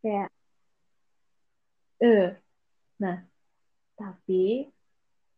Kayak 0.00 0.30
eh 2.00 2.38
nah 2.96 3.26
tapi 3.98 4.70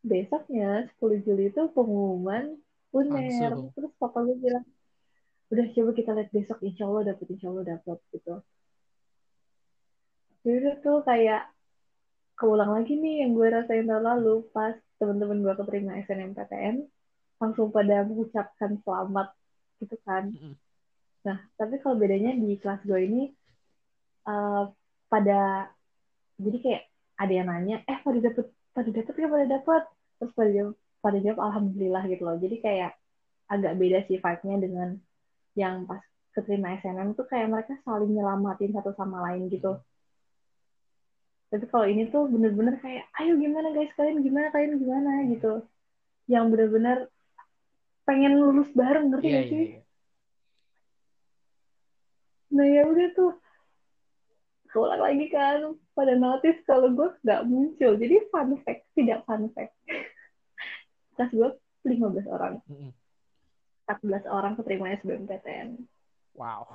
besoknya 0.05 0.87
10 1.01 1.25
Juli 1.27 1.51
itu 1.51 1.63
pengumuman 1.75 2.55
UNER 2.95 3.53
Langsung. 3.53 3.75
terus 3.75 3.93
papa 3.99 4.23
gue 4.23 4.37
bilang 4.39 4.65
udah 5.49 5.67
coba 5.73 5.91
kita 5.97 6.11
lihat 6.17 6.31
besok. 6.31 6.59
Insya 6.61 6.85
Allah 6.85 7.13
dapet 7.13 7.27
insya 7.33 7.49
Allah 7.49 7.65
dapet 7.65 7.99
gitu. 8.13 8.35
Jadi 10.45 10.81
tuh 10.85 11.01
kayak 11.03 11.58
keulang 12.39 12.71
lagi 12.71 12.95
nih 12.95 13.27
yang 13.27 13.35
gue 13.35 13.47
rasain 13.51 13.85
tahun 13.85 14.05
lalu 14.07 14.47
pas 14.55 14.79
temen-temen 15.03 15.43
gue 15.43 15.55
keterima 15.59 15.99
SNMPTN 16.07 16.87
langsung 17.43 17.75
pada 17.75 18.07
mengucapkan 18.07 18.79
selamat 18.83 19.35
gitu 19.83 19.99
kan. 20.07 20.31
Nah 21.27 21.39
tapi 21.59 21.83
kalau 21.83 21.99
bedanya 21.99 22.35
di 22.39 22.55
kelas 22.63 22.83
gue 22.87 23.01
ini 23.03 23.23
eh, 24.31 24.63
pada 25.11 25.41
jadi 26.39 26.59
kayak 26.63 26.83
ada 27.19 27.33
yang 27.35 27.49
nanya 27.51 27.77
eh 27.91 27.99
pada 28.07 28.19
dapet 28.23 28.47
pada 28.71 28.89
dapet 28.95 29.15
ya 29.19 29.27
pada 29.27 29.47
dapet? 29.47 29.83
Terus 30.23 30.33
pada 30.35 30.51
jawab 30.55 30.75
pada 30.99 31.19
jawab 31.19 31.39
alhamdulillah 31.43 32.03
gitu 32.07 32.23
loh. 32.23 32.37
Jadi 32.39 32.57
kayak 32.63 32.93
agak 33.51 33.73
beda 33.81 33.99
sih 34.07 34.19
vibe-nya 34.23 34.57
dengan 34.63 34.89
yang 35.59 35.89
pas 35.91 36.03
keterima 36.37 36.79
SNM 36.79 37.19
tuh 37.19 37.27
kayak 37.27 37.51
mereka 37.51 37.75
saling 37.83 38.15
nyelamatin 38.15 38.71
satu 38.71 38.95
sama 38.95 39.19
lain 39.27 39.51
gitu 39.51 39.75
tapi 41.49 41.65
kalau 41.73 41.87
ini 41.89 42.13
tuh 42.13 42.29
bener-bener 42.29 42.77
kayak 42.85 43.09
ayo 43.25 43.41
gimana 43.41 43.73
guys 43.73 43.93
kalian 43.97 44.21
gimana 44.21 44.53
kalian 44.53 44.77
gimana? 44.77 45.11
gitu. 45.33 45.65
Yang 46.29 46.45
bener-bener 46.53 46.99
pengen 48.05 48.37
lulus 48.37 48.69
bareng 48.77 49.13
ngerti 49.13 49.29
gak 49.29 49.33
iya, 49.33 49.43
sih? 49.49 49.65
iya. 49.77 49.81
nah 52.49 52.67
ya 52.69 52.83
udah 52.85 53.09
tuh. 53.17 53.33
Keulang 54.69 55.01
lagi 55.01 55.27
kan 55.33 55.73
pada 55.97 56.13
notice 56.13 56.61
kalau 56.69 56.93
gue 56.93 57.09
nggak 57.25 57.45
muncul. 57.49 57.93
Jadi 57.97 58.17
fun 58.29 58.61
fact 58.61 58.85
tidak 58.93 59.25
fun 59.25 59.49
fact. 59.57 59.73
Kelas 61.17 61.33
gue 61.33 61.51
15 61.89 62.29
orang. 62.29 62.61
Mm-mm. 62.69 62.93
14 63.89 64.29
orang 64.29 64.53
keterima 64.61 64.93
SBMPTN 65.01 65.89
Wow. 66.37 66.69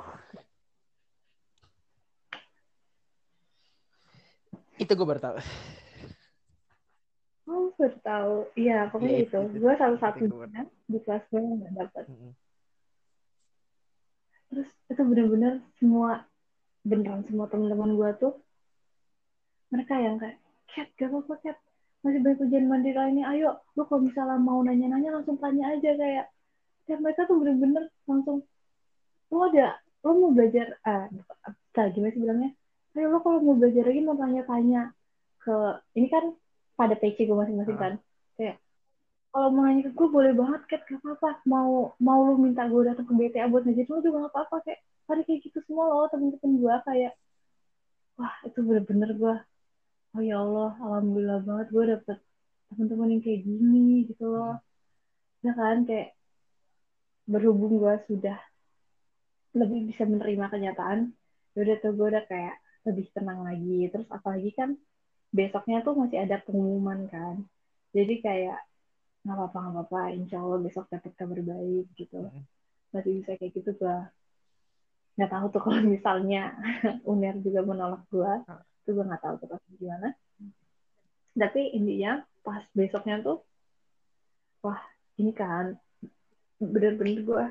Itu 4.79 4.91
gue 4.97 5.07
baru 5.07 5.21
tahu. 5.21 5.37
oh 7.49 7.65
baru 7.77 7.97
tahu. 8.01 8.35
Iya 8.57 8.89
pokoknya 8.89 9.11
Iya, 9.13 9.23
itu. 9.27 9.39
itu. 9.45 9.57
gue 9.61 9.73
salah 9.77 9.99
satunya 10.01 10.63
di 10.89 10.97
kelas 11.03 11.23
gue 11.29 11.39
yang 11.39 11.55
nggak 11.59 11.73
dapet. 11.77 12.05
Mm-mm. 12.09 12.33
terus 14.53 14.69
itu 14.85 15.01
bener-bener 15.01 15.65
semua 15.81 16.29
beneran 16.85 17.25
semua 17.25 17.49
teman-teman 17.49 17.97
gue 17.97 18.09
tuh 18.21 18.37
mereka 19.73 19.97
yang 19.97 20.21
kayak 20.21 20.37
cat 20.69 20.87
gak 20.93 21.09
apa-apa 21.09 21.33
cat. 21.41 21.57
Masih 22.05 22.21
banyak 22.21 22.43
ujian 22.45 22.69
mandiri 22.69 22.93
lainnya. 22.99 23.25
Ayo 23.33 23.57
lu 23.73 23.81
kalau 23.89 24.05
misalnya 24.05 24.37
mau 24.37 24.61
nanya-nanya 24.61 25.17
langsung 25.17 25.41
tanya 25.41 25.73
aja 25.73 25.97
kayak. 25.97 26.25
Kayak 26.85 26.99
mereka 27.01 27.21
tuh 27.25 27.39
bener-bener 27.41 27.89
langsung 28.05 28.45
lu 29.33 29.39
ada 29.49 29.81
lu 30.05 30.11
mau 30.19 30.31
belajar 30.35 30.77
ah 30.85 31.09
uh, 31.49 31.87
gimana 31.89 32.13
sih 32.13 32.21
bilangnya 32.21 32.51
ayo 32.93 33.05
lu 33.09 33.19
kalau 33.25 33.39
mau 33.41 33.55
belajar 33.57 33.83
lagi 33.89 34.01
mau 34.05 34.17
tanya-tanya 34.17 34.93
ke 35.41 35.55
ini 35.97 36.07
kan 36.13 36.25
pada 36.77 36.95
PC 36.97 37.25
gue 37.25 37.37
masing-masing 37.37 37.77
kan. 37.77 37.93
Kayak 38.37 38.57
kalau 39.33 39.49
mau 39.49 39.65
nanya 39.65 39.89
ke 39.89 39.91
gue 39.97 40.09
boleh 40.09 40.33
banget 40.37 40.61
cat 40.69 40.81
gak 40.85 41.01
apa-apa. 41.01 41.41
Mau 41.49 41.97
mau 41.97 42.19
lu 42.25 42.37
minta 42.37 42.69
gue 42.69 42.81
datang 42.85 43.05
ke 43.09 43.13
BTA 43.13 43.49
buat 43.49 43.65
ngajarin 43.65 43.89
lu 43.89 44.01
juga 44.05 44.17
gak 44.29 44.33
apa-apa. 44.33 44.55
Kayak 44.65 44.79
ada 45.09 45.21
kayak 45.25 45.39
gitu 45.43 45.59
semua 45.67 45.85
loh 45.89 46.07
temen-temen 46.09 46.51
gue 46.63 46.75
kayak 46.87 47.13
wah 48.17 48.35
itu 48.47 48.59
bener-bener 48.61 49.09
gue 49.17 49.35
oh 50.13 50.21
ya 50.21 50.37
Allah 50.39 50.71
alhamdulillah 50.79 51.39
banget 51.43 51.67
gue 51.73 51.83
dapet 51.97 52.17
teman-teman 52.71 53.07
yang 53.17 53.21
kayak 53.25 53.41
gini 53.41 53.87
gitu 54.09 54.25
loh. 54.29 54.61
Ya 55.43 55.51
kan 55.57 55.83
kayak 55.89 56.15
berhubung 57.25 57.81
gue 57.81 57.95
sudah 58.07 58.37
lebih 59.53 59.89
bisa 59.89 60.03
menerima 60.09 60.45
kenyataan 60.49 61.13
ya 61.53 61.59
udah 61.61 61.77
tuh 61.77 61.93
gue 61.93 62.07
udah 62.09 62.25
kayak 62.25 62.62
lebih 62.83 63.07
tenang 63.15 63.43
lagi. 63.47 63.87
Terus 63.91 64.07
apalagi 64.11 64.51
kan 64.55 64.75
besoknya 65.33 65.81
tuh 65.81 65.97
masih 65.97 66.21
ada 66.23 66.37
pengumuman 66.43 67.07
kan. 67.09 67.43
Jadi 67.95 68.21
kayak 68.21 68.59
nggak 69.23 69.35
apa-apa 69.39 69.57
nggak 69.57 69.73
apa-apa. 69.73 70.01
Insya 70.15 70.37
Allah 70.43 70.59
besok 70.59 70.85
dapat 70.91 71.11
kabar 71.15 71.39
baik 71.39 71.87
gitu. 71.95 72.29
Masih 72.93 73.11
bisa 73.23 73.35
kayak 73.39 73.53
gitu 73.55 73.71
gue 73.73 73.97
nggak 75.13 75.29
tahu 75.29 75.45
tuh 75.53 75.61
kalau 75.61 75.81
misalnya 75.85 76.57
Uner 77.11 77.37
juga 77.37 77.61
menolak 77.61 78.01
gue 78.09 78.31
itu 78.83 78.89
gue 78.97 79.05
nggak 79.05 79.23
tahu 79.23 79.35
tuh 79.41 79.49
pasti 79.55 79.69
gimana. 79.79 80.09
Tapi 81.33 81.61
intinya 81.73 82.21
pas 82.45 82.61
besoknya 82.75 83.23
tuh 83.23 83.41
wah 84.61 84.79
ini 85.17 85.31
kan 85.31 85.77
bener-bener 86.59 87.23
gue 87.23 87.45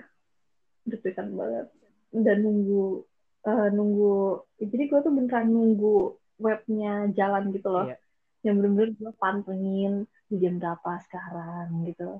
deg-degan 0.86 1.32
banget. 1.34 1.66
Dan 2.12 2.44
nunggu 2.44 3.08
eh, 3.42 3.68
nunggu 3.74 4.12
jadi 4.58 4.82
gue 4.90 5.00
tuh 5.02 5.12
beneran 5.12 5.46
nunggu 5.50 5.96
webnya 6.38 7.10
jalan 7.12 7.50
gitu 7.50 7.68
loh 7.70 7.86
Iya. 7.86 7.96
yang 8.42 8.54
bener-bener 8.58 8.90
gue 8.98 9.12
pantengin 9.18 9.92
di 10.26 10.36
jam 10.42 10.58
berapa 10.58 10.90
sekarang 11.06 11.86
gitu 11.86 12.18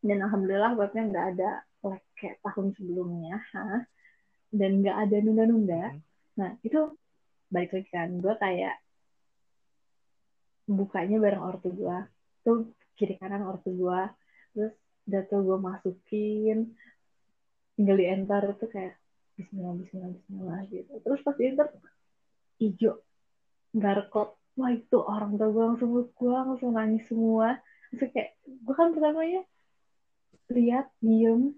dan 0.00 0.18
alhamdulillah 0.22 0.72
webnya 0.76 1.02
nggak 1.10 1.26
ada 1.36 1.50
lag 1.82 2.02
kayak 2.16 2.38
tahun 2.44 2.72
sebelumnya 2.76 3.36
ha? 3.52 3.84
dan 4.54 4.70
nggak 4.80 4.96
ada 4.96 5.16
nunda-nunda 5.20 5.84
Mhm. 5.92 6.00
nah 6.36 6.50
itu 6.62 6.80
balik 7.48 7.72
lagi 7.72 7.88
kan 7.90 8.10
gue 8.16 8.34
kayak 8.36 8.76
bukanya 10.66 11.16
bareng 11.22 11.42
ortu 11.46 11.70
gue 11.70 11.96
tuh 12.42 12.56
kiri 12.98 13.14
kanan 13.20 13.46
ortu 13.46 13.70
gue 13.70 14.00
terus 14.52 14.74
tuh 15.30 15.40
gue 15.46 15.58
masukin 15.60 16.74
tinggal 17.76 17.96
di 17.96 18.06
enter 18.08 18.42
itu 18.50 18.66
kayak 18.66 18.94
Bismillah 19.36 19.74
Bismillah 19.76 20.10
Bismillah 20.16 20.60
gitu. 20.72 20.92
Terus 21.04 21.20
pas 21.20 21.36
di 21.36 21.44
enter 21.44 21.68
hijau 22.56 22.94
barcode 23.76 24.32
wah 24.56 24.72
itu 24.72 24.98
orang 25.04 25.36
tua 25.36 25.52
gue 25.52 25.64
langsung 25.68 25.90
gue 25.92 26.32
langsung 26.32 26.70
nangis 26.72 27.04
semua. 27.04 27.60
Terus 27.92 28.10
kayak 28.16 28.30
gue 28.44 28.74
kan 28.74 28.96
pertamanya 28.96 29.44
lihat 30.48 30.88
diem. 31.04 31.52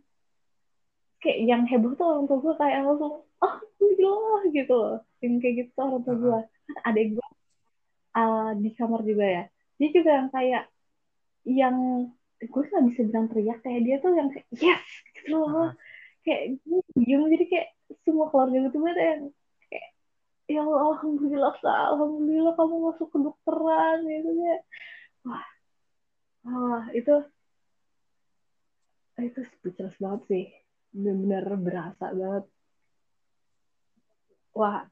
Kayak 1.22 1.38
yang 1.46 1.62
heboh 1.70 1.94
tuh 1.94 2.06
orang 2.06 2.24
tua 2.26 2.38
gue 2.42 2.54
kayak 2.58 2.78
langsung 2.82 3.22
oh 3.22 3.56
gila 3.78 4.42
gitu 4.50 4.74
loh. 4.74 4.96
Yang 5.22 5.34
kayak 5.38 5.54
gitu 5.62 5.70
tuh 5.78 5.84
orang 5.86 6.02
tua 6.02 6.16
gue 6.18 6.38
adek 6.82 7.06
gue 7.14 7.28
uh, 8.18 8.50
di 8.58 8.70
kamar 8.74 9.00
juga 9.06 9.26
ya. 9.26 9.44
Dia 9.78 9.88
juga 9.94 10.10
yang 10.18 10.28
kayak 10.34 10.64
yang 11.46 11.76
gue 12.38 12.62
nggak 12.62 12.84
bisa 12.90 13.00
bilang 13.06 13.26
teriak 13.30 13.58
kayak 13.62 13.80
dia 13.86 13.96
tuh 14.02 14.12
yang 14.18 14.28
kayak 14.34 14.46
yes 14.58 14.82
gitu 15.14 15.38
loh. 15.38 15.70
Ah. 15.70 15.72
Kayak 16.28 16.44
gue 16.60 16.80
diem 17.00 17.22
jadi 17.32 17.44
kayak 17.48 17.68
semua 18.04 18.28
keluarga 18.28 18.68
tuh 18.68 18.84
ada 18.84 19.04
yang 19.16 19.22
kayak 19.72 19.88
ya 20.48 20.62
alhamdulillah 20.64 21.54
Sa. 21.64 21.72
alhamdulillah 21.96 22.52
kamu 22.56 22.76
masuk 22.92 23.08
kedokteran 23.08 24.04
gitu 24.04 24.30
ya 24.44 24.56
wah 25.24 25.46
wah 26.44 26.84
itu 26.92 27.14
itu 29.18 29.40
speechless 29.56 29.96
banget 29.96 30.22
sih 30.28 30.44
benar-benar 30.92 31.44
berasa 31.58 32.06
banget 32.12 32.44
wah 34.52 34.84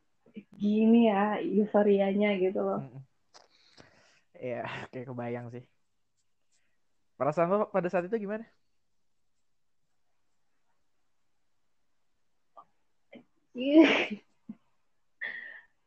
gini 0.56 1.08
ya 1.08 1.40
euforianya 1.40 2.36
gitu 2.36 2.60
loh. 2.60 2.80
Iya, 4.36 4.68
kayak 4.92 5.06
kebayang 5.08 5.46
sih. 5.48 5.64
Perasaan 7.16 7.48
lo 7.48 7.66
pada 7.72 7.88
saat 7.88 8.04
itu 8.04 8.28
gimana? 8.28 8.44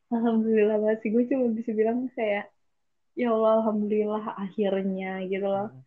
Alhamdulillah 0.10 0.78
banget 0.82 1.00
sih 1.06 1.10
gue 1.14 1.24
cuma 1.30 1.54
bisa 1.54 1.70
bilang 1.78 2.10
kayak 2.18 2.50
ya 3.14 3.30
Allah 3.30 3.62
alhamdulillah 3.62 4.26
akhirnya 4.42 5.22
gitu 5.30 5.46
loh 5.46 5.70
Mm. 5.70 5.86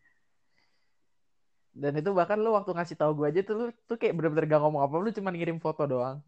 Dan 1.73 1.97
itu 1.97 2.13
bahkan 2.13 2.37
lo 2.37 2.53
waktu 2.53 2.69
ngasih 2.77 3.01
tahu 3.01 3.17
gue 3.17 3.33
aja 3.33 3.41
tuh 3.49 3.55
lu 3.57 3.65
tuh 3.89 3.97
kayak 3.97 4.13
bener-bener 4.13 4.45
gak 4.45 4.61
ngomong 4.61 4.85
apa, 4.85 4.93
lu 5.01 5.09
cuma 5.09 5.33
ngirim 5.33 5.57
foto 5.57 5.89
doang. 5.89 6.21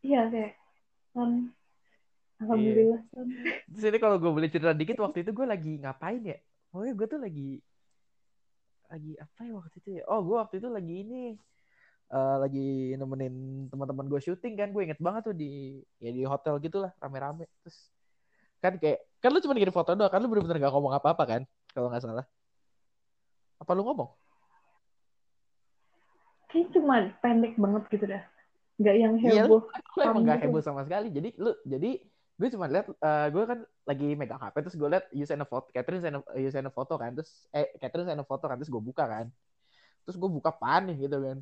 iya 0.00 0.26
kayak 0.32 0.56
kan 1.12 1.52
alhamdulillah 2.40 3.04
kan 3.12 3.26
Terus 3.68 3.84
ini 3.84 3.98
kalau 4.00 4.16
gue 4.16 4.32
boleh 4.32 4.48
cerita 4.48 4.72
dikit 4.72 4.96
waktu 5.04 5.22
itu 5.22 5.30
gue 5.36 5.44
lagi 5.44 5.76
ngapain 5.76 6.24
ya? 6.24 6.40
Pokoknya 6.72 6.92
gue 6.96 7.06
tuh 7.06 7.20
lagi 7.20 7.50
lagi 8.88 9.12
apa 9.20 9.40
ya 9.44 9.52
waktu 9.60 9.76
itu 9.84 9.90
ya? 10.00 10.02
Oh 10.08 10.20
gue 10.24 10.36
waktu 10.40 10.54
itu 10.56 10.68
lagi 10.72 10.94
ini 11.04 11.22
eh, 12.12 12.36
lagi 12.42 12.68
nemenin 13.00 13.66
teman-teman 13.72 14.06
gue 14.12 14.20
syuting 14.20 14.54
kan. 14.60 14.68
Gue 14.70 14.84
inget 14.86 15.00
banget 15.00 15.32
tuh 15.32 15.34
di 15.36 15.80
ya 15.98 16.10
di 16.12 16.22
hotel 16.28 16.60
gitu 16.60 16.84
lah 16.84 16.92
rame-rame. 17.00 17.48
Terus 17.64 17.88
kan 18.62 18.76
kayak 18.78 19.00
kan 19.18 19.30
lu 19.34 19.40
cuma 19.42 19.56
ngirim 19.56 19.74
foto 19.74 19.96
doang 19.96 20.12
kan 20.12 20.20
lu 20.22 20.28
bener-bener 20.30 20.62
gak 20.62 20.74
ngomong 20.74 20.94
apa-apa 20.94 21.24
kan 21.26 21.42
kalau 21.74 21.88
nggak 21.90 22.02
salah. 22.04 22.26
Apa 23.58 23.72
lu 23.74 23.82
ngomong? 23.86 24.10
kayak 26.52 26.68
cuma 26.76 27.08
pendek 27.24 27.56
banget 27.56 27.82
gitu 27.88 28.04
dah 28.12 28.22
nggak 28.76 28.96
yang 29.00 29.14
Iya, 29.16 29.48
heboh 29.48 29.64
Lu 29.72 30.00
emang 30.04 30.24
gak 30.28 30.44
Gitu. 30.44 30.52
heboh 30.52 30.60
sama 30.60 30.84
sekali. 30.84 31.08
Jadi 31.08 31.32
lu 31.40 31.56
jadi 31.64 31.90
gue 32.36 32.48
cuma 32.52 32.66
lihat 32.66 32.86
gue 33.32 33.44
kan 33.46 33.58
lagi 33.86 34.08
megang 34.18 34.40
HP 34.40 34.56
terus 34.66 34.76
gue 34.76 34.88
lihat 34.88 35.04
you 35.14 35.24
send 35.24 35.40
a 35.40 35.46
foto 35.46 35.70
Catherine 35.70 36.02
send 36.02 36.16
a, 36.18 36.20
you 36.36 36.50
send 36.50 36.66
a 36.66 36.72
foto 36.74 36.98
kan 36.98 37.14
terus 37.14 37.46
eh 37.54 37.70
Catherine 37.78 38.08
send 38.08 38.18
a 38.18 38.26
foto 38.26 38.50
kan 38.50 38.58
terus 38.58 38.72
gue 38.72 38.82
buka 38.82 39.04
kan 39.06 39.26
terus 40.02 40.16
gue 40.18 40.26
buka 40.26 40.50
panik 40.50 40.98
gitu 40.98 41.22
kan 41.22 41.38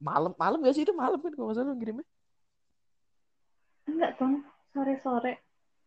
malam 0.00 0.32
malam 0.36 0.58
gak 0.62 0.74
sih? 0.76 0.84
Itu 0.84 0.94
malam 0.96 1.18
kan 1.20 1.32
kalau 1.32 1.48
nggak 1.50 1.56
salah 1.56 1.68
lu 1.72 1.76
ngirimnya. 1.78 2.06
Enggak 3.86 4.12
kan 4.20 4.32
sore 4.74 4.94
sore. 5.00 5.32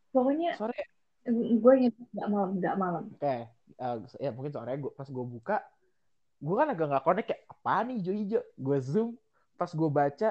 Pokoknya 0.09 0.57
sore. 0.57 0.77
gue 1.29 1.73
inget 1.77 1.93
nggak 2.15 2.29
malam 2.31 2.49
nggak 2.57 2.75
malam. 2.79 3.03
Oke. 3.13 3.21
Okay. 3.21 3.41
uh, 3.77 3.97
ya 4.17 4.29
mungkin 4.33 4.51
sore 4.53 4.73
gue 4.79 4.91
pas 4.97 5.07
gue 5.07 5.25
buka 5.25 5.57
gue 6.39 6.55
kan 6.55 6.67
agak 6.71 6.87
nggak 6.87 7.03
connect 7.03 7.27
kayak 7.27 7.43
apa 7.51 7.73
nih 7.83 7.95
hijau 7.99 8.15
hijau 8.15 8.41
gue 8.55 8.77
zoom 8.79 9.09
pas 9.59 9.67
gue 9.67 9.89
baca 9.91 10.29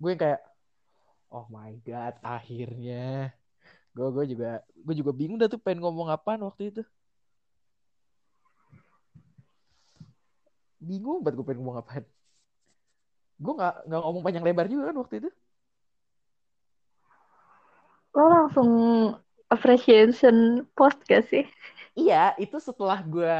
gue 0.00 0.12
kayak 0.16 0.40
oh 1.30 1.46
my 1.52 1.76
god 1.86 2.14
akhirnya. 2.24 3.30
Gue 3.90 4.08
gue 4.14 4.24
juga 4.34 4.62
gue 4.74 4.94
juga 4.96 5.12
bingung 5.14 5.38
dah 5.38 5.50
tuh 5.50 5.60
pengen 5.60 5.84
ngomong 5.84 6.10
apaan 6.10 6.42
waktu 6.42 6.74
itu 6.74 6.82
bingung 10.80 11.20
banget 11.22 11.36
gue 11.38 11.46
pengen 11.46 11.60
ngomong 11.62 11.78
apaan. 11.84 12.04
Gue 13.40 13.52
nggak 13.56 13.74
nggak 13.88 14.00
ngomong 14.04 14.22
panjang 14.24 14.44
lebar 14.44 14.66
juga 14.68 14.82
kan 14.92 14.96
waktu 15.00 15.14
itu. 15.24 15.30
Lo 18.16 18.24
langsung 18.26 18.70
appreciation 19.50 20.66
post 20.74 20.98
gak 21.06 21.26
sih? 21.30 21.44
Iya 21.94 22.34
itu 22.38 22.56
setelah 22.58 23.02
gue 23.02 23.38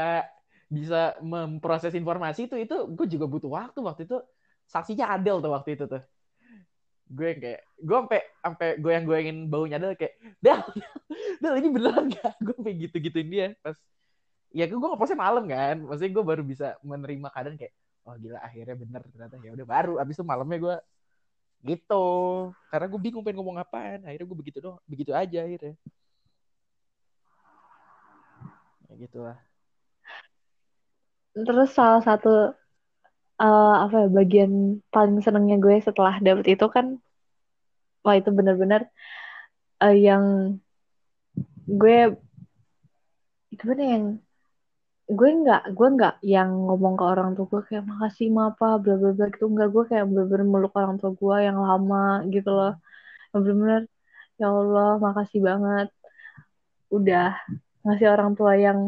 bisa 0.71 1.19
memproses 1.19 1.91
informasi 1.91 2.47
itu 2.47 2.55
itu 2.55 2.75
gue 2.95 3.07
juga 3.07 3.25
butuh 3.27 3.51
waktu 3.51 3.79
waktu 3.83 4.01
itu. 4.07 4.17
Saksinya 4.67 5.11
Adel 5.11 5.43
tuh 5.43 5.51
waktu 5.51 5.75
itu 5.75 5.85
tuh. 5.91 6.01
Gue 7.11 7.35
kayak 7.35 7.61
gue 7.83 7.97
sampai 8.07 8.21
sampai 8.39 8.67
gue 8.79 8.91
yang 8.95 9.03
gue 9.03 9.17
ingin 9.19 9.37
baunya 9.51 9.75
Adel 9.75 9.99
kayak 9.99 10.15
dah 10.39 10.63
dah 11.43 11.51
ini 11.59 11.67
beneran 11.67 12.07
gak 12.15 12.33
gue 12.39 12.53
sampai 12.55 12.73
gitu 12.79 12.95
gituin 13.03 13.27
dia 13.27 13.47
pas 13.59 13.75
ya 14.51 14.67
gue 14.67 14.77
ngepostnya 14.77 15.19
malam 15.19 15.43
kan. 15.47 15.75
Maksudnya 15.87 16.11
gue 16.11 16.23
baru 16.23 16.43
bisa 16.43 16.67
menerima 16.83 17.27
keadaan 17.31 17.57
kayak 17.59 17.73
oh 18.07 18.15
gila 18.17 18.39
akhirnya 18.43 18.75
bener 18.75 19.01
ternyata. 19.11 19.35
Ya 19.41 19.51
udah 19.55 19.67
baru 19.67 19.93
abis 19.99 20.15
itu 20.19 20.25
malamnya 20.27 20.57
gue 20.59 20.75
gitu. 21.65 22.05
Karena 22.71 22.85
gue 22.91 22.99
bingung 22.99 23.23
pengen 23.23 23.37
ngomong 23.41 23.57
apaan. 23.63 23.99
Akhirnya 24.07 24.27
gue 24.27 24.37
begitu 24.37 24.57
doang 24.63 24.77
begitu 24.85 25.11
aja 25.15 25.39
akhirnya. 25.43 25.75
Ya 28.91 28.93
gitulah. 28.99 29.37
Terus 31.31 31.69
salah 31.71 32.03
satu 32.03 32.51
uh, 33.39 33.75
apa 33.87 34.05
ya 34.05 34.09
bagian 34.11 34.83
paling 34.93 35.23
senengnya 35.23 35.57
gue 35.57 35.79
setelah 35.81 36.19
dapet 36.19 36.45
itu 36.53 36.65
kan 36.67 36.99
wah 38.05 38.15
itu 38.19 38.29
bener-bener 38.29 38.89
uh, 39.81 39.95
yang 39.95 40.57
gue 41.65 42.19
gimana 43.55 43.83
yang 43.83 44.05
gue 45.11 45.29
nggak 45.43 45.61
gue 45.77 45.87
nggak 45.95 46.15
yang 46.23 46.49
ngomong 46.67 46.93
ke 46.99 47.03
orang 47.03 47.29
tua 47.35 47.45
gue 47.51 47.61
kayak 47.67 47.83
makasih 47.91 48.27
ma 48.31 48.43
apa 48.55 48.79
bla 48.83 48.95
bla 48.95 49.11
bla 49.11 49.27
gitu. 49.33 49.45
Nggak 49.51 49.69
gue 49.75 49.83
kayak 49.91 50.05
bener-bener 50.09 50.45
meluk 50.47 50.73
orang 50.79 50.95
tua 50.99 51.11
gue 51.11 51.35
yang 51.47 51.57
lama 51.59 52.23
gitu 52.31 52.49
loh. 52.49 52.73
Bener-bener 53.35 53.81
ya 54.39 54.47
Allah 54.49 54.89
makasih 55.05 55.39
banget 55.43 55.87
udah 56.91 57.35
ngasih 57.83 58.07
orang 58.15 58.31
tua 58.39 58.53
yang 58.55 58.79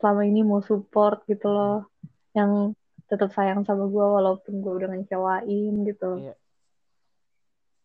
selama 0.00 0.22
ini 0.24 0.40
mau 0.40 0.60
support 0.64 1.28
gitu 1.28 1.46
loh. 1.52 1.92
Yang 2.32 2.76
tetap 3.04 3.30
sayang 3.36 3.68
sama 3.68 3.84
gue 3.84 4.06
walaupun 4.16 4.52
gue 4.64 4.72
udah 4.80 4.88
ngecewain 4.96 5.74
gitu. 5.84 6.10
Yeah. 6.24 6.38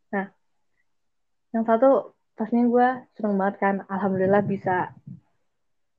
nah 0.10 0.26
yang 1.53 1.68
satu 1.68 2.18
pasnya 2.34 2.65
gue 2.65 2.88
seneng 3.19 3.36
banget 3.36 3.56
kan 3.60 3.76
alhamdulillah 3.91 4.41
bisa 4.41 4.95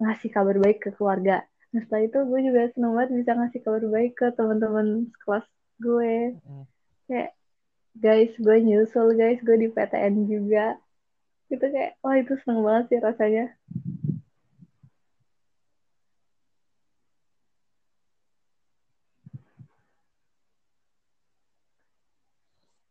ngasih 0.00 0.32
kabar 0.32 0.56
baik 0.56 0.80
ke 0.80 0.90
keluarga 0.96 1.44
Nah 1.70 1.80
setelah 1.86 2.02
itu 2.02 2.18
gue 2.26 2.40
juga 2.50 2.60
seneng 2.74 2.92
banget 2.98 3.10
bisa 3.22 3.30
ngasih 3.38 3.60
kabar 3.62 3.84
baik 3.86 4.12
ke 4.18 4.26
teman-teman 4.34 4.86
kelas 5.22 5.46
gue. 5.78 6.14
Mm. 6.34 6.64
Kayak 7.06 7.30
guys 7.94 8.32
gue 8.34 8.56
nyusul 8.66 9.08
guys 9.14 9.40
gue 9.46 9.56
di 9.62 9.68
PTN 9.70 10.14
juga. 10.26 10.66
Itu 11.46 11.62
kayak 11.62 11.98
wah 12.02 12.16
itu 12.18 12.34
seneng 12.42 12.60
banget 12.66 12.84
sih 12.90 12.98
rasanya. 12.98 13.44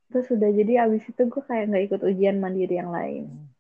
Terus 0.10 0.26
sudah 0.26 0.50
jadi 0.56 0.74
abis 0.88 1.04
itu 1.06 1.22
gue 1.28 1.44
kayak 1.46 1.70
nggak 1.70 1.84
ikut 1.92 2.02
ujian 2.08 2.38
mandiri 2.40 2.80
yang 2.80 2.96
lain. 2.96 3.28
Mm. 3.28 3.59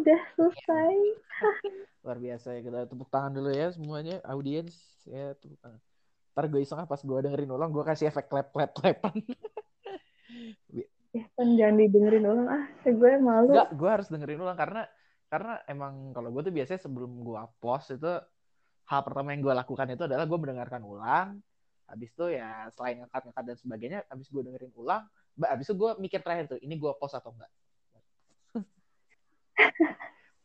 Udah 0.00 0.20
selesai. 0.36 0.96
Luar 2.04 2.18
biasa 2.20 2.46
ya 2.58 2.60
kita 2.62 2.78
tepuk 2.90 3.08
tangan 3.08 3.32
dulu 3.34 3.50
ya 3.50 3.68
semuanya 3.72 4.20
audiens 4.26 4.74
ya 5.06 5.34
tepuk 5.38 5.58
tangan. 5.62 5.80
Ntar 6.34 6.44
gue 6.50 6.60
iseng 6.60 6.82
pas 6.86 7.00
gue 7.00 7.18
dengerin 7.22 7.50
ulang 7.54 7.70
gue 7.70 7.84
kasih 7.86 8.10
efek 8.10 8.26
clap 8.26 8.50
clap 8.50 8.74
clapan 8.74 9.14
ya 11.14 11.24
kan 11.38 11.46
jangan 11.54 11.78
didengerin 11.78 12.26
ulang 12.26 12.48
ah 12.50 12.64
gue 12.82 13.12
malu. 13.22 13.54
Enggak, 13.54 13.70
gue 13.70 13.90
harus 13.90 14.08
dengerin 14.10 14.40
ulang 14.42 14.58
karena 14.58 14.82
karena 15.30 15.54
emang 15.70 16.10
kalau 16.10 16.34
gue 16.34 16.42
tuh 16.50 16.54
biasanya 16.54 16.80
sebelum 16.82 17.22
gue 17.22 17.38
post 17.62 17.94
itu 17.94 18.12
hal 18.84 19.00
pertama 19.06 19.30
yang 19.30 19.46
gue 19.46 19.54
lakukan 19.54 19.86
itu 19.94 20.04
adalah 20.10 20.26
gue 20.26 20.38
mendengarkan 20.38 20.82
ulang. 20.82 21.38
Habis 21.86 22.10
itu 22.16 22.34
ya 22.34 22.66
selain 22.74 22.98
ngangkat 22.98 23.30
ngangkat 23.30 23.44
dan 23.46 23.56
sebagainya 23.60 23.98
habis 24.10 24.26
gue 24.26 24.42
dengerin 24.42 24.74
ulang 24.74 25.06
habis 25.42 25.66
itu 25.66 25.74
gue 25.74 25.90
mikir 25.98 26.22
terakhir 26.22 26.46
tuh 26.46 26.60
ini 26.62 26.78
gue 26.78 26.92
post 26.94 27.18
atau 27.18 27.34
enggak 27.34 27.50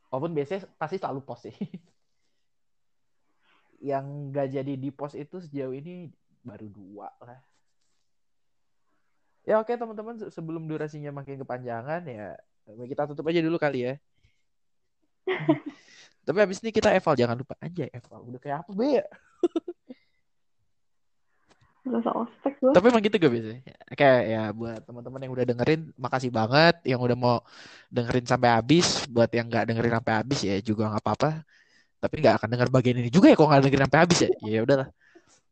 Walaupun 0.09 0.33
biasanya 0.33 0.65
pasti 0.75 0.97
selalu 0.97 1.21
post 1.21 1.49
sih. 1.49 1.57
Yang 3.79 4.05
gak 4.33 4.47
jadi 4.53 4.73
di 4.75 4.89
post 4.89 5.15
itu 5.15 5.37
sejauh 5.39 5.73
ini 5.73 6.09
baru 6.41 6.67
dua 6.67 7.07
lah. 7.21 7.39
Ya 9.47 9.57
oke 9.57 9.73
teman-teman 9.73 10.19
sebelum 10.29 10.69
durasinya 10.69 11.09
makin 11.09 11.41
kepanjangan 11.41 12.05
ya 12.05 12.37
kita 12.69 13.09
tutup 13.09 13.25
aja 13.29 13.41
dulu 13.41 13.57
kali 13.57 13.89
ya. 13.89 13.93
Tapi 16.25 16.37
habis 16.37 16.61
ini 16.61 16.69
kita 16.69 16.93
eval 16.93 17.17
jangan 17.17 17.37
lupa 17.37 17.57
aja 17.57 17.89
eval. 17.89 18.29
Udah 18.29 18.39
kayak 18.41 18.57
apa 18.65 18.71
be 18.77 19.01
ya? 19.01 19.05
gue. 22.59 22.71
Tapi 22.75 22.85
emang 22.91 23.03
gitu 23.03 23.15
gak 23.15 23.31
biasanya. 23.31 23.61
Kayak 23.95 24.21
ya 24.27 24.41
buat 24.51 24.79
teman-teman 24.83 25.19
yang 25.23 25.33
udah 25.35 25.45
dengerin, 25.47 25.81
makasih 25.95 26.31
banget. 26.31 26.75
Yang 26.83 26.99
udah 27.07 27.17
mau 27.17 27.35
dengerin 27.87 28.25
sampai 28.27 28.49
habis. 28.51 29.07
Buat 29.07 29.29
yang 29.31 29.47
nggak 29.47 29.63
dengerin 29.69 29.93
sampai 29.99 30.13
habis 30.19 30.39
ya 30.43 30.55
juga 30.59 30.91
nggak 30.91 31.03
apa-apa. 31.03 31.29
Tapi 31.99 32.15
nggak 32.23 32.35
akan 32.39 32.47
denger 32.51 32.69
bagian 32.71 32.97
ini 33.03 33.09
juga 33.11 33.27
ya 33.31 33.35
kalau 33.39 33.49
nggak 33.51 33.61
dengerin 33.63 33.83
sampai 33.87 33.99
habis 34.03 34.19
ya. 34.25 34.29
Ya 34.43 34.59
udahlah. 34.65 34.87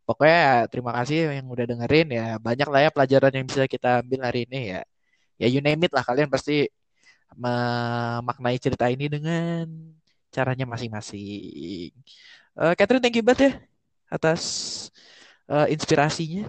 Pokoknya 0.08 0.42
terima 0.72 0.92
kasih 0.98 1.18
yang 1.40 1.48
udah 1.52 1.66
dengerin 1.68 2.08
ya. 2.12 2.26
Banyak 2.40 2.68
lah 2.72 2.80
ya 2.88 2.90
pelajaran 2.96 3.32
yang 3.36 3.46
bisa 3.48 3.64
kita 3.68 3.88
ambil 4.04 4.20
hari 4.28 4.40
ini 4.48 4.60
ya. 4.76 4.82
Ya 5.42 5.48
you 5.52 5.62
name 5.64 5.84
it 5.86 5.92
lah 5.96 6.04
kalian 6.04 6.28
pasti 6.32 6.68
memaknai 7.36 8.58
cerita 8.58 8.88
ini 8.88 9.06
dengan 9.12 9.68
caranya 10.32 10.66
masing-masing. 10.68 11.92
Uh, 12.58 12.74
Catherine, 12.74 13.04
thank 13.04 13.16
you 13.18 13.26
banget 13.26 13.52
ya 13.52 13.54
atas 14.08 14.42
uh, 15.52 15.68
inspirasinya? 15.68 16.48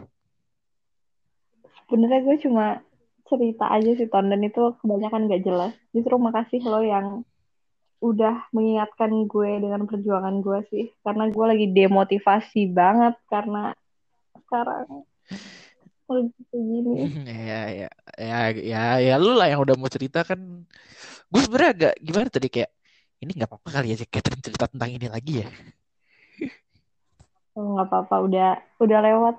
Sebenarnya 1.89 2.21
gue 2.27 2.37
cuma 2.45 2.67
cerita 3.29 3.69
aja 3.69 3.91
sih 3.97 4.09
Ton 4.09 4.29
dan 4.29 4.41
itu 4.45 4.77
kebanyakan 4.85 5.29
gak 5.31 5.43
jelas. 5.45 5.73
Justru 5.95 6.15
makasih 6.21 6.63
lo 6.65 6.81
yang 6.85 7.25
udah 7.99 8.47
mengingatkan 8.55 9.11
gue 9.27 9.51
dengan 9.59 9.83
perjuangan 9.91 10.39
gue 10.39 10.63
sih 10.71 10.87
karena 11.03 11.35
gue 11.35 11.45
lagi 11.51 11.67
demotivasi 11.75 12.71
banget 12.71 13.19
karena 13.27 13.75
sekarang 14.47 15.03
gini. 16.55 17.11
ya 17.51 17.63
ya 17.69 17.91
ya 18.17 18.41
ya 18.55 18.83
ya 19.03 19.15
lu 19.19 19.35
lah 19.35 19.51
yang 19.51 19.61
udah 19.61 19.75
mau 19.75 19.91
cerita 19.91 20.23
kan. 20.25 20.39
Gue 21.29 21.41
sebenarnya 21.45 21.71
agak 21.75 21.95
gimana 22.01 22.29
tadi 22.33 22.49
kayak 22.49 22.71
ini 23.19 23.35
nggak 23.35 23.51
apa-apa 23.51 23.69
kali 23.83 23.93
ya 23.93 24.07
Catherine 24.07 24.41
cerita 24.41 24.71
tentang 24.71 24.91
ini 24.95 25.07
lagi 25.11 25.43
ya 25.43 25.49
nggak 27.59 27.87
oh, 27.87 27.91
apa-apa 27.91 28.17
udah 28.23 28.49
udah 28.79 28.99
lewat 29.03 29.37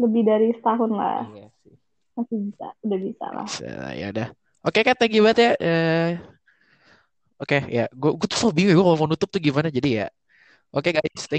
lebih 0.00 0.22
dari 0.24 0.48
setahun 0.56 0.90
lah. 0.92 1.28
Iya 1.32 1.48
sih. 1.64 1.76
masih 2.16 2.36
bisa 2.48 2.66
udah 2.80 2.98
bisa 3.00 3.26
lah. 3.28 3.48
Ya 3.92 4.06
udah. 4.12 4.28
Oke 4.64 4.80
okay, 4.82 4.96
thank 4.96 5.12
you 5.12 5.22
banget 5.22 5.38
ya 5.38 5.52
uh, 5.62 6.10
oke 7.38 7.46
okay, 7.46 7.60
ya 7.68 7.84
gue 7.92 8.10
gue 8.16 8.28
tuh 8.28 8.38
so 8.40 8.48
bingung 8.50 8.80
gue 8.80 8.84
mau 8.84 9.06
nutup 9.06 9.28
tuh 9.28 9.40
gimana 9.42 9.68
jadi 9.68 9.90
ya. 10.04 10.06
Oke 10.72 10.90
okay, 10.90 10.92
guys 10.96 11.12
thank 11.12 11.34